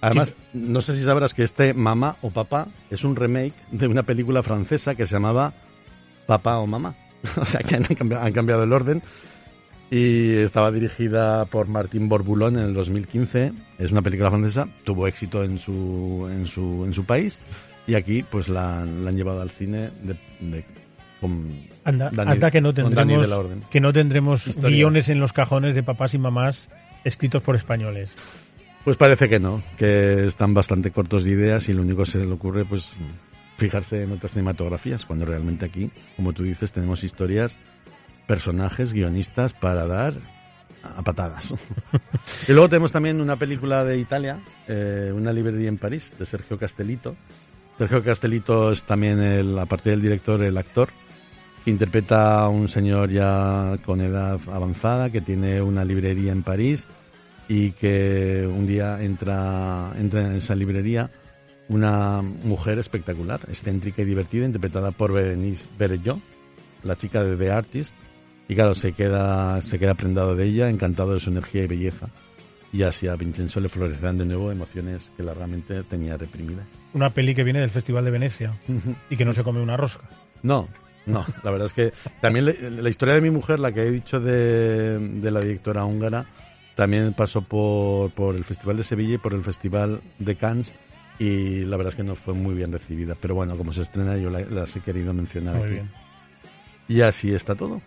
Además, 0.00 0.34
no 0.52 0.80
sé 0.82 0.94
si 0.94 1.02
sabrás 1.04 1.32
que 1.32 1.42
este 1.44 1.72
Mamá 1.72 2.16
o 2.22 2.30
Papá 2.30 2.68
es 2.90 3.04
un 3.04 3.16
remake 3.16 3.54
de 3.70 3.86
una 3.86 4.02
película 4.02 4.42
francesa 4.42 4.94
que 4.94 5.06
se 5.06 5.14
llamaba 5.14 5.52
Papá 6.26 6.58
o 6.58 6.66
Mamá. 6.66 6.94
o 7.40 7.44
sea, 7.46 7.60
que 7.60 7.76
han 7.76 7.84
cambiado, 7.84 8.22
han 8.24 8.32
cambiado 8.32 8.64
el 8.64 8.72
orden. 8.72 9.02
Y 9.90 10.36
estaba 10.36 10.70
dirigida 10.70 11.44
por 11.46 11.68
Martín 11.68 12.08
Borbulón 12.08 12.56
en 12.58 12.64
el 12.64 12.74
2015. 12.74 13.52
Es 13.78 13.92
una 13.92 14.02
película 14.02 14.30
francesa, 14.30 14.66
tuvo 14.82 15.06
éxito 15.06 15.44
en 15.44 15.58
su, 15.58 16.28
en 16.30 16.46
su, 16.46 16.84
en 16.84 16.92
su 16.92 17.04
país. 17.04 17.38
Y 17.86 17.94
aquí, 17.94 18.22
pues 18.22 18.48
la, 18.48 18.84
la 18.84 19.10
han 19.10 19.16
llevado 19.16 19.42
al 19.42 19.50
cine 19.50 19.90
de, 20.02 20.16
de- 20.40 20.64
con 21.20 21.48
Anda, 21.84 22.10
Dani- 22.10 22.32
anda 22.32 22.50
que 22.50 22.60
no 22.60 22.72
tendremos 22.74 23.22
de 23.22 23.28
la 23.28 23.38
Orden. 23.38 23.60
que 23.70 23.80
no 23.80 23.92
tendremos 23.92 24.46
Historias. 24.46 24.72
guiones 24.76 25.08
en 25.08 25.20
los 25.20 25.32
cajones 25.32 25.74
de 25.74 25.82
papás 25.82 26.14
y 26.14 26.18
mamás 26.18 26.68
escritos 27.04 27.42
por 27.42 27.56
españoles. 27.56 28.14
Pues 28.84 28.96
parece 28.96 29.28
que 29.28 29.40
no, 29.40 29.62
que 29.78 30.26
están 30.26 30.52
bastante 30.54 30.90
cortos 30.90 31.24
de 31.24 31.30
ideas 31.30 31.68
y 31.68 31.72
lo 31.72 31.82
único 31.82 32.04
que 32.04 32.10
se 32.12 32.18
le 32.18 32.30
ocurre 32.32 32.64
pues 32.66 32.90
fijarse 33.56 34.02
en 34.02 34.12
otras 34.12 34.32
cinematografías, 34.32 35.04
cuando 35.06 35.24
realmente 35.24 35.64
aquí, 35.64 35.90
como 36.16 36.32
tú 36.32 36.42
dices, 36.42 36.72
tenemos 36.72 37.04
historias, 37.04 37.56
personajes, 38.26 38.92
guionistas 38.92 39.52
para 39.54 39.86
dar 39.86 40.14
a 40.82 41.02
patadas. 41.02 41.54
y 42.48 42.52
luego 42.52 42.68
tenemos 42.68 42.92
también 42.92 43.20
una 43.20 43.36
película 43.36 43.84
de 43.84 43.98
Italia, 43.98 44.38
eh, 44.68 45.10
Una 45.14 45.32
librería 45.32 45.68
en 45.68 45.78
París, 45.78 46.12
de 46.18 46.26
Sergio 46.26 46.58
Castellito. 46.58 47.16
Sergio 47.78 48.04
Castellito 48.04 48.70
es 48.72 48.84
también, 48.84 49.20
el, 49.20 49.58
aparte 49.58 49.90
del 49.90 50.02
director, 50.02 50.42
el 50.42 50.56
actor, 50.56 50.90
que 51.64 51.70
interpreta 51.70 52.40
a 52.40 52.48
un 52.48 52.68
señor 52.68 53.10
ya 53.10 53.78
con 53.84 54.00
edad 54.00 54.38
avanzada, 54.52 55.10
que 55.10 55.20
tiene 55.20 55.60
una 55.60 55.84
librería 55.84 56.32
en 56.32 56.42
París 56.42 56.86
y 57.48 57.72
que 57.72 58.46
un 58.46 58.66
día 58.66 59.02
entra, 59.02 59.92
entra 59.98 60.26
en 60.26 60.36
esa 60.36 60.54
librería 60.54 61.10
una 61.68 62.22
mujer 62.22 62.78
espectacular, 62.78 63.40
excéntrica 63.48 64.02
y 64.02 64.04
divertida, 64.04 64.44
interpretada 64.44 64.90
por 64.90 65.12
Berenice 65.12 65.66
Berelló, 65.78 66.20
la 66.82 66.96
chica 66.96 67.24
de 67.24 67.36
The 67.36 67.50
Artist, 67.50 67.94
y 68.48 68.54
claro, 68.54 68.74
se 68.74 68.92
queda, 68.92 69.62
se 69.62 69.78
queda 69.78 69.94
prendado 69.94 70.36
de 70.36 70.44
ella, 70.44 70.68
encantado 70.68 71.14
de 71.14 71.20
su 71.20 71.30
energía 71.30 71.64
y 71.64 71.66
belleza. 71.66 72.08
Y 72.74 72.82
así 72.82 73.06
a 73.06 73.14
Vincenzo 73.14 73.60
le 73.60 73.68
florecerán 73.68 74.18
de 74.18 74.24
nuevo 74.24 74.50
emociones 74.50 75.10
que 75.16 75.22
largamente 75.22 75.84
tenía 75.84 76.16
reprimidas. 76.16 76.66
Una 76.92 77.10
peli 77.10 77.32
que 77.34 77.44
viene 77.44 77.60
del 77.60 77.70
Festival 77.70 78.04
de 78.04 78.10
Venecia 78.10 78.52
y 79.08 79.16
que 79.16 79.24
no 79.24 79.32
se 79.32 79.44
come 79.44 79.60
una 79.60 79.76
rosca. 79.76 80.04
No, 80.42 80.68
no, 81.06 81.24
la 81.44 81.50
verdad 81.52 81.66
es 81.66 81.72
que 81.72 81.92
también 82.20 82.46
le- 82.46 82.70
la 82.72 82.90
historia 82.90 83.14
de 83.14 83.20
mi 83.20 83.30
mujer, 83.30 83.60
la 83.60 83.70
que 83.70 83.82
he 83.82 83.90
dicho 83.92 84.18
de, 84.18 84.98
de 84.98 85.30
la 85.30 85.40
directora 85.40 85.84
húngara, 85.84 86.26
también 86.74 87.12
pasó 87.14 87.42
por, 87.42 88.10
por 88.10 88.34
el 88.34 88.42
Festival 88.44 88.76
de 88.78 88.82
Sevilla 88.82 89.14
y 89.14 89.18
por 89.18 89.34
el 89.34 89.42
Festival 89.44 90.00
de 90.18 90.34
Cannes 90.34 90.72
y 91.20 91.60
la 91.60 91.76
verdad 91.76 91.92
es 91.92 91.96
que 91.96 92.02
no 92.02 92.16
fue 92.16 92.34
muy 92.34 92.54
bien 92.56 92.72
recibida. 92.72 93.14
Pero 93.20 93.36
bueno, 93.36 93.56
como 93.56 93.72
se 93.72 93.82
estrena 93.82 94.16
yo 94.16 94.30
la- 94.30 94.40
las 94.40 94.74
he 94.74 94.80
querido 94.80 95.14
mencionar 95.14 95.54
Muy 95.54 95.64
aquí. 95.64 95.72
bien. 95.74 95.90
Y 96.88 97.02
así 97.02 97.32
está 97.32 97.54
todo. 97.54 97.80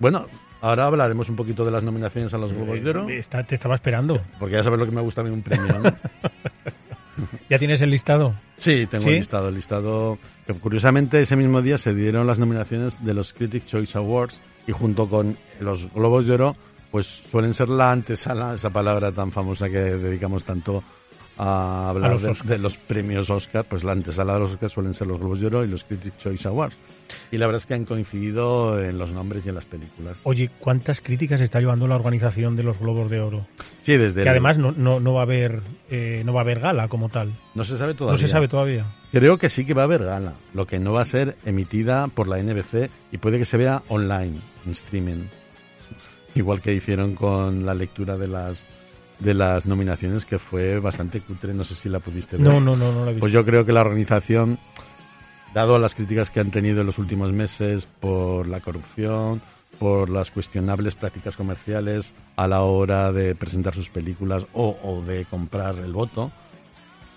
Bueno, 0.00 0.26
ahora 0.62 0.86
hablaremos 0.86 1.28
un 1.28 1.36
poquito 1.36 1.64
de 1.64 1.70
las 1.70 1.82
nominaciones 1.82 2.32
a 2.32 2.38
los 2.38 2.52
Globos 2.54 2.82
de 2.82 2.88
Oro. 2.90 3.08
Está- 3.10 3.44
te 3.44 3.54
estaba 3.56 3.74
esperando. 3.74 4.22
Porque 4.38 4.54
ya 4.54 4.64
sabes 4.64 4.78
lo 4.78 4.86
que 4.86 4.92
me 4.92 5.02
gusta 5.02 5.20
a 5.20 5.24
mí 5.24 5.30
un 5.30 5.42
premio, 5.42 5.66
¿no? 5.78 5.90
¿Ya 7.50 7.58
tienes 7.58 7.80
el 7.82 7.90
listado? 7.90 8.34
Sí, 8.58 8.86
tengo 8.90 9.04
¿Sí? 9.04 9.10
el 9.10 9.16
listado. 9.16 9.48
El 9.48 9.54
listado. 9.56 10.18
que 10.46 10.54
curiosamente, 10.54 11.20
ese 11.20 11.36
mismo 11.36 11.60
día 11.60 11.76
se 11.78 11.94
dieron 11.94 12.26
las 12.26 12.38
nominaciones 12.38 12.94
de 13.04 13.12
los 13.14 13.32
Critic 13.34 13.66
Choice 13.66 13.98
Awards 13.98 14.40
y 14.66 14.72
junto 14.72 15.08
con 15.08 15.36
los 15.60 15.92
Globos 15.92 16.26
de 16.26 16.34
Oro, 16.34 16.56
pues 16.90 17.06
suelen 17.06 17.52
ser 17.54 17.68
la 17.68 17.90
antesala, 17.92 18.54
esa 18.54 18.70
palabra 18.70 19.12
tan 19.12 19.30
famosa 19.32 19.68
que 19.68 19.78
dedicamos 19.78 20.44
tanto 20.44 20.82
a 21.44 21.90
hablar 21.90 22.10
A 22.12 22.14
los 22.14 22.46
de, 22.46 22.58
los 22.58 22.76
premios 22.76 23.28
Oscar, 23.28 23.64
pues 23.68 23.82
la 23.82 23.92
antesala 23.92 24.34
de 24.34 24.40
los 24.40 24.52
Oscar 24.52 24.70
suelen 24.70 24.94
ser 24.94 25.08
los 25.08 25.18
Globos 25.18 25.40
de 25.40 25.46
Oro 25.48 25.64
y 25.64 25.68
los 25.68 25.82
Critic 25.84 26.16
Choice 26.18 26.46
Awards. 26.46 26.76
Y 27.30 27.38
la 27.38 27.46
verdad 27.46 27.60
es 27.60 27.66
que 27.66 27.74
han 27.74 27.84
coincidido 27.84 28.80
en 28.80 28.96
los 28.96 29.10
nombres 29.10 29.44
y 29.44 29.48
en 29.48 29.56
las 29.56 29.64
películas. 29.64 30.20
Oye, 30.22 30.50
¿cuántas 30.60 31.00
críticas 31.00 31.40
está 31.40 31.58
llevando 31.60 31.88
la 31.88 31.96
organización 31.96 32.54
de 32.56 32.62
los 32.62 32.78
Globos 32.78 33.10
de 33.10 33.20
Oro? 33.20 33.46
Sí, 33.82 33.96
desde 33.96 34.20
Que 34.22 34.28
el- 34.28 34.28
además 34.28 34.56
no, 34.58 34.72
no, 34.72 35.00
no 35.00 35.14
va 35.14 35.20
a 35.20 35.24
haber 35.24 35.60
eh, 35.90 36.22
no 36.24 36.32
va 36.32 36.40
a 36.40 36.44
haber 36.44 36.60
gala 36.60 36.88
como 36.88 37.08
tal. 37.08 37.32
No 37.54 37.64
se 37.64 37.76
sabe 37.76 37.94
todavía. 37.94 38.20
No 38.20 38.26
se 38.26 38.32
sabe 38.32 38.48
todavía. 38.48 38.86
Creo 39.10 39.36
que 39.36 39.50
sí 39.50 39.64
que 39.66 39.74
va 39.74 39.82
a 39.82 39.84
haber 39.86 40.04
gala, 40.04 40.34
lo 40.54 40.66
que 40.66 40.78
no 40.78 40.92
va 40.92 41.02
a 41.02 41.06
ser 41.06 41.36
emitida 41.44 42.06
por 42.08 42.28
la 42.28 42.38
NBC 42.38 42.88
y 43.10 43.18
puede 43.18 43.38
que 43.38 43.44
se 43.44 43.56
vea 43.56 43.82
online, 43.88 44.38
en 44.64 44.72
streaming. 44.72 45.24
Igual 46.34 46.62
que 46.62 46.72
hicieron 46.72 47.14
con 47.14 47.66
la 47.66 47.74
lectura 47.74 48.16
de 48.16 48.28
las 48.28 48.68
de 49.22 49.34
las 49.34 49.66
nominaciones 49.66 50.24
que 50.24 50.38
fue 50.38 50.78
bastante 50.80 51.20
cutre, 51.20 51.54
no 51.54 51.64
sé 51.64 51.74
si 51.74 51.88
la 51.88 52.00
pudiste 52.00 52.36
ver. 52.36 52.46
No, 52.46 52.60
no, 52.60 52.76
no, 52.76 52.92
no 52.92 53.04
la 53.04 53.10
he 53.10 53.14
visto. 53.14 53.20
Pues 53.20 53.32
yo 53.32 53.44
creo 53.44 53.64
que 53.64 53.72
la 53.72 53.80
organización, 53.82 54.58
dado 55.54 55.78
las 55.78 55.94
críticas 55.94 56.30
que 56.30 56.40
han 56.40 56.50
tenido 56.50 56.80
en 56.80 56.86
los 56.86 56.98
últimos 56.98 57.32
meses 57.32 57.86
por 58.00 58.46
la 58.48 58.60
corrupción, 58.60 59.40
por 59.78 60.10
las 60.10 60.30
cuestionables 60.30 60.94
prácticas 60.94 61.36
comerciales 61.36 62.12
a 62.36 62.46
la 62.46 62.62
hora 62.62 63.12
de 63.12 63.34
presentar 63.34 63.74
sus 63.74 63.90
películas 63.90 64.44
o, 64.52 64.78
o 64.82 65.02
de 65.02 65.24
comprar 65.24 65.76
el 65.78 65.92
voto, 65.92 66.30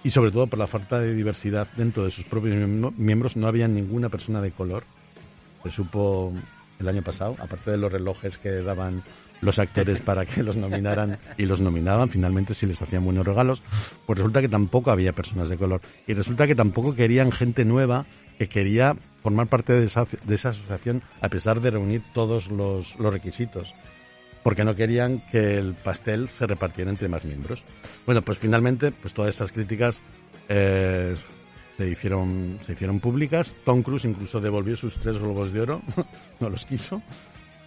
y 0.03 0.09
sobre 0.09 0.31
todo 0.31 0.47
por 0.47 0.59
la 0.59 0.67
falta 0.67 0.99
de 0.99 1.13
diversidad 1.15 1.67
dentro 1.75 2.05
de 2.05 2.11
sus 2.11 2.25
propios 2.25 2.55
miembro- 2.55 2.93
miembros, 2.97 3.35
no 3.35 3.47
había 3.47 3.67
ninguna 3.67 4.09
persona 4.09 4.41
de 4.41 4.51
color. 4.51 4.83
Se 5.63 5.71
supo 5.71 6.31
el 6.79 6.87
año 6.87 7.01
pasado, 7.01 7.35
aparte 7.39 7.71
de 7.71 7.77
los 7.77 7.91
relojes 7.91 8.37
que 8.37 8.49
daban 8.61 9.01
los 9.45 9.59
actores 9.59 10.01
para 10.01 10.25
que 10.25 10.43
los 10.43 10.55
nominaran 10.55 11.19
y 11.37 11.43
los 11.43 11.61
nominaban, 11.61 12.09
finalmente 12.09 12.53
si 12.53 12.65
les 12.65 12.81
hacían 12.81 13.05
buenos 13.05 13.25
regalos, 13.25 13.61
pues 14.05 14.17
resulta 14.17 14.41
que 14.41 14.49
tampoco 14.49 14.91
había 14.91 15.13
personas 15.13 15.47
de 15.49 15.57
color. 15.57 15.81
Y 16.07 16.13
resulta 16.13 16.47
que 16.47 16.55
tampoco 16.55 16.95
querían 16.95 17.31
gente 17.31 17.63
nueva 17.63 18.05
que 18.37 18.49
quería 18.49 18.95
formar 19.21 19.47
parte 19.47 19.73
de 19.73 19.85
esa, 19.85 20.05
de 20.23 20.35
esa 20.35 20.49
asociación 20.49 21.01
a 21.21 21.29
pesar 21.29 21.61
de 21.61 21.71
reunir 21.71 22.01
todos 22.13 22.47
los, 22.47 22.95
los 22.99 23.13
requisitos 23.13 23.73
porque 24.43 24.63
no 24.63 24.75
querían 24.75 25.23
que 25.31 25.57
el 25.57 25.73
pastel 25.73 26.27
se 26.27 26.45
repartiera 26.45 26.91
entre 26.91 27.07
más 27.07 27.25
miembros. 27.25 27.63
Bueno, 28.05 28.21
pues 28.21 28.37
finalmente, 28.37 28.91
pues 28.91 29.11
todas 29.11 29.29
estas 29.29 29.51
críticas 29.51 29.99
eh, 30.49 31.15
se 31.77 31.89
hicieron 31.89 32.59
se 32.61 32.73
hicieron 32.73 32.99
públicas. 32.99 33.55
Tom 33.65 33.81
Cruise 33.81 34.05
incluso 34.05 34.39
devolvió 34.39 34.77
sus 34.77 34.99
tres 34.99 35.17
globos 35.17 35.51
de 35.51 35.61
oro, 35.61 35.81
no 36.39 36.51
los 36.51 36.63
quiso 36.65 37.01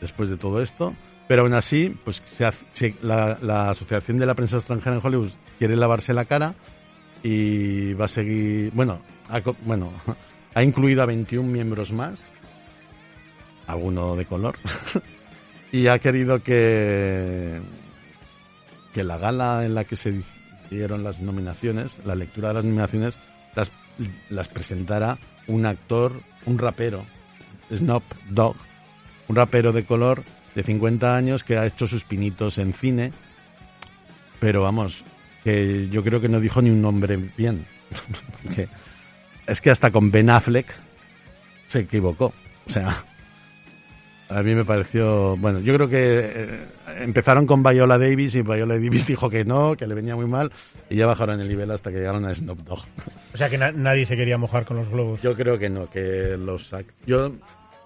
después 0.00 0.28
de 0.28 0.36
todo 0.36 0.62
esto. 0.62 0.94
Pero 1.28 1.42
aún 1.42 1.52
así, 1.52 1.94
pues 2.04 2.22
se 2.36 2.46
hace- 2.46 2.96
la, 3.02 3.68
Asociación 3.70 4.18
de 4.18 4.26
la 4.26 4.34
Prensa 4.34 4.56
Extranjera 4.56 4.96
en 4.96 5.02
Hollywood 5.04 5.30
quiere 5.58 5.76
lavarse 5.76 6.14
la 6.14 6.24
cara 6.24 6.54
y 7.22 7.92
va 7.92 8.06
a 8.06 8.08
seguir, 8.08 8.70
bueno, 8.72 9.00
ha, 9.28 9.40
bueno, 9.64 9.92
ha 10.54 10.62
incluido 10.62 11.02
a 11.02 11.06
21 11.06 11.46
miembros 11.46 11.92
más, 11.92 12.18
alguno 13.66 14.16
de 14.16 14.24
color, 14.24 14.56
y 15.72 15.88
ha 15.88 15.98
querido 15.98 16.42
que, 16.42 17.60
que 18.94 19.04
la 19.04 19.18
gala 19.18 19.66
en 19.66 19.74
la 19.74 19.84
que 19.84 19.96
se 19.96 20.22
dieron 20.70 21.04
las 21.04 21.20
nominaciones, 21.20 22.00
la 22.06 22.14
lectura 22.14 22.48
de 22.48 22.54
las 22.54 22.64
nominaciones, 22.64 23.18
las, 23.54 23.70
las 24.30 24.48
presentara 24.48 25.18
un 25.46 25.66
actor, 25.66 26.12
un 26.46 26.58
rapero, 26.58 27.04
Snoop 27.70 28.04
Dogg, 28.30 28.56
un 29.28 29.36
rapero 29.36 29.72
de 29.72 29.84
color 29.84 30.22
de 30.58 30.64
50 30.64 31.14
años 31.14 31.44
que 31.44 31.56
ha 31.56 31.64
hecho 31.66 31.86
sus 31.86 32.02
pinitos 32.02 32.58
en 32.58 32.72
cine, 32.72 33.12
pero 34.40 34.60
vamos, 34.62 35.04
que 35.44 35.88
yo 35.88 36.02
creo 36.02 36.20
que 36.20 36.28
no 36.28 36.40
dijo 36.40 36.60
ni 36.60 36.70
un 36.70 36.82
nombre 36.82 37.16
bien. 37.36 37.64
Porque 38.42 38.68
es 39.46 39.60
que 39.60 39.70
hasta 39.70 39.92
con 39.92 40.10
Ben 40.10 40.28
Affleck 40.30 40.66
se 41.68 41.78
equivocó. 41.78 42.32
O 42.66 42.70
sea, 42.70 43.04
a 44.30 44.42
mí 44.42 44.52
me 44.56 44.64
pareció, 44.64 45.36
bueno, 45.36 45.60
yo 45.60 45.74
creo 45.74 45.88
que 45.88 45.96
eh, 46.24 46.66
empezaron 47.02 47.46
con 47.46 47.62
Viola 47.62 47.96
Davis 47.96 48.34
y 48.34 48.42
Viola 48.42 48.74
Davis 48.74 49.06
dijo 49.06 49.30
que 49.30 49.44
no, 49.44 49.76
que 49.76 49.86
le 49.86 49.94
venía 49.94 50.16
muy 50.16 50.26
mal 50.26 50.50
y 50.90 50.96
ya 50.96 51.06
bajaron 51.06 51.40
el 51.40 51.46
nivel 51.48 51.70
hasta 51.70 51.92
que 51.92 51.98
llegaron 51.98 52.24
a 52.24 52.34
Snoop 52.34 52.58
Dogg. 52.64 52.80
O 53.32 53.36
sea 53.36 53.48
que 53.48 53.58
na- 53.58 53.70
nadie 53.70 54.06
se 54.06 54.16
quería 54.16 54.38
mojar 54.38 54.64
con 54.64 54.76
los 54.78 54.88
globos. 54.90 55.22
Yo 55.22 55.36
creo 55.36 55.56
que 55.56 55.70
no, 55.70 55.88
que 55.88 56.36
los 56.36 56.74
yo 57.06 57.32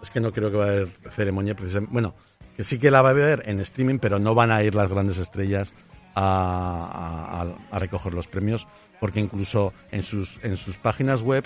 es 0.02 0.10
que 0.10 0.20
no 0.20 0.32
creo 0.32 0.50
que 0.50 0.56
va 0.56 0.64
a 0.64 0.68
haber 0.70 0.88
ceremonia 1.14 1.54
precisamente, 1.54 1.92
bueno, 1.92 2.14
que 2.56 2.64
sí 2.64 2.78
que 2.78 2.90
la 2.90 3.02
va 3.02 3.08
a 3.08 3.12
haber 3.12 3.42
en 3.46 3.60
streaming, 3.60 3.98
pero 3.98 4.18
no 4.18 4.34
van 4.34 4.50
a 4.50 4.62
ir 4.62 4.74
las 4.74 4.88
grandes 4.90 5.18
estrellas 5.18 5.74
a, 6.14 7.42
a- 7.70 7.76
a- 7.76 7.78
recoger 7.78 8.12
los 8.14 8.26
premios, 8.28 8.66
porque 9.00 9.20
incluso 9.20 9.72
en 9.90 10.02
sus 10.02 10.38
en 10.42 10.56
sus 10.56 10.76
páginas 10.78 11.22
web 11.22 11.44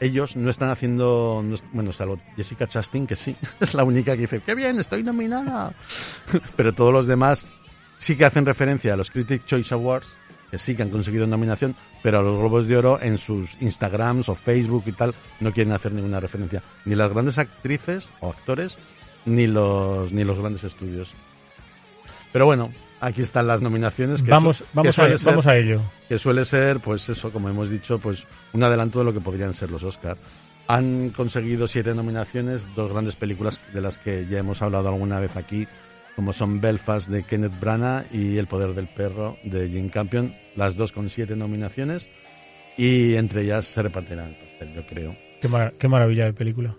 ellos 0.00 0.36
no 0.36 0.50
están 0.50 0.70
haciendo, 0.70 1.40
no 1.44 1.56
bueno, 1.72 1.92
salvo 1.92 2.18
Jessica 2.36 2.66
Chastain, 2.66 3.06
que 3.06 3.16
sí, 3.16 3.36
es 3.60 3.74
la 3.74 3.84
única 3.84 4.12
que 4.14 4.22
dice, 4.22 4.40
qué 4.44 4.54
bien, 4.54 4.78
estoy 4.78 5.02
nominada. 5.02 5.72
Pero 6.56 6.72
todos 6.74 6.92
los 6.92 7.06
demás 7.06 7.46
sí 7.98 8.16
que 8.16 8.24
hacen 8.24 8.44
referencia 8.44 8.92
a 8.94 8.96
los 8.96 9.10
Critic 9.10 9.46
Choice 9.46 9.72
Awards, 9.72 10.08
que 10.50 10.58
sí 10.58 10.74
que 10.74 10.82
han 10.82 10.90
conseguido 10.90 11.26
nominación, 11.26 11.74
pero 12.02 12.18
a 12.18 12.22
los 12.22 12.38
Globos 12.38 12.66
de 12.66 12.76
Oro 12.76 13.00
en 13.00 13.18
sus 13.18 13.56
Instagrams 13.60 14.28
o 14.28 14.34
Facebook 14.34 14.84
y 14.86 14.92
tal 14.92 15.14
no 15.40 15.52
quieren 15.52 15.72
hacer 15.72 15.92
ninguna 15.92 16.20
referencia. 16.20 16.62
Ni 16.84 16.94
las 16.94 17.10
grandes 17.10 17.38
actrices 17.38 18.10
o 18.20 18.28
actores, 18.30 18.76
ni 19.26 19.46
los, 19.46 20.12
ni 20.12 20.24
los 20.24 20.38
grandes 20.38 20.64
estudios. 20.64 21.12
Pero 22.32 22.46
bueno, 22.46 22.72
aquí 23.00 23.22
están 23.22 23.46
las 23.46 23.60
nominaciones. 23.60 24.22
Que 24.22 24.30
Vamos- 24.30 24.56
su- 24.56 24.64
que 24.64 24.70
vamos 24.74 24.98
a- 24.98 25.08
ser- 25.18 25.18
vamos 25.24 25.46
a 25.46 25.56
ello. 25.56 25.80
Que 26.08 26.18
suele 26.18 26.44
ser, 26.44 26.80
pues 26.80 27.08
eso, 27.08 27.30
como 27.30 27.48
hemos 27.48 27.70
dicho, 27.70 27.98
pues 27.98 28.24
un 28.52 28.62
adelanto 28.62 28.98
de 28.98 29.04
lo 29.04 29.12
que 29.12 29.20
podrían 29.20 29.54
ser 29.54 29.70
los 29.70 29.82
Oscar. 29.84 30.16
Han 30.66 31.10
conseguido 31.10 31.68
siete 31.68 31.94
nominaciones, 31.94 32.66
dos 32.74 32.90
grandes 32.92 33.16
películas 33.16 33.60
de 33.72 33.80
las 33.82 33.98
que 33.98 34.26
ya 34.28 34.38
hemos 34.38 34.62
hablado 34.62 34.88
alguna 34.88 35.20
vez 35.20 35.36
aquí, 35.36 35.66
como 36.16 36.32
son 36.32 36.60
Belfast 36.60 37.08
de 37.08 37.22
Kenneth 37.24 37.58
Branagh 37.60 38.06
y 38.12 38.38
El 38.38 38.46
poder 38.46 38.74
del 38.74 38.88
perro 38.88 39.36
de 39.44 39.68
Jane 39.68 39.90
Campion, 39.90 40.34
las 40.56 40.74
dos 40.76 40.90
con 40.92 41.10
siete 41.10 41.36
nominaciones 41.36 42.08
y 42.78 43.14
entre 43.16 43.42
ellas 43.42 43.66
se 43.66 43.82
repartirán 43.82 44.28
el 44.28 44.36
pastel, 44.36 44.74
yo 44.74 44.86
creo. 44.86 45.14
Qué, 45.42 45.48
mara- 45.48 45.72
qué 45.78 45.86
maravilla 45.86 46.24
de 46.24 46.32
película. 46.32 46.74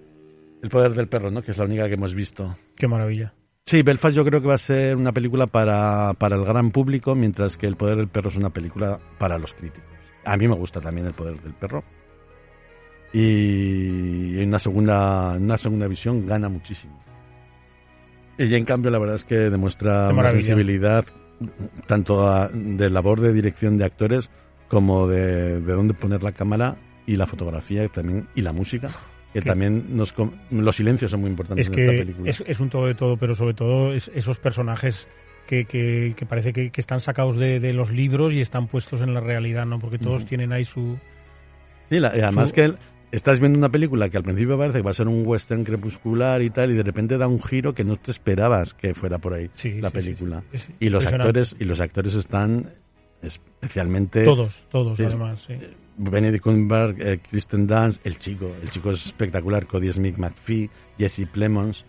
El 0.66 0.72
poder 0.72 0.96
del 0.96 1.08
perro, 1.08 1.30
¿no? 1.30 1.44
Que 1.44 1.52
es 1.52 1.58
la 1.60 1.66
única 1.66 1.88
que 1.88 1.94
hemos 1.94 2.16
visto. 2.16 2.58
Qué 2.76 2.88
maravilla. 2.88 3.36
Sí, 3.68 3.84
Belfast 3.84 4.16
yo 4.16 4.26
creo 4.26 4.42
que 4.42 4.48
va 4.48 4.56
a 4.56 4.58
ser 4.58 4.96
una 4.96 5.12
película 5.12 5.46
para, 5.46 6.14
para 6.18 6.36
el 6.38 6.44
gran 6.44 6.72
público, 6.72 7.14
mientras 7.14 7.56
que 7.56 7.68
El 7.68 7.76
Poder 7.76 7.98
del 7.98 8.08
Perro 8.08 8.30
es 8.30 8.36
una 8.36 8.50
película 8.50 9.00
para 9.20 9.38
los 9.38 9.54
críticos. 9.54 9.88
A 10.24 10.36
mí 10.38 10.48
me 10.48 10.56
gusta 10.56 10.82
también 10.82 11.06
El 11.06 11.14
Poder 11.14 11.40
del 11.40 11.54
Perro. 11.54 11.84
Y 13.14 14.42
en 14.42 14.48
una 14.50 14.58
segunda, 14.60 15.36
en 15.36 15.44
una 15.44 15.58
segunda 15.60 15.88
visión 15.88 16.26
gana 16.26 16.50
muchísimo. 16.50 17.00
Ella, 18.40 18.58
en 18.58 18.66
cambio, 18.66 18.90
la 18.90 18.98
verdad 19.00 19.16
es 19.18 19.24
que 19.26 19.36
demuestra 19.36 20.10
una 20.10 20.24
sensibilidad 20.32 21.06
tanto 21.86 22.28
a- 22.28 22.50
de 22.52 22.90
labor 22.90 23.22
de 23.22 23.34
dirección 23.34 23.78
de 23.78 23.86
actores 23.86 24.32
como 24.68 25.08
de, 25.08 25.62
de 25.62 25.74
dónde 25.74 25.94
poner 25.94 26.24
la 26.24 26.32
cámara 26.32 26.76
y 27.06 27.18
la 27.18 27.28
fotografía 27.28 27.88
también 27.90 28.28
y 28.36 28.42
la 28.42 28.52
música 28.52 28.90
que 29.44 29.50
también 29.50 29.96
nos 29.96 30.14
los 30.52 30.76
silencios 30.76 31.12
son 31.12 31.22
muy 31.22 31.30
importantes 31.30 31.68
Es 31.68 31.74
en 31.74 31.80
esta 31.80 31.98
película 32.04 32.30
es, 32.30 32.44
es 32.48 32.60
un 32.60 32.70
todo 32.70 32.88
de 32.88 32.96
todo, 32.96 33.18
pero 33.18 33.36
sobre 33.36 33.54
todo 33.54 33.94
es- 33.94 34.10
esos 34.16 34.38
personajes 34.38 35.08
que, 35.48 35.66
que, 35.66 36.14
que 36.18 36.26
parece 36.26 36.54
que, 36.54 36.72
que 36.72 36.82
están 36.82 37.02
sacados 37.02 37.36
de, 37.38 37.60
de 37.60 37.74
los 37.74 37.92
libros 37.92 38.34
y 38.34 38.42
están 38.42 38.68
puestos 38.68 39.02
en 39.02 39.14
la 39.14 39.20
realidad, 39.20 39.66
¿no? 39.66 39.78
Porque 39.80 39.98
todos 40.00 40.26
tienen 40.26 40.52
ahí 40.52 40.66
su... 40.66 40.98
Sí, 41.90 42.00
la- 42.00 42.18
y 42.18 42.22
además 42.22 42.50
Su- 42.50 42.56
que 42.56 42.64
el- 42.64 42.78
estás 43.12 43.40
viendo 43.40 43.58
una 43.60 43.70
película 43.70 44.10
que 44.10 44.18
al 44.18 44.24
principio 44.24 44.58
parece 44.58 44.80
que 44.80 44.84
va 44.84 44.90
a 44.92 44.96
ser 44.96 45.08
un 45.08 45.22
western 45.26 45.64
crepuscular 45.64 46.42
y 46.42 46.50
tal, 46.50 46.72
y 46.72 46.74
de 46.74 46.82
repente 46.84 47.18
da 47.20 47.28
un 47.28 47.42
giro 47.42 47.74
que 47.76 47.84
no 47.84 47.96
te 47.96 48.10
esperabas 48.12 48.74
que 48.74 48.94
fuera 48.96 49.20
por 49.20 49.34
ahí 49.36 49.50
Sí, 49.54 49.80
la 49.80 49.90
sí, 49.90 49.94
película. 49.96 50.42
sí. 50.54 50.74
Y 50.80 50.90
los 50.90 51.06
actores 51.06 51.56
y 51.60 51.64
los 51.66 51.80
actores 51.80 52.16
están 52.16 52.72
especialmente 53.22 54.24
Todos, 54.24 54.66
todos, 54.72 55.00
además, 55.00 55.44
sí. 55.48 55.54
Benedict 55.98 56.44
Cumberbatch, 56.44 57.00
eh, 57.00 57.20
Kristen 57.30 57.68
Dunst, 57.68 58.06
el 58.06 58.18
chico, 58.18 58.52
el 58.62 58.70
chico 58.70 58.92
es 58.92 59.06
espectacular, 59.06 59.66
Cody 59.66 59.92
Smith 59.94 60.18
McPhee, 60.18 60.70
Jesse 60.98 61.26
Plemons. 61.32 61.86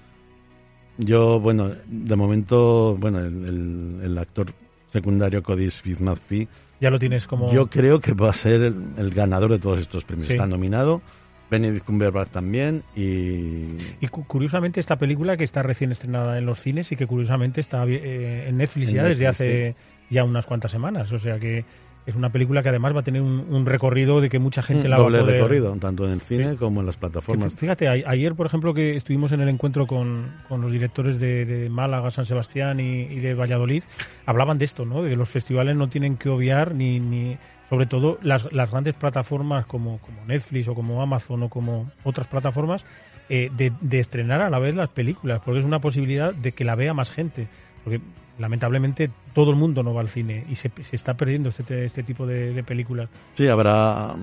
Yo, 0.99 1.41
bueno, 1.41 1.71
de 1.87 2.17
momento, 2.17 2.97
bueno, 2.99 3.19
el, 3.21 3.45
el- 3.47 4.01
el 4.05 4.19
actor 4.19 4.53
secundario 4.93 5.43
Cody 5.43 5.71
Smith 5.71 5.99
McPhee, 6.01 6.49
Ya 6.81 6.91
lo 6.91 6.99
tienes 6.99 7.27
como... 7.27 7.53
yo 7.53 7.69
creo 7.69 8.01
que 8.01 8.13
va 8.15 8.31
a 8.31 8.35
ser 8.35 8.63
el, 8.63 8.77
el 8.97 9.11
ganador 9.11 9.51
de 9.51 9.59
todos 9.59 9.79
estos 9.81 10.05
premios. 10.05 10.29
Sí. 10.29 10.33
Está 10.35 10.47
nominado, 10.47 11.03
Benedict 11.51 11.85
Cumberbatch 11.85 12.31
también 12.31 12.83
y 12.97 13.65
Y 14.01 14.09
cu- 14.11 14.25
curiosamente 14.27 14.81
esta 14.81 14.97
película 14.97 15.37
que 15.37 15.45
está 15.45 15.63
recién 15.63 15.93
estrenada 15.93 16.39
en 16.39 16.47
los 16.47 16.61
cines 16.61 16.91
y 16.93 16.97
que 16.97 17.07
curiosamente 17.07 17.61
está 17.61 17.85
eh, 17.87 18.49
en 18.49 18.57
Netflix 18.57 18.89
En 18.89 18.95
ya 18.95 19.03
desde 19.05 19.27
hace 19.27 19.75
ya 20.09 20.25
unas 20.25 20.47
cuantas 20.47 20.71
semanas. 20.73 21.13
O 21.13 21.19
sea 21.19 21.39
que 21.39 21.65
es 22.07 22.15
una 22.15 22.31
película 22.31 22.63
que 22.63 22.69
además 22.69 22.95
va 22.95 23.01
a 23.01 23.03
tener 23.03 23.21
un, 23.21 23.47
un 23.51 23.67
recorrido 23.67 24.21
de 24.21 24.29
que 24.29 24.39
mucha 24.39 24.63
gente 24.63 24.89
la 24.89 24.97
doble 24.97 25.19
va 25.19 25.23
a 25.25 25.27
poder... 25.27 25.41
recorrido, 25.43 25.73
tanto 25.81 26.07
en 26.07 26.13
el 26.13 26.21
cine 26.21 26.55
como 26.57 26.81
en 26.81 26.87
las 26.87 26.97
plataformas. 26.97 27.53
fí- 27.55 27.59
Fíjate, 27.59 27.89
a- 27.89 28.11
ayer, 28.11 28.35
por 28.35 28.47
ejemplo, 28.47 28.73
que 28.75 28.95
estuvimos 28.97 29.33
en 29.33 29.41
el 29.41 29.49
encuentro 29.49 29.87
con, 29.87 30.27
con 30.49 30.61
los 30.61 30.71
directores 30.71 31.19
de, 31.19 31.45
de 31.45 31.69
Málaga, 31.69 32.11
San 32.13 32.25
Sebastián 32.27 32.79
y, 32.81 33.03
y 33.03 33.19
de 33.21 33.35
Valladolid, 33.35 33.83
hablaban 34.25 34.57
de 34.59 34.65
esto, 34.67 34.85
¿no? 34.85 35.03
De 35.03 35.11
que 35.11 35.17
los 35.17 35.29
festivales 35.29 35.75
no 35.77 35.89
tienen 35.89 36.17
que 36.17 36.29
obviar 36.29 36.75
ni, 36.75 37.01
ni 37.01 37.37
sobre 37.69 37.87
todo 37.87 38.19
las, 38.23 38.53
las 38.53 38.71
grandes 38.71 38.95
plataformas 38.95 39.67
como, 39.67 39.99
como 39.99 40.25
Netflix 40.27 40.69
o 40.69 40.75
como 40.75 41.03
Amazon 41.03 41.43
o 41.43 41.49
como 41.49 41.91
otras 42.05 42.29
plataformas, 42.29 42.85
eh, 43.29 43.51
de, 43.57 43.73
de 43.81 43.99
estrenar 43.99 44.41
a 44.43 44.51
la 44.51 44.61
vez 44.61 44.77
las 44.77 44.89
películas, 44.91 45.41
porque 45.45 45.59
es 45.59 45.65
una 45.65 45.81
posibilidad 45.81 46.33
de 46.33 46.53
que 46.53 46.65
la 46.65 46.77
vea 46.77 46.95
más 46.95 47.11
gente. 47.11 47.49
Porque 47.83 48.01
lamentablemente 48.39 49.11
todo 49.35 49.51
el 49.51 49.57
mundo 49.57 49.83
no 49.83 49.95
va 49.95 50.01
al 50.01 50.09
cine 50.09 50.45
y 50.49 50.55
se, 50.57 50.71
se 50.83 50.97
está 50.97 51.15
perdiendo 51.15 51.49
este, 51.51 51.85
este 51.85 52.03
tipo 52.03 52.27
de, 52.27 52.53
de 52.53 52.63
películas. 52.63 53.09
Sí, 53.35 53.47
habrá, 53.49 54.15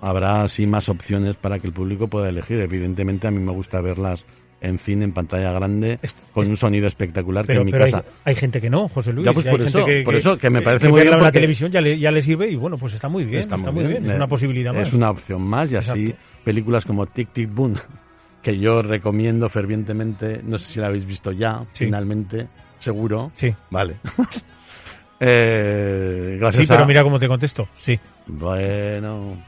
habrá 0.00 0.42
así 0.42 0.66
más 0.66 0.88
opciones 0.88 1.36
para 1.36 1.58
que 1.58 1.66
el 1.66 1.72
público 1.72 2.08
pueda 2.08 2.28
elegir. 2.28 2.60
Evidentemente 2.60 3.26
a 3.26 3.30
mí 3.30 3.40
me 3.40 3.52
gusta 3.52 3.80
verlas 3.80 4.26
en 4.60 4.78
cine, 4.78 5.04
en 5.04 5.12
pantalla 5.12 5.50
grande, 5.50 5.98
con 6.32 6.46
un 6.48 6.56
sonido 6.56 6.86
espectacular 6.86 7.44
que 7.44 7.48
Pero, 7.48 7.60
en 7.62 7.66
mi 7.66 7.72
pero 7.72 7.84
casa. 7.86 8.04
hay, 8.24 8.30
hay 8.30 8.34
gente 8.36 8.60
que 8.60 8.70
no, 8.70 8.88
José 8.88 9.12
Luis. 9.12 9.26
Ya, 9.26 9.32
pues 9.32 9.44
y 9.44 9.48
hay 9.48 9.52
por 9.56 9.64
gente 9.68 9.98
eso- 10.00 10.04
por 10.04 10.14
eso 10.14 10.38
que 10.38 10.50
me 10.50 10.62
parece 10.62 10.88
muy 10.88 10.98
verla 11.00 11.10
bien 11.10 11.14
en 11.14 11.18
la 11.18 11.26
porque- 11.26 11.38
televisión 11.40 11.72
ya 11.72 11.80
le, 11.80 11.98
ya 11.98 12.10
le 12.12 12.22
sirve 12.22 12.48
y 12.48 12.54
bueno, 12.54 12.78
pues 12.78 12.94
está 12.94 13.08
muy 13.08 13.24
bien. 13.24 13.40
Está, 13.40 13.56
muy 13.56 13.84
bien. 13.86 14.04
Es 14.06 14.12
Eh, 14.12 14.16
una 14.16 14.28
posibilidad 14.28 14.72
más. 14.72 14.86
Es 14.86 14.92
una 14.94 15.10
opción 15.10 15.42
más 15.42 15.72
y 15.72 15.76
así 15.76 16.04
Exacto. 16.10 16.22
películas 16.44 16.84
como 16.84 17.06
Tic 17.06 17.32
Tic 17.32 17.52
Boom, 17.52 17.74
que 18.40 18.56
yo 18.56 18.82
recomiendo 18.82 19.48
fervientemente, 19.48 20.42
no 20.44 20.58
sé 20.58 20.74
si 20.74 20.78
la 20.80 20.86
habéis 20.86 21.06
visto 21.06 21.32
ya, 21.32 21.64
Sí. 21.72 21.86
finalmente, 21.86 22.46
seguro. 22.82 23.30
Sí. 23.34 23.54
Vale. 23.70 23.96
eh, 25.20 26.36
gracias 26.40 26.64
Sí, 26.66 26.68
pero 26.70 26.84
a- 26.84 26.86
mira 26.86 27.02
cómo 27.02 27.18
te 27.18 27.28
contesto. 27.28 27.68
Sí. 27.74 27.98
Bueno, 28.26 29.42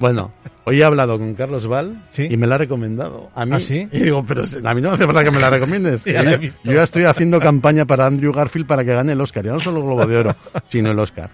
bueno, 0.00 0.32
hoy 0.64 0.80
he 0.80 0.84
hablado 0.84 1.16
con 1.18 1.34
Carlos 1.34 1.66
Val 1.66 2.08
y 2.16 2.36
me 2.36 2.46
la 2.46 2.56
ha 2.56 2.58
recomendado. 2.58 3.30
A 3.34 3.44
mí, 3.44 3.52
¿Ah, 3.54 3.60
sí? 3.60 3.88
Y 3.92 4.00
digo, 4.00 4.24
pero 4.26 4.42
a 4.64 4.74
mí 4.74 4.80
no 4.80 4.90
hace 4.92 5.06
falta 5.06 5.22
que 5.24 5.30
me 5.30 5.40
la 5.40 5.50
recomiendes. 5.50 6.02
Sí, 6.06 6.12
ya 6.12 6.22
yo 6.40 6.72
ya 6.72 6.82
estoy 6.82 7.04
haciendo 7.04 7.40
campaña 7.40 7.84
para 7.84 8.06
Andrew 8.06 8.32
Garfield 8.32 8.66
para 8.66 8.84
que 8.84 8.92
gane 8.94 9.12
el 9.12 9.20
Oscar. 9.20 9.44
Ya 9.44 9.52
no 9.52 9.60
solo 9.60 9.78
el 9.78 9.84
Globo 9.84 10.06
de 10.06 10.16
Oro, 10.16 10.36
sino 10.68 10.90
el 10.90 10.98
Oscar. 10.98 11.30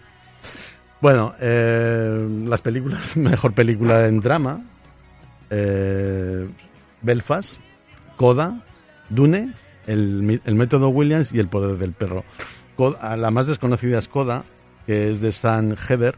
Bueno, 1.01 1.35
eh, 1.41 2.29
las 2.47 2.61
películas, 2.61 3.17
mejor 3.17 3.53
película 3.55 4.07
en 4.07 4.21
drama, 4.21 4.61
eh, 5.51 6.47
Belfast, 7.01 7.59
Coda, 8.17 8.63
Dune, 9.09 9.53
el, 9.87 10.41
el 10.45 10.55
método 10.55 10.89
Williams 10.89 11.33
y 11.33 11.39
el 11.39 11.49
poder 11.49 11.79
del 11.79 11.93
perro. 11.93 12.25
Coda- 12.77 13.17
la 13.17 13.31
más 13.31 13.47
desconocida 13.47 13.99
es 13.99 14.09
Coda, 14.09 14.45
que 14.87 15.11
es 15.11 15.21
de 15.21 15.33
San 15.33 15.77
Heather, 15.77 16.17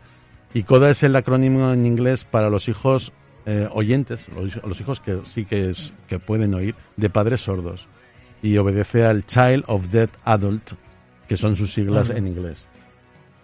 y 0.52 0.62
Coda 0.62 0.90
es 0.90 1.02
el 1.02 1.16
acrónimo 1.16 1.72
en 1.72 1.84
inglés 1.86 2.24
para 2.24 2.48
los 2.50 2.68
hijos 2.68 3.12
eh, 3.46 3.68
oyentes, 3.72 4.26
los, 4.34 4.56
los 4.64 4.80
hijos 4.80 5.00
que 5.00 5.18
sí 5.24 5.44
que, 5.44 5.70
es- 5.70 5.92
que 6.08 6.18
pueden 6.18 6.54
oír, 6.54 6.74
de 6.96 7.10
padres 7.10 7.40
sordos. 7.42 7.86
Y 8.42 8.56
obedece 8.58 9.04
al 9.04 9.24
Child 9.26 9.64
of 9.66 9.86
Dead 9.90 10.10
Adult, 10.24 10.72
que 11.28 11.36
son 11.36 11.56
sus 11.56 11.72
siglas 11.72 12.10
en 12.10 12.26
inglés. 12.28 12.68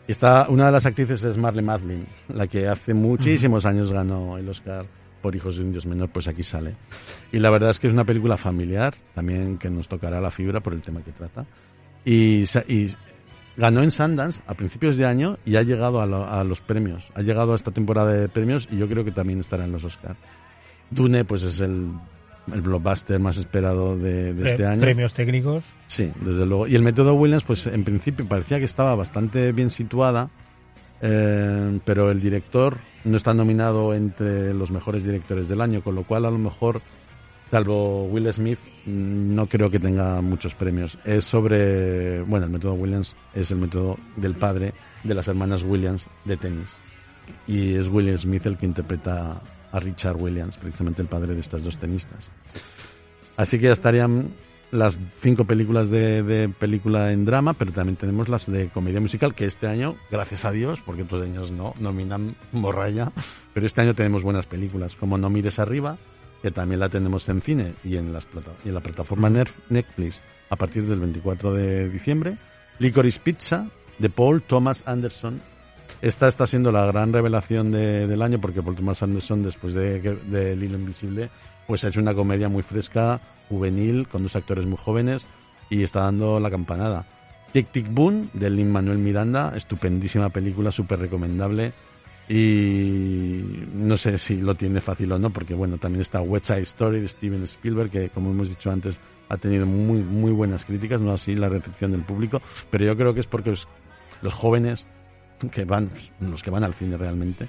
Está, 0.06 0.47
una 0.48 0.66
de 0.66 0.72
las 0.72 0.86
actrices 0.86 1.22
es 1.22 1.36
Marley 1.38 1.64
Matlin, 1.64 2.06
la 2.28 2.47
que 2.47 2.66
hace 2.68 2.94
muchísimos 2.94 3.64
años 3.64 3.92
ganó 3.92 4.36
el 4.38 4.48
Oscar 4.48 4.84
por 5.20 5.34
Hijos 5.36 5.56
de 5.56 5.62
Indios 5.64 5.86
Menor, 5.86 6.09
pues 6.10 6.28
aquí 6.28 6.42
sale. 6.42 6.74
Y 7.32 7.38
la 7.38 7.51
verdad 7.51 7.70
es 7.70 7.78
que 7.80 7.86
es 7.86 7.92
una 7.92 8.05
película 8.05 8.36
familiar, 8.36 8.94
también 9.14 9.59
que 9.59 9.70
nos 9.70 9.88
tocará 9.88 10.20
la 10.20 10.30
fibra 10.30 10.60
por 10.60 10.72
el 10.72 10.82
tema 10.82 11.02
que 11.02 11.12
trata. 11.12 11.47
Y, 12.05 12.44
y 12.68 12.94
ganó 13.56 13.82
en 13.82 13.90
Sundance 13.90 14.42
a 14.47 14.55
principios 14.55 14.97
de 14.97 15.05
año 15.06 15.36
y 15.44 15.56
ha 15.56 15.62
llegado 15.62 16.01
a, 16.01 16.06
lo- 16.06 16.28
a 16.28 16.42
los 16.44 16.60
premios. 16.60 17.10
Ha 17.14 17.22
llegado 17.22 17.52
a 17.52 17.56
esta 17.56 17.70
temporada 17.70 18.12
de 18.12 18.28
premios 18.28 18.68
y 18.70 18.76
yo 18.78 18.88
creo 18.88 19.05
que 19.05 19.12
también 19.12 19.40
estará 19.40 19.64
en 19.64 19.72
los 19.72 19.84
Oscar. 19.84 20.16
Dune, 20.90 21.24
pues 21.24 21.42
es 21.42 21.60
el, 21.60 21.90
el 22.52 22.62
blockbuster 22.62 23.20
más 23.20 23.36
esperado 23.36 23.97
de, 23.97 24.32
de 24.34 24.51
este 24.51 24.64
año. 24.66 24.80
Premios 24.80 25.14
técnicos. 25.14 25.62
Sí, 25.86 26.10
desde 26.20 26.47
luego. 26.47 26.66
Y 26.66 26.74
el 26.74 26.82
método 26.82 27.14
Williams, 27.14 27.44
pues 27.44 27.66
en 27.66 27.84
principio 27.84 28.26
parecía 28.26 28.59
que 28.59 28.64
estaba 28.64 28.94
bastante 28.94 29.52
bien 29.52 29.70
situada, 29.70 30.30
eh, 31.01 31.81
pero 31.85 32.10
el 32.10 32.20
director 32.20 32.78
no 33.05 33.16
está 33.16 33.32
nominado 33.32 33.94
entre 33.94 34.52
los 34.52 34.70
mejores 34.70 35.02
directores 35.05 35.48
del 35.48 35.60
año, 35.60 35.82
con 35.82 35.94
lo 35.94 36.05
cual 36.05 36.27
a 36.27 36.31
lo 36.31 36.39
mejor, 36.39 36.82
salvo 37.51 38.05
Will 38.05 38.32
Smith, 38.32 38.59
mm, 38.86 39.35
no 39.35 39.47
creo 39.47 39.70
que 39.70 39.78
tenga 39.78 40.20
muchos 40.20 40.55
premios. 40.55 40.98
Es 41.05 41.24
sobre, 41.24 42.22
bueno, 42.22 42.47
el 42.47 42.52
método 42.52 42.74
Williams 42.74 43.16
es 43.35 43.51
el 43.51 43.59
método 43.59 43.98
del 44.16 44.35
padre 44.35 44.74
de 45.02 45.14
las 45.14 45.28
hermanas 45.28 45.62
Williams 45.62 46.09
de 46.24 46.36
tenis. 46.36 46.77
Y 47.47 47.74
es 47.74 47.89
Will 47.89 48.18
Smith 48.18 48.47
el 48.47 48.59
que 48.59 48.66
interpreta 48.66 49.40
a 49.72 49.81
Richard 49.81 50.16
Williams, 50.16 50.56
precisamente 50.56 51.01
el 51.01 51.09
padre 51.09 51.35
de 51.35 51.40
estas 51.40 51.62
dos 51.62 51.78
tenistas. 51.78 52.31
Así 53.36 53.59
que 53.59 53.66
ya 53.66 53.72
estarían 53.72 54.32
las 54.70 55.01
cinco 55.20 55.44
películas 55.44 55.90
de, 55.90 56.22
de 56.22 56.48
película 56.48 57.12
en 57.12 57.24
drama, 57.24 57.55
pero 57.55 57.72
también 57.72 57.97
tenemos 57.97 58.28
las 58.28 58.51
de 58.51 58.68
comedia 58.68 59.01
musical, 59.01 59.34
que 59.34 59.44
este 59.44 59.66
año, 59.66 59.97
gracias 60.10 60.44
a 60.44 60.52
Dios, 60.52 60.78
porque 60.84 61.02
otros 61.02 61.22
años 61.22 61.51
no, 61.51 61.74
nominan 61.80 62.36
borralla, 62.52 63.12
pero 63.52 63.66
este 63.66 63.80
año 63.80 63.94
tenemos 63.94 64.22
buenas 64.22 64.47
películas, 64.47 64.94
como 64.94 65.18
No 65.18 65.28
mires 65.30 65.59
arriba, 65.59 65.98
que 66.42 66.51
también 66.51 66.80
la 66.80 66.88
tenemos 66.88 67.28
en 67.28 67.42
cine 67.42 67.74
y 67.84 67.97
en, 67.97 68.12
las 68.12 68.26
plata- 68.26 68.52
y 68.64 68.68
en 68.68 68.74
la 68.74 68.80
plataforma 68.80 69.28
Netflix 69.28 70.22
a 70.48 70.56
partir 70.56 70.84
del 70.86 71.01
24 71.01 71.52
de 71.52 71.88
diciembre. 71.90 72.36
Licorice 72.78 73.20
Pizza, 73.22 73.66
de 73.98 74.09
Paul 74.09 74.40
Thomas 74.42 74.82
Anderson. 74.86 75.40
Esta 76.01 76.28
está 76.28 76.47
siendo 76.47 76.72
la 76.72 76.86
gran 76.86 77.12
revelación 77.12 77.72
de- 77.72 78.06
del 78.06 78.22
año 78.22 78.40
porque 78.40 78.62
Paul 78.62 78.76
Thomas 78.76 79.02
Anderson, 79.02 79.42
después 79.42 79.74
de, 79.74 80.01
de 80.01 80.52
El 80.52 80.62
Invisible, 80.62 81.28
pues 81.70 81.84
hecho 81.84 82.01
una 82.01 82.14
comedia 82.16 82.48
muy 82.48 82.64
fresca, 82.64 83.20
juvenil, 83.48 84.09
con 84.09 84.24
dos 84.24 84.34
actores 84.34 84.66
muy 84.66 84.76
jóvenes 84.76 85.24
y 85.70 85.84
está 85.84 86.01
dando 86.01 86.40
la 86.40 86.51
campanada. 86.51 87.06
Tic 87.52 87.68
Tic 87.70 87.86
Boom, 87.88 88.28
de 88.32 88.51
Lin 88.51 88.72
Manuel 88.72 88.98
Miranda, 88.98 89.52
estupendísima 89.55 90.30
película, 90.30 90.72
súper 90.72 90.98
recomendable. 90.98 91.72
Y 92.28 93.68
no 93.72 93.97
sé 93.97 94.18
si 94.18 94.38
lo 94.38 94.56
tiene 94.56 94.80
fácil 94.80 95.12
o 95.12 95.18
no, 95.20 95.30
porque 95.30 95.55
bueno, 95.55 95.78
también 95.78 96.02
está 96.02 96.20
West 96.20 96.47
Side 96.47 96.62
Story 96.62 97.02
de 97.02 97.06
Steven 97.06 97.44
Spielberg, 97.44 97.88
que 97.88 98.09
como 98.09 98.32
hemos 98.32 98.48
dicho 98.48 98.68
antes, 98.68 98.98
ha 99.28 99.36
tenido 99.36 99.64
muy, 99.64 100.02
muy 100.02 100.32
buenas 100.32 100.64
críticas, 100.64 101.01
no 101.01 101.12
así 101.12 101.36
la 101.36 101.48
recepción 101.48 101.92
del 101.92 102.02
público, 102.02 102.42
pero 102.68 102.84
yo 102.84 102.97
creo 102.97 103.14
que 103.14 103.20
es 103.20 103.26
porque 103.26 103.51
los, 103.51 103.68
los 104.22 104.34
jóvenes 104.34 104.88
que 105.52 105.64
van, 105.64 105.88
los 106.18 106.42
que 106.42 106.51
van 106.51 106.64
al 106.64 106.74
cine 106.74 106.97
realmente, 106.97 107.47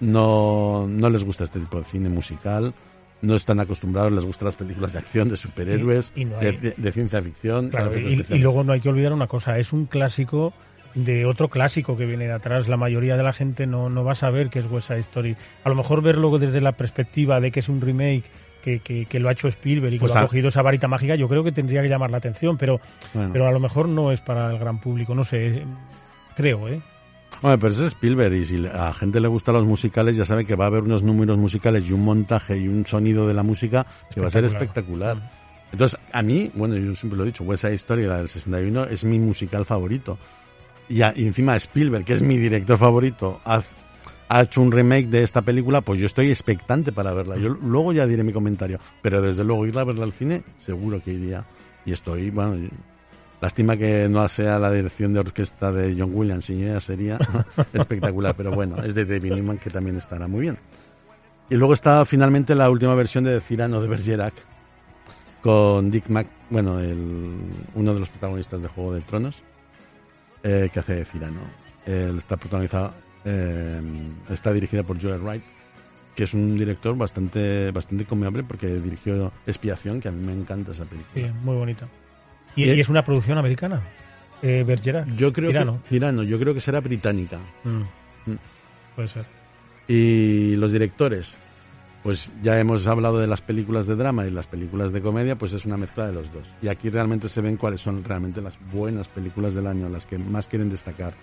no, 0.00 0.88
no 0.88 1.10
les 1.10 1.22
gusta 1.22 1.44
este 1.44 1.60
tipo 1.60 1.78
de 1.78 1.84
cine 1.84 2.08
musical, 2.08 2.74
no 3.22 3.34
están 3.36 3.58
acostumbrados, 3.60 4.12
les 4.12 4.24
gustan 4.24 4.46
las 4.46 4.56
películas 4.56 4.92
de 4.92 4.98
acción, 4.98 5.28
de 5.28 5.36
superhéroes, 5.36 6.12
Y- 6.14 6.22
y 6.22 6.24
no 6.26 6.38
hay- 6.38 6.56
de, 6.58 6.74
de 6.76 6.92
ciencia 6.92 7.22
ficción. 7.22 7.70
Claro, 7.70 7.96
y, 7.98 8.16
luego 8.38 8.64
no 8.64 8.72
hay 8.72 8.80
que 8.80 8.88
olvidar 8.88 9.12
una 9.12 9.26
cosa, 9.28 9.58
es 9.58 9.72
un 9.72 9.86
clásico 9.86 10.52
de 10.94 11.24
otro 11.24 11.48
clásico 11.48 11.96
que 11.96 12.04
viene 12.04 12.26
de 12.26 12.32
atrás. 12.32 12.68
La 12.68 12.76
mayoría 12.76 13.16
de 13.16 13.22
la 13.22 13.32
gente 13.32 13.66
no, 13.66 13.88
no 13.88 14.04
va 14.04 14.12
a 14.12 14.16
saber 14.16 14.50
qué 14.50 14.58
es 14.58 14.70
West 14.70 14.88
Side 14.88 15.00
Story. 15.00 15.36
A 15.64 15.68
lo 15.70 15.74
mejor 15.74 16.02
verlo 16.02 16.36
desde 16.38 16.60
la 16.60 16.72
perspectiva 16.72 17.40
de 17.40 17.50
que 17.50 17.60
es 17.60 17.68
un 17.70 17.80
remake 17.80 18.24
que, 18.62 18.80
que, 18.80 19.06
que 19.06 19.18
lo 19.18 19.28
ha 19.28 19.32
hecho 19.32 19.48
Spielberg 19.48 19.94
y 19.94 19.96
que 19.96 20.00
Pues 20.00 20.12
lo 20.14 20.20
ha 20.20 20.22
cogido 20.24 20.48
esa 20.48 20.60
varita 20.62 20.88
mágica, 20.88 21.14
yo 21.16 21.28
creo 21.28 21.42
que 21.42 21.50
tendría 21.50 21.80
que 21.82 21.88
llamar 21.88 22.10
la 22.10 22.18
atención, 22.18 22.58
pero, 22.58 22.78
Bueno. 23.14 23.30
pero 23.32 23.48
a 23.48 23.52
lo 23.52 23.58
mejor 23.58 23.88
no 23.88 24.12
es 24.12 24.20
para 24.20 24.50
el 24.52 24.58
gran 24.58 24.80
público, 24.80 25.14
no 25.14 25.24
sé, 25.24 25.62
creo, 26.36 26.68
¿eh? 26.68 26.80
Bueno, 27.42 27.58
pero 27.58 27.72
es 27.72 27.80
Spielberg 27.80 28.32
y 28.34 28.46
si 28.46 28.56
a 28.66 28.72
la 28.86 28.94
gente 28.94 29.18
le 29.20 29.26
gustan 29.28 29.54
los 29.56 29.66
musicales 29.66 30.16
ya 30.16 30.24
sabe 30.24 30.44
que 30.44 30.54
va 30.54 30.64
a 30.64 30.68
haber 30.68 30.84
unos 30.84 31.02
números 31.02 31.36
musicales 31.38 31.88
y 31.88 31.92
un 31.92 32.04
montaje 32.04 32.56
y 32.56 32.68
un 32.68 32.86
sonido 32.86 33.26
de 33.26 33.34
la 33.34 33.42
música 33.42 33.84
que 34.14 34.20
va 34.20 34.28
a 34.28 34.30
ser 34.30 34.44
espectacular. 34.44 35.30
Entonces, 35.72 35.98
a 36.12 36.22
mí, 36.22 36.50
bueno, 36.54 36.76
yo 36.76 36.94
siempre 36.94 37.16
lo 37.16 37.24
he 37.24 37.26
dicho, 37.26 37.42
West 37.44 37.62
Side 37.62 37.74
Story, 37.74 38.04
la 38.04 38.18
del 38.18 38.28
61, 38.28 38.84
es 38.84 39.04
mi 39.04 39.18
musical 39.18 39.64
favorito. 39.64 40.18
Y, 40.88 41.02
a- 41.02 41.14
y 41.16 41.26
encima 41.26 41.56
Spielberg, 41.56 42.04
que 42.04 42.12
es 42.12 42.22
mi 42.22 42.36
director 42.36 42.76
favorito, 42.78 43.40
ha, 43.44 43.62
ha 44.28 44.42
hecho 44.42 44.60
un 44.60 44.70
remake 44.70 45.06
de 45.08 45.22
esta 45.22 45.42
película, 45.42 45.80
pues 45.80 45.98
yo 45.98 46.06
estoy 46.06 46.28
expectante 46.30 46.92
para 46.92 47.12
verla. 47.12 47.36
Yo 47.38 47.48
luego 47.48 47.92
ya 47.92 48.06
diré 48.06 48.22
mi 48.22 48.32
comentario, 48.32 48.78
pero 49.00 49.20
desde 49.22 49.42
luego 49.44 49.66
ir 49.66 49.76
a 49.78 49.84
verla 49.84 50.04
al 50.04 50.12
cine, 50.12 50.42
seguro 50.58 51.02
que 51.02 51.12
iría. 51.14 51.44
Y 51.86 51.92
estoy, 51.92 52.30
bueno, 52.30 52.68
lástima 53.42 53.76
que 53.76 54.08
no 54.08 54.26
sea 54.28 54.56
la 54.60 54.70
dirección 54.70 55.12
de 55.12 55.18
orquesta 55.18 55.72
de 55.72 55.96
John 55.98 56.12
Williams, 56.14 56.44
si 56.44 56.60
ya 56.60 56.80
sería 56.80 57.18
espectacular, 57.72 58.36
pero 58.36 58.52
bueno, 58.52 58.80
es 58.84 58.94
de 58.94 59.04
David 59.04 59.34
Newman 59.34 59.58
que 59.58 59.68
también 59.68 59.96
estará 59.96 60.28
muy 60.28 60.42
bien. 60.42 60.58
Y 61.50 61.56
luego 61.56 61.74
está 61.74 62.04
finalmente 62.04 62.54
la 62.54 62.70
última 62.70 62.94
versión 62.94 63.24
de 63.24 63.40
Cyrano 63.40 63.80
de 63.80 63.88
Bergerac 63.88 64.32
con 65.42 65.90
Dick 65.90 66.08
Mac, 66.08 66.28
bueno, 66.50 66.78
el, 66.78 67.36
uno 67.74 67.92
de 67.92 67.98
los 67.98 68.08
protagonistas 68.10 68.62
de 68.62 68.68
Juego 68.68 68.94
de 68.94 69.00
Tronos, 69.00 69.42
eh, 70.44 70.70
que 70.72 70.78
hace 70.78 70.94
de 70.94 71.04
Cyrano. 71.04 71.40
Él 71.84 72.18
está 72.18 72.36
protagonizada, 72.36 72.94
eh, 73.24 73.82
está 74.30 74.52
dirigida 74.52 74.84
por 74.84 75.02
Joel 75.02 75.20
Wright, 75.20 75.42
que 76.14 76.24
es 76.24 76.32
un 76.32 76.56
director 76.56 76.96
bastante 76.96 77.72
bastante 77.72 78.04
confiable 78.04 78.44
porque 78.44 78.68
dirigió 78.68 79.32
Expiación, 79.48 80.00
que 80.00 80.06
a 80.06 80.12
mí 80.12 80.24
me 80.24 80.32
encanta 80.32 80.70
esa 80.70 80.84
película. 80.84 81.26
Sí, 81.26 81.34
muy 81.42 81.56
bonita. 81.56 81.88
Y, 82.56 82.68
es 82.68 82.88
una 82.88 83.02
producción 83.02 83.38
americana, 83.38 83.80
eh, 84.42 84.64
Bergerac. 84.66 85.06
Yo 85.16 85.32
creo 85.32 85.50
Tirano. 85.50 85.82
que 85.82 85.88
Cyrano, 85.88 86.22
yo 86.22 86.38
creo 86.38 86.54
que 86.54 86.60
será 86.60 86.80
británica. 86.80 87.38
Mm. 87.64 88.30
Mm. 88.30 88.38
Puede 88.94 89.08
ser. 89.08 89.24
Y 89.88 90.54
los 90.56 90.72
directores, 90.72 91.36
pues 92.02 92.30
ya 92.42 92.58
hemos 92.58 92.86
hablado 92.86 93.18
de 93.18 93.26
las 93.26 93.40
películas 93.40 93.86
de 93.86 93.96
drama 93.96 94.26
y 94.26 94.30
las 94.30 94.46
películas 94.46 94.92
de 94.92 95.00
comedia, 95.00 95.36
pues 95.36 95.52
es 95.52 95.64
una 95.64 95.76
mezcla 95.76 96.06
de 96.06 96.12
los 96.12 96.32
dos. 96.32 96.46
Y 96.60 96.68
aquí 96.68 96.90
realmente 96.90 97.28
se 97.28 97.40
ven 97.40 97.56
cuáles 97.56 97.80
son 97.80 98.04
realmente 98.04 98.42
las 98.42 98.58
buenas 98.72 99.08
películas 99.08 99.54
del 99.54 99.66
año, 99.66 99.88
las 99.88 100.06
que 100.06 100.18
más 100.18 100.46
quieren 100.46 100.68
destacar, 100.68 101.14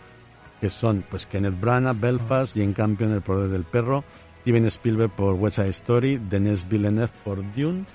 que 0.60 0.70
son 0.70 1.04
pues 1.10 1.26
Kenneth 1.26 1.60
Branagh, 1.60 2.00
Belfast 2.00 2.58
y 2.58 2.62
en 2.62 2.74
cambio 2.74 3.08
en 3.08 3.14
El 3.14 3.22
Poder 3.22 3.50
del 3.50 3.64
Perro, 3.64 4.04
Steven 4.42 4.66
Spielberg 4.66 5.12
por 5.12 5.36
West 5.36 5.58
Side 5.58 5.70
Story, 5.70 6.18
Denis 6.18 6.68
Villeneuve 6.68 7.12
por 7.24 7.38
Dune. 7.56 7.86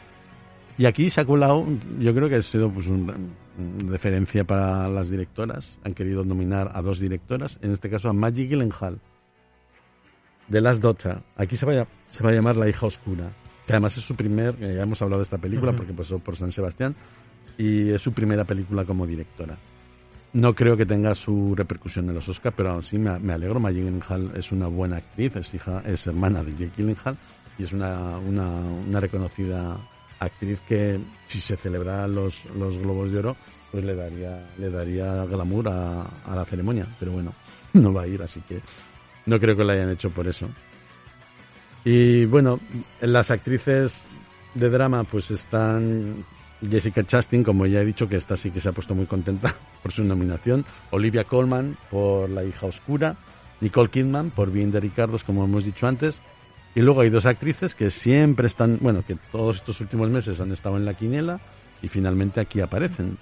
Y 0.77 0.87
aquí 0.87 1.09
se 1.09 1.21
ha 1.21 1.25
colado, 1.25 1.65
yo 2.01 2.15
creo 2.15 2.29
que 2.29 2.37
ha 2.37 2.43
sido 2.43 2.71
pues 2.71 2.89
un, 2.89 3.33
un 3.59 3.89
referencia 3.89 4.45
para 4.45 4.89
las 4.89 5.09
directoras. 5.09 5.79
Han 5.85 5.95
querido 5.95 6.25
nominar 6.25 6.73
a 6.75 6.83
dos 6.83 6.99
directoras, 6.99 7.59
en 7.63 7.71
este 7.71 7.89
caso 7.89 8.09
a 8.09 8.13
Maggie 8.13 8.49
Gyllenhaal 8.49 8.99
The 10.51 10.61
Last 10.61 10.83
Daughter. 10.83 11.23
Aquí 11.37 11.57
se 11.57 11.65
va, 11.65 11.83
a, 11.83 11.87
se 12.09 12.23
va 12.23 12.31
a 12.31 12.33
llamar 12.33 12.57
La 12.57 12.69
hija 12.69 12.87
oscura. 12.87 13.33
Que 13.67 13.73
además 13.73 13.97
es 13.97 14.05
su 14.05 14.15
primer, 14.15 14.57
que 14.57 14.75
ya 14.75 14.83
hemos 14.83 15.01
hablado 15.01 15.21
de 15.21 15.25
esta 15.25 15.39
película 15.39 15.73
porque 15.73 15.95
pasó 15.95 16.19
por 16.19 16.37
San 16.37 16.53
Sebastián, 16.53 16.95
y 17.57 17.91
es 17.91 18.03
su 18.03 18.13
primera 18.13 18.45
película 18.45 18.85
como 18.85 19.07
directora. 19.07 19.57
No 20.35 20.55
creo 20.55 20.77
que 20.77 20.85
tenga 20.85 21.15
su 21.15 21.55
repercusión 21.55 22.09
en 22.09 22.17
los 22.17 22.29
Oscars, 22.29 22.55
pero 22.57 22.73
aún 22.73 22.83
sí 22.83 22.99
me, 22.99 23.19
me 23.21 23.33
alegro. 23.33 23.61
Maggie 23.61 23.83
Gyllenhaal 23.83 24.33
es 24.37 24.53
una 24.53 24.67
buena 24.67 24.97
actriz, 24.97 25.37
es 25.37 25.55
hija, 25.55 25.83
es 25.87 26.07
hermana 26.07 26.43
de 26.43 26.51
Jake 26.51 26.73
Gyllenhaal 26.77 27.17
y 27.57 27.63
es 27.63 27.73
una, 27.73 28.19
una, 28.19 28.51
una 28.51 29.01
reconocida 29.01 29.79
actriz 30.25 30.59
que 30.69 30.99
si 31.27 31.41
se 31.41 31.57
celebraran 31.57 32.15
los, 32.15 32.45
los 32.57 32.79
Globos 32.79 33.11
de 33.13 33.19
Oro, 33.19 33.37
pues 33.71 33.85
le 33.85 33.95
daría, 33.95 34.47
le 34.59 34.71
daría 34.71 35.25
glamour 35.25 35.69
a, 35.69 36.07
la 36.35 36.45
ceremonia. 36.45 36.87
Pero 36.99 37.13
bueno, 37.13 37.35
no 37.73 37.93
va 37.93 38.03
a 38.03 38.07
ir, 38.07 38.23
así 38.23 38.41
que 38.43 38.61
no 39.27 39.41
creo 39.41 39.57
que 39.57 39.65
lo 39.65 39.73
hayan 39.73 39.91
hecho 39.91 40.11
por 40.11 40.29
eso. 40.29 40.49
Y 41.85 42.25
bueno, 42.27 42.61
las 43.01 43.31
actrices 43.31 44.07
de 44.55 44.71
drama 44.71 45.05
pues 45.05 45.31
están 45.31 46.25
Jessica 46.71 47.05
Chastain, 47.05 47.43
como 47.43 47.67
ya 47.67 47.81
he 47.81 47.85
dicho, 47.85 48.09
que 48.09 48.17
esta 48.17 48.37
sí 48.37 48.51
que 48.51 48.61
se 48.61 48.69
ha 48.69 48.73
puesto 48.73 48.95
muy 48.95 49.07
contenta 49.07 49.55
por 49.83 49.93
su 49.93 50.05
nominación. 50.05 50.65
Olivia 50.91 51.25
Colman 51.25 51.77
por 51.91 52.31
La 52.31 52.45
hija 52.45 52.67
oscura. 52.67 53.17
Nicole 53.61 53.89
Kidman 53.89 54.31
por 54.31 54.51
Bien 54.51 54.71
de 54.71 54.81
Ricardos, 54.81 55.25
como 55.25 55.45
hemos 55.45 55.65
dicho 55.65 55.87
antes. 55.87 56.21
Y 56.75 56.81
luego 56.83 57.03
hay 57.03 57.11
dos 57.11 57.25
actrices 57.27 57.75
que 57.75 57.91
siempre 57.91 58.47
están, 58.47 58.79
bueno, 58.81 59.05
que 59.07 59.17
todos 59.31 59.57
estos 59.57 59.81
últimos 59.81 60.11
meses 60.11 60.41
han 60.41 60.51
estado 60.53 60.77
en 60.77 60.85
la 60.85 60.95
quiniela 60.95 61.41
y 61.83 61.89
finalmente 61.89 62.41
aquí 62.41 62.61
aparecen. 62.61 63.17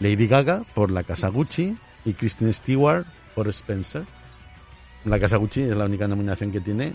Lady 0.00 0.26
Gaga 0.26 0.62
por 0.74 0.90
La 0.90 1.02
Casa 1.02 1.28
Gucci 1.28 1.76
y 2.04 2.12
Kristen 2.12 2.52
Stewart 2.52 3.04
por 3.34 3.48
Spencer. 3.48 4.04
La 5.04 5.18
Casa 5.18 5.36
Gucci 5.36 5.62
es 5.62 5.76
la 5.76 5.84
única 5.86 6.06
nominación 6.06 6.52
que 6.52 6.60
tiene 6.60 6.92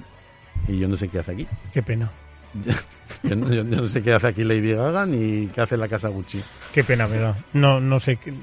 y 0.67 0.77
yo 0.79 0.88
no 0.88 0.95
sé 0.97 1.09
qué 1.09 1.19
hace 1.19 1.31
aquí. 1.34 1.47
Qué 1.73 1.81
pena. 1.84 2.09
Yo 3.23 3.35
no, 3.35 3.53
yo 3.53 3.63
no 3.65 3.88
sé 3.89 4.01
qué 4.01 4.13
hace 4.13 4.27
aquí 4.27 4.43
Lady 4.45 4.71
Gaga 4.71 5.05
ni 5.05 5.47
qué 5.47 5.61
hace 5.61 5.75
la 5.77 5.88
Casa 5.89 6.07
Gucci. 6.07 6.41
Qué 6.73 6.84
pena 6.84 7.05
me 7.05 7.17
da. 7.17 7.38
No, 7.53 7.79
no 7.81 7.99
sé 7.99 8.15
qué- 8.15 8.34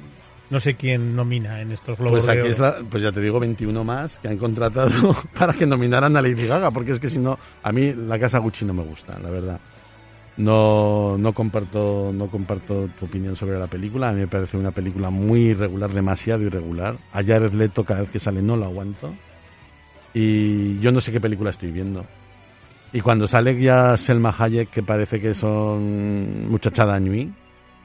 no 0.51 0.61
sé 0.61 0.75
quién 0.75 1.17
nomina 1.17 1.61
en 1.61 1.73
estos 1.73 1.99
globos 1.99 2.25
Pues 2.25 2.27
de 2.27 2.33
aquí 2.33 2.41
Oro. 2.43 2.51
es 2.51 2.59
la, 2.59 2.77
pues 2.91 3.03
ya 3.03 3.11
te 3.13 3.21
digo, 3.21 3.41
21 3.41 3.85
más 3.85 4.19
que 4.19 4.29
han 4.29 4.39
contratado 4.39 5.17
para 5.39 5.53
que 5.53 5.67
nominaran 5.67 6.17
a 6.17 6.23
Lady 6.23 6.47
Gaga, 6.47 6.71
porque 6.71 6.93
es 6.93 7.01
que 7.01 7.09
si 7.09 7.19
no, 7.19 7.39
a 7.63 7.73
mí 7.73 7.93
la 7.93 8.19
Casa 8.19 8.39
Gucci 8.39 8.65
no 8.65 8.75
me 8.75 8.83
gusta, 8.83 9.19
la 9.19 9.31
verdad. 9.31 9.61
No, 10.37 11.17
no 11.17 11.33
comparto, 11.33 12.11
no 12.13 12.27
comparto 12.27 12.89
tu 12.99 13.05
opinión 13.07 13.37
sobre 13.37 13.57
la 13.59 13.69
película. 13.69 14.09
A 14.09 14.13
mí 14.13 14.21
me 14.21 14.27
parece 14.27 14.57
una 14.57 14.73
película 14.73 15.09
muy 15.09 15.51
irregular, 15.51 15.93
demasiado 15.93 16.43
irregular. 16.43 16.97
A 17.13 17.23
Jared 17.23 17.53
Leto 17.53 17.85
cada 17.85 18.01
vez 18.01 18.11
que 18.11 18.19
sale 18.19 18.43
no 18.43 18.57
lo 18.57 18.65
aguanto. 18.65 19.15
Y 20.13 20.79
yo 20.81 20.91
no 20.93 21.01
sé 21.01 21.13
qué 21.13 21.21
película 21.21 21.51
estoy 21.51 21.71
viendo. 21.71 22.05
Y 22.93 23.01
cuando 23.01 23.27
sale 23.29 23.61
ya 23.61 23.97
Selma 23.97 24.35
Hayek, 24.37 24.71
que 24.71 24.83
parece 24.83 25.21
que 25.21 25.35
son 25.35 26.49
muchachada 26.51 26.99
Nui, 26.99 27.33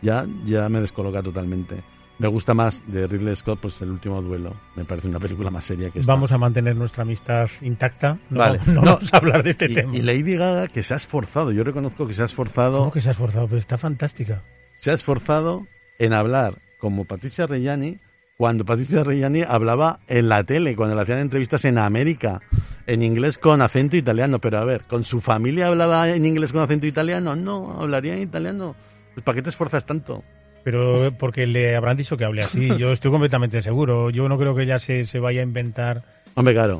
ya, 0.02 0.26
ya 0.45 0.69
me 0.69 0.81
descoloca 0.81 1.22
totalmente. 1.22 1.84
Me 2.20 2.28
gusta 2.28 2.54
más 2.54 2.84
de 2.86 3.08
Ridley 3.08 3.36
Scott, 3.36 3.60
pues 3.62 3.82
El 3.82 3.91
último 3.91 4.22
duelo. 4.22 4.54
Me 4.76 4.84
parece 4.86 5.08
una 5.08 5.20
película 5.20 5.50
más 5.50 5.64
seria 5.66 5.90
que 5.90 6.00
esta. 6.00 6.12
Vamos 6.14 6.32
a 6.34 6.38
mantener 6.38 6.76
nuestra 6.76 7.04
amistad 7.04 7.48
intacta. 7.62 8.20
No, 8.30 8.40
Vale. 8.40 8.60
no 8.68 8.74
No. 8.76 8.82
vamos 8.96 9.14
a 9.14 9.18
hablar 9.18 9.41
de 9.44 9.52
este 9.52 9.66
y, 9.72 9.74
tema. 9.74 9.96
y 9.96 10.02
Lady 10.02 10.36
Gaga, 10.36 10.68
que 10.68 10.84
se 10.84 10.94
ha 10.94 10.98
esforzado, 10.98 11.52
yo 11.52 11.64
reconozco 11.64 12.06
que 12.08 12.14
se 12.14 12.22
ha 12.22 12.26
esforzado, 12.26 12.80
¿Cómo 12.80 12.91
que 12.91 13.02
se 13.02 13.08
ha 13.10 13.12
esforzado? 13.14 13.48
Pero 13.48 13.58
está 13.58 13.78
fantástica. 13.78 14.44
se 14.76 14.91
ha 14.91 14.94
esforzado 14.94 15.66
en 15.98 16.14
hablar 16.14 16.58
como 16.80 17.06
Patricia 17.06 17.48
Reggiani 17.48 18.00
cuando 18.38 18.64
Patricia 18.64 19.04
Reggiani 19.04 19.41
hablaba 19.41 20.00
en 20.08 20.30
la 20.30 20.44
tele, 20.46 20.76
cuando 20.76 20.96
le 20.96 21.02
hacían 21.02 21.20
entrevistas 21.20 21.66
en 21.66 21.78
América, 21.78 22.40
en 22.88 23.04
inglés 23.04 23.38
con 23.38 23.62
acento 23.62 23.98
italiano. 23.98 24.40
Pero 24.40 24.60
a 24.60 24.64
ver, 24.66 24.84
¿con 24.86 25.04
su 25.04 25.20
familia 25.20 25.68
hablaba 25.68 26.08
en 26.10 26.26
inglés 26.26 26.54
con 26.54 26.62
acento 26.62 26.86
italiano? 26.88 27.36
No, 27.36 27.82
hablaría 27.82 28.14
en 28.16 28.22
italiano. 28.22 28.76
Pues 29.14 29.26
¿Para 29.26 29.36
qué 29.36 29.41
te 29.41 29.50
esfuerzas 29.50 29.86
tanto? 29.86 30.24
Pero 30.72 31.12
porque 31.18 31.48
le 31.48 31.76
habrán 31.76 31.98
dicho 31.98 32.16
que 32.16 32.26
hable 32.26 32.41
así. 32.44 32.70
Yo 32.78 32.91
estoy 32.94 33.10
completamente 33.10 33.62
seguro. 33.62 34.10
Yo 34.12 34.30
no 34.30 34.38
creo 34.38 34.54
que 34.56 34.64
ella 34.64 34.78
se, 34.78 35.04
se 35.06 35.20
vaya 35.20 35.41
a 35.41 35.44
inventar. 35.44 36.04
Hombre, 36.36 36.54
claro. 36.54 36.80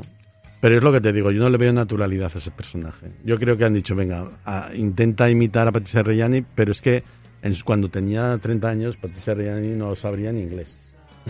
Pero 0.60 0.76
es 0.76 0.82
lo 0.82 0.92
que 0.92 1.00
te 1.00 1.12
digo, 1.12 1.30
yo 1.32 1.40
no 1.42 1.48
le 1.50 1.56
veo 1.56 1.72
naturalidad 1.72 2.30
a 2.34 2.38
ese 2.38 2.50
personaje. 2.50 3.06
Yo 3.24 3.38
creo 3.38 3.56
que 3.56 3.64
han 3.64 3.74
dicho, 3.74 3.94
venga, 3.96 4.28
a- 4.44 4.68
intenta 4.74 5.28
imitar 5.30 5.66
a 5.66 5.72
Patricia 5.72 6.02
Reggiani, 6.02 6.42
pero 6.54 6.70
es 6.70 6.80
que 6.80 7.02
en 7.42 7.54
cuando 7.64 7.88
tenía 7.88 8.38
30 8.40 8.68
años, 8.68 8.96
Patricia 8.98 9.34
Reggiani 9.34 9.68
no 9.68 9.94
sabría 9.96 10.30
ni 10.32 10.42
inglés. 10.42 10.76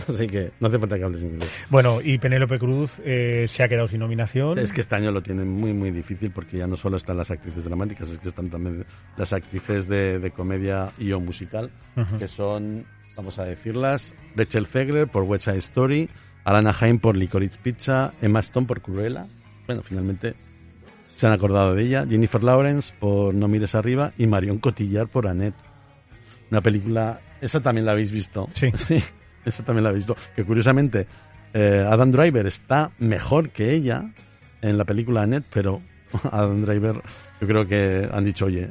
Así 0.07 0.27
que 0.27 0.51
no 0.59 0.67
hace 0.67 0.79
falta 0.79 0.97
que 0.97 1.03
hables 1.03 1.23
inglés. 1.23 1.49
Bueno, 1.69 1.99
y 2.01 2.17
Penélope 2.17 2.59
Cruz 2.59 2.91
eh, 3.03 3.47
se 3.47 3.63
ha 3.63 3.67
quedado 3.67 3.87
sin 3.87 3.99
nominación. 3.99 4.57
Es 4.59 4.73
que 4.73 4.81
este 4.81 4.95
año 4.95 5.11
lo 5.11 5.21
tienen 5.21 5.47
muy, 5.49 5.73
muy 5.73 5.91
difícil 5.91 6.31
porque 6.31 6.57
ya 6.57 6.67
no 6.67 6.77
solo 6.77 6.97
están 6.97 7.17
las 7.17 7.31
actrices 7.31 7.65
dramáticas, 7.65 8.09
es 8.09 8.19
que 8.19 8.29
están 8.29 8.49
también 8.49 8.85
las 9.17 9.33
actrices 9.33 9.87
de, 9.87 10.19
de 10.19 10.31
comedia 10.31 10.91
y 10.97 11.11
o 11.11 11.19
musical, 11.19 11.71
que 12.19 12.27
son, 12.27 12.85
vamos 13.15 13.39
a 13.39 13.45
decirlas, 13.45 14.13
Rachel 14.35 14.67
Zegler 14.67 15.07
por 15.07 15.23
West 15.23 15.45
Side 15.45 15.57
Story, 15.57 16.09
Alana 16.43 16.75
Haim 16.79 16.99
por 16.99 17.15
Licorice 17.15 17.57
Pizza, 17.61 18.13
Emma 18.21 18.39
Stone 18.39 18.67
por 18.67 18.81
Cruella, 18.81 19.27
bueno, 19.67 19.83
finalmente 19.83 20.35
se 21.15 21.27
han 21.27 21.33
acordado 21.33 21.75
de 21.75 21.83
ella, 21.83 22.05
Jennifer 22.09 22.43
Lawrence 22.43 22.93
por 22.99 23.33
No 23.33 23.47
mires 23.47 23.75
arriba 23.75 24.13
y 24.17 24.27
Marion 24.27 24.57
Cotillard 24.57 25.07
por 25.07 25.27
Annette. 25.27 25.55
Una 26.49 26.61
película, 26.61 27.21
esa 27.41 27.61
también 27.61 27.85
la 27.85 27.91
habéis 27.91 28.11
visto. 28.11 28.47
Sí. 28.53 28.71
Sí, 28.77 29.03
esa 29.45 29.63
también 29.63 29.83
la 29.83 29.89
habéis 29.89 30.07
visto. 30.07 30.21
Que 30.35 30.43
curiosamente, 30.43 31.07
eh, 31.53 31.85
Adam 31.87 32.11
Driver 32.11 32.45
está 32.47 32.91
mejor 32.99 33.49
que 33.49 33.71
ella 33.71 34.11
en 34.61 34.77
la 34.77 34.85
película 34.85 35.23
Annette, 35.23 35.45
pero 35.51 35.81
Adam 36.31 36.61
Driver, 36.61 37.01
yo 37.39 37.47
creo 37.47 37.67
que 37.67 38.07
han 38.11 38.25
dicho, 38.25 38.45
oye, 38.45 38.69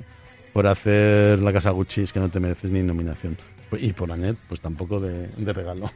por 0.53 0.67
hacer 0.67 1.39
la 1.41 1.53
casa 1.53 1.71
Gucci 1.71 2.03
es 2.03 2.13
que 2.13 2.21
no 2.21 2.29
te 2.29 2.41
mereces 2.41 2.71
ni 2.71 2.83
nominación. 2.83 3.37
Y 3.73 3.93
por 3.93 4.11
Annette, 4.11 4.39
pues 4.49 4.61
tampoco 4.61 4.99
de, 5.01 5.29
de 5.29 5.53
regalo. 5.53 5.91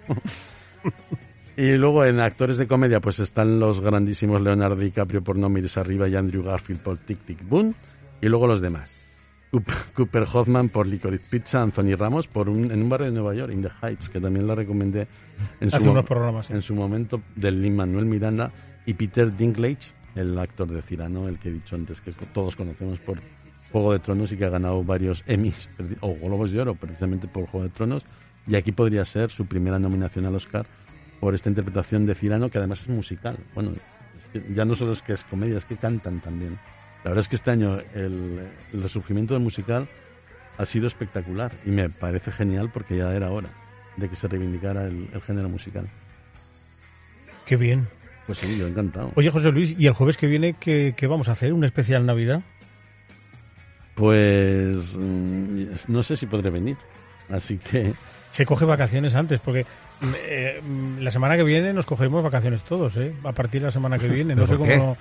y 1.57 1.73
luego 1.73 2.05
en 2.05 2.21
actores 2.21 2.57
de 2.57 2.69
comedia, 2.69 3.01
pues 3.01 3.19
están 3.19 3.59
los 3.59 3.81
grandísimos 3.81 4.41
Leonardo 4.41 4.77
DiCaprio 4.77 5.23
por 5.23 5.37
No 5.37 5.49
mires 5.49 5.77
arriba 5.77 6.09
y 6.09 6.15
Andrew 6.15 6.45
Garfield 6.45 6.81
por 6.81 6.99
Tic 6.99 7.25
Tic 7.25 7.49
Boom. 7.49 7.75
Y 8.21 8.29
luego 8.29 8.47
los 8.47 8.61
demás. 8.61 8.94
Cooper- 9.95 10.27
Hoffman 10.33 10.69
por 10.69 10.87
Licorice 10.87 11.25
Pizza, 11.31 11.63
Anthony 11.63 11.95
Ramos 11.97 12.27
por 12.29 12.49
un, 12.49 12.71
en 12.71 12.83
un 12.83 12.89
barrio 12.89 13.07
de 13.07 13.13
Nueva 13.13 13.35
York, 13.35 13.53
In 13.53 13.63
the 13.63 13.71
Heights, 13.83 14.09
que 14.09 14.21
también 14.21 14.47
la 14.47 14.55
recomendé 14.55 15.07
en 15.61 15.71
su, 15.71 15.77
Hace 15.77 15.89
unos 15.89 16.05
programas, 16.05 16.47
sí. 16.47 16.53
en 16.53 16.63
su 16.63 16.75
momento, 16.75 17.23
del 17.37 17.61
Lin 17.63 17.77
Manuel 17.77 18.07
Miranda 18.07 18.53
y 18.87 18.95
Peter 18.95 19.35
Dinklage, 19.37 19.93
el 20.15 20.39
actor 20.39 20.69
de 20.69 20.83
Cyrano, 20.83 21.29
el 21.29 21.39
que 21.39 21.49
he 21.49 21.53
dicho 21.53 21.75
antes 21.77 22.01
que 22.01 22.13
todos 22.13 22.57
conocemos 22.57 22.99
por 23.01 23.19
Juego 23.73 23.93
de 23.93 23.99
Tronos 23.99 24.31
y 24.31 24.37
que 24.37 24.45
ha 24.45 24.51
ganado 24.51 24.85
varios 24.85 25.25
Emmys 25.27 25.69
o 26.01 26.15
Globos 26.15 26.53
de 26.53 26.61
Oro 26.61 26.75
precisamente 26.77 27.27
por 27.27 27.47
Juego 27.47 27.67
de 27.67 27.73
Tronos. 27.73 28.03
Y 28.47 28.55
aquí 28.57 28.73
podría 28.73 29.05
ser 29.05 29.31
su 29.31 29.47
primera 29.47 29.79
nominación 29.79 30.27
al 30.27 30.35
Oscar 30.35 30.67
por 31.19 31.35
esta 31.35 31.49
interpretación 31.49 32.07
de 32.07 32.15
Cyrano, 32.15 32.51
que 32.51 32.59
además 32.59 32.83
es 32.83 32.89
musical. 32.89 33.37
Bueno, 33.55 33.73
ya 34.55 34.65
no 34.65 34.75
solo 34.77 34.93
es 34.93 35.03
que 35.03 35.15
es 35.15 35.25
comedia, 35.25 35.57
es 35.57 35.65
que 35.65 35.77
cantan 35.77 36.21
también. 36.21 36.59
La 37.05 37.11
verdad 37.11 37.21
es 37.21 37.29
que 37.29 37.37
este 37.37 37.51
año 37.51 37.79
el, 37.95 38.49
el 38.73 38.83
resurgimiento 38.83 39.35
del 39.35 39.43
musical 39.43 39.89
ha 40.57 40.67
sido 40.67 40.87
espectacular 40.87 41.53
y 41.67 41.71
me 41.71 41.91
parece 41.91 42.33
genial 42.33 42.71
porque 42.73 42.97
ya 42.97 43.15
era 43.15 43.31
hora 43.31 43.51
de 43.97 44.09
que 44.09 44.17
se 44.17 44.27
reivindicara 44.27 44.87
el, 44.87 45.09
el 45.13 45.21
género 45.21 45.49
musical. 45.49 45.87
Qué 47.45 47.57
bien. 47.57 47.87
Pues 48.27 48.39
sí, 48.39 48.57
yo 48.57 48.67
encantado. 48.67 49.13
Oye, 49.17 49.31
José 49.31 49.53
Luis, 49.53 49.75
¿y 49.79 49.87
el 49.87 49.93
jueves 49.93 50.17
que 50.17 50.27
viene 50.27 50.55
qué, 50.59 50.95
qué 50.97 51.07
vamos 51.07 51.29
a 51.29 51.33
hacer? 51.33 51.53
¿Un 51.53 51.65
especial 51.65 52.07
Navidad? 52.07 52.43
Pues 53.95 54.97
mm, 54.97 55.65
no 55.89 56.03
sé 56.03 56.17
si 56.17 56.27
podré 56.27 56.51
venir. 56.51 56.77
Así 57.29 57.59
que 57.59 57.95
Se 58.33 58.45
coge 58.45 58.65
vacaciones 58.65 59.15
antes, 59.15 59.41
porque 59.41 59.65
mm, 60.01 60.07
eh, 60.27 60.61
mm, 60.63 60.99
la 61.01 61.11
semana 61.11 61.37
que 61.37 61.45
viene 61.45 61.73
nos 61.73 61.87
cogeremos 61.87 62.25
vacaciones 62.25 62.65
todos, 62.65 62.97
¿eh? 62.97 63.15
A 63.25 63.33
partir 63.33 63.61
de 63.61 63.67
la 63.67 63.73
semana 63.73 63.99
que 63.99 64.09
viene. 64.09 64.35
No 64.37 64.47
¿Pero 64.47 64.65
sé 64.65 64.79
cómo... 64.79 64.97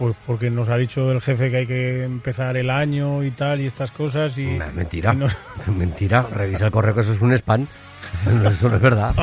Pues 0.00 0.16
porque 0.26 0.48
nos 0.50 0.68
ha 0.70 0.76
dicho 0.78 1.12
el 1.12 1.20
jefe 1.20 1.50
que 1.50 1.56
hay 1.58 1.66
que 1.66 2.04
empezar 2.04 2.56
el 2.56 2.70
año 2.70 3.22
y 3.22 3.30
tal 3.30 3.60
y 3.60 3.66
estas 3.66 3.90
cosas 3.92 4.36
y... 4.38 4.46
Nah, 4.46 4.72
mentira. 4.74 5.12
y 5.12 5.16
no- 5.18 5.28
Mentira. 5.76 6.22
Revisa 6.34 6.64
el 6.64 6.72
correo 6.72 6.94
que 6.94 7.02
eso 7.02 7.12
es 7.12 7.20
un 7.20 7.32
spam. 7.34 7.66
Eso 8.50 8.68
no 8.68 8.76
es 8.76 8.82
verdad. 8.82 9.14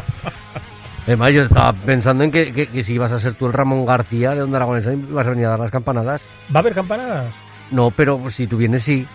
Además, 1.07 1.33
yo 1.33 1.41
estaba 1.43 1.73
pensando 1.73 2.23
en 2.23 2.31
que, 2.31 2.53
que- 2.53 2.67
que 2.67 2.83
si 2.83 2.93
ibas 2.93 3.11
a 3.11 3.19
ser 3.19 3.33
tú 3.33 3.47
el 3.47 3.53
Ramón 3.53 3.85
García 3.87 4.35
de 4.35 4.43
Onda 4.43 4.57
Aragonesa 4.57 4.93
y 4.93 4.97
vas 5.09 5.25
a 5.25 5.31
venir 5.31 5.47
a 5.47 5.49
dar 5.49 5.59
las 5.59 5.71
campanadas. 5.71 6.21
¿Va 6.55 6.59
a 6.59 6.61
haber 6.61 6.73
campanadas? 6.75 7.33
No, 7.71 7.89
pero 7.91 8.29
si 8.29 8.45
tú 8.47 8.55
vienes, 8.57 8.83
sí. 8.83 9.05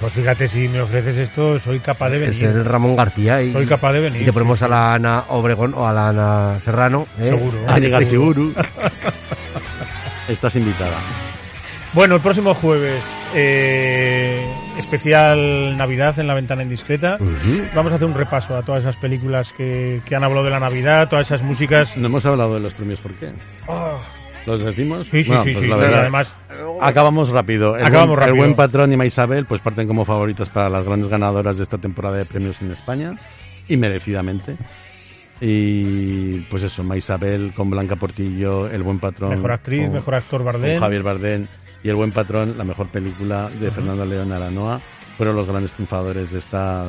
Pues 0.00 0.12
fíjate, 0.14 0.48
si 0.48 0.66
me 0.68 0.80
ofreces 0.80 1.16
esto, 1.18 1.58
soy 1.58 1.78
capaz 1.80 2.08
de 2.10 2.26
Es 2.26 2.40
venir. 2.40 2.56
el 2.56 2.64
Ramón 2.64 2.96
García. 2.96 3.42
Y, 3.42 3.52
Soy 3.52 3.66
capaz 3.66 3.92
de 3.92 4.00
venir, 4.00 4.22
Y 4.22 4.24
te 4.24 4.32
ponemos 4.32 4.58
sí, 4.58 4.64
a 4.64 4.68
la 4.68 4.94
Ana 4.94 5.24
Obregón 5.28 5.74
o 5.74 5.86
a 5.86 5.92
la 5.92 6.08
Ana 6.08 6.60
Serrano. 6.64 7.06
¿eh? 7.18 7.26
Seguro. 7.28 7.58
Ani 7.68 7.86
Sí. 8.06 8.22
Estás 10.28 10.56
invitada. 10.56 10.96
Bueno, 11.92 12.14
el 12.14 12.20
próximo 12.22 12.54
jueves, 12.54 13.02
eh, 13.34 14.42
especial 14.78 15.76
Navidad 15.76 16.18
en 16.18 16.26
la 16.26 16.32
ventana 16.34 16.62
indiscreta. 16.62 17.16
Ujú. 17.20 17.64
Vamos 17.74 17.92
a 17.92 17.96
hacer 17.96 18.06
un 18.08 18.14
repaso 18.14 18.56
a 18.56 18.62
todas 18.62 18.80
esas 18.80 18.96
películas 18.96 19.52
que, 19.56 20.00
que 20.06 20.16
han 20.16 20.24
hablado 20.24 20.44
de 20.44 20.50
la 20.50 20.60
Navidad, 20.60 21.08
todas 21.10 21.26
esas 21.26 21.42
músicas. 21.42 21.94
No 21.98 22.06
hemos 22.06 22.24
hablado 22.24 22.54
de 22.54 22.60
los 22.60 22.72
premios, 22.72 22.98
¿por 23.00 23.12
qué? 23.14 23.30
¿Los 24.46 24.64
decimos? 24.64 25.06
Sí, 25.08 25.22
sí, 25.22 25.28
Bueno, 25.28 25.44
sí, 25.44 25.52
pues 25.52 25.64
sí, 25.64 25.70
la 25.70 25.76
verdad, 25.76 26.00
además- 26.00 26.34
Acabamos 26.80 27.28
rápido. 27.28 27.76
El, 27.76 27.84
Acabamos 27.84 28.16
buen, 28.16 28.20
el 28.22 28.26
rápido. 28.28 28.36
buen 28.44 28.54
patrón 28.56 28.92
y 28.92 28.96
Maisabel 28.96 29.44
pues 29.44 29.60
parten 29.60 29.86
como 29.86 30.04
favoritas 30.04 30.48
para 30.48 30.68
las 30.70 30.84
grandes 30.84 31.08
ganadoras 31.10 31.58
de 31.58 31.62
esta 31.62 31.78
temporada 31.78 32.16
de 32.16 32.24
premios 32.24 32.60
en 32.62 32.70
España 32.72 33.16
y 33.68 33.76
merecidamente. 33.76 34.56
Y 35.44 36.38
pues 36.50 36.62
eso, 36.62 36.84
Maisabel 36.84 37.52
con 37.54 37.68
Blanca 37.68 37.96
Portillo, 37.96 38.68
El 38.70 38.84
buen 38.84 39.00
patrón. 39.00 39.30
Mejor 39.30 39.50
actriz, 39.50 39.82
con- 39.86 39.92
mejor 39.94 40.14
actor 40.14 40.44
Bardem. 40.44 40.78
Javier 40.78 41.02
Bardem 41.02 41.46
y 41.82 41.88
El 41.88 41.96
buen 41.96 42.12
patrón, 42.12 42.54
la 42.56 42.62
mejor 42.62 42.86
película 42.88 43.50
de 43.50 43.72
Fernando 43.72 44.06
León 44.06 44.30
Aranoa, 44.30 44.80
fueron 45.16 45.34
los 45.34 45.48
grandes 45.48 45.72
triunfadores 45.72 46.30
de 46.30 46.38
esta 46.38 46.86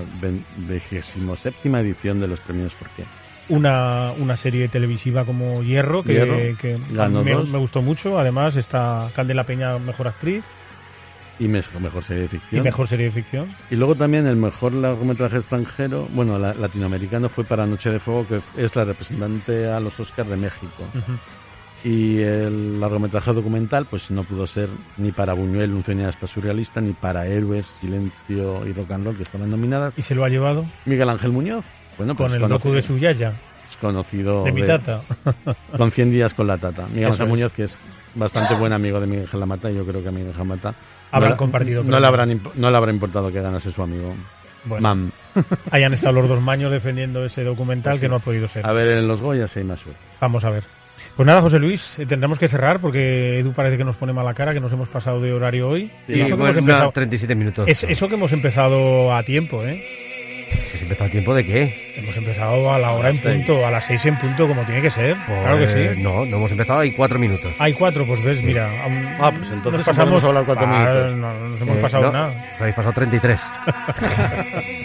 vigésimo 0.67 1.35
séptima 1.35 1.79
edición 1.81 2.19
de 2.19 2.27
los 2.27 2.39
premios 2.41 2.73
¿Por 2.75 2.89
qué? 2.89 3.03
Una, 3.49 4.11
una 4.19 4.37
serie 4.37 4.67
televisiva 4.69 5.25
como 5.25 5.63
Hierro, 5.63 6.03
que, 6.03 6.13
Hierro, 6.13 6.37
que 6.57 6.77
ganó 6.91 7.23
me, 7.23 7.35
me 7.35 7.57
gustó 7.57 7.81
mucho. 7.81 8.17
Además 8.19 8.55
está 8.55 9.09
Candela 9.15 9.45
Peña, 9.45 9.77
mejor 9.79 10.07
actriz 10.07 10.43
Y 11.39 11.47
mejor, 11.47 12.03
serie 12.03 12.21
de 12.21 12.25
y 12.25 12.29
ficción. 12.29 12.63
mejor 12.63 12.87
serie 12.87 13.05
de 13.07 13.11
ficción. 13.11 13.55
Y 13.71 13.75
luego 13.75 13.95
también 13.95 14.27
el 14.27 14.35
mejor 14.35 14.73
largometraje 14.73 15.37
extranjero, 15.37 16.07
bueno, 16.13 16.37
la- 16.37 16.53
latinoamericano 16.53 17.27
fue 17.29 17.43
para 17.43 17.65
Noche 17.65 17.89
de 17.89 17.99
Fuego, 17.99 18.25
que 18.27 18.41
es 18.63 18.75
la 18.75 18.83
representante 18.85 19.67
a 19.67 19.79
los 19.79 19.99
Oscars 19.99 20.29
de 20.29 20.37
México. 20.37 20.83
Ujú. 20.93 21.11
Y 21.85 22.21
el 22.21 22.79
largometraje 22.79 23.33
documental, 23.33 23.85
pues 23.89 24.09
no 24.09 24.23
pudo 24.23 24.47
ser 24.47 24.69
ni 24.97 25.11
para 25.11 25.33
Buñuel, 25.33 25.73
un 25.73 25.83
cineasta 25.83 26.27
surrealista, 26.27 26.79
ni 26.79 26.93
para 26.93 27.25
Héroes, 27.27 27.75
Silencio 27.81 28.65
y 28.65 28.71
Rock 28.71 28.91
and 28.91 29.05
Roll, 29.05 29.17
que 29.17 29.23
estaban 29.23 29.49
nominadas. 29.51 29.93
Y 29.97 30.01
se 30.01 30.15
lo 30.15 30.23
ha 30.23 30.29
llevado 30.29 30.65
Miguel 30.85 31.09
Ángel 31.09 31.31
Muñoz, 31.31 31.65
bueno, 31.97 32.15
pues 32.15 32.31
con 32.33 32.41
el 32.43 32.47
docu 32.49 32.71
de 32.71 32.81
su 32.81 32.97
yaya, 32.97 33.33
es 33.69 33.75
conocido 33.77 34.45
de 34.45 34.53
mi 34.53 34.61
tata. 34.63 35.01
con 35.77 35.91
100 35.91 36.11
días 36.11 36.33
con 36.33 36.47
la 36.47 36.57
tata. 36.57 36.87
Miguel 36.87 37.11
Ángel. 37.11 37.27
Muñoz, 37.27 37.51
que 37.51 37.63
es 37.65 37.77
bastante 38.15 38.53
buen 38.55 38.71
amigo 38.71 39.01
de 39.01 39.07
Miguel 39.07 39.23
Ángel 39.25 39.39
Lamata, 39.41 39.69
y 39.69 39.75
yo 39.75 39.83
creo 39.85 40.01
que 40.01 40.07
a 40.07 40.11
Miguel 40.11 40.27
Ángel 40.29 40.39
Lamata 40.47 40.73
Habrán 41.13 41.29
no, 41.29 41.35
le- 41.35 41.37
compartido 41.37 41.83
no, 41.83 41.99
le 41.99 42.07
habrán, 42.07 42.29
imp- 42.31 42.51
no 42.55 42.69
le 42.71 42.77
habrá 42.77 42.91
importado 42.91 43.31
que 43.31 43.41
ganase 43.41 43.71
su 43.71 43.81
amigo. 43.81 44.13
Bueno. 44.65 44.81
Mam. 44.81 45.11
Han 45.71 45.93
estado 45.93 46.13
los 46.13 46.27
dos 46.29 46.41
maños 46.41 46.71
defendiendo 46.71 47.23
ese 47.25 47.43
documental 47.43 47.91
Pues 47.91 47.99
sí. 47.99 48.05
que 48.05 48.09
no 48.09 48.15
ha 48.15 48.19
podido 48.19 48.47
ser. 48.47 48.65
A 48.65 48.71
ver, 48.73 48.91
en 48.93 49.07
los 49.07 49.21
Goya 49.21 49.47
sí 49.47 49.59
hay 49.59 49.65
más 49.65 49.79
suerte. 49.81 49.99
Vamos 50.21 50.43
a 50.45 50.49
ver. 50.49 50.63
Pues 51.15 51.27
nada, 51.27 51.41
José 51.41 51.59
Luis, 51.59 51.93
eh, 51.99 52.05
tendremos 52.07 52.39
que 52.39 52.47
cerrar 52.47 52.79
porque 52.79 53.39
Edu 53.39 53.51
parece 53.53 53.77
que 53.77 53.83
nos 53.83 53.95
pone 53.97 54.13
mala 54.13 54.33
cara, 54.33 54.53
que 54.53 54.59
nos 54.59 54.71
hemos 54.73 54.89
pasado 54.89 55.21
de 55.21 55.31
horario 55.33 55.69
hoy. 55.69 55.91
Y 56.07 56.13
eso, 56.21 56.25
que 56.27 56.33
bueno, 56.33 56.45
hemos 56.45 56.57
empezado, 56.57 56.91
37 56.91 57.35
minutos. 57.35 57.67
es- 57.67 57.83
eso 57.83 58.07
que 58.07 58.15
hemos 58.15 58.31
empezado 58.31 59.13
a 59.13 59.21
tiempo, 59.23 59.63
¿eh? 59.63 59.83
¿Has 60.83 60.89
empezado 60.89 61.07
a 61.07 61.11
tiempo 61.11 61.33
de 61.33 61.45
qué? 61.45 61.93
Hemos 61.95 62.17
empezado 62.17 62.73
a 62.73 62.77
la 62.77 62.91
hora 62.91 63.09
en 63.09 63.15
seis. 63.15 63.37
punto, 63.45 63.65
a 63.65 63.71
las 63.71 63.85
seis 63.85 64.05
en 64.05 64.17
punto, 64.17 64.49
como 64.49 64.63
tiene 64.63 64.81
que 64.81 64.89
ser. 64.89 65.15
claro 65.25 65.57
que 65.57 65.63
Pues, 65.65 65.95
sí. 65.95 66.01
No, 66.03 66.25
no 66.25 66.35
hemos 66.37 66.51
empezado, 66.51 66.79
hay 66.79 66.91
cuatro 66.91 67.17
minutos. 67.17 67.53
Hay 67.57 67.71
cuatro, 67.71 68.05
pues 68.05 68.21
ves, 68.21 68.43
mira. 68.43 68.69
aún- 68.83 69.07
Ah, 69.17 69.31
pues 69.31 69.49
entonces 69.49 69.71
nos 69.79 69.85
pasamos 69.85 70.21
podemos 70.21 70.23
hablar 70.25 70.43
cuatro 70.45 70.65
Ah, 70.67 70.77
minutos. 70.77 71.11
No, 71.17 71.33
no 71.39 71.49
nos 71.49 71.61
hemos 71.61 71.77
Eh, 71.77 71.81
pasado 71.81 72.03
no, 72.03 72.11
nada. 72.11 72.27
Os 72.55 72.59
habéis 72.61 72.75
pasado 72.75 72.93
33. 72.93 73.39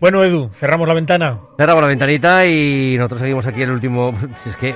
Bueno, 0.00 0.22
Edu, 0.24 0.50
cerramos 0.52 0.86
la 0.88 0.92
ventana. 0.94 1.38
Cerramos 1.56 1.80
la 1.82 1.88
ventanita 1.88 2.44
y 2.46 2.96
nosotros 2.98 3.20
seguimos 3.20 3.46
aquí 3.46 3.62
el 3.62 3.70
último. 3.70 4.12
Es 4.46 4.54
que, 4.56 4.74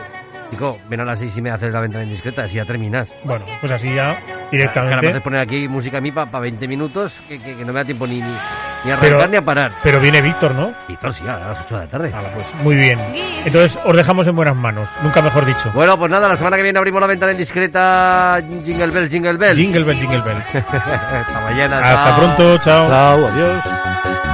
chico, 0.51 0.79
ven 0.89 1.01
a 1.01 1.05
las 1.05 1.19
seis 1.19 1.37
y 1.37 1.41
me 1.43 1.51
haces 1.51 1.73
la 1.73 1.81
ventana 1.81 2.05
indiscreta, 2.05 2.45
así 2.45 2.55
ya 2.55 2.65
terminas. 2.65 3.09
Bueno, 3.25 3.45
pues 3.61 3.71
así 3.73 3.95
ya, 3.95 4.17
Que 4.17 4.33
ahora 4.33 4.37
me 4.43 4.49
directamente. 4.51 5.09
haces 5.09 5.23
poner 5.23 5.41
aquí 5.41 5.69
música 5.69 5.99
a 5.99 6.01
mí 6.01 6.11
para 6.13 6.39
20 6.41 6.67
minutos, 6.69 7.13
que, 7.29 7.41
que- 7.41 7.57
que 7.57 7.65
no 7.65 7.73
me 7.73 7.81
da 7.81 7.85
tiempo 7.85 8.07
ni, 8.07 8.21
ni, 8.21 8.29
ni 8.85 8.91
a 8.91 8.97
Pero- 9.01 9.17
arrancar 9.17 9.31
ni 9.31 9.37
a 9.37 9.45
parar. 9.45 9.73
Pero 9.83 10.01
viene 10.01 10.21
Víctor, 10.23 10.55
¿no? 10.55 10.73
Todo, 11.01 11.13
sí, 11.13 11.23
a 11.27 11.39
las 11.39 11.61
8 11.63 11.75
de 11.79 11.85
la 11.85 11.91
tarde. 11.91 12.13
Hala, 12.15 12.29
pues 12.35 12.47
muy 12.63 12.75
bien. 12.77 12.99
Entonces 13.45 13.79
os 13.85 13.97
dejamos 13.97 14.27
en 14.27 14.37
buenas 14.37 14.57
manos, 14.57 14.89
nunca 15.03 15.23
mejor 15.23 15.45
dicho. 15.47 15.71
Bueno, 15.73 15.97
pues 15.99 16.11
nada, 16.11 16.29
la 16.29 16.37
semana 16.37 16.57
que 16.57 16.63
viene 16.63 16.79
abrimos 16.79 17.01
la 17.01 17.07
ventana 17.07 17.33
indiscreta. 17.33 18.41
Jingle 18.65 18.89
Bell, 18.89 19.09
Jingle 19.09 19.37
Bell. 19.39 19.57
Jingle 19.57 19.85
bell, 19.85 19.97
jingle 19.99 20.21
bell. 20.21 20.37
Hasta 20.55 21.41
mañana. 21.43 21.79
Hasta 21.79 22.05
chao. 22.05 22.17
pronto, 22.19 22.59
chao. 22.59 22.89
Chao, 22.89 23.27
adiós. 23.29 24.30